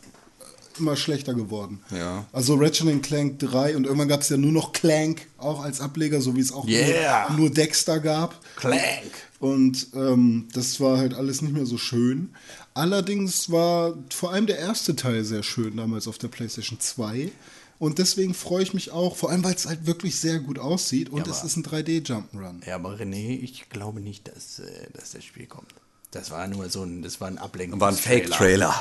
immer 0.79 0.95
schlechter 0.95 1.33
geworden. 1.33 1.79
Ja. 1.95 2.25
Also 2.31 2.55
Ratchet 2.55 3.03
Clank 3.03 3.39
3 3.39 3.75
und 3.77 3.85
irgendwann 3.85 4.07
gab 4.07 4.21
es 4.21 4.29
ja 4.29 4.37
nur 4.37 4.51
noch 4.51 4.71
Clank 4.73 5.27
auch 5.37 5.63
als 5.63 5.79
Ableger, 5.81 6.19
so 6.21 6.35
wie 6.35 6.41
es 6.41 6.51
auch 6.51 6.67
Yeah. 6.67 7.27
nur, 7.29 7.39
nur 7.41 7.49
Dexter 7.51 7.99
gab. 7.99 8.39
Clank. 8.55 9.11
Und 9.39 9.87
ähm, 9.93 10.47
das 10.53 10.79
war 10.79 10.97
halt 10.97 11.13
alles 11.13 11.41
nicht 11.41 11.53
mehr 11.53 11.65
so 11.65 11.77
schön. 11.77 12.29
Allerdings 12.74 13.51
war 13.51 13.93
vor 14.09 14.32
allem 14.32 14.47
der 14.47 14.57
erste 14.57 14.95
Teil 14.95 15.24
sehr 15.24 15.43
schön 15.43 15.78
damals 15.78 16.07
auf 16.07 16.17
der 16.17 16.28
PlayStation 16.28 16.80
2. 16.80 17.32
Und 17.80 17.99
deswegen 17.99 18.34
freue 18.34 18.63
ich 18.63 18.74
mich 18.74 18.91
auch, 18.91 19.15
vor 19.15 19.30
allem 19.30 19.43
weil 19.43 19.55
es 19.55 19.65
halt 19.65 19.86
wirklich 19.86 20.17
sehr 20.17 20.39
gut 20.39 20.57
aussieht 20.57 21.09
und 21.09 21.28
es 21.28 21.43
ist 21.43 21.57
ein 21.57 21.63
3D-Jump'n'Run. 21.63 22.65
Ja, 22.65 22.76
aber 22.76 22.97
René, 22.97 23.39
ich 23.39 23.67
glaube 23.69 23.99
nicht, 23.99 24.28
dass, 24.28 24.59
äh, 24.59 24.88
dass 24.93 25.11
das 25.11 25.24
Spiel 25.24 25.47
kommt. 25.47 25.74
Das 26.11 26.32
war 26.32 26.47
nur 26.47 26.69
so 26.69 26.84
ein, 26.84 27.01
das 27.01 27.19
war 27.19 27.28
ein 27.28 27.38
Ablenkung. 27.38 27.82
War 27.82 27.89
ein 27.89 27.95
Fake-Trailer. 27.95 28.74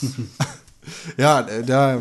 Ja, 1.16 1.40
äh, 1.40 1.64
da 1.64 2.00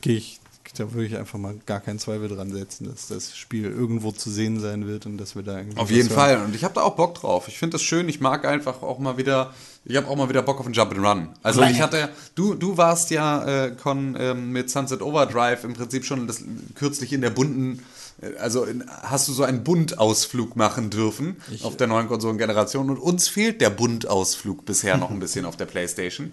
gehe 0.00 0.16
ich, 0.16 0.40
da 0.76 0.92
würde 0.92 1.06
ich 1.06 1.16
einfach 1.16 1.38
mal 1.38 1.54
gar 1.66 1.80
keinen 1.80 1.98
Zweifel 1.98 2.28
dran 2.28 2.50
setzen, 2.50 2.88
dass 2.90 3.08
das 3.08 3.36
Spiel 3.36 3.64
irgendwo 3.64 4.10
zu 4.10 4.30
sehen 4.30 4.58
sein 4.58 4.86
wird 4.86 5.04
und 5.04 5.18
dass 5.18 5.36
wir 5.36 5.42
da 5.42 5.58
irgendwie. 5.58 5.78
Auf 5.78 5.90
jeden. 5.90 6.08
Fall. 6.08 6.42
Und 6.42 6.54
ich 6.54 6.64
habe 6.64 6.74
da 6.74 6.82
auch 6.82 6.96
Bock 6.96 7.14
drauf. 7.14 7.48
Ich 7.48 7.58
finde 7.58 7.74
das 7.74 7.82
schön. 7.82 8.08
Ich 8.08 8.20
mag 8.20 8.46
einfach 8.46 8.82
auch 8.82 8.98
mal 8.98 9.18
wieder. 9.18 9.52
Ich 9.84 9.96
habe 9.96 10.08
auch 10.08 10.16
mal 10.16 10.28
wieder 10.28 10.42
Bock 10.42 10.60
auf 10.60 10.66
einen 10.66 10.74
Jump 10.74 10.92
and 10.92 11.04
Run. 11.04 11.28
Also 11.42 11.62
ich 11.62 11.80
hatte, 11.80 12.08
du, 12.34 12.54
du 12.54 12.76
warst 12.76 13.10
ja 13.10 13.66
äh, 13.66 13.70
Con 13.72 14.16
ähm, 14.18 14.50
mit 14.52 14.70
Sunset 14.70 15.02
Overdrive 15.02 15.64
im 15.64 15.74
Prinzip 15.74 16.04
schon 16.04 16.26
das, 16.26 16.42
kürzlich 16.74 17.12
in 17.12 17.20
der 17.20 17.30
bunten, 17.30 17.82
äh, 18.22 18.36
also 18.36 18.64
in, 18.64 18.84
hast 19.02 19.26
du 19.28 19.32
so 19.32 19.42
einen 19.42 19.64
Buntausflug 19.64 20.54
machen 20.54 20.90
dürfen 20.90 21.36
auf 21.64 21.76
der 21.76 21.88
neuen 21.88 22.06
Konsolengeneration 22.06 22.90
und 22.90 22.98
uns 22.98 23.28
fehlt 23.28 23.60
der 23.60 23.70
Buntausflug 23.70 24.64
bisher 24.64 24.96
noch 24.96 25.10
ein 25.10 25.18
bisschen 25.18 25.44
auf 25.46 25.56
der 25.56 25.66
Playstation. 25.66 26.30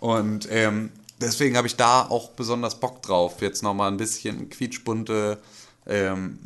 Und 0.00 0.48
ähm, 0.50 0.90
deswegen 1.20 1.56
habe 1.56 1.66
ich 1.66 1.76
da 1.76 2.02
auch 2.02 2.30
besonders 2.30 2.80
Bock 2.80 3.02
drauf, 3.02 3.40
jetzt 3.40 3.62
nochmal 3.62 3.90
ein 3.90 3.96
bisschen 3.96 4.48
quietschbunte 4.48 5.38
ähm, 5.86 6.38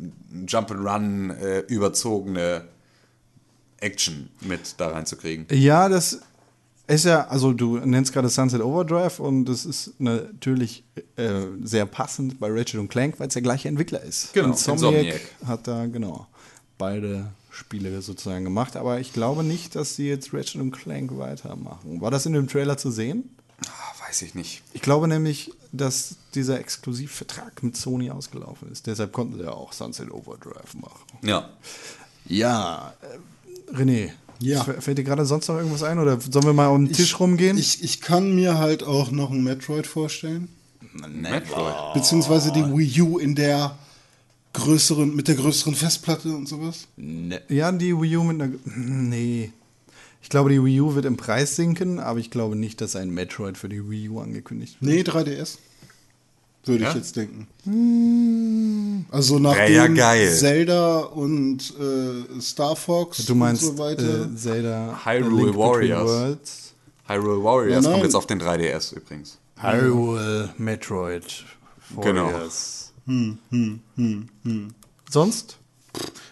Jump 0.47 0.71
and 0.71 0.87
Run 0.87 1.29
äh, 1.31 1.59
überzogene 1.61 2.65
Action 3.79 4.29
mit 4.41 4.75
da 4.77 4.89
reinzukriegen. 4.89 5.45
Ja, 5.51 5.89
das 5.89 6.21
ist 6.87 7.05
ja, 7.05 7.27
also 7.27 7.53
du 7.53 7.77
nennst 7.77 8.13
gerade 8.13 8.29
Sunset 8.29 8.61
Overdrive 8.61 9.19
und 9.19 9.45
das 9.45 9.65
ist 9.65 9.93
natürlich 9.99 10.83
äh, 11.15 11.41
sehr 11.61 11.85
passend 11.85 12.39
bei 12.39 12.49
Ratchet 12.49 12.79
und 12.79 12.89
Clank, 12.89 13.19
weil 13.19 13.27
es 13.27 13.33
der 13.33 13.41
gleiche 13.41 13.67
Entwickler 13.67 14.01
ist. 14.01 14.33
Genau, 14.33 14.49
Insomniac 14.49 14.93
Insomniac. 14.93 15.21
hat 15.45 15.67
da, 15.67 15.85
genau, 15.85 16.27
beide 16.77 17.31
Spiele 17.51 18.01
sozusagen 18.01 18.43
gemacht, 18.43 18.75
aber 18.75 18.99
ich 18.99 19.13
glaube 19.13 19.43
nicht, 19.43 19.75
dass 19.75 19.95
sie 19.95 20.07
jetzt 20.07 20.33
Ratchet 20.33 20.61
und 20.61 20.71
Clank 20.71 21.17
weitermachen. 21.17 22.01
War 22.01 22.11
das 22.11 22.25
in 22.25 22.33
dem 22.33 22.47
Trailer 22.47 22.77
zu 22.77 22.91
sehen? 22.91 23.29
Weiß 24.13 24.21
ich 24.21 24.35
nicht. 24.35 24.61
Ich 24.73 24.81
glaube 24.83 25.07
nämlich, 25.07 25.51
dass 25.71 26.17
dieser 26.35 26.59
Exklusivvertrag 26.59 27.63
mit 27.63 27.75
Sony 27.75 28.11
ausgelaufen 28.11 28.71
ist. 28.71 28.85
Deshalb 28.85 29.11
konnten 29.11 29.39
sie 29.39 29.45
ja 29.45 29.53
auch 29.53 29.73
Sunset 29.73 30.11
Overdrive 30.11 30.75
machen. 30.75 31.01
Ja. 31.23 31.49
Ja, 32.27 32.93
äh, 33.01 33.75
René. 33.75 34.11
Ja. 34.39 34.63
Fällt 34.63 34.99
dir 34.99 35.03
gerade 35.03 35.25
sonst 35.25 35.47
noch 35.47 35.55
irgendwas 35.55 35.81
ein 35.81 35.97
oder 35.97 36.21
sollen 36.21 36.45
wir 36.45 36.53
mal 36.53 36.67
um 36.67 36.85
den 36.85 36.93
Tisch 36.93 37.19
rumgehen? 37.19 37.57
Ich, 37.57 37.83
ich 37.83 38.01
kann 38.01 38.35
mir 38.35 38.59
halt 38.59 38.83
auch 38.83 39.09
noch 39.09 39.31
ein 39.31 39.43
Metroid 39.43 39.87
vorstellen. 39.87 40.47
Metroid. 40.93 41.95
Beziehungsweise 41.95 42.51
die 42.51 42.65
Wii 42.65 43.01
U 43.01 43.17
in 43.17 43.33
der 43.33 43.79
größeren, 44.53 45.15
mit 45.15 45.27
der 45.27 45.35
größeren 45.37 45.73
Festplatte 45.73 46.35
und 46.35 46.47
sowas. 46.47 46.87
ja, 47.49 47.71
die 47.71 47.99
Wii 47.99 48.17
U 48.17 48.23
mit 48.25 48.39
einer. 48.39 48.53
Nee. 48.75 49.51
Ich 50.23 50.29
glaube, 50.29 50.49
die 50.49 50.63
Wii 50.63 50.79
U 50.81 50.95
wird 50.95 51.05
im 51.05 51.17
Preis 51.17 51.55
sinken, 51.57 51.99
aber 51.99 52.17
ich 52.17 52.31
glaube 52.31 52.55
nicht, 52.55 52.81
dass 52.81 52.95
ein 52.95 53.11
Metroid 53.11 53.57
für 53.57 53.69
die 53.69 53.87
Wii 53.87 54.09
U 54.09 54.19
angekündigt 54.21 54.77
wird. 54.81 54.91
Nee, 54.91 55.01
3DS. 55.01 55.57
Würde 56.65 56.85
Ja? 56.85 56.89
ich 56.91 56.95
jetzt 56.95 57.17
denken. 57.17 57.45
Also 59.11 59.37
nachdem 59.37 59.95
ja. 59.97 60.13
Zelda 60.31 60.99
und 61.01 61.73
äh, 61.77 62.39
Star 62.41 62.75
Fox 62.77 63.25
Du 63.25 63.35
meinst 63.35 63.63
und 63.63 63.75
so 63.77 63.83
weiter. 63.83 64.25
äh, 64.31 64.35
Zelda 64.35 65.01
Hyrule 65.05 65.43
Link 65.47 65.57
Warriors. 65.57 66.07
Worlds, 66.09 66.73
Hyrule 67.07 67.43
Warriors 67.43 67.83
Ja, 67.85 67.91
kommt 67.91 68.03
jetzt 68.05 68.15
auf 68.15 68.25
den 68.27 68.41
3DS 68.41 68.95
übrigens. 68.95 69.37
Hyrule, 69.57 70.53
Metroid, 70.57 71.43
Genau. 72.01 72.31
Warriors. 72.31 72.93
Sonst? 75.11 75.57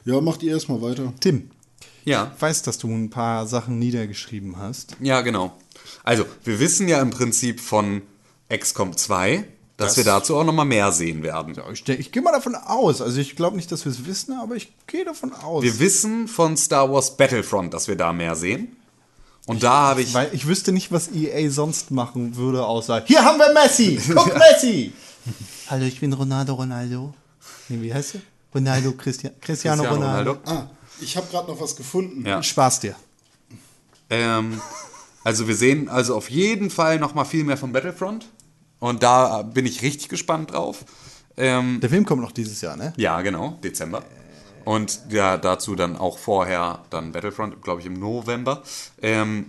ja, 0.05 0.21
macht 0.21 0.43
ihr 0.43 0.53
erstmal 0.53 0.81
weiter. 0.81 1.11
Tim, 1.19 1.49
Ja. 2.03 2.31
ich 2.35 2.41
weiß, 2.41 2.63
dass 2.63 2.77
du 2.77 2.87
ein 2.89 3.09
paar 3.09 3.45
Sachen 3.47 3.79
niedergeschrieben 3.79 4.57
hast. 4.57 4.95
Ja, 4.99 5.21
genau. 5.21 5.53
Also, 6.03 6.25
wir 6.43 6.59
wissen 6.59 6.87
ja 6.87 7.01
im 7.01 7.11
Prinzip 7.11 7.59
von 7.59 8.01
XCOM 8.49 8.95
2, 8.97 9.45
dass 9.77 9.89
Das- 9.89 9.97
wir 9.97 10.03
dazu 10.03 10.35
auch 10.37 10.43
nochmal 10.43 10.65
mehr 10.65 10.91
sehen 10.91 11.23
werden. 11.23 11.55
Ich, 11.73 11.83
denk- 11.83 11.99
ich 11.99 12.11
gehe 12.11 12.21
mal 12.21 12.31
davon 12.31 12.55
aus. 12.55 13.01
Also 13.01 13.19
ich 13.19 13.35
glaube 13.35 13.55
nicht, 13.55 13.71
dass 13.71 13.85
wir 13.85 13.91
es 13.91 14.05
wissen, 14.05 14.33
aber 14.33 14.55
ich 14.55 14.71
gehe 14.87 15.05
davon 15.05 15.33
aus. 15.33 15.63
Wir 15.63 15.79
wissen 15.79 16.27
von 16.27 16.57
Star 16.57 16.91
Wars 16.91 17.17
Battlefront, 17.17 17.73
dass 17.73 17.87
wir 17.87 17.95
da 17.95 18.13
mehr 18.13 18.35
sehen. 18.35 18.75
Und 19.47 19.63
da 19.63 19.71
habe 19.89 20.03
ich. 20.03 20.13
Weil 20.13 20.29
ich 20.33 20.45
wüsste 20.47 20.71
nicht, 20.71 20.91
was 20.91 21.09
EA 21.11 21.49
sonst 21.49 21.89
machen 21.89 22.35
würde, 22.35 22.63
außer 22.65 23.03
hier 23.07 23.23
haben 23.25 23.39
wir 23.39 23.51
Messi! 23.53 23.99
Guck 24.13 24.37
Messi! 24.37 24.93
Hallo, 25.67 25.85
ich 25.85 25.99
bin 25.99 26.13
Ronaldo 26.13 26.53
Ronaldo. 26.53 27.13
Nee, 27.69 27.81
wie 27.81 27.93
heißt 27.93 28.15
du? 28.15 28.21
Ronaldo 28.53 28.91
Christian, 28.91 29.33
Cristiano, 29.41 29.81
Cristiano 29.83 30.05
Ronaldo. 30.05 30.31
Ronaldo. 30.45 30.51
Ah, 30.51 30.69
ich 31.01 31.17
habe 31.17 31.27
gerade 31.31 31.51
noch 31.51 31.59
was 31.59 31.75
gefunden. 31.75 32.25
Ja. 32.25 32.41
Spaß 32.41 32.79
dir. 32.81 32.95
Ähm, 34.09 34.61
also 35.23 35.47
wir 35.47 35.55
sehen 35.55 35.89
also 35.89 36.15
auf 36.15 36.29
jeden 36.29 36.69
Fall 36.69 36.99
noch 36.99 37.13
mal 37.13 37.25
viel 37.25 37.43
mehr 37.43 37.57
von 37.57 37.71
Battlefront. 37.71 38.27
Und 38.79 39.03
da 39.03 39.43
bin 39.43 39.65
ich 39.65 39.81
richtig 39.81 40.09
gespannt 40.09 40.51
drauf. 40.51 40.85
Ähm, 41.37 41.79
Der 41.81 41.89
Film 41.89 42.05
kommt 42.05 42.21
noch 42.21 42.31
dieses 42.31 42.61
Jahr, 42.61 42.75
ne? 42.75 42.93
ja, 42.97 43.21
genau, 43.21 43.57
Dezember. 43.63 44.03
Und 44.65 45.01
ja, 45.09 45.37
dazu 45.37 45.75
dann 45.75 45.95
auch 45.97 46.17
vorher 46.17 46.79
dann 46.89 47.11
Battlefront, 47.11 47.61
glaube 47.61 47.81
ich, 47.81 47.87
im 47.87 47.93
November. 47.93 48.61
Ähm, 49.01 49.45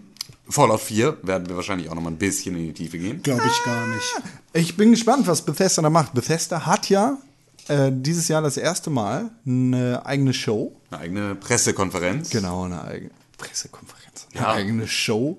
Fallout 0.49 0.81
4 0.81 1.19
werden 1.23 1.49
wir 1.49 1.57
wahrscheinlich 1.57 1.89
auch 1.91 1.95
noch 1.95 2.03
mal 2.03 2.11
ein 2.11 2.19
bisschen 2.19 2.57
in 2.57 2.67
die 2.67 2.73
Tiefe 2.73 2.99
gehen. 2.99 3.23
Glaube 3.23 3.43
ich 3.47 3.65
gar 3.65 3.87
nicht. 3.87 4.15
Ich 4.53 4.77
bin 4.77 4.91
gespannt, 4.91 5.27
was 5.27 5.43
Bethesda 5.43 5.83
da 5.83 5.91
macht. 5.91 6.15
Bethesda 6.15 6.67
hat 6.67 6.89
ja 6.89 7.17
äh, 7.69 7.91
dieses 7.93 8.29
Jahr 8.29 8.43
das 8.43 8.57
erste 8.57 8.91
Mal 8.91 9.31
eine 9.47 10.05
eigene 10.05 10.35
Show. 10.35 10.75
Eine 10.93 11.01
eigene 11.01 11.35
Pressekonferenz. 11.37 12.31
Genau, 12.31 12.65
eine 12.65 12.83
eigene 12.85 13.11
Pressekonferenz. 13.39 14.27
Eine 14.35 14.43
Ja. 14.43 14.53
eigene 14.53 14.87
Show. 14.89 15.39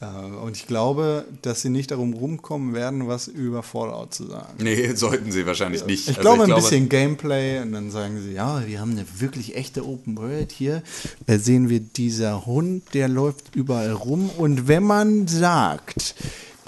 Äh, 0.00 0.06
Und 0.06 0.56
ich 0.56 0.66
glaube, 0.68 1.24
dass 1.42 1.62
sie 1.62 1.70
nicht 1.70 1.90
darum 1.90 2.12
rumkommen 2.14 2.72
werden, 2.74 3.08
was 3.08 3.26
über 3.26 3.62
Fallout 3.64 4.14
zu 4.14 4.26
sagen. 4.26 4.54
Nee, 4.58 4.92
sollten 4.94 5.32
sie 5.32 5.44
wahrscheinlich 5.46 5.84
nicht. 5.86 6.08
Ich 6.08 6.18
Also 6.18 6.20
glaube, 6.20 6.44
ein 6.44 6.54
bisschen 6.54 6.88
Gameplay 6.88 7.60
und 7.60 7.72
dann 7.72 7.90
sagen 7.90 8.20
sie, 8.22 8.32
ja, 8.32 8.64
wir 8.66 8.80
haben 8.80 8.92
eine 8.92 9.04
wirklich 9.18 9.56
echte 9.56 9.84
Open 9.86 10.16
World 10.16 10.52
hier. 10.52 10.82
Da 11.26 11.38
sehen 11.38 11.68
wir 11.68 11.80
dieser 11.80 12.46
Hund, 12.46 12.82
der 12.94 13.08
läuft 13.08 13.54
überall 13.56 13.92
rum. 13.92 14.30
Und 14.38 14.68
wenn 14.68 14.84
man 14.84 15.26
sagt, 15.26 16.14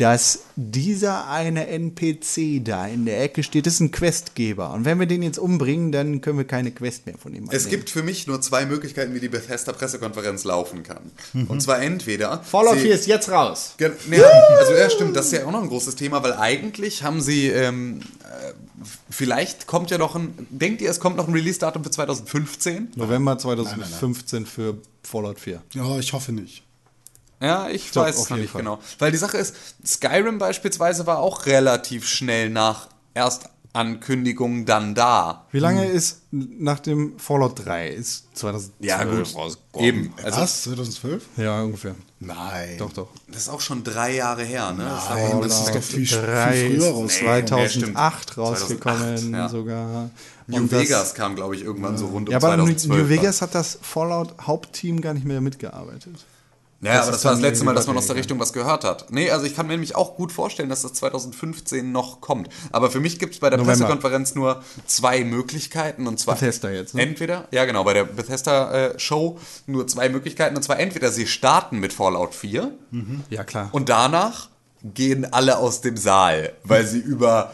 dass 0.00 0.40
dieser 0.56 1.28
eine 1.28 1.66
NPC 1.66 2.64
da 2.64 2.86
in 2.86 3.04
der 3.04 3.22
Ecke 3.22 3.42
steht, 3.42 3.66
ist 3.66 3.80
ein 3.80 3.90
Questgeber. 3.90 4.72
Und 4.72 4.84
wenn 4.86 4.98
wir 4.98 5.06
den 5.06 5.22
jetzt 5.22 5.38
umbringen, 5.38 5.92
dann 5.92 6.20
können 6.22 6.38
wir 6.38 6.46
keine 6.46 6.70
Quest 6.70 7.04
mehr 7.06 7.18
von 7.18 7.34
ihm 7.34 7.44
Es 7.50 7.64
annehmen. 7.64 7.70
gibt 7.70 7.90
für 7.90 8.02
mich 8.02 8.26
nur 8.26 8.40
zwei 8.40 8.64
Möglichkeiten, 8.64 9.14
wie 9.14 9.20
die 9.20 9.28
Bethesda-Pressekonferenz 9.28 10.44
laufen 10.44 10.82
kann. 10.82 11.10
Und 11.48 11.60
zwar 11.60 11.82
entweder. 11.82 12.42
Fallout 12.42 12.76
sie- 12.76 12.80
4 12.84 12.94
ist 12.94 13.06
jetzt 13.06 13.28
raus. 13.30 13.74
Ja, 13.78 13.90
also 14.58 14.72
ja, 14.74 14.88
stimmt, 14.90 15.16
das 15.16 15.26
ist 15.26 15.32
ja 15.32 15.44
auch 15.46 15.52
noch 15.52 15.62
ein 15.62 15.68
großes 15.68 15.96
Thema, 15.96 16.22
weil 16.22 16.32
eigentlich 16.34 17.02
haben 17.02 17.20
sie, 17.20 17.48
ähm, 17.48 18.00
äh, 18.24 18.52
vielleicht 19.10 19.66
kommt 19.66 19.90
ja 19.90 19.98
noch 19.98 20.16
ein, 20.16 20.32
denkt 20.50 20.80
ihr, 20.80 20.90
es 20.90 21.00
kommt 21.00 21.16
noch 21.16 21.28
ein 21.28 21.34
Release-Datum 21.34 21.84
für 21.84 21.90
2015? 21.90 22.92
November 22.96 23.36
2015 23.36 24.46
für 24.46 24.78
Fallout 25.02 25.40
4. 25.40 25.62
Ja, 25.74 25.98
ich 25.98 26.12
hoffe 26.12 26.32
nicht. 26.32 26.62
Ja, 27.40 27.68
ich 27.70 27.90
Doch, 27.92 28.02
weiß 28.02 28.18
es 28.18 28.30
noch 28.30 28.36
nicht 28.36 28.50
Fall. 28.50 28.60
genau. 28.62 28.78
Weil 28.98 29.12
die 29.12 29.18
Sache 29.18 29.38
ist, 29.38 29.54
Skyrim 29.86 30.38
beispielsweise 30.38 31.06
war 31.06 31.18
auch 31.20 31.46
relativ 31.46 32.06
schnell 32.06 32.50
nach 32.50 32.88
Erstankündigung 33.14 34.66
dann 34.66 34.94
da. 34.94 35.46
Wie 35.50 35.58
lange 35.58 35.86
ist 35.86 36.22
nach 36.30 36.80
dem 36.80 37.18
Fallout 37.18 37.64
3? 37.64 37.88
Ist 37.88 38.36
2012 38.36 39.34
rausgekommen. 39.34 39.86
Eben. 39.88 40.14
Also, 40.22 40.40
Was? 40.40 40.62
2012? 40.64 41.22
Ja, 41.38 41.62
ungefähr. 41.62 41.94
Nein. 42.22 42.76
Doch, 42.78 42.92
doch. 42.92 43.08
das 43.28 43.38
ist 43.44 43.48
auch 43.48 43.62
schon 43.62 43.82
drei 43.84 44.14
Jahre 44.16 44.42
her, 44.44 44.72
ne? 44.72 44.84
Das 44.84 45.08
Nein, 45.08 45.40
das 45.40 45.60
ist 45.60 45.74
doch 45.74 45.82
viel, 45.82 46.06
viel 46.06 46.18
früher 46.18 46.76
ist 46.76 46.92
raus. 46.92 47.12
Nee, 47.22 47.44
2008 47.46 47.72
stimmt. 47.72 48.36
rausgekommen 48.38 48.98
2008, 49.16 49.32
ja. 49.32 49.48
sogar. 49.48 50.10
New 50.46 50.56
Und 50.58 50.72
das- 50.72 50.80
Vegas 50.82 51.14
kam, 51.14 51.36
glaube 51.36 51.54
ich, 51.56 51.62
irgendwann 51.62 51.96
so 51.96 52.06
rund 52.08 52.28
um 52.28 52.32
Ja, 52.32 52.36
aber 52.36 52.56
New, 52.58 52.64
2012. 52.64 53.00
New 53.02 53.08
Vegas 53.08 53.40
hat 53.40 53.54
das 53.54 53.78
Fallout-Hauptteam 53.80 55.00
gar 55.00 55.14
nicht 55.14 55.24
mehr 55.24 55.40
mitgearbeitet. 55.40 56.16
Ja, 56.82 56.94
Das 56.94 57.02
aber 57.02 57.12
das 57.12 57.24
war 57.26 57.32
das 57.32 57.40
letzte 57.42 57.64
Mal, 57.64 57.74
dass 57.74 57.86
man 57.86 57.96
aus 57.98 58.06
der 58.06 58.16
Richtung 58.16 58.38
was 58.40 58.54
gehört 58.54 58.84
hat. 58.84 59.10
Nee, 59.10 59.30
also 59.30 59.44
ich 59.44 59.54
kann 59.54 59.66
mir 59.66 59.74
nämlich 59.74 59.96
auch 59.96 60.16
gut 60.16 60.32
vorstellen, 60.32 60.70
dass 60.70 60.80
das 60.80 60.94
2015 60.94 61.92
noch 61.92 62.22
kommt. 62.22 62.48
Aber 62.72 62.90
für 62.90 63.00
mich 63.00 63.18
gibt 63.18 63.34
es 63.34 63.40
bei 63.40 63.50
der 63.50 63.58
November. 63.58 63.72
Pressekonferenz 63.86 64.34
nur 64.34 64.62
zwei 64.86 65.22
Möglichkeiten. 65.24 66.06
Und 66.06 66.18
zwar 66.18 66.36
Bethesda 66.36 66.70
jetzt, 66.70 66.94
ne? 66.94 67.02
entweder, 67.02 67.48
ja 67.50 67.66
genau, 67.66 67.84
bei 67.84 67.92
der 67.92 68.04
Bethesda-Show 68.04 69.38
nur 69.66 69.86
zwei 69.88 70.08
Möglichkeiten. 70.08 70.56
Und 70.56 70.62
zwar 70.62 70.78
entweder 70.80 71.10
sie 71.12 71.26
starten 71.26 71.80
mit 71.80 71.92
Fallout 71.92 72.34
4 72.34 72.72
Ja, 73.28 73.44
klar. 73.44 73.68
und 73.72 73.88
danach 73.90 74.48
gehen 74.82 75.30
alle 75.30 75.58
aus 75.58 75.82
dem 75.82 75.98
Saal, 75.98 76.54
weil 76.64 76.86
sie 76.86 76.98
über 77.00 77.52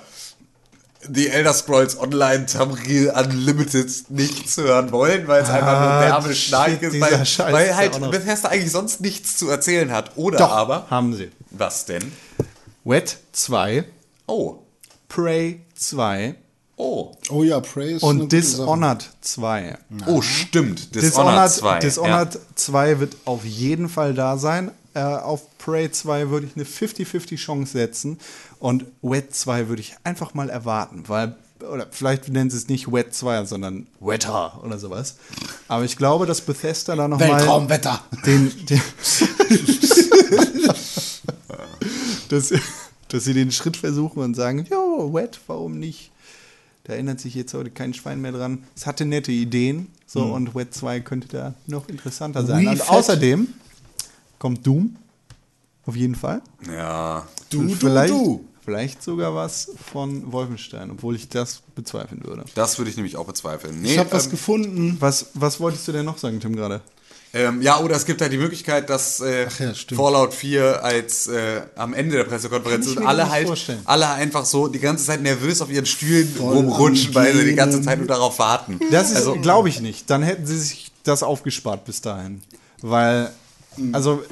die 1.08 1.28
Elder 1.28 1.52
Scrolls 1.52 1.98
Online 1.98 2.46
Tamriel 2.46 3.10
Unlimited 3.10 4.10
nichts 4.10 4.56
hören 4.56 4.92
wollen, 4.92 5.26
weil 5.28 5.42
es 5.42 5.50
einfach 5.50 5.80
nur 5.80 6.00
derbe 6.00 6.28
shit, 6.34 6.48
Schneid 6.48 6.82
ist, 6.82 7.00
weil, 7.00 7.26
Scheiß 7.26 7.52
weil 7.52 7.66
ja 7.68 7.76
halt 7.76 8.10
Bethesda 8.10 8.48
eigentlich 8.48 8.72
sonst 8.72 9.00
nichts 9.00 9.36
zu 9.36 9.48
erzählen 9.48 9.92
hat. 9.92 10.12
Oder 10.16 10.38
Doch, 10.38 10.50
aber, 10.50 10.86
haben 10.90 11.14
sie. 11.14 11.30
was 11.50 11.84
denn? 11.84 12.12
Wet 12.84 13.18
2, 13.32 13.84
Oh, 14.28 14.58
Prey 15.08 15.60
2 15.74 16.34
oh, 16.76 17.12
Oh 17.30 17.42
ja, 17.42 17.60
Prey 17.60 17.94
ist 17.94 18.02
und 18.02 18.30
Dishonored 18.32 19.08
2. 19.20 19.78
oh, 20.06 20.20
stimmt. 20.22 20.94
Dishonored, 20.94 21.44
Dishonored, 21.44 21.52
2. 21.52 21.78
Dishonored 21.80 22.38
2 22.54 23.00
wird 23.00 23.16
auf 23.24 23.44
jeden 23.44 23.88
Fall 23.88 24.14
da 24.14 24.36
sein. 24.36 24.70
Äh, 24.96 25.00
auf 25.00 25.58
Prey 25.58 25.90
2 25.90 26.30
würde 26.30 26.46
ich 26.46 26.56
eine 26.56 26.64
50-50 26.64 27.36
Chance 27.36 27.72
setzen. 27.72 28.18
Und 28.58 28.86
Wet 29.02 29.34
2 29.34 29.68
würde 29.68 29.82
ich 29.82 29.94
einfach 30.04 30.32
mal 30.32 30.48
erwarten, 30.48 31.04
weil, 31.06 31.36
oder 31.70 31.86
vielleicht 31.90 32.30
nennen 32.30 32.48
sie 32.48 32.56
es 32.56 32.68
nicht 32.68 32.90
Wet 32.90 33.14
2, 33.14 33.44
sondern 33.44 33.88
Wetter 34.00 34.58
oder 34.64 34.78
sowas. 34.78 35.16
Aber 35.68 35.84
ich 35.84 35.98
glaube, 35.98 36.24
dass 36.24 36.40
Bethesda 36.40 36.96
da 36.96 37.08
nochmal 37.08 37.28
Weltraumwetter. 37.28 38.02
den, 38.24 38.50
den 38.64 38.80
dass, 42.30 42.54
dass 43.08 43.24
sie 43.24 43.34
den 43.34 43.52
Schritt 43.52 43.76
versuchen 43.76 44.22
und 44.22 44.34
sagen, 44.34 44.64
jo, 44.70 45.12
Wet, 45.12 45.40
warum 45.46 45.78
nicht? 45.78 46.10
Da 46.84 46.94
erinnert 46.94 47.20
sich 47.20 47.34
jetzt 47.34 47.52
heute 47.52 47.68
kein 47.68 47.92
Schwein 47.92 48.22
mehr 48.22 48.32
dran. 48.32 48.64
Es 48.74 48.86
hatte 48.86 49.04
nette 49.04 49.32
Ideen, 49.32 49.88
so 50.06 50.22
und 50.22 50.54
Wet 50.54 50.72
2 50.72 51.00
könnte 51.00 51.28
da 51.28 51.52
noch 51.66 51.90
interessanter 51.90 52.46
sein. 52.46 52.66
Und 52.66 52.88
außerdem 52.88 53.48
kommt 54.46 54.64
Doom, 54.66 54.94
auf 55.86 55.96
jeden 55.96 56.14
Fall. 56.14 56.40
Ja, 56.72 57.26
Du, 57.50 57.58
und 57.60 57.68
du, 57.70 57.74
vielleicht, 57.74 58.12
du. 58.12 58.44
vielleicht 58.64 59.02
sogar 59.02 59.34
was 59.34 59.72
von 59.92 60.30
Wolfenstein, 60.32 60.90
obwohl 60.92 61.16
ich 61.16 61.28
das 61.28 61.62
bezweifeln 61.74 62.22
würde. 62.24 62.44
das 62.54 62.78
würde 62.78 62.90
ich 62.90 62.96
nämlich 62.96 63.16
auch 63.16 63.26
bezweifeln. 63.26 63.80
Nee, 63.82 63.94
Ich 63.94 63.98
habe 63.98 64.12
was 64.12 64.26
ähm, 64.26 64.30
gefunden. 64.30 64.96
Was, 65.00 65.26
was 65.34 65.58
wolltest 65.58 65.86
du 65.88 65.92
denn 65.92 66.04
noch 66.06 66.18
sagen, 66.18 66.38
Tim, 66.38 66.54
gerade? 66.54 66.80
Ähm, 67.34 67.60
ja, 67.60 67.80
oder 67.80 67.96
es 67.96 68.06
gibt 68.06 68.20
halt 68.22 68.32
die 68.32 68.38
Möglichkeit, 68.38 68.88
dass 68.88 69.20
äh, 69.20 69.46
ja. 69.58 69.72
Fallout 69.96 70.32
4 70.32 70.82
als 70.84 71.26
äh, 71.26 71.62
am 71.74 71.92
Ende 71.92 72.16
der 72.16 72.24
Pressekonferenz 72.24 72.86
und 72.86 73.04
alle 73.04 73.28
halt 73.30 73.46
vorstellen. 73.48 73.80
alle 73.84 74.08
einfach 74.08 74.44
so 74.44 74.68
die 74.68 74.78
ganze 74.78 75.04
Zeit 75.06 75.22
nervös 75.22 75.60
auf 75.60 75.70
ihren 75.70 75.86
Stühlen 75.86 76.28
Voll 76.32 76.54
rumrutschen, 76.54 77.14
weil 77.16 77.34
sie 77.36 77.44
die 77.44 77.54
ganze. 77.56 77.82
Zeit 77.82 77.98
nur 77.98 78.06
darauf 78.06 78.38
warten. 78.38 78.78
Das 78.92 79.10
ist, 79.10 79.16
Also- 79.16 79.34
glaube 79.40 79.68
ich 79.68 79.80
nicht. 79.80 80.08
Dann 80.08 80.22
hätten 80.22 80.46
sie 80.46 80.58
sich 80.58 80.92
das 81.02 81.22
aufgespart 81.24 81.84
bis 81.84 82.00
dahin. 82.00 82.42
Weil, 82.80 83.30
also, 83.92 84.22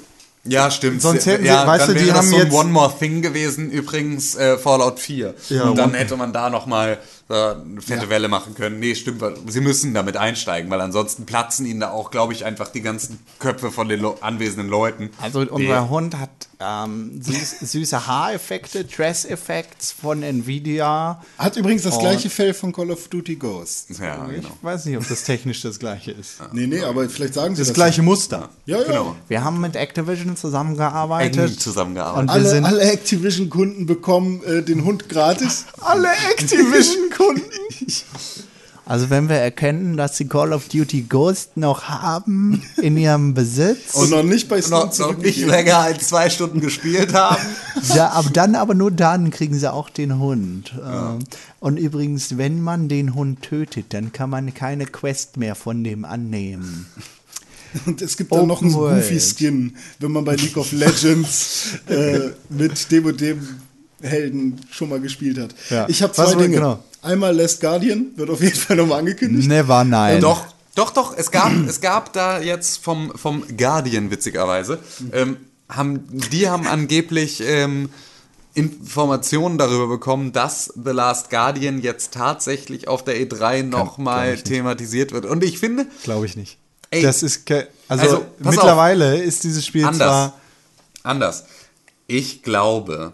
Ja, 0.47 0.71
stimmt. 0.71 1.01
Sonst 1.01 1.25
hätten 1.27 1.45
sie- 1.45 1.49
ja, 1.49 1.67
weißt 1.67 1.89
dann 1.89 1.95
du, 1.95 2.01
die 2.01 2.07
wäre 2.07 2.17
das 2.19 2.19
haben 2.27 2.31
so 2.31 2.37
ein 2.37 2.43
jetzt- 2.45 2.55
One 2.55 2.71
More 2.71 2.93
Thing 2.99 3.23
gewesen, 3.23 3.71
übrigens 3.71 4.35
äh, 4.35 4.59
Fallout 4.59 5.01
4. 5.01 5.33
Ja, 5.49 5.65
und 5.65 5.77
dann 5.79 5.95
hätte 5.95 6.17
man 6.19 6.33
da 6.35 6.51
nochmal 6.51 6.99
eine 7.29 7.81
fette 7.81 8.09
Welle 8.11 8.29
machen 8.29 8.55
können. 8.55 8.79
Nee, 8.81 8.95
stimmt, 8.95 9.23
sie 9.49 9.61
müssen 9.61 9.95
damit 9.95 10.17
einsteigen, 10.17 10.71
weil 10.71 10.81
ansonsten 10.81 11.25
platzen 11.25 11.65
ihnen 11.67 11.81
da 11.81 11.91
auch, 11.91 12.11
glaube 12.11 12.33
ich, 12.35 12.45
einfach 12.45 12.69
die 12.69 12.83
ganzen 12.83 13.19
Köpfe 13.39 13.71
von 13.71 13.89
den 13.89 14.05
anwesenden 14.21 14.69
Leuten. 14.69 15.11
also 15.23 15.41
unser 15.41 15.89
Hund 15.89 16.17
hat 16.19 16.31
ähm, 16.61 17.21
süß, 17.23 17.61
süße 17.73 18.07
Haareffekte, 18.07 18.85
Dress-Effects 18.85 19.93
von 19.93 20.23
Nvidia. 20.23 21.23
Hat 21.39 21.57
übrigens 21.57 21.83
das 21.83 21.99
gleiche 21.99 22.31
Fell 22.31 22.55
von 22.55 22.73
Call 22.73 22.91
of 22.91 23.09
Duty 23.09 23.37
Ghosts. 23.37 23.99
Ja, 23.99 24.27
Ich 24.29 24.37
genau. 24.43 24.49
weiß 24.63 24.85
nicht, 24.87 24.97
ob 24.97 25.07
das 25.09 25.25
technisch 25.25 25.63
das 25.63 25.79
gleiche 25.79 26.13
ist. 26.13 26.39
Nee, 26.53 26.67
nee, 26.67 26.83
aber 26.83 27.09
vielleicht 27.09 27.35
sagen 27.35 27.55
sie 27.55 27.61
Das 27.63 27.69
das. 27.69 27.75
gleiche 27.75 28.03
Muster. 28.03 28.51
Ja, 28.67 28.79
ja. 28.79 28.85
Genau. 28.85 29.17
Wir 29.29 29.43
haben 29.45 29.61
mit 29.61 29.77
Activision 29.77 30.37
zusammengearbeitet. 30.37 31.51
Eng 31.53 31.59
zusammengearbeitet. 31.59 32.21
Und 32.21 32.27
wir 32.29 32.33
Alle, 32.35 32.49
sind 32.49 32.65
alle 32.65 32.81
Activision-Kunden 32.83 33.87
bekommen 33.87 34.43
äh, 34.45 34.63
den 34.63 34.85
Hund 34.85 35.09
gratis. 35.09 35.67
alle 35.81 36.09
Activision-Kunden. 36.31 37.24
Also 38.87 39.09
wenn 39.09 39.31
wir 39.31 39.37
erkennen, 39.37 39.97
dass 39.97 40.19
sie 40.19 40.27
Call 40.27 40.53
of 40.53 40.69
Duty 40.69 41.07
Ghost 41.09 41.57
noch 41.57 41.85
haben 41.85 42.63
in 42.83 42.99
ihrem 42.99 43.33
Besitz, 43.33 43.95
Und 43.95 44.11
noch 44.11 44.23
nicht 44.23 44.47
bei 44.47 44.61
Steam 44.61 44.73
noch, 44.79 44.99
noch 44.99 45.17
nicht 45.17 45.39
länger 45.47 45.79
als 45.79 46.09
zwei 46.09 46.29
Stunden 46.29 46.61
gespielt 46.61 47.15
haben. 47.15 47.43
ja, 47.95 48.11
aber 48.11 48.29
dann 48.29 48.55
aber 48.55 48.75
nur 48.75 48.91
dann 48.91 49.31
kriegen 49.31 49.59
sie 49.59 49.73
auch 49.73 49.89
den 49.89 50.19
Hund. 50.19 50.75
Ähm, 50.85 51.21
Und 51.61 51.79
übrigens, 51.79 52.37
wenn 52.37 52.61
man 52.61 52.89
den 52.91 53.15
Hund 53.15 53.41
tötet, 53.41 53.87
dann 53.95 54.13
kann 54.13 54.29
man 54.29 54.53
keine 54.53 54.85
Quest 54.85 55.39
mehr 55.39 55.55
von 55.55 55.83
dem 55.83 56.05
annehmen. 56.05 56.85
Und 57.87 58.03
es 58.03 58.19
gibt 58.19 58.33
dann 58.33 58.47
noch 58.47 58.61
einen. 58.61 58.71
Goofy-Skin, 58.75 59.77
wenn 59.99 60.13
man 60.13 60.27
bei 60.27 60.37
League 60.37 60.59
of 60.59 60.73
Legends 60.73 61.71
äh, 61.89 62.33
mit 62.51 62.91
dem 62.93 63.07
und 63.07 63.19
dem 63.19 63.41
Helden 64.03 64.61
schon 64.71 64.91
mal 64.91 65.01
gespielt 65.01 65.39
hat. 65.39 65.55
Ja. 65.71 65.89
Ich 65.89 66.03
habe 66.03 66.17
Was 66.19 66.27
zwei 66.29 66.35
war- 66.37 66.43
Dinge. 66.43 66.57
genau. 66.57 66.85
Einmal 67.05 67.37
Last 67.37 67.61
Guardian, 67.61 68.13
wird 68.17 68.31
auf 68.31 68.41
jeden 68.41 68.57
Fall 68.57 68.77
nochmal 68.77 69.01
angekündigt. 69.01 69.49
Never 69.49 69.85
nein. 69.85 70.21
Doch, 70.21 70.47
doch, 70.75 70.91
doch. 70.91 71.17
Es 71.17 71.31
gab, 71.31 71.53
es 71.69 71.81
gab 71.81 72.13
da 72.13 72.41
jetzt 72.41 72.83
vom, 72.83 73.13
vom 73.17 73.45
Guardian, 73.57 74.11
witzigerweise, 74.11 74.79
ähm, 75.13 75.37
haben, 75.69 76.07
die 76.31 76.49
haben 76.49 76.67
angeblich 76.67 77.43
ähm, 77.45 77.91
Informationen 78.55 79.59
darüber 79.59 79.89
bekommen, 79.89 80.33
dass 80.33 80.73
The 80.83 80.91
Last 80.91 81.31
Guardian 81.31 81.81
jetzt 81.81 82.15
tatsächlich 82.15 82.89
auf 82.89 83.05
der 83.05 83.17
E3 83.17 83.65
nochmal 83.65 84.37
thematisiert 84.37 85.13
wird. 85.13 85.27
Und 85.27 85.43
ich 85.43 85.59
finde, 85.59 85.87
Glaube 86.05 86.27
ich 86.27 86.37
nicht. 86.37 86.59
Ey, 86.91 87.03
das 87.03 87.23
ist 87.25 87.51
also, 87.51 87.67
also, 87.89 88.27
mittlerweile 88.39 89.21
ist 89.21 89.43
dieses 89.43 89.67
Spiel 89.67 89.85
Anders. 89.85 89.99
zwar 89.99 90.41
anders. 91.03 91.45
Ich 92.07 92.43
glaube, 92.43 93.13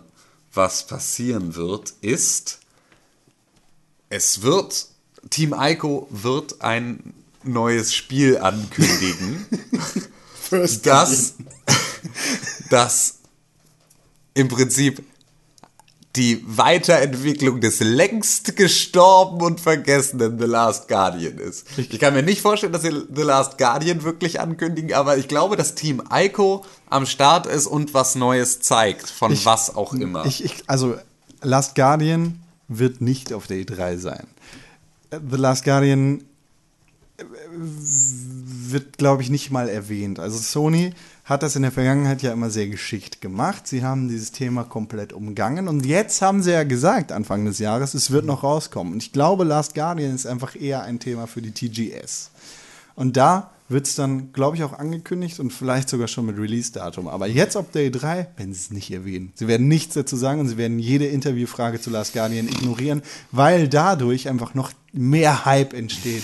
was 0.52 0.86
passieren 0.86 1.54
wird, 1.54 1.94
ist, 2.02 2.59
es 4.10 4.42
wird, 4.42 4.86
Team 5.30 5.54
Ico 5.58 6.06
wird 6.10 6.60
ein 6.60 7.14
neues 7.42 7.94
Spiel 7.94 8.38
ankündigen. 8.38 9.46
First 10.34 10.84
dass, 10.84 11.34
dass 12.70 13.18
im 14.34 14.48
Prinzip 14.48 15.02
die 16.16 16.42
Weiterentwicklung 16.44 17.60
des 17.60 17.78
längst 17.78 18.56
gestorben 18.56 19.42
und 19.42 19.60
vergessenen 19.60 20.40
The 20.40 20.46
Last 20.46 20.88
Guardian 20.88 21.38
ist. 21.38 21.66
Ich 21.78 22.00
kann 22.00 22.14
mir 22.14 22.24
nicht 22.24 22.40
vorstellen, 22.40 22.72
dass 22.72 22.82
sie 22.82 22.90
The 23.14 23.22
Last 23.22 23.58
Guardian 23.58 24.02
wirklich 24.02 24.40
ankündigen, 24.40 24.92
aber 24.92 25.18
ich 25.18 25.28
glaube, 25.28 25.56
dass 25.56 25.76
Team 25.76 26.02
Ico 26.12 26.64
am 26.88 27.06
Start 27.06 27.46
ist 27.46 27.68
und 27.68 27.94
was 27.94 28.16
Neues 28.16 28.60
zeigt, 28.60 29.08
von 29.08 29.38
was 29.44 29.76
auch 29.76 29.94
immer. 29.94 30.26
Ich, 30.26 30.44
ich, 30.44 30.64
also, 30.66 30.96
Last 31.42 31.76
Guardian 31.76 32.42
wird 32.70 33.01
nicht 33.01 33.32
auf 33.32 33.47
der 33.47 33.59
E3 33.59 33.98
sein. 33.98 34.26
The 35.10 35.36
Last 35.36 35.64
Guardian 35.64 36.22
äh, 37.18 37.24
wird, 37.52 38.97
glaube 38.97 39.22
ich, 39.22 39.28
nicht 39.28 39.51
mal 39.51 39.68
erwähnt. 39.68 40.20
Also 40.20 40.38
Sony 40.38 40.92
hat 41.24 41.42
das 41.42 41.56
in 41.56 41.62
der 41.62 41.72
Vergangenheit 41.72 42.22
ja 42.22 42.32
immer 42.32 42.48
sehr 42.48 42.68
geschickt 42.68 43.20
gemacht. 43.20 43.66
Sie 43.66 43.82
haben 43.82 44.09
dieses 44.09 44.30
Thema 44.30 44.64
komplett 44.64 45.12
umgangen 45.12 45.66
und 45.66 45.84
jetzt 45.84 46.22
haben 46.22 46.42
sie 46.42 46.52
ja 46.52 46.62
gesagt, 46.62 47.10
Anfang 47.10 47.44
des 47.44 47.59
Jahres, 47.59 47.94
es 47.94 48.12
wird 48.12 48.24
noch 48.24 48.44
rauskommen. 48.44 48.92
Und 48.92 49.02
ich 49.02 49.12
glaube, 49.12 49.44
Last 49.44 49.74
Guardian 49.74 50.14
ist 50.14 50.26
einfach 50.26 50.55
eher 50.55 50.82
ein 50.82 51.01
Thema 51.01 51.26
für 51.26 51.42
die 51.42 51.52
TGS. 51.52 52.30
Und 52.94 53.16
da 53.16 53.51
wird 53.70 53.86
es 53.86 53.94
dann, 53.94 54.32
glaube 54.32 54.56
ich, 54.56 54.64
auch 54.64 54.72
angekündigt 54.78 55.40
und 55.40 55.52
vielleicht 55.52 55.88
sogar 55.88 56.09
schon 56.09 56.26
mit 56.26 56.36
Release-Datum. 56.36 57.09
Aber 57.09 57.26
jetzt 57.26 57.56
auf 57.56 57.70
der 57.70 57.90
E3 57.90 58.26
werden 58.36 58.52
sie 58.52 58.60
es 58.60 58.70
nicht 58.70 58.90
erwähnen. 58.92 59.32
Sie 59.36 59.48
werden 59.48 59.68
nichts 59.68 59.94
dazu 59.94 60.16
sagen 60.16 60.40
und 60.40 60.48
sie 60.48 60.59
werden 60.59 60.78
jede 60.78 61.06
Interviewfrage 61.06 61.80
zu 61.80 61.88
Last 61.90 62.12
Guardian 62.12 62.48
ignorieren, 62.48 63.01
weil 63.32 63.68
dadurch 63.68 64.28
einfach 64.28 64.55
noch 64.55 64.72
mehr 64.92 65.44
Hype 65.44 65.72
entsteht. 65.72 66.22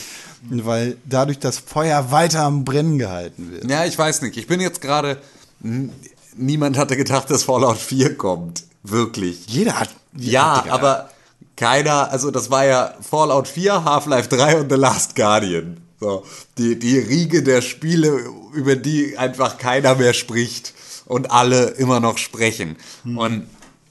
Und 0.50 0.66
weil 0.66 0.96
dadurch 1.06 1.38
das 1.38 1.58
Feuer 1.58 2.10
weiter 2.12 2.42
am 2.42 2.64
Brennen 2.64 2.98
gehalten 2.98 3.50
wird. 3.50 3.68
Ja, 3.70 3.84
ich 3.84 3.96
weiß 3.98 4.22
nicht. 4.22 4.36
Ich 4.36 4.46
bin 4.46 4.60
jetzt 4.60 4.80
gerade. 4.80 5.18
n- 5.64 5.90
Niemand 6.36 6.76
hatte 6.76 6.96
gedacht, 6.98 7.30
dass 7.30 7.44
Fallout 7.44 7.78
4 7.78 8.16
kommt. 8.18 8.64
Wirklich. 8.82 9.46
Jeder 9.46 9.80
hat. 9.80 9.88
Ja, 10.16 10.60
Digga. 10.60 10.74
aber 10.74 11.10
keiner, 11.56 12.10
also 12.12 12.30
das 12.30 12.50
war 12.50 12.66
ja 12.66 12.94
Fallout 13.00 13.48
4, 13.48 13.84
Half-Life 13.84 14.28
3 14.28 14.60
und 14.60 14.70
The 14.70 14.76
Last 14.78 15.16
Guardian. 15.16 15.78
So, 16.00 16.24
die, 16.58 16.78
die 16.78 16.98
Riege 16.98 17.42
der 17.42 17.62
Spiele, 17.62 18.24
über 18.52 18.76
die 18.76 19.16
einfach 19.16 19.56
keiner 19.58 19.94
mehr 19.94 20.12
spricht 20.12 20.74
und 21.06 21.30
alle 21.30 21.68
immer 21.70 22.00
noch 22.00 22.18
sprechen. 22.18 22.76
Und 23.04 23.46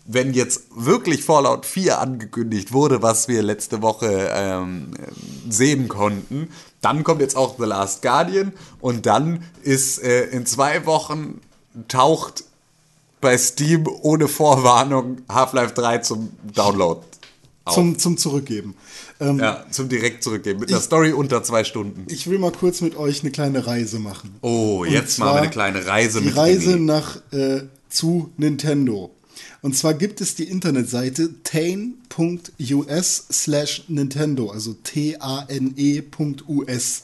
wenn 0.06 0.34
jetzt 0.34 0.65
wirklich 0.76 1.23
Fallout 1.23 1.65
4 1.65 1.99
angekündigt 1.99 2.72
wurde, 2.73 3.02
was 3.02 3.27
wir 3.27 3.41
letzte 3.41 3.82
Woche 3.82 4.30
ähm, 4.32 4.91
sehen 5.49 5.88
konnten, 5.88 6.49
dann 6.82 7.03
kommt 7.03 7.22
jetzt 7.22 7.36
auch 7.36 7.56
The 7.57 7.65
Last 7.65 8.03
Guardian 8.03 8.53
und 8.80 9.07
dann 9.07 9.44
ist 9.64 10.03
äh, 10.03 10.26
in 10.26 10.45
zwei 10.45 10.86
Wochen 10.86 11.41
taucht 11.88 12.44
bei 13.19 13.36
Steam 13.40 13.88
ohne 14.02 14.27
Vorwarnung 14.27 15.18
Half-Life 15.27 15.73
3 15.73 15.98
zum 15.99 16.30
Download 16.53 17.02
auf. 17.65 17.73
Zum, 17.73 17.98
zum 17.98 18.18
Zurückgeben. 18.18 18.76
Ähm, 19.20 19.40
ja, 19.40 19.66
zum 19.72 19.88
direkt 19.88 20.24
zurückgeben. 20.24 20.60
Mit 20.60 20.70
einer 20.70 20.82
Story 20.82 21.14
unter 21.14 21.42
zwei 21.44 21.64
Stunden. 21.64 22.06
Ich 22.10 22.28
will 22.30 22.38
mal 22.38 22.52
kurz 22.52 22.82
mit 22.82 22.98
euch 22.98 23.22
eine 23.22 23.32
kleine 23.32 23.66
Reise 23.66 24.00
machen. 24.00 24.36
Oh, 24.42 24.80
Und 24.82 24.92
jetzt 24.92 25.18
machen 25.20 25.28
wir 25.28 25.32
zwar 25.34 25.42
eine 25.42 25.50
kleine 25.50 25.86
Reise 25.86 26.20
die 26.20 26.26
mit 26.28 26.36
Reise 26.36 26.76
René. 26.76 26.80
nach 26.80 27.22
äh, 27.32 27.62
zu 27.90 28.32
Nintendo. 28.38 29.12
Und 29.62 29.76
zwar 29.76 29.94
gibt 29.94 30.22
es 30.22 30.36
die 30.36 30.44
Internetseite 30.44 31.30
tane.us 31.44 33.26
slash 33.32 33.86
Nintendo, 33.88 34.50
also 34.52 34.74
T-A-N-E.us. 35.64 37.02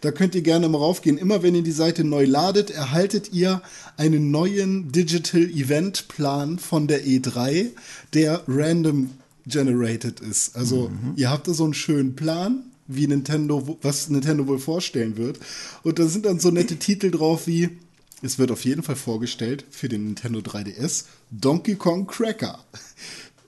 Da 0.00 0.10
könnt 0.10 0.34
ihr 0.34 0.42
gerne 0.42 0.68
mal 0.68 0.78
raufgehen. 0.78 1.16
Immer 1.16 1.42
wenn 1.42 1.54
ihr 1.54 1.62
die 1.62 1.72
Seite 1.72 2.04
neu 2.04 2.24
ladet, 2.26 2.70
erhaltet 2.70 3.32
ihr 3.32 3.62
einen 3.96 4.30
neuen 4.30 4.92
Digital 4.92 5.44
Event 5.44 6.08
Plan 6.08 6.58
von 6.58 6.86
der 6.88 7.04
E3, 7.04 7.68
der 8.12 8.42
random 8.46 9.10
generated 9.46 10.20
ist. 10.20 10.56
Also 10.56 10.90
ihr 11.16 11.30
habt 11.30 11.48
da 11.48 11.54
so 11.54 11.64
einen 11.64 11.74
schönen 11.74 12.16
Plan, 12.16 12.64
wie 12.86 13.06
Nintendo, 13.06 13.78
was 13.82 14.08
Nintendo 14.08 14.46
wohl 14.46 14.58
vorstellen 14.58 15.16
wird. 15.16 15.38
Und 15.82 15.98
da 15.98 16.06
sind 16.06 16.26
dann 16.26 16.40
so 16.40 16.50
nette 16.50 16.76
Titel 16.76 17.10
drauf 17.10 17.46
wie, 17.46 17.70
es 18.22 18.38
wird 18.38 18.50
auf 18.50 18.64
jeden 18.64 18.82
Fall 18.82 18.96
vorgestellt 18.96 19.64
für 19.70 19.88
den 19.88 20.04
Nintendo 20.04 20.40
3DS 20.40 21.04
Donkey 21.30 21.74
Kong 21.76 22.06
Cracker. 22.06 22.64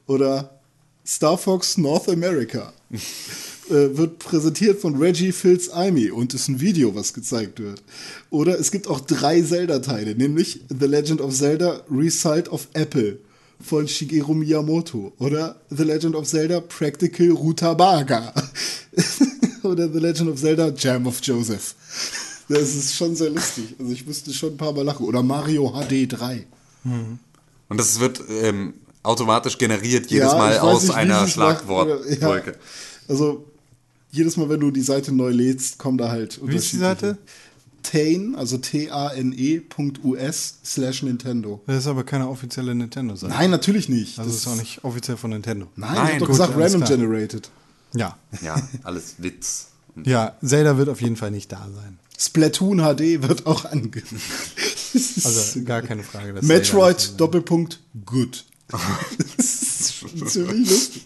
Oder 0.07 0.61
Star 1.07 1.39
Fox 1.39 1.79
North 1.79 2.09
America. 2.09 2.73
äh, 3.71 3.97
wird 3.97 4.19
präsentiert 4.19 4.81
von 4.81 4.97
Reggie 4.97 5.33
Fils 5.33 5.69
Amy 5.71 6.11
und 6.11 6.35
ist 6.35 6.49
ein 6.49 6.61
Video, 6.61 6.95
was 6.95 7.13
gezeigt 7.13 7.61
wird. 7.61 7.83
Oder 8.31 8.59
es 8.59 8.71
gibt 8.71 8.87
auch 8.87 9.01
drei 9.01 9.43
Zelda-Teile, 9.43 10.15
nämlich 10.15 10.61
The 10.69 10.87
Legend 10.87 11.21
of 11.21 11.35
Zelda 11.35 11.83
Result 11.91 12.49
of 12.49 12.69
Apple 12.75 13.19
von 13.61 13.89
Shigeru 13.89 14.35
Miyamoto 14.35 15.13
oder 15.19 15.61
The 15.71 15.85
Legend 15.85 16.15
of 16.15 16.27
Zelda 16.27 16.61
Practical 16.61 17.31
Rutabaga 17.31 18.33
oder 19.63 19.91
The 19.91 19.99
Legend 19.99 20.31
of 20.31 20.41
Zelda 20.41 20.69
Jam 20.77 21.07
of 21.07 21.21
Joseph. 21.23 21.75
Das 22.49 22.75
ist 22.75 22.95
schon 22.95 23.17
sehr 23.17 23.31
lustig. 23.31 23.75
Also 23.79 23.93
ich 23.93 24.07
musste 24.07 24.33
schon 24.33 24.55
ein 24.55 24.57
paar 24.57 24.73
Mal 24.73 24.85
lachen. 24.85 25.05
Oder 25.07 25.23
Mario 25.23 25.73
HD 25.73 26.07
3. 26.13 26.47
Und 27.69 27.79
das 27.79 27.99
wird 27.99 28.23
ähm, 28.43 28.75
automatisch 29.03 29.59
generiert 29.59 30.11
jedes 30.11 30.33
Ja, 30.33 30.39
Mal 30.39 30.59
aus 30.59 30.85
nicht, 30.85 30.95
einer 30.95 31.27
Schlagwortwolke. 31.27 32.51
Ja. 32.51 32.57
Also 33.09 33.45
jedes 34.11 34.37
Mal, 34.37 34.49
wenn 34.49 34.61
du 34.61 34.71
die 34.71 34.83
Seite 34.83 35.13
neu 35.13 35.31
lädst, 35.31 35.79
kommen 35.79 35.99
da 35.99 36.09
halt 36.09 36.41
Wie 36.43 36.57
ist 36.57 36.73
die 36.73 36.79
Seite? 36.79 37.19
Tane, 37.91 38.37
also 38.37 38.59
T-A-N-E.us 38.59 40.55
slash 40.65 41.03
Nintendo. 41.03 41.61
Das 41.67 41.77
ist 41.79 41.87
aber 41.87 42.05
keine 42.05 42.29
offizielle 42.29 42.75
Nintendo-Seite. 42.75 43.33
Nein, 43.33 43.51
natürlich 43.51 43.89
nicht. 43.89 44.19
Also 44.19 44.31
Das- 44.31 44.41
ist 44.41 44.47
auch 44.49 44.57
nicht 44.57 44.85
offiziell 44.85 45.17
von 45.17 45.31
Nintendo. 45.31 45.69
Nein, 45.77 45.95
Nein, 45.95 46.07
ich 46.07 46.13
hab 46.15 46.19
doch 46.21 46.27
gut, 46.27 46.35
gesagt, 46.37 46.57
random 46.57 46.83
klar. 46.85 46.97
generated. 46.99 47.51
Ja. 47.95 48.17
Ja, 48.43 48.57
alles 48.83 49.15
Witz. 49.19 49.69
Ja, 50.05 50.37
Zelda 50.45 50.77
wird 50.77 50.91
auf 50.91 51.01
jeden 51.01 51.17
Fall 51.17 51.31
nicht 51.31 51.51
da 51.51 51.67
sein. 51.75 51.99
Splatoon 52.19 52.81
HD 52.81 53.23
wird 53.23 53.47
auch 53.47 53.65
ange. 53.65 53.91
Also 54.95 55.63
gar 55.65 55.81
keine 55.83 56.03
Frage. 56.03 56.35
Metroid 56.43 57.19
Doppelpunkt 57.21 57.81
good. 58.07 58.45
das 58.69 59.47
ist 59.47 60.05
ziemlich 60.29 60.69
lustig. 60.71 61.05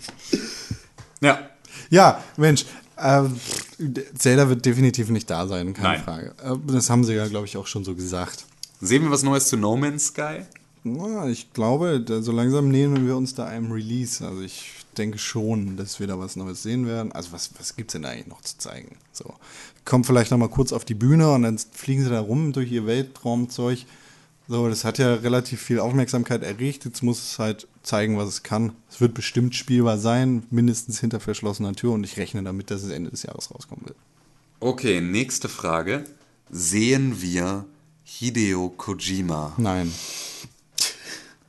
Ja. 1.21 1.51
Ja, 1.91 2.23
Mensch. 2.37 2.65
ähm, 2.99 3.39
Zelda 4.17 4.49
wird 4.49 4.65
definitiv 4.67 5.09
nicht 5.11 5.29
da 5.31 5.47
sein, 5.47 5.73
keine 5.75 5.89
Nein. 5.97 6.03
Frage. 6.03 6.35
Äh, 6.43 6.57
Das 6.73 6.91
haben 6.91 7.05
sie 7.05 7.15
ja, 7.15 7.27
glaube 7.29 7.47
ich, 7.47 7.57
auch 7.57 7.67
schon 7.67 7.85
so 7.85 7.95
gesagt. 7.95 8.45
sehen 8.81 9.03
wir 9.05 9.11
was 9.11 9.23
Neues 9.23 9.49
zu 9.49 9.57
No 9.57 9.77
Man's 9.77 10.07
Sky? 10.07 10.41
Ja, 10.85 11.27
ich 11.29 11.53
glaube, 11.53 12.05
so 12.23 12.33
langsam 12.33 12.69
nähern 12.69 13.07
wir 13.07 13.17
uns 13.17 13.35
da 13.35 13.45
einem 13.47 13.71
Release. 13.71 14.27
Also 14.27 14.41
ich 14.41 14.73
denke 14.97 15.19
schon, 15.19 15.77
dass 15.77 16.01
wir 16.01 16.07
da 16.07 16.19
was 16.19 16.37
Neues 16.37 16.63
sehen 16.63 16.87
werden. 16.87 17.13
Also 17.13 17.33
was, 17.33 17.51
was 17.59 17.77
gibt 17.77 17.91
es 17.91 17.93
denn 17.93 18.05
eigentlich 18.07 18.27
noch 18.29 18.41
zu 18.41 18.57
zeigen? 18.57 18.97
So, 19.13 19.35
kommt 19.85 20.07
vielleicht 20.07 20.31
noch 20.31 20.39
mal 20.39 20.49
kurz 20.49 20.73
auf 20.73 20.85
die 20.87 20.95
Bühne 20.95 21.31
und 21.33 21.43
dann 21.43 21.59
fliegen 21.59 22.03
sie 22.03 22.09
da 22.11 22.21
rum 22.21 22.53
durch 22.53 22.73
ihr 22.73 22.87
Weltraumzeug. 22.87 23.81
So, 24.51 24.69
das 24.69 24.85
hat 24.85 24.99
ja 24.99 25.15
relativ 25.15 25.63
viel 25.63 25.79
Aufmerksamkeit 25.79 26.43
erregt. 26.43 26.85
Jetzt 26.85 27.05
muss 27.05 27.23
es 27.23 27.39
halt 27.39 27.69
zeigen, 27.85 28.19
was 28.19 28.29
es 28.29 28.43
kann. 28.43 28.73
Es 28.91 29.01
wird 29.01 29.15
bestimmt 29.15 29.55
spielbar 29.55 29.97
sein, 29.97 30.43
mindestens 30.51 30.99
hinter 30.99 31.21
verschlossener 31.21 31.73
Tür 31.73 31.93
und 31.93 32.03
ich 32.03 32.17
rechne 32.17 32.43
damit, 32.43 32.73
dass 32.73 32.83
es 32.83 32.91
Ende 32.91 33.13
des 33.13 33.23
Jahres 33.23 33.55
rauskommen 33.55 33.87
wird. 33.87 33.97
Okay, 34.59 35.01
nächste 35.01 35.49
Frage. 35.49 36.03
Sehen 36.51 37.23
wir 37.23 37.65
Hideo 38.03 38.71
Kojima? 38.71 39.53
Nein. 39.57 39.95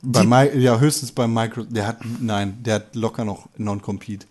Bei 0.02 0.22
Mi 0.22 0.56
ja, 0.60 0.78
höchstens 0.78 1.10
bei 1.10 1.26
Micro. 1.26 1.64
Der 1.64 1.88
hat, 1.88 1.98
nein, 2.20 2.62
der 2.62 2.76
hat 2.76 2.94
locker 2.94 3.24
noch 3.24 3.48
Non-Compete. 3.56 4.28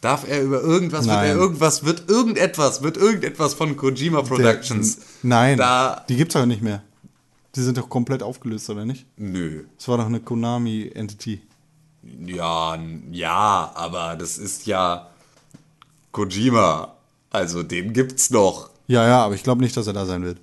Darf 0.00 0.28
er 0.28 0.42
über 0.42 0.60
irgendwas, 0.60 1.06
wird 1.06 1.16
Nein. 1.16 1.28
er 1.30 1.36
irgendwas, 1.36 1.84
wird 1.84 2.08
irgendetwas, 2.08 2.82
wird 2.82 2.96
irgendetwas 2.96 3.54
von 3.54 3.76
Kojima 3.76 4.22
Productions? 4.22 4.96
Der, 4.96 5.04
nein, 5.22 5.56
Da, 5.56 6.04
die 6.08 6.16
gibt's 6.16 6.34
doch 6.34 6.44
nicht 6.44 6.62
mehr. 6.62 6.82
Die 7.54 7.62
sind 7.62 7.78
doch 7.78 7.88
komplett 7.88 8.22
aufgelöst, 8.22 8.68
oder 8.70 8.84
nicht? 8.84 9.06
nö. 9.16 9.64
Das 9.76 9.88
war 9.88 9.98
doch 9.98 10.06
eine 10.06 10.20
Konami-Entity. 10.20 11.40
Ja, 12.02 12.78
ja, 13.10 13.72
aber 13.74 14.16
das 14.16 14.38
ist 14.38 14.66
ja 14.66 15.08
Kojima. 16.12 16.94
Also 17.30 17.62
den 17.62 17.92
gibt's 17.92 18.30
noch. 18.30 18.70
Ja, 18.86 19.06
ja, 19.06 19.24
aber 19.24 19.34
ich 19.34 19.42
glaube 19.42 19.62
nicht, 19.62 19.76
dass 19.76 19.86
er 19.86 19.92
da 19.92 20.06
sein 20.06 20.22
wird. 20.22 20.38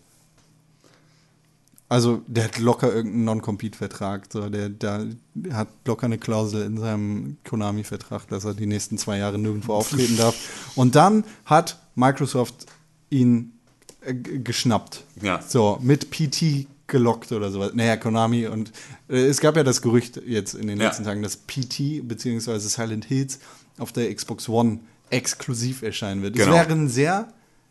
Also, 1.87 2.23
der 2.25 2.45
hat 2.45 2.57
locker 2.57 2.91
irgendeinen 2.91 3.25
Non-Compete-Vertrag. 3.25 4.25
So, 4.31 4.49
der, 4.49 4.69
der 4.69 5.07
hat 5.51 5.67
locker 5.85 6.05
eine 6.05 6.17
Klausel 6.17 6.63
in 6.63 6.79
seinem 6.79 7.37
Konami-Vertrag, 7.43 8.27
dass 8.27 8.43
er 8.43 8.55
die 8.55 8.65
nächsten 8.65 8.97
zwei 8.97 9.19
Jahre 9.19 9.37
nirgendwo 9.37 9.73
auftreten 9.75 10.17
darf. 10.17 10.35
Und 10.75 10.95
dann 10.95 11.23
hat 11.45 11.79
Microsoft 11.93 12.65
ihn 13.09 13.53
äh, 14.01 14.13
geschnappt. 14.13 15.03
Ja. 15.21 15.41
So, 15.41 15.77
mit 15.81 16.09
PT 16.09 16.67
gelockt 16.87 17.31
oder 17.31 17.51
sowas. 17.51 17.71
Naja, 17.73 17.97
Konami 17.97 18.47
und 18.47 18.71
äh, 19.09 19.15
es 19.25 19.39
gab 19.39 19.55
ja 19.57 19.63
das 19.63 19.81
Gerücht 19.81 20.21
jetzt 20.25 20.53
in 20.53 20.67
den 20.67 20.79
Ja. 20.79 20.87
letzten 20.87 21.03
Tagen, 21.03 21.23
dass 21.23 21.35
PT 21.37 22.01
bzw. 22.07 22.59
Silent 22.59 23.05
Hills 23.05 23.39
auf 23.77 23.91
der 23.91 24.13
Xbox 24.13 24.47
One 24.49 24.79
exklusiv 25.09 25.81
erscheinen 25.81 26.21
wird. 26.21 26.35
Das 26.37 26.45
Genau. 26.45 26.55
wäre 26.57 26.71
ein 26.71 26.87
sehr, 26.89 27.27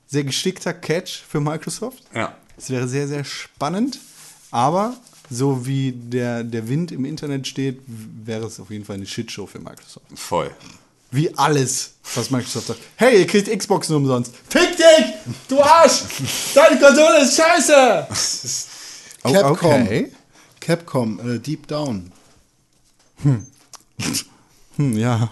sehr 0.06 0.24
geschickter 0.24 0.72
Catch 0.74 1.22
für 1.28 1.40
Microsoft. 1.40 2.02
Ja. 2.14 2.34
Es 2.56 2.70
wäre 2.70 2.86
sehr, 2.88 3.08
sehr 3.08 3.24
spannend, 3.24 3.98
aber 4.50 4.94
so 5.30 5.66
wie 5.66 5.92
der, 5.92 6.44
der 6.44 6.68
Wind 6.68 6.92
im 6.92 7.04
Internet 7.04 7.46
steht, 7.48 7.80
wäre 7.86 8.46
es 8.46 8.60
auf 8.60 8.70
jeden 8.70 8.84
Fall 8.84 8.96
eine 8.96 9.06
Shitshow 9.06 9.46
für 9.46 9.58
Microsoft. 9.58 10.06
Voll. 10.14 10.50
Wie 11.10 11.32
alles, 11.36 11.92
was 12.14 12.30
Microsoft 12.30 12.66
sagt. 12.68 12.80
Hey, 12.96 13.20
ihr 13.20 13.26
kriegt 13.26 13.48
Xboxen 13.56 13.94
umsonst. 13.96 14.32
Fick 14.48 14.76
dich, 14.76 15.06
du 15.48 15.60
Arsch! 15.62 16.02
Deine 16.54 16.78
Konsole 16.80 17.22
ist 17.22 17.36
scheiße! 17.36 18.06
Oh, 19.24 19.32
Capcom. 19.32 19.82
okay. 19.82 20.12
Capcom, 20.60 21.20
äh, 21.20 21.38
Deep 21.38 21.66
Down. 21.66 22.12
Hm, 24.76 24.96
ja. 24.98 25.30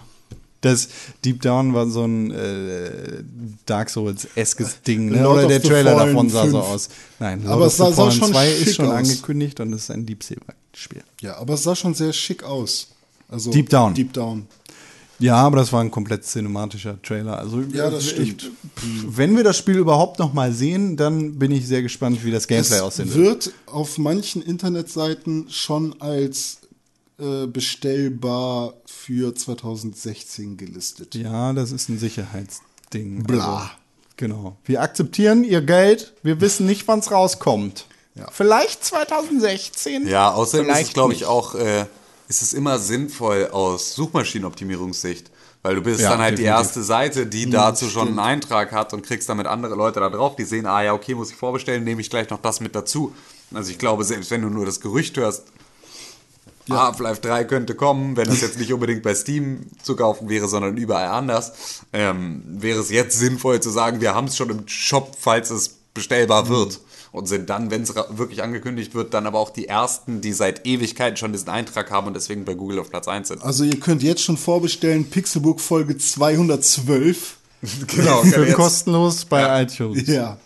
Das 0.60 0.88
Deep 1.24 1.42
Down 1.42 1.74
war 1.74 1.88
so 1.88 2.04
ein 2.04 2.30
äh, 2.30 3.24
Dark 3.66 3.90
Souls-eskes 3.90 4.82
Ding, 4.82 5.08
ne? 5.10 5.20
Lord 5.22 5.38
Oder 5.38 5.48
der 5.48 5.62
Trailer 5.62 5.96
Fallen 5.96 6.14
davon 6.14 6.30
sah 6.30 6.46
so 6.48 6.60
5. 6.62 6.72
aus. 6.72 6.88
Nein, 7.18 7.44
Aber 7.48 7.66
es 7.66 7.76
sah- 7.76 7.90
sah 7.92 8.10
schon 8.12 8.30
2 8.30 8.48
ist 8.48 8.64
schick 8.66 8.74
schon 8.76 8.86
aus. 8.86 8.92
angekündigt 8.94 9.58
und 9.58 9.72
es 9.72 9.82
ist 9.82 9.90
ein 9.90 10.06
Deep 10.06 10.22
Silver-Spiel. 10.22 11.02
Ja, 11.20 11.36
aber 11.38 11.54
es 11.54 11.64
sah 11.64 11.74
schon 11.74 11.94
sehr 11.94 12.12
schick 12.12 12.44
aus. 12.44 12.88
Also 13.28 13.50
Deep 13.50 13.68
Down. 13.70 13.94
Deep 13.94 14.12
Down. 14.12 14.46
Ja, 15.22 15.36
aber 15.36 15.56
das 15.56 15.72
war 15.72 15.80
ein 15.80 15.90
komplett 15.90 16.24
cinematischer 16.24 17.00
Trailer. 17.02 17.38
Also 17.38 17.60
Ja, 17.72 17.88
das 17.90 18.06
ich- 18.06 18.10
stimmt. 18.32 18.50
wenn 19.06 19.36
wir 19.36 19.44
das 19.44 19.56
Spiel 19.56 19.76
überhaupt 19.76 20.18
noch 20.18 20.32
mal 20.32 20.52
sehen, 20.52 20.96
dann 20.96 21.38
bin 21.38 21.50
ich 21.52 21.66
sehr 21.66 21.82
gespannt, 21.82 22.24
wie 22.24 22.30
das 22.30 22.46
Gameplay 22.48 22.76
Es 22.76 22.82
aussehen 22.82 23.14
wird. 23.14 23.46
wird 23.46 23.54
auf 23.66 23.98
manchen 23.98 24.42
Internetseiten 24.42 25.46
schon 25.48 26.00
als 26.00 26.58
äh, 27.18 27.46
bestellbar 27.46 28.74
für 28.86 29.34
2016 29.34 30.56
gelistet. 30.56 31.14
Ja, 31.14 31.52
das 31.52 31.70
ist 31.70 31.88
ein 31.88 31.98
Sicherheitsding. 31.98 33.22
Bla. 33.24 33.56
Also, 33.56 33.70
genau. 34.16 34.56
Wir 34.64 34.80
akzeptieren 34.82 35.44
ihr 35.44 35.60
Geld. 35.60 36.14
Wir 36.22 36.40
wissen 36.40 36.66
nicht, 36.66 36.88
wann 36.88 36.98
es 37.00 37.10
rauskommt. 37.10 37.86
Ja. 38.14 38.28
Vielleicht 38.32 38.84
2016. 38.84 40.06
Ja, 40.06 40.32
außerdem 40.32 40.66
ist 40.66 40.70
es, 40.72 40.76
Vielleicht 40.78 40.94
glaube 40.94 41.12
ich, 41.12 41.20
nicht. 41.20 41.28
auch, 41.28 41.54
äh, 41.54 41.86
ist 42.32 42.40
es 42.40 42.54
immer 42.54 42.78
sinnvoll 42.78 43.48
aus 43.52 43.94
Suchmaschinenoptimierungssicht. 43.94 45.30
Weil 45.62 45.74
du 45.74 45.82
bist 45.82 46.00
Ja, 46.00 46.10
dann 46.10 46.20
halt 46.20 46.38
die 46.38 46.42
definitiv. 46.44 46.66
erste 46.66 46.82
Seite, 46.82 47.26
die 47.26 47.48
dazu 47.50 47.90
schon 47.90 48.08
einen 48.08 48.18
Eintrag 48.18 48.72
hat 48.72 48.94
und 48.94 49.02
kriegst 49.06 49.28
damit 49.28 49.46
andere 49.46 49.74
Leute 49.74 50.00
da 50.00 50.08
drauf, 50.08 50.34
die 50.34 50.44
sehen, 50.44 50.64
ah 50.66 50.82
ja, 50.82 50.94
okay, 50.94 51.14
muss 51.14 51.30
ich 51.30 51.36
vorbestellen, 51.36 51.84
nehme 51.84 52.00
ich 52.00 52.08
gleich 52.08 52.30
noch 52.30 52.40
das 52.40 52.60
mit 52.60 52.74
dazu. 52.74 53.14
Also 53.52 53.70
ich 53.70 53.78
glaube, 53.78 54.02
selbst 54.04 54.30
wenn 54.30 54.40
du 54.40 54.48
nur 54.48 54.64
das 54.64 54.80
Gerücht 54.80 55.18
hörst, 55.18 55.44
Half-Life 56.70 57.20
3 57.20 57.44
könnte 57.44 57.74
kommen, 57.74 58.16
wenn 58.16 58.28
das 58.28 58.40
jetzt 58.40 58.58
nicht 58.58 58.72
unbedingt 58.72 59.02
bei 59.02 59.14
Steam 59.14 59.66
zu 59.82 59.94
kaufen 59.94 60.28
wäre, 60.30 60.48
sondern 60.48 60.76
überall 60.78 61.08
anders, 61.08 61.52
ähm, 61.92 62.42
wäre 62.46 62.80
es 62.80 62.90
jetzt 62.90 63.18
sinnvoll 63.18 63.60
zu 63.60 63.68
sagen, 63.70 64.00
wir 64.00 64.14
haben 64.14 64.28
es 64.28 64.36
schon 64.38 64.48
im 64.48 64.66
Shop, 64.68 65.16
falls 65.20 65.50
es 65.50 65.68
bestellbar 65.92 66.48
wird. 66.48 66.80
Und 67.12 67.26
sind 67.28 67.50
dann, 67.50 67.70
wenn 67.70 67.82
es 67.82 67.94
wirklich 67.94 68.42
angekündigt 68.42 68.94
wird, 68.94 69.12
dann 69.12 69.26
aber 69.26 69.38
auch 69.38 69.50
die 69.50 69.68
ersten, 69.68 70.22
die 70.22 70.32
seit 70.32 70.66
Ewigkeiten 70.66 71.18
schon 71.18 71.32
diesen 71.32 71.50
Eintrag 71.50 71.90
haben 71.90 72.06
und 72.06 72.14
deswegen 72.14 72.46
bei 72.46 72.54
Google 72.54 72.78
auf 72.78 72.88
Platz 72.88 73.06
1 73.06 73.28
sind. 73.28 73.42
Also 73.42 73.64
ihr 73.64 73.78
könnt 73.78 74.02
jetzt 74.02 74.22
schon 74.22 74.38
vorbestellen, 74.38 75.04
Pixelbook 75.10 75.60
Folge 75.60 75.98
212. 75.98 77.36
Genau, 77.86 78.22
Für 78.22 78.50
kostenlos 78.54 79.24
bei 79.24 79.62
iTunes. 79.62 80.08
Ja. 80.08 80.36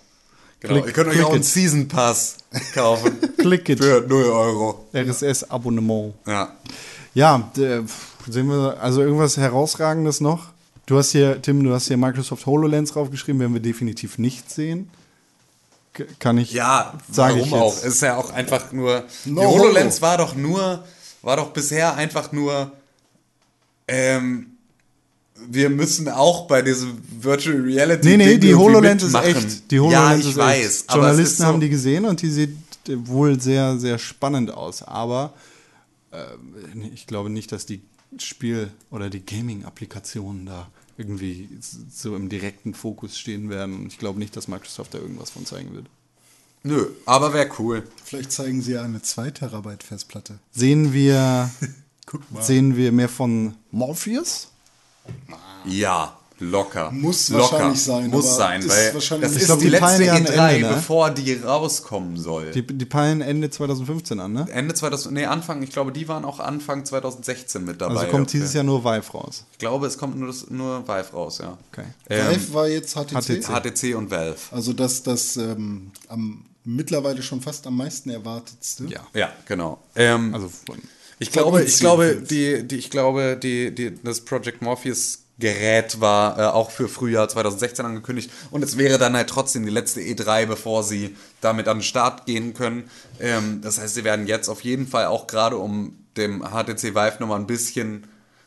Genau. 0.60 0.74
Klick- 0.74 0.86
Ihr 0.88 0.92
könnt 0.92 1.08
euch 1.08 1.14
klick 1.14 1.24
auch 1.24 1.30
einen 1.30 1.38
it. 1.40 1.44
Season 1.46 1.88
Pass 1.88 2.36
kaufen. 2.74 3.16
Click 3.38 3.68
it. 3.70 3.78
Für 3.82 4.04
0 4.06 4.24
Euro. 4.24 4.86
RSS-Abonnement. 4.92 6.12
Ja. 6.26 6.52
Ja, 7.14 7.50
sehen 7.54 8.48
wir, 8.48 8.76
also 8.82 9.00
irgendwas 9.00 9.38
Herausragendes 9.38 10.20
noch? 10.20 10.48
Du 10.84 10.98
hast 10.98 11.12
hier, 11.12 11.40
Tim, 11.40 11.64
du 11.64 11.72
hast 11.72 11.88
hier 11.88 11.96
Microsoft 11.96 12.44
HoloLens 12.44 12.92
draufgeschrieben, 12.92 13.40
werden 13.40 13.54
wir 13.54 13.62
definitiv 13.62 14.18
nicht 14.18 14.50
sehen. 14.50 14.90
Kann 16.18 16.38
ich, 16.38 16.52
Ja, 16.52 16.94
warum 17.08 17.40
ich 17.40 17.52
auch? 17.52 17.76
Es 17.76 17.84
ist 17.84 18.02
ja 18.02 18.16
auch 18.16 18.30
einfach 18.32 18.72
nur. 18.72 19.04
No 19.24 19.40
die 19.40 19.46
HoloLens 19.46 19.96
Holo. 19.96 20.02
war 20.02 20.18
doch 20.18 20.34
nur, 20.34 20.84
war 21.22 21.36
doch 21.36 21.50
bisher 21.52 21.94
einfach 21.94 22.32
nur. 22.32 22.72
Ähm, 23.88 24.48
wir 25.48 25.68
müssen 25.70 26.08
auch 26.08 26.46
bei 26.48 26.62
diesem 26.62 26.98
Virtual 27.20 27.56
Reality. 27.60 28.08
Nee, 28.08 28.16
nee, 28.16 28.26
Ding 28.32 28.40
die 28.40 28.54
HoloLens 28.54 29.02
ist 29.02 29.12
mitmachen. 29.12 29.46
echt. 29.46 29.70
Die 29.70 29.80
HoloLens 29.80 30.10
ja, 30.10 30.16
ich 30.18 30.28
ist 30.30 30.36
weiß. 30.36 30.80
echt. 30.82 30.92
Journalisten 30.92 31.32
ist 31.32 31.38
so, 31.38 31.44
haben 31.44 31.60
die 31.60 31.68
gesehen 31.68 32.04
und 32.06 32.22
die 32.22 32.30
sieht 32.30 32.56
wohl 32.88 33.40
sehr, 33.40 33.76
sehr 33.78 33.98
spannend 33.98 34.50
aus. 34.50 34.82
Aber 34.82 35.34
äh, 36.12 36.24
ich 36.94 37.06
glaube 37.06 37.30
nicht, 37.30 37.52
dass 37.52 37.66
die 37.66 37.82
Spiel- 38.18 38.70
oder 38.90 39.10
die 39.10 39.24
Gaming-Applikationen 39.24 40.46
da 40.46 40.68
irgendwie 40.98 41.48
so 41.60 42.16
im 42.16 42.28
direkten 42.28 42.74
Fokus 42.74 43.18
stehen 43.18 43.50
werden. 43.50 43.76
Und 43.76 43.86
ich 43.88 43.98
glaube 43.98 44.18
nicht, 44.18 44.36
dass 44.36 44.48
Microsoft 44.48 44.94
da 44.94 44.98
irgendwas 44.98 45.30
von 45.30 45.44
zeigen 45.46 45.74
wird. 45.74 45.86
Nö, 46.62 46.86
aber 47.04 47.32
wäre 47.32 47.50
cool. 47.58 47.86
Vielleicht 48.04 48.32
zeigen 48.32 48.60
sie 48.62 48.72
ja 48.72 48.82
eine 48.82 49.00
2 49.00 49.30
Terabyte 49.30 49.82
Festplatte. 49.84 50.38
Sehen 50.52 50.92
wir, 50.92 51.50
Guck 52.06 52.30
mal. 52.32 52.42
sehen 52.42 52.76
wir 52.76 52.90
mehr 52.92 53.08
von 53.08 53.54
Morpheus? 53.70 54.48
Ja, 55.64 56.18
locker. 56.38 56.90
Muss 56.90 57.28
locker. 57.30 57.52
wahrscheinlich 57.52 57.82
sein, 57.82 58.10
Muss 58.10 58.36
sein, 58.36 58.60
ist 58.60 58.68
weil 58.68 58.94
wahrscheinlich- 58.94 59.28
das 59.28 59.36
Ich 59.36 59.42
ist 59.42 59.46
glaub, 59.46 59.58
die 59.58 59.64
die 59.64 59.70
letzte 59.70 59.86
peilen 59.86 60.04
ja 60.04 60.12
ein 60.14 60.26
E3, 60.26 60.54
Ende, 60.56 60.68
ne? 60.68 60.74
bevor 60.74 61.10
die 61.10 61.32
rauskommen 61.34 62.16
soll. 62.18 62.50
Die, 62.52 62.66
die 62.66 62.84
peilen 62.84 63.20
Ende 63.22 63.48
2015 63.50 64.20
an, 64.20 64.32
ne? 64.32 64.46
Ende 64.50 64.74
2000, 64.74 65.14
nee, 65.14 65.24
Anfang, 65.24 65.62
ich 65.62 65.70
glaube, 65.70 65.92
die 65.92 66.06
waren 66.08 66.24
auch 66.24 66.38
Anfang 66.40 66.84
2016 66.84 67.64
mit 67.64 67.80
dabei. 67.80 67.94
Also 68.00 68.06
kommt 68.10 68.28
Okay. 68.28 68.38
dieses 68.38 68.52
Jahr 68.52 68.64
nur 68.64 68.84
Vive 68.84 69.10
raus. 69.12 69.44
Ich 69.52 69.58
glaube, 69.58 69.86
es 69.86 69.96
kommt 69.98 70.18
nur, 70.18 70.28
das- 70.28 70.50
nur 70.50 70.86
Vive 70.86 71.12
raus, 71.12 71.38
ja. 71.38 71.56
Okay. 71.72 71.86
Ähm, 72.10 72.30
Vive 72.30 72.54
war 72.54 72.68
jetzt 72.68 72.94
HTC. 72.96 73.42
HTC. 73.42 73.46
HTC 73.52 73.94
und 73.96 74.10
Valve. 74.10 74.36
Also 74.50 74.72
das, 74.72 75.02
das 75.02 75.36
ähm, 75.36 75.90
am, 76.08 76.44
mittlerweile 76.64 77.22
schon 77.22 77.40
fast 77.40 77.66
am 77.66 77.76
meisten 77.76 78.10
erwartetste. 78.10 78.84
Ja. 78.88 79.00
Ja, 79.14 79.32
genau. 79.46 79.78
Ähm, 79.94 80.34
Also 80.34 80.48
von, 80.48 80.76
ich 81.18 81.32
glaube, 81.32 81.62
ich 81.62 81.78
glaube, 81.78 82.16
die, 82.28 82.62
die, 82.66 82.76
ich 82.76 82.90
glaube, 82.90 83.38
die, 83.42 83.74
die, 83.74 83.94
das 84.02 84.20
Project 84.20 84.60
Morpheus 84.60 85.20
Gerät 85.38 86.00
war 86.00 86.38
äh, 86.38 86.42
auch 86.44 86.70
für 86.70 86.88
Frühjahr 86.88 87.28
2016 87.28 87.84
angekündigt 87.84 88.30
und 88.50 88.62
es 88.62 88.78
wäre 88.78 88.98
dann 88.98 89.14
halt 89.14 89.28
trotzdem 89.28 89.64
die 89.64 89.70
letzte 89.70 90.00
E3, 90.00 90.46
bevor 90.46 90.82
sie 90.82 91.16
damit 91.40 91.68
an 91.68 91.78
den 91.78 91.82
Start 91.82 92.24
gehen 92.24 92.54
können. 92.54 92.90
Ähm, 93.20 93.60
das 93.62 93.78
heißt, 93.78 93.94
sie 93.94 94.04
werden 94.04 94.26
jetzt 94.26 94.48
auf 94.48 94.62
jeden 94.62 94.86
Fall 94.86 95.06
auch 95.06 95.26
gerade 95.26 95.56
um 95.58 95.98
dem 96.16 96.42
HTC 96.42 96.94
Vive 96.94 97.16
nochmal 97.20 97.38
ein 97.38 97.46
bisschen 97.46 98.06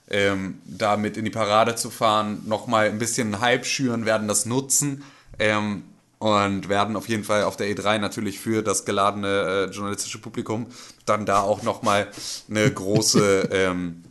ähm, 0.09 0.59
damit 0.65 1.17
in 1.17 1.25
die 1.25 1.31
Parade 1.31 1.75
zu 1.75 1.91
fahren, 1.91 2.41
nochmal 2.47 2.87
ein 2.87 2.97
bisschen 2.97 3.39
Hype 3.39 3.65
schüren, 3.65 4.05
werden 4.05 4.27
das 4.27 4.45
nutzen. 4.45 5.03
Ähm, 5.37 5.83
und 6.19 6.67
werden 6.67 6.97
auf 6.97 7.07
jeden 7.07 7.23
Fall 7.23 7.43
auf 7.43 7.55
der 7.55 7.67
E3 7.73 7.97
natürlich 7.97 8.39
für 8.39 8.61
das 8.61 8.83
geladene 8.83 9.67
äh, 9.69 9.73
journalistische 9.73 10.19
Publikum 10.19 10.67
dann 11.05 11.25
da 11.25 11.41
auch 11.41 11.63
nochmal 11.63 12.09
eine 12.49 12.69
große, 12.69 13.49
ähm, 13.53 14.03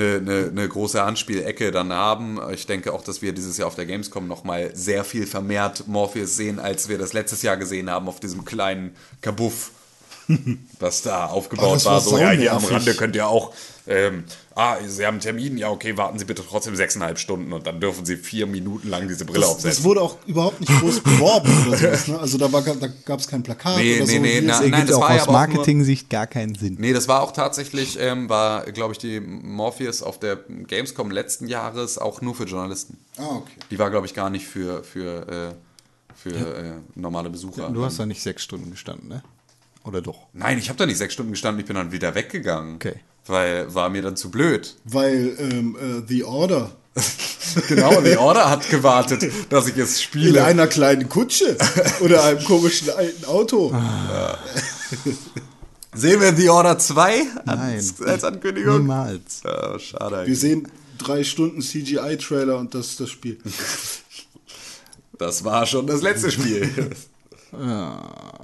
eine, 0.00 0.16
eine, 0.16 0.48
eine 0.48 0.68
große 0.68 1.02
Anspielecke 1.02 1.70
dann 1.70 1.92
haben. 1.92 2.38
Ich 2.52 2.66
denke 2.66 2.92
auch, 2.92 3.02
dass 3.02 3.22
wir 3.22 3.32
dieses 3.32 3.56
Jahr 3.58 3.68
auf 3.68 3.74
der 3.74 3.86
Gamescom 3.86 4.26
nochmal 4.26 4.70
sehr 4.74 5.04
viel 5.04 5.26
vermehrt 5.26 5.86
Morpheus 5.86 6.36
sehen, 6.36 6.58
als 6.58 6.88
wir 6.88 6.98
das 6.98 7.12
letztes 7.12 7.42
Jahr 7.42 7.56
gesehen 7.56 7.90
haben 7.90 8.08
auf 8.08 8.20
diesem 8.20 8.44
kleinen 8.44 8.94
Kabuff, 9.20 9.72
was 10.78 11.02
da 11.02 11.26
Oh, 11.26 11.36
aufgebaut 11.36 11.76
das 11.76 11.84
war. 11.84 11.92
war 11.94 12.00
So, 12.00 12.18
ja, 12.18 12.30
hier 12.30 12.52
am. 12.52 12.64
Rande 12.64 12.94
könnt 12.94 13.16
ihr 13.16 13.26
auch, 13.26 13.52
ähm, 13.86 14.24
ah, 14.58 14.76
Sie 14.86 15.06
haben 15.06 15.14
einen 15.14 15.20
Termin, 15.20 15.56
ja, 15.56 15.70
okay, 15.70 15.96
warten 15.96 16.18
Sie 16.18 16.24
bitte 16.24 16.42
trotzdem 16.46 16.74
sechseinhalb 16.76 17.18
Stunden 17.18 17.52
und 17.52 17.66
dann 17.66 17.80
dürfen 17.80 18.04
Sie 18.04 18.16
vier 18.16 18.46
Minuten 18.46 18.88
lang 18.88 19.06
diese 19.08 19.24
Brille 19.24 19.40
Das, 19.40 19.50
aufsetzen. 19.50 19.70
das 19.70 19.84
wurde 19.84 20.02
auch 20.02 20.16
überhaupt 20.26 20.60
nicht 20.60 20.72
groß 20.80 21.00
beworben 21.00 21.66
oder 21.68 21.76
sowas. 21.78 22.08
Ne? 22.08 22.18
Also 22.18 22.36
da, 22.38 22.52
war, 22.52 22.62
da 22.62 22.88
gab 23.04 23.20
es 23.20 23.28
kein 23.28 23.42
Plakat 23.42 23.78
Nee, 23.78 23.96
oder 23.96 24.06
nee, 24.06 24.16
so. 24.16 24.20
nee, 24.22 24.38
ist- 24.38 24.44
nein, 24.46 24.72
ergibt 24.72 24.88
das 24.90 24.96
auch 24.96 25.00
war 25.02 25.16
ja 25.16 25.22
aus 25.22 25.28
Marketing-Sicht 25.28 26.10
gar 26.10 26.26
keinen 26.26 26.54
Sinn. 26.56 26.76
Nee, 26.78 26.92
das 26.92 27.08
war 27.08 27.22
auch 27.22 27.32
tatsächlich, 27.32 27.96
ähm, 28.00 28.28
war, 28.28 28.64
glaube 28.72 28.92
ich, 28.92 28.98
die 28.98 29.20
Morpheus 29.20 30.02
auf 30.02 30.18
der 30.18 30.36
Gamescom 30.36 31.10
letzten 31.10 31.46
Jahres 31.46 31.96
auch 31.98 32.20
nur 32.20 32.34
für 32.34 32.44
Journalisten. 32.44 32.98
Ah, 33.16 33.36
okay. 33.36 33.52
Die 33.70 33.78
war, 33.78 33.90
glaube 33.90 34.06
ich, 34.06 34.14
gar 34.14 34.28
nicht 34.28 34.46
für, 34.46 34.82
für, 34.84 35.28
äh, 35.52 35.54
für 36.16 36.30
äh, 36.36 36.72
normale 36.96 37.30
Besucher. 37.30 37.70
Du 37.70 37.84
hast 37.84 37.98
da 37.98 38.06
nicht 38.06 38.22
sechs 38.22 38.42
Stunden 38.42 38.70
gestanden, 38.72 39.08
ne? 39.08 39.22
Oder 39.84 40.02
doch? 40.02 40.26
Nein, 40.32 40.58
ich 40.58 40.68
habe 40.68 40.76
da 40.76 40.84
nicht 40.84 40.98
sechs 40.98 41.14
Stunden 41.14 41.30
gestanden, 41.32 41.60
ich 41.60 41.66
bin 41.66 41.76
dann 41.76 41.92
wieder 41.92 42.14
weggegangen. 42.14 42.74
Okay. 42.74 42.96
Weil 43.28 43.72
war 43.74 43.88
mir 43.90 44.02
dann 44.02 44.16
zu 44.16 44.30
blöd. 44.30 44.74
Weil 44.84 45.36
ähm, 45.38 45.76
äh, 45.80 46.02
The 46.08 46.24
Order 46.24 46.72
Genau, 47.68 48.00
die 48.00 48.16
Order 48.16 48.50
hat 48.50 48.68
gewartet, 48.68 49.30
dass 49.50 49.68
ich 49.68 49.76
es 49.76 49.96
in 49.96 50.02
spiele. 50.02 50.44
einer 50.44 50.66
kleinen 50.66 51.08
Kutsche 51.08 51.56
oder 52.00 52.24
einem 52.24 52.44
komischen 52.44 52.90
alten 52.90 53.24
Auto. 53.24 53.72
Sehen 55.94 56.20
wir 56.20 56.34
The 56.34 56.48
Order 56.50 56.78
2 56.78 57.22
Nein. 57.46 57.58
als, 57.58 58.00
als 58.02 58.24
Ankündigung? 58.24 58.78
Niemals. 58.78 59.42
Ja, 59.44 59.78
schade 59.78 60.10
Wir 60.10 60.18
eigentlich. 60.18 60.40
sehen 60.40 60.68
drei 60.98 61.24
Stunden 61.24 61.62
CGI-Trailer 61.62 62.58
und 62.58 62.74
das 62.74 62.88
ist 62.88 63.00
das 63.00 63.10
Spiel. 63.10 63.38
Das 65.18 65.44
war 65.44 65.66
schon 65.66 65.86
das 65.86 66.02
letzte 66.02 66.30
Spiel. 66.30 66.68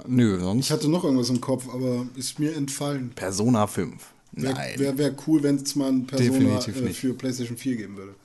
Nö, 0.07 0.39
sonst 0.39 0.65
Ich 0.65 0.71
hatte 0.71 0.89
noch 0.89 1.03
irgendwas 1.03 1.29
im 1.29 1.39
Kopf, 1.41 1.65
aber 1.71 2.05
ist 2.15 2.39
mir 2.39 2.55
entfallen. 2.55 3.11
Persona 3.15 3.67
5. 3.67 4.01
Wäre 4.35 4.53
Nein. 4.53 4.79
wär, 4.79 4.97
wär 4.97 5.15
cool, 5.27 5.43
wenn 5.43 5.55
es 5.55 5.75
mal 5.75 5.89
ein 5.91 6.05
Persona 6.05 6.59
äh, 6.59 6.93
für 6.93 7.13
PlayStation 7.13 7.57
4 7.57 7.75
geben 7.77 7.97
würde. 7.97 8.15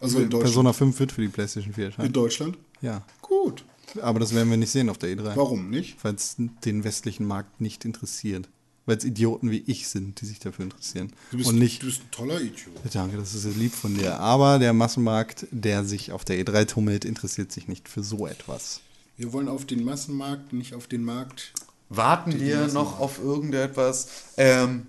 Also 0.00 0.18
in 0.18 0.24
Deutschland. 0.24 0.44
Persona 0.44 0.72
5 0.72 1.00
wird 1.00 1.12
für 1.12 1.22
die 1.22 1.28
PlayStation 1.28 1.72
4 1.72 1.84
In 1.84 1.90
erscheinen. 1.90 2.12
Deutschland? 2.12 2.58
Ja. 2.82 3.02
Gut. 3.22 3.64
Aber 4.02 4.20
das 4.20 4.34
werden 4.34 4.50
wir 4.50 4.56
nicht 4.56 4.70
sehen 4.70 4.88
auf 4.90 4.98
der 4.98 5.10
E3. 5.16 5.36
Warum 5.36 5.70
nicht? 5.70 5.96
Weil 6.04 6.14
es 6.14 6.36
den 6.64 6.84
westlichen 6.84 7.26
Markt 7.26 7.60
nicht 7.60 7.84
interessiert. 7.84 8.48
Weil 8.84 8.98
es 8.98 9.04
Idioten 9.04 9.50
wie 9.50 9.62
ich 9.66 9.88
sind, 9.88 10.20
die 10.20 10.26
sich 10.26 10.38
dafür 10.38 10.64
interessieren. 10.64 11.12
Du 11.30 11.38
bist, 11.38 11.48
Und 11.48 11.58
nicht. 11.58 11.82
du 11.82 11.86
bist 11.86 12.02
ein 12.02 12.10
toller 12.10 12.40
Idiot. 12.40 12.74
Danke, 12.92 13.16
das 13.16 13.34
ist 13.34 13.42
sehr 13.42 13.52
lieb 13.52 13.72
von 13.72 13.94
dir. 13.94 14.20
Aber 14.20 14.58
der 14.58 14.72
Massenmarkt, 14.72 15.46
der 15.50 15.84
sich 15.84 16.12
auf 16.12 16.24
der 16.24 16.38
E3 16.44 16.66
tummelt, 16.66 17.04
interessiert 17.04 17.50
sich 17.50 17.68
nicht 17.68 17.88
für 17.88 18.02
so 18.02 18.26
etwas. 18.26 18.80
Wir 19.16 19.32
wollen 19.32 19.48
auf 19.48 19.64
den 19.64 19.82
Massenmarkt, 19.82 20.52
nicht 20.52 20.74
auf 20.74 20.86
den 20.86 21.02
Markt. 21.02 21.52
Warten 21.88 22.38
wir 22.38 22.66
noch 22.68 23.00
auf 23.00 23.18
irgendetwas. 23.18 24.08
Ähm, 24.36 24.86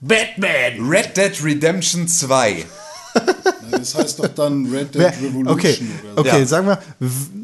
Batman! 0.00 0.88
Red 0.88 1.16
Dead 1.16 1.32
Redemption 1.42 2.06
2. 2.08 2.64
Na, 3.70 3.78
das 3.78 3.94
heißt 3.94 4.18
doch 4.18 4.28
dann 4.28 4.66
Red 4.66 4.94
Dead 4.94 5.02
Revolution 5.22 5.48
okay, 5.48 5.78
oder 6.02 6.14
so. 6.14 6.20
okay 6.20 6.40
Ja. 6.40 6.46
sagen, 6.46 6.66
wir, 6.66 6.78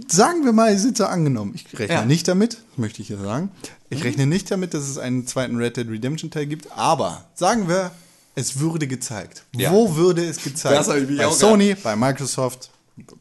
sagen 0.09 0.45
wir 0.45 0.53
mal, 0.53 0.73
es 0.73 0.85
ist 0.85 0.97
so 0.97 1.05
angenommen. 1.07 1.53
Ich 1.55 1.67
rechne 1.79 1.95
Ja. 1.95 2.05
nicht 2.05 2.27
damit, 2.29 2.55
das 2.55 2.79
möchte 2.79 3.03
ich 3.03 3.09
hier 3.09 3.19
sagen. 3.19 3.51
Ich 3.89 4.03
rechne 4.05 4.27
nicht 4.27 4.51
damit, 4.51 4.75
dass 4.75 4.89
es 4.89 4.99
einen 4.99 5.27
zweiten 5.27 5.57
Red 5.57 5.77
Dead 5.77 5.89
Redemption 5.89 6.31
Teil 6.31 6.47
gibt, 6.47 6.67
aber 6.77 7.25
sagen 7.35 7.69
wir, 7.69 7.93
es 8.35 8.59
würde 8.61 8.87
gezeigt. 8.87 9.45
Ja. 9.57 9.71
Wo 9.73 9.97
würde 9.97 10.25
es 10.25 10.43
gezeigt? 10.43 10.87
Bei 11.17 11.27
auch 11.27 11.33
Sony, 11.33 11.75
bei 11.75 11.97
Microsoft, 11.97 12.71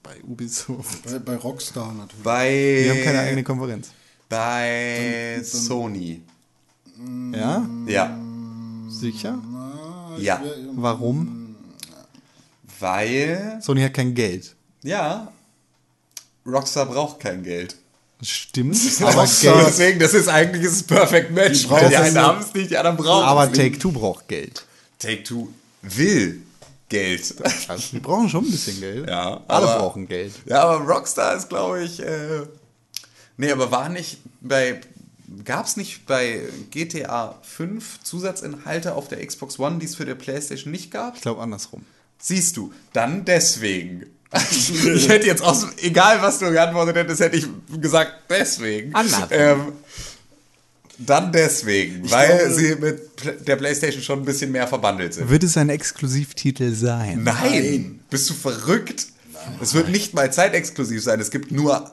bei 0.04 0.22
Ubisoft. 0.24 1.04
Bei, 1.06 1.20
bei 1.20 1.36
Rockstar 1.36 1.94
natürlich. 1.94 2.24
Bei, 2.24 2.50
Wir 2.84 2.92
haben 2.92 3.04
keine 3.04 3.20
eigene 3.20 3.44
Konferenz. 3.44 3.90
bei 4.28 5.40
Sony. 5.44 6.22
Ja? 7.34 7.68
Ja. 7.88 8.18
Sicher? 8.90 9.40
Ja. 10.18 10.41
Warum? 10.76 11.56
Weil, 12.80 13.60
Sony 13.61 13.82
hat 13.82 13.94
kein 13.94 14.14
Geld. 14.14 14.56
ja, 14.84 15.32
Rockstar 16.45 16.86
braucht 16.86 17.20
kein 17.20 17.44
Geld. 17.44 17.76
Stimmt, 18.22 18.78
aber 19.02 19.14
Rockstar, 19.22 19.53
Geld. 19.56 19.68
deswegen, 19.68 19.99
das 19.99 20.14
ist 20.14 20.28
eigentlich 20.28 20.64
das 20.66 20.84
Perfect 20.84 21.32
Match. 21.32 21.64
Die 21.64 21.70
weil 21.70 21.90
die 21.90 21.95
einen 21.98 22.18
haben 22.18 22.40
es 22.41 22.53
nicht, 22.53 22.72
die 22.72 22.78
anderen 22.78 22.98
brauchen 22.98 23.26
Aber 23.26 23.44
es 23.44 23.49
nicht. 23.52 23.60
Take-Two 23.61 23.91
braucht 23.91 24.28
Geld. 24.28 24.66
Take-Two 24.98 25.49
will 25.84 26.41
Geld. 26.90 27.36
Also, 27.68 27.84
die 27.91 27.99
brauchen 27.99 28.28
schon 28.30 28.45
ein 28.45 28.52
bisschen 28.52 28.80
Geld. 28.80 29.07
Ja, 29.07 29.41
Alle 29.48 29.68
aber- 29.70 29.80
brauchen 29.80 30.07
Geld. 30.07 30.34
Ja, 30.45 30.64
aber 30.64 30.84
Rockstar 30.86 31.36
ist, 31.36 31.48
glaube 31.49 31.84
ich. 31.84 31.99
Äh, 32.02 32.41
nee, 33.38 33.52
aber 33.52 33.70
war 33.72 33.90
nicht 33.90 34.18
bei. 34.41 34.82
Gab 35.46 35.66
es 35.68 35.78
nicht 35.78 36.06
bei 36.06 36.42
GTA 36.72 37.36
5 37.44 38.02
Zusatzinhalte 38.04 38.96
auf 38.96 39.08
der 39.08 39.26
Xbox 39.26 39.60
One, 39.60 39.80
die 39.80 39.86
es 39.86 39.96
für 39.96 40.06
der 40.06 40.16
PlayStation 40.16 40.72
nicht 40.72 40.92
gab? 40.92 41.16
Ich 41.16 41.22
glaube 41.22 41.42
andersrum. 41.42 41.86
Siehst 42.18 42.58
du, 42.58 42.74
dann 42.94 43.26
deswegen. 43.26 44.06
ich 44.52 45.10
hätte 45.10 45.28
jetzt 45.28 45.42
aus, 45.42 45.68
egal 45.82 46.22
was 46.22 46.40
du 46.40 46.52
geantwortet 46.52 46.96
hättest, 46.96 47.22
hätte 47.22 47.38
ich 47.38 47.48
gesagt, 47.82 48.14
deswegen. 48.30 48.94
Andersrum. 48.94 49.28
Ähm, 49.32 49.74
dann 51.00 51.32
deswegen, 51.32 52.10
weil 52.12 52.38
glaube- 52.38 52.54
sie 52.54 52.76
mit 52.76 53.48
der 53.48 53.56
PlayStation 53.56 54.04
schon 54.04 54.20
ein 54.20 54.26
bisschen 54.26 54.52
mehr 54.52 54.68
verbandelt 54.68 55.14
sind. 55.14 55.30
Wird 55.30 55.44
es 55.44 55.56
ein 55.58 55.70
Exklusivtitel 55.70 56.74
sein? 56.74 57.24
Nein, 57.24 58.02
bist 58.10 58.30
du 58.30 58.34
verrückt? 58.34 59.08
Es 59.62 59.74
wird 59.74 59.90
nicht 59.90 60.14
mal 60.14 60.32
zeitexklusiv 60.32 61.02
sein. 61.02 61.20
Es 61.22 61.32
gibt 61.32 61.52
nur 61.52 61.90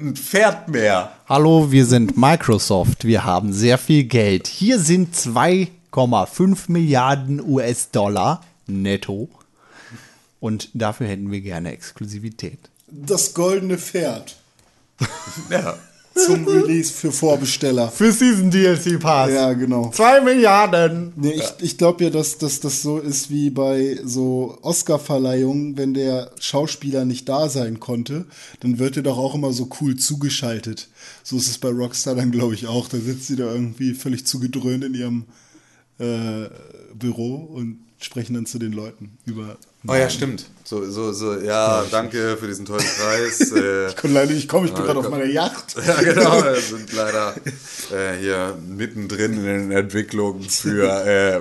ein 0.00 0.16
Pferd 0.16 0.68
mehr. 0.68 1.12
Hallo, 1.28 1.70
wir 1.70 1.84
sind 1.84 2.16
Microsoft. 2.16 3.04
Wir 3.04 3.24
haben 3.24 3.52
sehr 3.52 3.78
viel 3.78 4.04
Geld. 4.04 4.46
Hier 4.46 4.78
sind 4.78 5.14
2,5 5.14 6.70
Milliarden 6.70 7.40
US-Dollar 7.40 8.44
netto. 8.66 9.28
Und 10.40 10.70
dafür 10.74 11.08
hätten 11.08 11.30
wir 11.30 11.40
gerne 11.40 11.72
Exklusivität. 11.72 12.58
Das 12.86 13.34
goldene 13.34 13.78
Pferd 13.78 14.36
Ja. 15.50 15.76
Zum 16.26 16.46
Release 16.46 16.92
für 16.92 17.12
Vorbesteller. 17.12 17.88
Für 17.98 18.12
Season 18.12 18.50
DLC 18.50 19.00
Pass. 19.00 19.30
Ja, 19.30 19.52
genau. 19.52 19.90
2 19.90 20.20
Milliarden. 20.22 21.12
Nee, 21.16 21.32
ich, 21.32 21.52
ich 21.60 21.78
glaube 21.78 22.04
ja, 22.04 22.10
dass, 22.10 22.38
dass 22.38 22.60
das 22.60 22.82
so 22.82 22.98
ist 22.98 23.30
wie 23.30 23.50
bei 23.50 23.98
so 24.04 24.58
Oscar-Verleihungen, 24.62 25.76
wenn 25.76 25.94
der 25.94 26.30
Schauspieler 26.40 27.04
nicht 27.04 27.28
da 27.28 27.48
sein 27.48 27.80
konnte, 27.80 28.26
dann 28.60 28.78
wird 28.78 28.96
er 28.96 29.02
doch 29.02 29.18
auch 29.18 29.34
immer 29.34 29.52
so 29.52 29.68
cool 29.80 29.96
zugeschaltet. 29.96 30.88
So 31.22 31.36
ist 31.36 31.48
es 31.48 31.58
bei 31.58 31.70
Rockstar 31.70 32.14
dann, 32.14 32.30
glaube 32.30 32.54
ich, 32.54 32.66
auch. 32.66 32.88
Da 32.88 32.98
sitzt 32.98 33.26
sie 33.26 33.36
da 33.36 33.52
irgendwie 33.52 33.94
völlig 33.94 34.26
zugedröhnt 34.26 34.84
in 34.84 34.94
ihrem 34.94 35.24
äh, 35.98 36.48
Büro 36.94 37.34
und 37.36 37.78
sprechen 38.00 38.34
dann 38.34 38.46
zu 38.46 38.58
den 38.58 38.72
Leuten 38.72 39.18
über. 39.26 39.56
Oh 39.86 39.94
ja, 39.94 40.08
stimmt. 40.10 40.46
So, 40.68 40.84
so, 40.84 41.12
so, 41.14 41.40
ja, 41.40 41.82
danke 41.90 42.36
für 42.36 42.46
diesen 42.46 42.66
tollen 42.66 42.84
Preis. 42.84 43.40
äh, 43.56 43.86
Ich 43.86 43.96
kann 43.96 44.12
leider 44.12 44.34
nicht 44.34 44.50
kommen, 44.50 44.66
ich 44.66 44.74
bin 44.74 44.82
Ja, 44.82 44.92
gerade 44.92 44.98
auf 44.98 45.08
meiner 45.08 45.24
Yacht. 45.24 45.74
ja, 45.86 45.94
genau, 46.02 46.44
wir 46.44 46.60
sind 46.60 46.92
leider 46.92 47.34
äh, 47.90 48.18
hier 48.20 48.54
mittendrin 48.68 49.32
in 49.32 49.44
den 49.44 49.70
Entwicklungen 49.70 50.42
für. 50.42 50.84
Äh, 51.06 51.36
äh, 51.36 51.40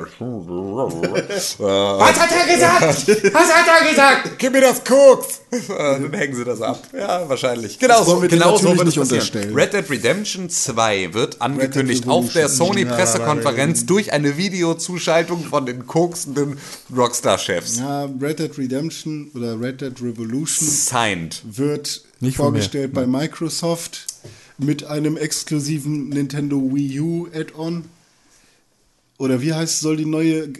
Was 1.59 2.19
hat 2.21 2.29
er 2.31 2.55
gesagt? 2.55 3.33
Was 3.33 3.53
hat 3.53 3.67
er 3.67 3.89
gesagt? 3.89 4.29
Gib 4.37 4.53
mir 4.53 4.61
das 4.61 4.81
Koks! 4.85 5.41
Dann 5.67 6.13
hängen 6.13 6.33
sie 6.33 6.45
das 6.45 6.61
ab. 6.61 6.81
Ja, 6.97 7.27
wahrscheinlich. 7.27 7.79
Genau 7.79 8.03
so, 8.03 8.11
wollen 8.11 8.21
wir 8.21 8.29
dir 8.29 8.37
genau 8.37 8.55
so 8.55 8.77
wird 8.77 8.85
nicht 8.85 8.99
unterstellen. 8.99 9.53
Red 9.53 9.73
Dead 9.73 9.89
Redemption 9.89 10.49
2 10.49 11.13
wird 11.13 11.41
angekündigt 11.41 12.07
auf 12.07 12.31
der 12.31 12.47
Sony-Pressekonferenz 12.47 13.85
durch 13.85 14.13
eine 14.13 14.37
Videozuschaltung 14.37 15.43
von 15.43 15.65
den 15.65 15.85
koksenden 15.85 16.57
Rockstar-Chefs. 16.95 17.79
Ja, 17.79 18.07
Red 18.21 18.39
Dead 18.39 18.57
Redemption 18.57 19.16
oder 19.33 19.59
Red 19.59 19.81
Dead 19.81 20.01
Revolution 20.01 20.67
Signed. 20.67 21.41
wird 21.45 22.03
Nicht 22.19 22.37
vorgestellt 22.37 22.93
bei 22.93 23.05
Microsoft 23.05 24.05
mit 24.57 24.83
einem 24.83 25.17
exklusiven 25.17 26.09
Nintendo 26.09 26.57
Wii 26.73 26.99
U 26.99 27.27
Add-on. 27.33 27.85
Oder 29.17 29.41
wie 29.41 29.53
heißt 29.53 29.79
soll 29.79 29.97
die 29.97 30.05
neue 30.05 30.43
äh, 30.43 30.53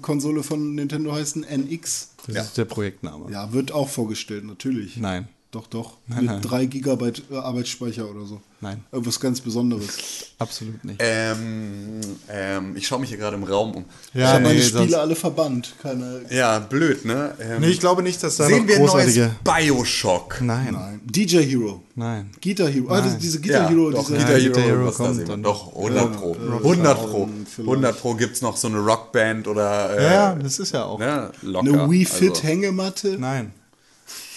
Konsole 0.00 0.42
von 0.42 0.74
Nintendo 0.74 1.12
heißen? 1.12 1.44
NX? 1.44 2.10
Das 2.26 2.46
ist 2.46 2.58
der 2.58 2.64
Projektname. 2.64 3.30
Ja, 3.30 3.52
wird 3.52 3.72
auch 3.72 3.88
vorgestellt, 3.88 4.44
natürlich. 4.44 4.96
Nein. 4.96 5.28
Doch, 5.54 5.68
doch. 5.68 5.92
Nein, 6.08 6.18
mit 6.22 6.26
nein. 6.26 6.42
3 6.42 6.66
Gigabyte 6.66 7.22
äh, 7.30 7.36
Arbeitsspeicher 7.36 8.10
oder 8.10 8.26
so. 8.26 8.40
Nein. 8.60 8.82
Irgendwas 8.90 9.20
ganz 9.20 9.40
Besonderes. 9.40 9.96
Absolut 10.38 10.84
nicht. 10.84 10.96
Ähm, 10.98 12.00
ähm, 12.28 12.76
ich 12.76 12.88
schaue 12.88 12.98
mich 12.98 13.10
hier 13.10 13.18
gerade 13.18 13.36
im 13.36 13.44
Raum 13.44 13.72
um. 13.72 13.84
ich 14.12 14.20
ja, 14.20 14.32
habe 14.32 14.40
meine 14.42 14.54
nee, 14.54 14.62
Spiele 14.64 14.78
sonst, 14.80 14.94
alle 14.94 15.14
verbannt. 15.14 15.74
Keine. 15.80 16.22
Ja, 16.30 16.58
blöd, 16.58 17.04
ne? 17.04 17.34
Ähm, 17.40 17.60
nee, 17.60 17.68
ich 17.68 17.78
glaube 17.78 18.02
nicht, 18.02 18.20
dass 18.22 18.36
da 18.36 18.46
sehen 18.46 18.62
noch 18.62 18.66
wir 18.68 18.74
ein 18.76 18.80
neues 18.80 18.92
großartige... 18.92 19.30
Bioshock. 19.44 20.40
Nein. 20.40 20.72
Nein. 20.72 21.00
DJ 21.04 21.42
Hero. 21.42 21.82
Nein. 21.94 22.30
Guitar 22.42 22.68
Hero. 22.68 22.88
Ah, 22.88 23.00
das, 23.00 23.18
diese 23.18 23.38
Ja, 23.38 23.42
Guitar 23.44 23.68
Hero. 23.70 23.90
doch, 23.92 24.06
diese 24.06 24.12
Guitar 24.18 24.30
Ja, 24.32 24.38
Hero, 24.38 24.52
Guitar 24.54 24.68
Hero 24.68 24.86
was 24.86 24.96
kommt 24.96 25.28
und- 25.30 25.42
Doch, 25.44 25.76
100 25.76 26.16
Pro. 26.16 26.34
Ja, 26.34 26.56
100 26.56 26.96
Pro. 27.10 27.28
vielleicht. 27.46 27.68
100 27.70 28.00
Pro 28.00 28.14
gibt's 28.14 28.42
noch 28.42 28.56
so 28.56 28.66
eine 28.66 28.78
Rockband 28.78 29.46
oder 29.46 29.96
äh, 29.96 30.02
Ja, 30.02 30.12
ja, 30.12 30.34
das 30.34 30.58
ist 30.58 30.72
ja 30.72 30.84
auch. 30.84 30.98
ne, 30.98 31.30
locker. 31.42 31.68
Eine 31.70 31.90
Wii 31.90 32.04
Fit 32.04 32.30
Also, 32.30 32.42
Hängematte. 32.42 33.16
Nein. 33.20 33.52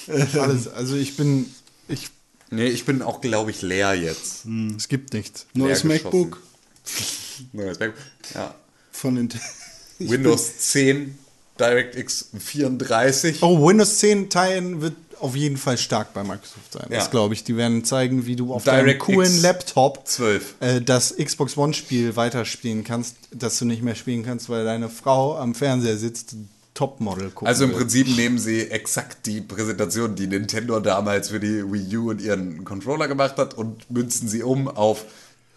Alles, 0.40 0.68
also 0.68 0.96
ich 0.96 1.18
bin... 1.18 1.46
Ich, 1.88 2.10
nee, 2.50 2.68
ich 2.68 2.86
bin 2.86 3.02
auch, 3.02 3.22
glaube 3.22 3.52
ich, 3.52 3.62
leer 3.62 3.94
jetzt. 3.94 4.46
es 4.78 4.88
gibt 4.88 5.14
nichts. 5.14 5.46
Neues. 5.54 5.84
MacBook 5.84 6.42
Neues 7.54 7.80
MacBook. 7.80 8.04
Ja. 8.34 8.56
von 8.92 9.16
Nintendo. 9.16 9.46
Windows 10.00 10.58
10, 10.60 11.18
DirectX 11.60 12.30
34. 12.38 13.42
Oh, 13.42 13.68
Windows 13.68 13.98
10 14.00 14.30
Teilen 14.30 14.82
wird 14.82 14.96
auf 15.20 15.36
jeden 15.36 15.58
Fall 15.58 15.80
stark 15.80 16.14
bei 16.14 16.24
Microsoft 16.24 16.74
sein. 16.74 16.86
Ja. 16.92 16.98
Das 16.98 17.10
glaube 17.10 17.34
ich. 17.34 17.44
Die 17.44 17.58
werden 17.58 17.84
zeigen, 17.84 18.28
wie 18.28 18.36
du 18.36 18.54
auf 18.54 18.64
deinem 18.64 18.86
DirectX 18.86 19.06
coolen 19.06 19.42
Laptop 19.42 20.08
12. 20.08 20.56
äh, 20.60 20.82
das 20.82 21.16
Xbox 21.16 21.58
One-Spiel 21.58 22.16
weiterspielen 22.16 22.84
kannst, 22.84 23.16
das 23.32 23.58
du 23.58 23.66
nicht 23.66 23.82
mehr 23.82 23.96
spielen 23.96 24.24
kannst, 24.24 24.50
weil 24.50 24.64
deine 24.64 24.90
Frau 24.90 25.36
am 25.38 25.56
Fernseher 25.56 25.98
sitzt, 25.98 26.36
Topmodel 26.78 27.32
gucken 27.32 27.48
Also 27.48 27.64
im. 27.64 27.72
Prinzip 27.74 28.08
nehmen 28.16 28.38
sie 28.38 28.70
exakt 28.70 29.26
die 29.26 29.41
Präsentation, 29.41 30.14
die 30.14 30.28
Nintendo 30.28 30.80
damals 30.80 31.30
für 31.30 31.40
die 31.40 31.64
Wii 31.72 31.98
U 31.98 32.10
und 32.12 32.22
ihren 32.22 32.64
Controller 32.66 33.08
gemacht 33.08 33.38
hat 33.38 33.56
und 33.56 33.90
münzen 33.90 34.28
sie 34.30 34.44
um 34.44 34.68
auf 34.68 35.06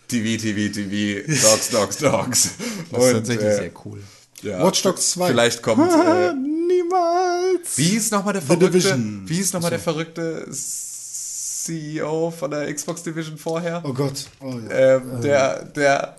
TV, 0.08 0.40
TV, 0.40 0.72
TV, 0.72 1.26
Dogs, 1.46 1.68
Dogs, 1.72 1.98
Dogs. 1.98 2.50
Das 2.90 3.02
ist 3.02 3.08
Und, 3.08 3.12
tatsächlich 3.16 3.48
äh, 3.48 3.56
sehr 3.56 3.70
cool. 3.84 4.02
ja. 4.40 4.64
Watch 4.66 4.80
Dogs 4.82 5.10
2. 5.10 5.28
Vielleicht 5.28 5.62
kommt. 5.62 5.90
Äh, 5.92 6.32
Niemals! 6.32 7.76
wie 7.76 7.82
hieß 7.84 8.10
nochmal 8.12 8.32
der 8.32 8.42
verrückte? 8.42 8.98
Wie 9.26 9.34
hieß 9.34 9.52
nochmal 9.52 9.70
der 9.70 9.78
verrückte 9.78 10.46
CEO 10.50 12.30
von 12.30 12.50
der 12.50 12.72
Xbox 12.72 13.02
Division 13.02 13.36
vorher? 13.36 13.82
Oh 13.84 13.92
Gott. 13.92 14.26
Oh, 14.40 14.54
ja. 14.70 14.96
Ähm, 14.96 15.20
der, 15.20 15.64
der 15.64 16.16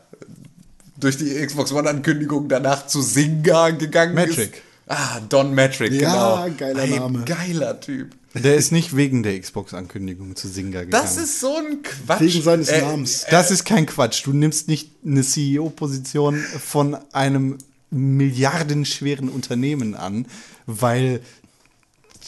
durch 0.98 1.18
die 1.18 1.34
Xbox 1.44 1.72
One-Ankündigung 1.72 2.48
danach 2.48 2.86
zu 2.86 3.02
Singa 3.02 3.72
gegangen 3.72 4.14
Metric. 4.14 4.53
ist. 4.53 4.61
Ah, 4.91 5.19
Don 5.30 5.53
Metric, 5.53 5.93
Ja, 5.93 6.45
genau. 6.45 6.55
geiler 6.57 6.84
Ein 6.84 6.89
Name. 6.91 7.23
Geiler 7.26 7.80
Typ. 7.80 8.11
Der 8.34 8.55
ist 8.55 8.72
nicht 8.72 8.95
wegen 8.95 9.23
der 9.23 9.39
Xbox-Ankündigung 9.39 10.35
zu 10.35 10.47
Singa 10.47 10.84
gegangen. 10.84 11.03
Das 11.03 11.18
ist 11.18 11.39
so 11.39 11.55
ein 11.57 11.81
Quatsch. 11.84 12.22
Wegen 12.22 12.41
seines 12.41 12.68
Äh, 12.69 12.81
Namens. 12.81 13.26
Das 13.30 13.51
ist 13.51 13.65
kein 13.65 13.85
Quatsch. 13.85 14.26
Du 14.26 14.31
nimmst 14.34 14.68
nicht 14.68 14.89
eine 15.05 15.22
CEO-Position 15.23 16.38
von 16.38 16.97
einem 17.13 17.57
milliardenschweren 17.89 19.30
Unternehmen 19.30 19.95
an, 19.95 20.26
weil 20.65 21.22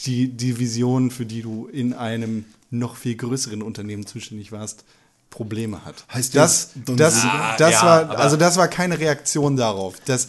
die 0.04 0.28
Division, 0.28 1.10
für 1.10 1.24
die 1.24 1.42
du 1.42 1.66
in 1.72 1.94
einem 1.94 2.44
noch 2.70 2.96
viel 2.96 3.14
größeren 3.16 3.62
Unternehmen 3.62 4.06
zuständig 4.06 4.52
warst, 4.52 4.84
Probleme 5.30 5.84
hat. 5.84 6.04
Heißt 6.12 6.34
der 6.34 6.42
das, 6.42 6.70
Don 6.84 6.96
das, 6.96 7.14
Siegel? 7.22 7.30
das 7.58 7.72
Ja, 7.72 7.82
war, 7.82 8.18
also 8.18 8.36
das 8.36 8.56
war 8.56 8.68
keine 8.68 8.98
Reaktion 8.98 9.56
darauf, 9.56 9.98
dass, 10.00 10.28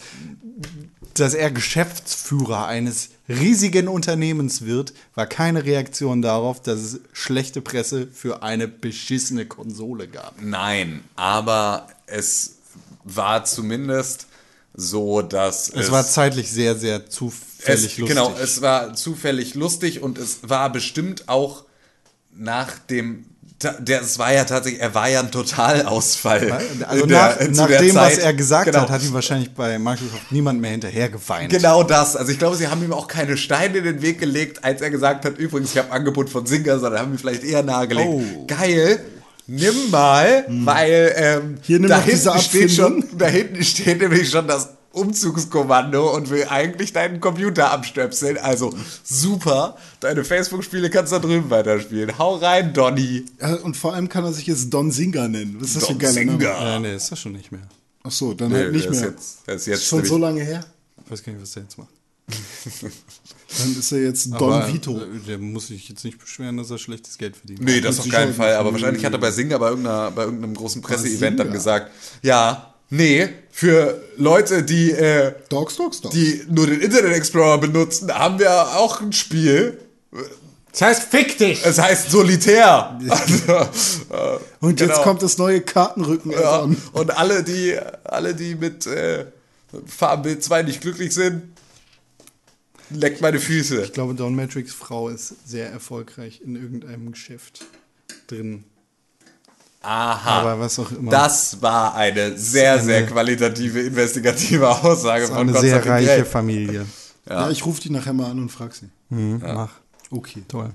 dass 1.20 1.34
er 1.34 1.50
Geschäftsführer 1.50 2.66
eines 2.66 3.10
riesigen 3.28 3.88
Unternehmens 3.88 4.62
wird, 4.62 4.92
war 5.14 5.26
keine 5.26 5.64
Reaktion 5.64 6.22
darauf, 6.22 6.62
dass 6.62 6.80
es 6.80 7.00
schlechte 7.12 7.60
Presse 7.60 8.06
für 8.12 8.42
eine 8.42 8.68
beschissene 8.68 9.46
Konsole 9.46 10.08
gab. 10.08 10.40
Nein, 10.40 11.02
aber 11.16 11.88
es 12.06 12.56
war 13.04 13.44
zumindest 13.44 14.26
so, 14.74 15.22
dass 15.22 15.70
Es 15.70 15.90
war 15.90 16.06
zeitlich 16.06 16.50
sehr, 16.50 16.76
sehr 16.76 17.08
zufällig 17.08 17.92
es, 17.92 17.98
lustig. 17.98 18.08
Genau, 18.08 18.34
es 18.36 18.60
war 18.60 18.94
zufällig 18.94 19.54
lustig 19.54 20.02
und 20.02 20.18
es 20.18 20.40
war 20.42 20.70
bestimmt 20.70 21.28
auch 21.28 21.64
nach 22.32 22.78
dem. 22.78 23.24
Es 23.62 24.18
war 24.18 24.32
ja 24.32 24.44
tatsächlich, 24.44 24.82
er 24.82 24.94
war 24.94 25.08
ja 25.08 25.20
ein 25.20 25.30
Totalausfall. 25.30 26.52
also 26.86 27.06
nach, 27.06 27.36
der- 27.38 27.48
nach 27.50 27.66
dem, 27.68 27.94
was 27.94 28.14
Zeit. 28.14 28.18
er 28.24 28.34
gesagt 28.34 28.66
Genau. 28.66 28.80
hat, 28.80 28.90
hat 28.90 29.02
ihm 29.02 29.12
wahrscheinlich 29.14 29.50
bei 29.52 29.78
Microsoft 29.78 30.30
niemand 30.30 30.60
mehr 30.60 30.72
hinterher 30.72 31.08
geweint. 31.08 31.50
Genau 31.50 31.82
das. 31.82 32.16
Also 32.16 32.32
ich 32.32 32.38
glaube, 32.38 32.56
sie 32.56 32.68
haben 32.68 32.82
ihm 32.84 32.92
auch 32.92 33.08
keine 33.08 33.36
Steine 33.36 33.78
in 33.78 33.84
den 33.84 34.02
Weg 34.02 34.18
gelegt, 34.20 34.62
als 34.64 34.82
er 34.82 34.90
gesagt 34.90 35.24
hat, 35.24 35.38
übrigens, 35.38 35.70
ich 35.72 35.78
habe 35.78 35.90
Angebot 35.90 36.28
von 36.28 36.44
Singer, 36.46 36.78
sondern 36.78 37.00
haben 37.00 37.12
ihm 37.12 37.18
vielleicht 37.18 37.44
eher 37.44 37.62
nahegelegt. 37.62 38.08
Oh. 38.10 38.22
Geil. 38.46 39.00
Nimm 39.48 39.90
mal, 39.92 40.44
weil 40.48 41.12
ähm, 41.16 41.58
Hier, 41.62 41.80
da, 41.80 42.00
hinten 42.00 42.38
steht 42.40 42.72
schon, 42.72 43.04
da 43.16 43.26
hinten 43.26 43.62
steht 43.62 44.00
nämlich 44.00 44.28
schon 44.28 44.48
das 44.48 44.70
Umzugskommando 44.96 46.14
und 46.14 46.30
will 46.30 46.46
eigentlich 46.48 46.92
deinen 46.92 47.20
Computer 47.20 47.70
abstöpseln. 47.70 48.38
Also 48.38 48.74
super, 49.04 49.76
deine 50.00 50.24
Facebook-Spiele 50.24 50.90
kannst 50.90 51.12
du 51.12 51.16
da 51.16 51.22
drüben 51.26 51.50
weiterspielen. 51.50 52.18
Hau 52.18 52.36
rein, 52.36 52.72
Donny. 52.72 53.24
Ja, 53.40 53.54
und 53.56 53.76
vor 53.76 53.94
allem 53.94 54.08
kann 54.08 54.24
er 54.24 54.32
sich 54.32 54.46
jetzt 54.46 54.70
Don 54.70 54.90
Singer 54.90 55.28
nennen. 55.28 55.56
Was 55.60 55.68
ist 55.68 55.76
das 55.76 55.84
für 55.86 55.92
ein 55.92 55.98
Don 55.98 56.08
geiler 56.14 56.24
Name? 56.24 56.38
Singer. 56.38 56.76
Äh, 56.76 56.80
nee, 56.80 56.94
ist 56.96 57.12
das 57.12 57.20
schon 57.20 57.32
nicht 57.32 57.52
mehr. 57.52 57.62
Ach 58.02 58.10
so, 58.10 58.34
dann 58.34 58.50
Nee, 58.52 58.58
halt 58.58 58.72
nicht 58.72 58.86
ist 58.86 59.00
mehr. 59.00 59.10
jetzt- 59.10 59.48
ist 59.48 59.66
jetzt 59.66 59.84
schon 59.86 59.98
nämlich- 59.98 60.10
so 60.12 60.18
lange 60.18 60.42
her. 60.42 60.64
Ich 61.04 61.10
weiß 61.10 61.22
gar 61.22 61.32
nicht, 61.32 61.42
was 61.42 61.52
der 61.52 61.62
jetzt 61.64 61.78
macht. 61.78 61.88
Dann 63.58 63.76
ist 63.78 63.92
er 63.92 64.02
jetzt 64.02 64.26
Don 64.32 64.52
Aber, 64.52 64.72
Vito. 64.72 64.98
äh, 65.00 65.04
Der 65.28 65.38
muss 65.38 65.68
sich 65.68 65.88
jetzt 65.88 66.04
nicht 66.04 66.18
beschweren, 66.18 66.56
dass 66.56 66.70
er 66.70 66.78
schlechtes 66.78 67.16
Geld 67.18 67.36
verdient. 67.36 67.60
Nee, 67.62 67.80
das 67.80 68.00
auf 68.00 68.08
keinen 68.08 68.34
Fall. 68.34 68.54
Aber 68.56 68.72
wahrscheinlich 68.72 69.04
hat 69.04 69.12
er 69.12 69.18
bei 69.20 69.30
Singer 69.30 69.58
bei, 69.60 69.68
irgendeiner, 69.68 70.10
bei 70.10 70.24
irgendeinem 70.24 70.54
großen 70.54 70.82
Presseevent 70.82 71.38
dann 71.38 71.52
gesagt, 71.52 71.92
ja, 72.22 72.74
nee, 72.90 73.28
für 73.50 74.02
Leute, 74.16 74.62
die, 74.62 74.90
äh, 74.92 75.32
Dogs, 75.48 75.76
Dogs, 75.76 76.00
Dogs. 76.00 76.14
die 76.14 76.44
nur 76.48 76.66
den 76.66 76.80
Internet 76.80 77.12
Explorer 77.14 77.58
benutzen, 77.58 78.12
haben 78.12 78.38
wir 78.38 78.50
auch 78.76 79.00
ein 79.00 79.12
Spiel. 79.12 79.78
Das 80.72 80.82
heißt, 80.82 81.02
fick 81.04 81.38
dich. 81.38 81.64
Es 81.64 81.78
heißt 81.78 82.10
Solitär. 82.10 82.98
Also, 83.08 83.52
äh, 83.52 84.38
und 84.60 84.80
jetzt 84.80 84.90
genau. 84.90 85.02
kommt 85.02 85.22
das 85.22 85.38
neue 85.38 85.62
Kartenrücken 85.62 86.32
Ja, 86.32 86.62
an. 86.62 86.76
und 86.92 87.16
alle, 87.16 87.42
die, 87.42 87.78
alle, 88.04 88.34
die 88.34 88.54
mit 88.54 88.86
äh, 88.86 89.24
Farbenbild 89.86 90.44
2 90.44 90.62
nicht 90.64 90.80
glücklich 90.82 91.14
sind, 91.14 91.42
leckt 92.90 93.20
meine 93.22 93.40
Füße. 93.40 93.82
Ich 93.82 93.92
glaube, 93.94 94.14
Don 94.14 94.36
Matrix 94.36 94.72
Frau 94.72 95.08
ist 95.08 95.34
sehr 95.48 95.70
erfolgreich 95.70 96.42
in 96.44 96.56
irgendeinem 96.56 97.10
Geschäft 97.12 97.64
drin. 98.26 98.64
Aha. 99.86 100.40
Aber 100.40 100.58
was 100.60 100.78
auch 100.78 100.90
immer. 100.90 101.10
Das 101.10 101.60
war 101.62 101.94
eine 101.94 102.36
sehr, 102.36 102.72
eine- 102.74 102.82
sehr 102.82 103.06
qualitative, 103.06 103.80
investigative 103.82 104.68
Aussage 104.68 105.26
von 105.28 105.36
eine 105.36 105.52
sehr 105.52 105.74
Konstantin 105.80 105.92
reiche 105.92 106.06
Grell. 106.06 106.24
Familie. 106.24 106.86
Ja, 107.28 107.50
ich 107.50 107.64
rufe 107.64 107.80
die 107.80 107.90
nachher 107.90 108.12
mal 108.12 108.30
an 108.30 108.38
und 108.38 108.50
frag 108.50 108.74
sie. 108.74 108.88
Mhm, 109.10 109.40
Mach. 109.42 109.72
Okay. 110.10 110.42
Toll. 110.48 110.70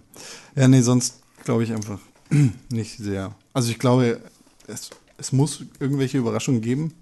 Ja, 0.55 0.67
nee, 0.67 0.81
sonst 0.81 1.15
glaube 1.43 1.63
ich 1.63 1.71
einfach 1.73 1.99
nicht 2.69 2.97
sehr. 2.97 3.33
Also 3.53 3.69
ich 3.71 3.79
glaube, 3.79 4.19
es, 4.67 4.89
es 5.17 5.31
muss 5.31 5.63
irgendwelche 5.79 6.17
Überraschungen 6.17 6.61
geben. 6.61 6.93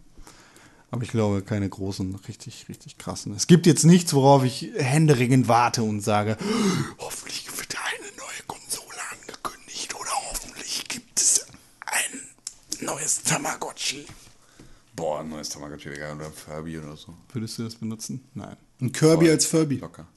Aber 0.91 1.03
ich 1.03 1.11
glaube, 1.11 1.44
keine 1.44 1.69
großen, 1.69 2.15
richtig, 2.27 2.65
richtig 2.68 2.98
krassen. 2.98 3.36
Es 3.36 3.45
gibt 3.45 3.68
jetzt 3.68 3.86
nichts, 3.86 4.11
worauf 4.15 4.44
ich 4.44 4.69
händeringend 4.76 5.48
warte 5.48 5.84
und 5.84 6.02
sage, 6.02 6.36
hoffentlich 6.98 7.45
wird 7.56 7.76
eine 7.76 8.07
neue 8.18 8.44
Konsole 8.48 8.98
angekündigt 9.11 9.94
oder 9.95 10.10
hoffentlich 10.31 10.88
gibt 10.88 11.19
es 11.19 11.45
ein 11.86 12.19
neues 12.90 13.22
Tamagotchi. 13.24 14.06
Boah, 14.95 15.22
ein 15.22 15.30
neues 15.30 15.49
Tamagotchi 15.49 15.90
wäre 15.90 15.99
geil, 15.99 16.16
oder 16.16 16.26
ein 16.28 16.34
Furby 16.34 16.78
oder 16.80 16.95
so. 16.98 17.14
Würdest 17.34 17.57
du 17.57 17.64
das 17.64 17.76
benutzen? 17.76 18.24
Nein. 18.34 18.56
Ein 18.82 18.91
Kirby 18.91 19.26
Voll. 19.26 19.32
als 19.34 19.45
Furby. 19.45 19.78
Locker. 19.78 20.07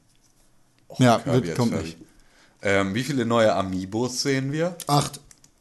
Och, 0.89 0.99
Ja, 0.99 1.19
Kirby 1.19 1.47
wird- 1.47 1.57
kommt 1.57 1.71
Furby. 1.73 1.85
nicht. 1.85 1.97
Ähm, 2.61 2.93
wie 2.95 3.03
viele 3.03 3.25
neue 3.25 3.53
Amiibos 3.53 4.21
sehen 4.21 4.51
wir? 4.51 4.77
Acht. 4.87 5.19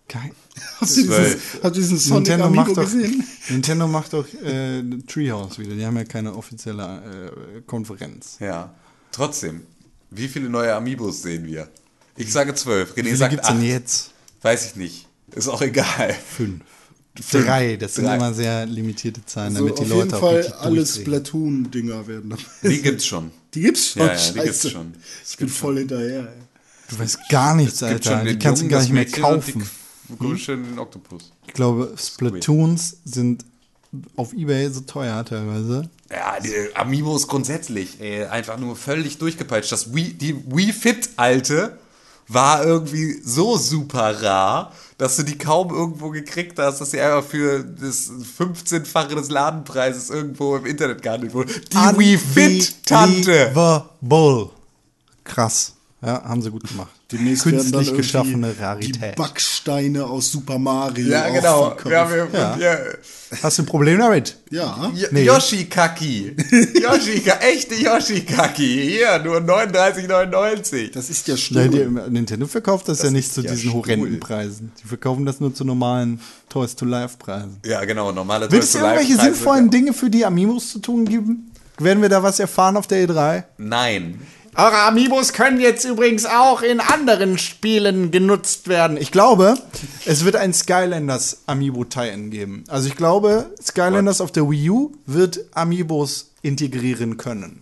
Kein. 0.08 0.32
Hast 0.78 0.96
du, 0.98 1.06
Zwölf. 1.06 1.34
dieses, 1.34 1.54
hast 1.64 1.76
du 1.76 1.80
diesen 1.80 1.98
Sonic 1.98 2.28
Nintendo 2.28 2.44
Amiibo 2.46 2.62
macht, 2.64 2.76
doch, 2.76 2.82
gesehen? 2.84 3.24
Nintendo 3.48 3.86
macht 3.88 4.12
doch 4.12 4.26
äh, 4.42 4.82
Treehouse 5.06 5.58
wieder. 5.58 5.74
Die 5.74 5.86
haben 5.86 5.96
ja 5.96 6.04
keine 6.04 6.34
offizielle 6.34 7.32
äh, 7.56 7.60
Konferenz. 7.62 8.36
Ja. 8.38 8.74
Trotzdem, 9.10 9.62
wie 10.10 10.28
viele 10.28 10.48
neue 10.48 10.74
Amiibos 10.74 11.22
sehen 11.22 11.46
wir? 11.46 11.68
Ich 12.16 12.30
sage 12.32 12.54
zwölf. 12.54 12.92
René 12.92 12.96
Wie 12.96 13.02
viele 13.04 13.16
sagt 13.16 13.30
gibt 13.30 13.42
es 13.44 13.48
acht. 13.48 13.58
denn 13.58 13.64
jetzt? 13.64 14.10
Weiß 14.42 14.66
ich 14.66 14.76
nicht. 14.76 15.08
Ist 15.30 15.48
auch 15.48 15.62
egal. 15.62 16.12
Fünf. 16.14 16.62
Drei. 17.14 17.76
Das 17.76 17.94
sind 17.94 18.06
Drei. 18.06 18.16
immer 18.16 18.32
sehr 18.32 18.64
limitierte 18.66 19.24
Zahlen, 19.26 19.54
Also 19.54 19.68
damit 19.68 19.78
die 19.78 19.82
auf 19.82 19.88
Leute 19.88 20.04
jeden 20.04 20.14
auch 20.14 20.20
Fall 20.20 20.52
alle. 20.60 20.86
Splatoon-Dinger 20.86 22.06
werden 22.06 22.30
dabei. 22.30 22.42
Die 22.62 22.82
gibt's 22.82 23.06
schon. 23.06 23.30
Die 23.54 23.60
gibt's 23.60 23.88
schon. 23.88 24.02
Ja, 24.02 24.14
ja, 24.14 24.32
die 24.32 24.40
gibt's 24.40 24.70
schon. 24.70 24.94
Ich 25.28 25.36
bin 25.36 25.48
voll 25.48 25.78
hinterher. 25.78 26.20
Ey. 26.20 26.42
Du 26.88 26.98
weißt 26.98 27.18
gar 27.28 27.54
nichts, 27.54 27.82
Alter. 27.82 28.18
schon 28.18 28.26
Die 28.26 28.38
kannst 28.38 28.62
du 28.62 28.68
gar 28.68 28.80
nicht 28.80 28.92
mehr 28.92 29.06
kaufen. 29.06 29.62
Komischen 30.18 30.62
den 30.64 30.78
Oktopus. 30.78 31.32
Ich 31.46 31.54
glaube, 31.54 31.94
Splatoons 31.98 32.98
sind 33.04 33.44
auf 34.16 34.32
Ebay 34.32 34.70
so 34.70 34.80
teuer 34.80 35.24
teilweise. 35.24 35.88
Ja, 36.10 36.38
die 36.40 36.74
Amiibos 36.74 37.28
grundsätzlich, 37.28 38.00
ey, 38.00 38.24
einfach 38.24 38.58
nur 38.58 38.76
völlig 38.76 39.18
durchgepeitscht. 39.18 39.72
Das 39.72 39.94
Wii, 39.94 40.14
die 40.14 40.36
Wii 40.46 40.72
Fit 40.72 41.10
alte 41.16 41.78
war 42.32 42.64
irgendwie 42.64 43.20
so 43.24 43.56
super 43.56 44.22
rar, 44.22 44.72
dass 44.98 45.16
du 45.16 45.22
die 45.22 45.36
kaum 45.36 45.70
irgendwo 45.70 46.10
gekriegt 46.10 46.58
hast, 46.58 46.80
dass 46.80 46.90
sie 46.92 47.00
einfach 47.00 47.28
für 47.28 47.64
das 47.64 48.10
15-fache 48.38 49.14
des 49.14 49.30
Ladenpreises 49.30 50.10
irgendwo 50.10 50.56
im 50.56 50.66
Internet 50.66 51.02
gehandelt 51.02 51.34
wurde. 51.34 51.52
Die 51.52 51.76
Wii 51.76 52.18
Fit 52.18 52.86
Tante. 52.86 53.48
Unbelievable. 53.48 54.50
Krass. 55.24 55.74
Ja, 56.00 56.22
haben 56.24 56.42
sie 56.42 56.50
gut 56.50 56.66
gemacht. 56.68 56.90
Demnächst 57.12 57.44
werden 57.46 57.58
dann 57.58 57.72
Künstlich 57.72 57.96
geschaffene 57.96 58.52
die 58.58 58.62
Rarität. 58.62 59.16
Backsteine 59.16 60.04
aus 60.04 60.30
Super 60.32 60.58
Mario. 60.58 61.08
Ja, 61.08 61.28
genau. 61.28 61.74
verkauft. 61.76 61.84
Wir 61.86 62.28
ja. 62.32 62.56
Ja. 62.58 62.78
Hast 63.42 63.58
du 63.58 63.62
ein 63.62 63.66
Problem 63.66 63.98
damit? 63.98 64.36
ja. 64.50 64.90
Y- 64.94 65.06
Nee. 65.10 65.24
Yoshi-Kaki. 65.24 66.36
Yoshi, 66.82 67.22
echte 67.40 67.74
Yoshi-Kaki. 67.74 68.90
Hier, 68.90 69.18
nur 69.24 69.38
39,99. 69.38 70.92
Das 70.92 71.10
ist 71.10 71.28
ja 71.28 71.36
schlimm. 71.36 71.70
die, 71.70 72.10
Nintendo 72.10 72.46
verkauft 72.46 72.88
das, 72.88 73.02
ja 73.02 73.10
nicht 73.10 73.32
zu 73.32 73.42
ja 73.42 73.50
diesen 73.52 73.72
horrenden 73.72 74.20
Preisen. 74.20 74.72
Die 74.82 74.88
verkaufen 74.88 75.24
das 75.26 75.40
nur 75.40 75.54
zu 75.54 75.64
normalen 75.64 76.20
Toys 76.48 76.74
to 76.76 76.84
Life 76.84 77.16
Preisen. 77.18 77.58
Ja, 77.64 77.84
genau, 77.84 78.12
normale 78.12 78.50
Wird 78.50 78.62
es 78.62 78.72
Toys 78.72 78.80
to 78.80 78.86
Life 78.86 79.00
irgendwelche 79.00 79.16
Preise. 79.18 79.34
sinnvollen 79.34 79.70
Dinge 79.70 79.92
für 79.92 80.10
die 80.10 80.24
Amiibos 80.24 80.70
zu 80.70 80.78
tun 80.78 81.04
geben? 81.04 81.50
Werden 81.78 82.02
wir 82.02 82.08
da 82.08 82.22
was 82.22 82.38
erfahren 82.38 82.76
auf 82.76 82.86
der 82.86 82.98
E 83.02 83.06
E3? 83.06 83.44
Nein. 83.58 84.20
Eure 84.54 84.82
Amiibos 84.82 85.32
können 85.32 85.60
jetzt 85.60 85.84
übrigens 85.84 86.26
auch 86.26 86.60
in 86.60 86.80
anderen 86.80 87.38
Spielen 87.38 88.10
genutzt 88.10 88.68
werden. 88.68 88.98
Ich 88.98 89.10
glaube, 89.10 89.56
es 90.04 90.24
wird 90.26 90.36
ein 90.36 90.52
Skylanders 90.52 91.38
Amiibo 91.46 91.84
Tie-In 91.84 92.30
geben. 92.30 92.64
Also 92.68 92.88
ich 92.88 92.96
glaube, 92.96 93.50
Skylanders 93.62 94.20
auf 94.20 94.30
der 94.30 94.48
Wii 94.50 94.68
U 94.70 94.92
wird 95.06 95.40
Amiibos 95.52 96.32
integrieren 96.42 97.16
können. 97.16 97.60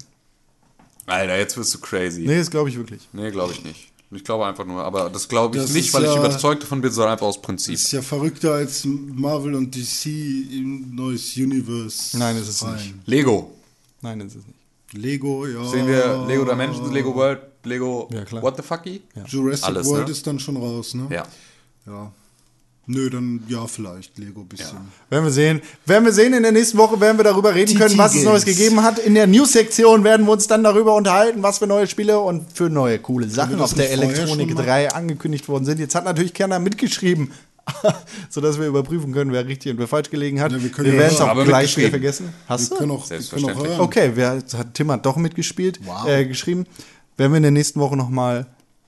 Alter, 1.06 1.38
jetzt 1.38 1.56
wirst 1.56 1.74
du 1.74 1.78
crazy. 1.78 2.22
Nee, 2.26 2.38
das 2.38 2.50
glaube 2.50 2.68
ich 2.70 2.76
wirklich. 2.76 3.08
Nee, 3.12 3.30
glaube 3.30 3.52
ich 3.52 3.62
nicht. 3.62 3.86
Ich 4.12 4.24
glaube 4.24 4.44
einfach 4.46 4.64
nur, 4.66 4.82
aber 4.82 5.10
das 5.10 5.28
glaube 5.28 5.56
ich 5.58 5.62
Das 5.62 5.72
nicht, 5.72 5.94
weil 5.94 6.02
ich 6.02 6.10
ja- 6.10 6.18
überzeugt 6.18 6.64
davon 6.64 6.80
bin, 6.80 6.90
sondern 6.90 7.12
einfach 7.12 7.26
aus 7.26 7.40
Prinzip. 7.40 7.74
Ist 7.74 7.92
ja 7.92 8.02
verrückter 8.02 8.54
als 8.54 8.84
Marvel 8.84 9.54
und 9.54 9.72
DC 9.72 10.06
im 10.52 10.92
neues 10.96 11.36
Universe. 11.36 12.18
Nein, 12.18 12.36
ist 12.36 12.48
es 12.48 12.64
rein. 12.64 12.74
nicht. 12.74 12.94
Lego. 13.06 13.52
Nein, 14.02 14.18
das 14.18 14.34
ist 14.34 14.46
nicht. 14.48 14.59
Lego, 14.92 15.46
ja. 15.46 15.64
Sehen 15.64 15.86
wir 15.86 16.24
Lego 16.26 16.44
Dimensions, 16.44 16.92
Lego 16.92 17.14
World, 17.14 17.40
Lego 17.64 18.08
Ja, 18.12 18.24
klar. 18.24 18.42
What 18.42 18.56
the 18.56 18.62
Fucky? 18.62 19.02
Jurassic 19.26 19.66
Alles, 19.66 19.86
World 19.86 20.06
ne? 20.06 20.12
ist 20.12 20.26
dann 20.26 20.38
schon 20.38 20.56
raus, 20.56 20.94
ne? 20.94 21.06
Ja. 21.10 21.24
Ja. 21.86 22.12
Nö, 22.86 23.08
dann 23.08 23.44
ja, 23.46 23.68
vielleicht 23.68 24.18
Lego 24.18 24.42
bisschen. 24.42 24.78
Werden 25.10 25.24
wir 25.24 25.30
sehen. 25.30 25.60
Werden 25.86 26.04
wir 26.04 26.12
sehen, 26.12 26.32
in 26.32 26.42
der 26.42 26.50
nächsten 26.50 26.76
Woche 26.76 27.00
werden 27.00 27.18
wir 27.18 27.24
darüber 27.24 27.54
reden 27.54 27.78
können, 27.78 27.96
was 27.96 28.16
es. 28.16 28.24
Neues 28.24 28.44
gegeben 28.44 28.82
hat. 28.82 28.98
In 28.98 29.14
der 29.14 29.28
News-Sektion 29.28 30.02
werden 30.02 30.26
wir 30.26 30.32
uns 30.32 30.48
dann 30.48 30.64
darüber 30.64 30.96
unterhalten, 30.96 31.40
was 31.40 31.58
für 31.58 31.68
neue 31.68 31.86
Spiele 31.86 32.18
und 32.18 32.50
für 32.52 32.68
neue 32.68 32.98
coole 32.98 33.28
Sachen 33.28 33.60
auf 33.60 33.74
der 33.74 33.92
Elektronik 33.92 34.48
schon 34.48 34.56
machen? 34.56 34.66
3 34.66 34.90
angekündigt 34.90 35.48
worden 35.48 35.66
sind. 35.66 35.78
Jetzt 35.78 35.94
hat 35.94 36.04
natürlich 36.04 36.34
keiner 36.34 36.58
mitgeschrieben, 36.58 37.30
sodass 38.30 38.58
wir 38.58 38.66
überprüfen 38.66 39.12
können, 39.12 39.32
wer 39.32 39.46
richtig 39.46 39.72
und 39.72 39.78
wer 39.78 39.88
falsch 39.88 40.10
gelegen 40.10 40.40
hat. 40.40 40.52
Ja, 40.52 40.58
wir 40.62 40.92
werden 40.98 41.14
es 41.14 41.20
auch 41.20 41.28
Aber 41.28 41.44
gleich 41.44 41.76
wieder 41.76 41.90
vergessen. 41.90 42.32
Hast 42.48 42.70
Wir 42.70 42.76
du? 42.76 42.78
können 42.80 42.90
auch, 42.92 43.08
wir 43.10 43.18
können 43.18 43.20
auch 43.20 43.28
Selbstverständlich. 43.30 43.68
hören. 43.68 43.80
Okay, 43.80 44.10
wer 44.14 44.30
hat, 44.56 44.74
Tim 44.74 44.90
hat 44.92 45.06
doch 45.06 45.16
mitgespielt, 45.16 45.80
Wow. 45.84 46.06
äh, 46.08 46.24
geschrieben. 46.26 46.66
Werden 47.16 47.32
wir 47.32 47.36
in 47.38 47.42
der 47.42 47.52
nächsten 47.52 47.80
Woche 47.80 47.96
nochmal 47.96 48.46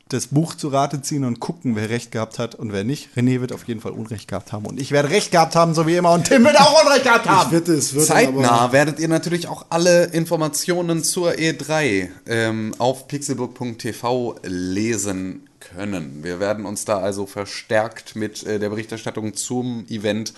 das 0.08 0.26
Buch 0.26 0.54
zu 0.54 0.68
Rate 0.68 1.00
ziehen 1.00 1.24
und 1.24 1.40
gucken, 1.40 1.74
wer 1.74 1.88
recht 1.88 2.10
gehabt 2.12 2.38
hat 2.38 2.54
und 2.54 2.70
wer 2.72 2.84
nicht. 2.84 3.08
René 3.16 3.40
wird 3.40 3.50
auf 3.50 3.64
jeden 3.66 3.80
Fall 3.80 3.92
Unrecht 3.92 4.28
gehabt 4.28 4.52
haben 4.52 4.66
und 4.66 4.78
ich 4.78 4.90
werde 4.90 5.08
Recht 5.08 5.30
gehabt 5.30 5.56
haben, 5.56 5.72
so 5.74 5.86
wie 5.86 5.96
immer. 5.96 6.12
Und 6.12 6.24
Tim 6.28 6.44
wird 6.44 6.60
auch 6.60 6.84
Unrecht 6.84 7.04
gehabt 7.04 7.24
Ich 7.24 7.30
haben. 7.32 7.50
wird 7.50 7.66
Zeitnah 7.82 8.50
aber 8.50 8.72
werdet 8.74 8.98
ihr 9.00 9.08
natürlich 9.08 9.48
auch 9.48 9.64
alle 9.70 10.04
Informationen 10.06 11.02
zur 11.02 11.30
E3 11.32 12.08
ähm, 12.26 12.74
auf 12.78 13.08
pixelbook.tv 13.08 14.36
lesen 14.42 15.48
können. 15.74 16.22
Wir 16.22 16.40
werden 16.40 16.64
uns 16.64 16.84
da 16.84 16.98
also 16.98 17.26
verstärkt 17.26 18.16
mit 18.16 18.44
äh, 18.44 18.58
der 18.58 18.70
Berichterstattung 18.70 19.34
zum 19.34 19.86
Event 19.88 20.32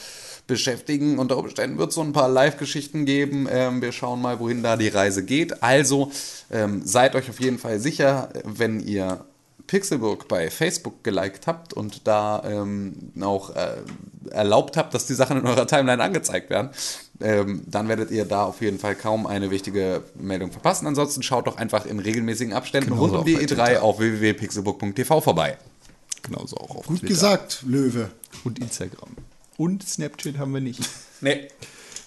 beschäftigen. 0.46 1.18
Unter 1.18 1.38
Umständen 1.38 1.78
wird 1.78 1.90
es 1.90 1.94
so 1.94 2.02
ein 2.02 2.12
paar 2.12 2.28
Live-Geschichten 2.28 3.06
geben. 3.06 3.48
Ähm, 3.50 3.80
wir 3.82 3.92
schauen 3.92 4.20
mal, 4.20 4.40
wohin 4.40 4.62
da 4.62 4.76
die 4.76 4.88
Reise 4.88 5.24
geht. 5.24 5.62
Also 5.62 6.10
ähm, 6.50 6.82
seid 6.84 7.14
euch 7.14 7.30
auf 7.30 7.40
jeden 7.40 7.58
Fall 7.58 7.80
sicher, 7.80 8.28
wenn 8.44 8.80
ihr 8.80 9.24
Pixelburg 9.66 10.28
bei 10.28 10.50
Facebook 10.50 11.02
geliked 11.02 11.46
habt 11.46 11.72
und 11.72 12.06
da 12.06 12.42
ähm, 12.44 13.12
auch 13.22 13.56
äh, 13.56 13.76
erlaubt 14.30 14.76
habt, 14.76 14.92
dass 14.94 15.06
die 15.06 15.14
Sachen 15.14 15.38
in 15.38 15.46
eurer 15.46 15.66
Timeline 15.66 16.02
angezeigt 16.02 16.50
werden, 16.50 16.70
ähm, 17.20 17.62
dann 17.66 17.88
werdet 17.88 18.10
ihr 18.10 18.24
da 18.24 18.44
auf 18.44 18.60
jeden 18.60 18.78
Fall 18.78 18.94
kaum 18.94 19.26
eine 19.26 19.50
wichtige 19.50 20.02
Meldung 20.14 20.50
verpassen. 20.50 20.86
Ansonsten 20.86 21.22
schaut 21.22 21.46
doch 21.46 21.56
einfach 21.56 21.86
in 21.86 21.98
regelmäßigen 21.98 22.52
Abständen 22.52 22.90
Genauso 22.90 23.16
rund 23.16 23.18
um 23.20 23.24
die 23.24 23.34
bei 23.34 23.42
E3 23.42 23.46
Twitter. 23.46 23.82
auf 23.82 23.98
www.pixelburg.tv 23.98 25.20
vorbei. 25.20 25.56
Genauso 26.22 26.56
auch 26.56 26.76
auf 26.76 26.86
gut 26.86 27.00
Twitter 27.00 27.12
gesagt, 27.14 27.62
Löwe. 27.66 28.10
und 28.44 28.58
Instagram. 28.58 29.10
Und 29.56 29.86
Snapchat 29.86 30.38
haben 30.38 30.52
wir 30.52 30.60
nicht. 30.60 30.80
Nee. 31.20 31.48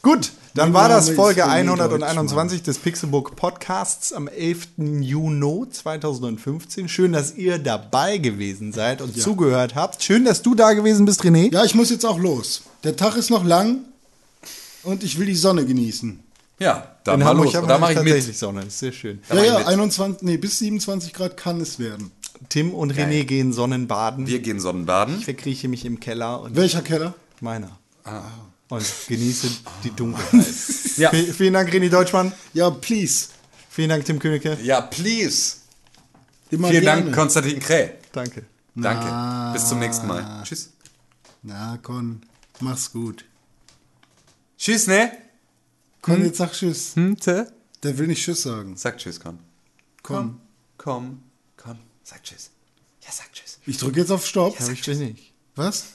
Gut, 0.02 0.32
dann 0.54 0.74
war 0.74 0.90
das 0.90 1.10
Folge 1.10 1.46
René 1.46 1.72
121 1.72 2.64
des 2.64 2.78
Pixelbook 2.78 3.36
Podcasts 3.36 4.14
am 4.14 4.28
11. 4.28 4.68
Juni 4.78 5.70
2015. 5.70 6.88
Schön, 6.88 7.14
dass 7.14 7.36
ihr 7.36 7.58
dabei 7.58 8.18
gewesen 8.18 8.74
seid 8.74 9.02
und 9.02 9.20
zugehört 9.20 9.76
habt. 9.76 10.04
Schön, 10.04 10.26
dass 10.26 10.42
du 10.42 10.56
da 10.56 10.74
gewesen 10.74 11.06
bist, 11.06 11.24
René. 11.24 11.54
Ja, 11.54 11.64
ich 11.64 11.76
muss 11.76 11.90
jetzt 11.90 12.06
auch 12.06 12.20
los. 12.20 12.64
Der 12.84 12.96
Tag 12.96 13.18
ist 13.18 13.30
noch 13.30 13.44
lang 13.44 13.80
und 14.84 15.04
ich 15.04 15.18
will 15.20 15.26
die 15.28 15.36
Sonne 15.36 15.66
genießen. 15.66 16.20
Ja, 16.60 16.96
dann 17.04 17.20
mal 17.20 17.36
los. 17.36 17.54
Da 17.54 17.68
wir 17.68 17.78
mache 17.78 17.92
ich 17.92 17.98
tatsächlich 17.98 18.28
mit. 18.28 18.38
Sonne. 18.38 18.64
Ist 18.64 18.80
sehr 18.80 18.92
schön. 18.92 19.20
Da 19.30 19.36
ja, 19.36 19.44
ja, 19.44 19.58
mit. 19.60 19.68
21, 19.68 20.24
nee, 20.24 20.38
bis 20.38 20.58
27 20.60 21.14
Grad 21.14 21.38
kann 21.38 21.62
es 21.62 21.78
werden. 21.78 22.12
Tim 22.50 22.74
und 22.74 22.94
René 22.94 23.24
gehen 23.26 23.54
Sonnenbaden. 23.54 24.28
Wir 24.28 24.40
gehen 24.40 24.60
Sonnenbaden. 24.60 25.20
ich 25.20 25.26
verkrieche 25.26 25.68
mich 25.68 25.86
im 25.86 26.00
Keller 26.00 26.42
und 26.42 26.56
Welcher 26.56 26.82
Keller? 26.82 27.14
meiner. 27.42 27.78
Und 28.70 28.86
genieße 29.08 29.48
die 29.84 29.92
Dunkelheit. 29.92 30.46
Ja. 30.98 31.12
Vielen 31.12 31.54
Dank, 31.54 31.70
René 31.70 31.90
Deutschmann. 31.90 32.32
Ja, 32.56 32.72
please. 32.72 33.28
Vielen 33.70 33.90
Dank, 33.90 34.06
Tim 34.06 34.18
Königke. 34.18 34.58
Ja, 34.64 34.82
please. 34.82 35.58
Immer 36.50 36.70
Vielen 36.70 36.84
gerne. 36.84 37.02
Dank, 37.04 37.16
Konstantin 37.16 37.60
Kräh. 37.60 37.92
Danke. 38.12 38.46
Danke. 38.74 39.54
Bis 39.54 39.70
zum 39.70 39.78
nächsten 39.78 40.08
Mal. 40.08 40.42
Tschüss. 40.44 40.72
Na, 41.44 41.78
Con, 41.84 42.22
mach's 42.62 42.92
gut. 42.92 43.26
Tschüss, 44.58 44.88
ne? 44.88 45.12
Con, 46.02 46.24
jetzt 46.24 46.38
sag 46.38 46.54
Tschüss. 46.54 46.96
Hm, 46.96 47.18
te? 47.18 47.52
Der 47.84 47.98
will 47.98 48.08
nicht 48.08 48.24
Tschüss 48.24 48.42
sagen. 48.42 48.76
Sag 48.76 48.98
Tschüss, 48.98 49.20
Con. 49.20 49.40
Komm. 50.02 50.42
Komm. 50.78 51.24
Con. 51.58 51.78
Sag 52.04 52.24
Tschüss. 52.24 52.50
Ja, 53.02 53.12
sag 53.12 53.32
Tschüss. 53.34 53.60
Ich 53.66 53.78
drücke 53.78 54.00
jetzt 54.00 54.12
auf 54.12 54.26
Stopp. 54.26 54.60
Aber 54.60 54.72
ich 54.72 54.86
will 54.88 54.96
nicht. 54.96 55.34
Was? 55.56 55.86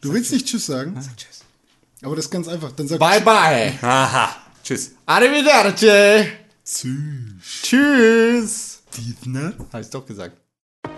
Du 0.00 0.12
willst 0.12 0.32
nicht 0.32 0.46
Tschüss 0.46 0.66
sagen? 0.66 0.94
Tschüss. 1.16 1.40
Aber 2.02 2.16
das 2.16 2.26
ist 2.26 2.30
ganz 2.30 2.48
einfach. 2.48 2.72
Dann 2.72 2.88
sag 2.88 2.98
Bye 2.98 3.20
bye. 3.20 3.78
Aha. 3.82 4.36
Tschüss. 4.62 4.92
Arrivederci. 5.06 6.30
Tschüss. 6.64 7.62
ne? 9.24 9.54
Habe 9.72 9.82
ich 9.82 9.90
doch 9.90 10.06
gesagt. 10.06 10.36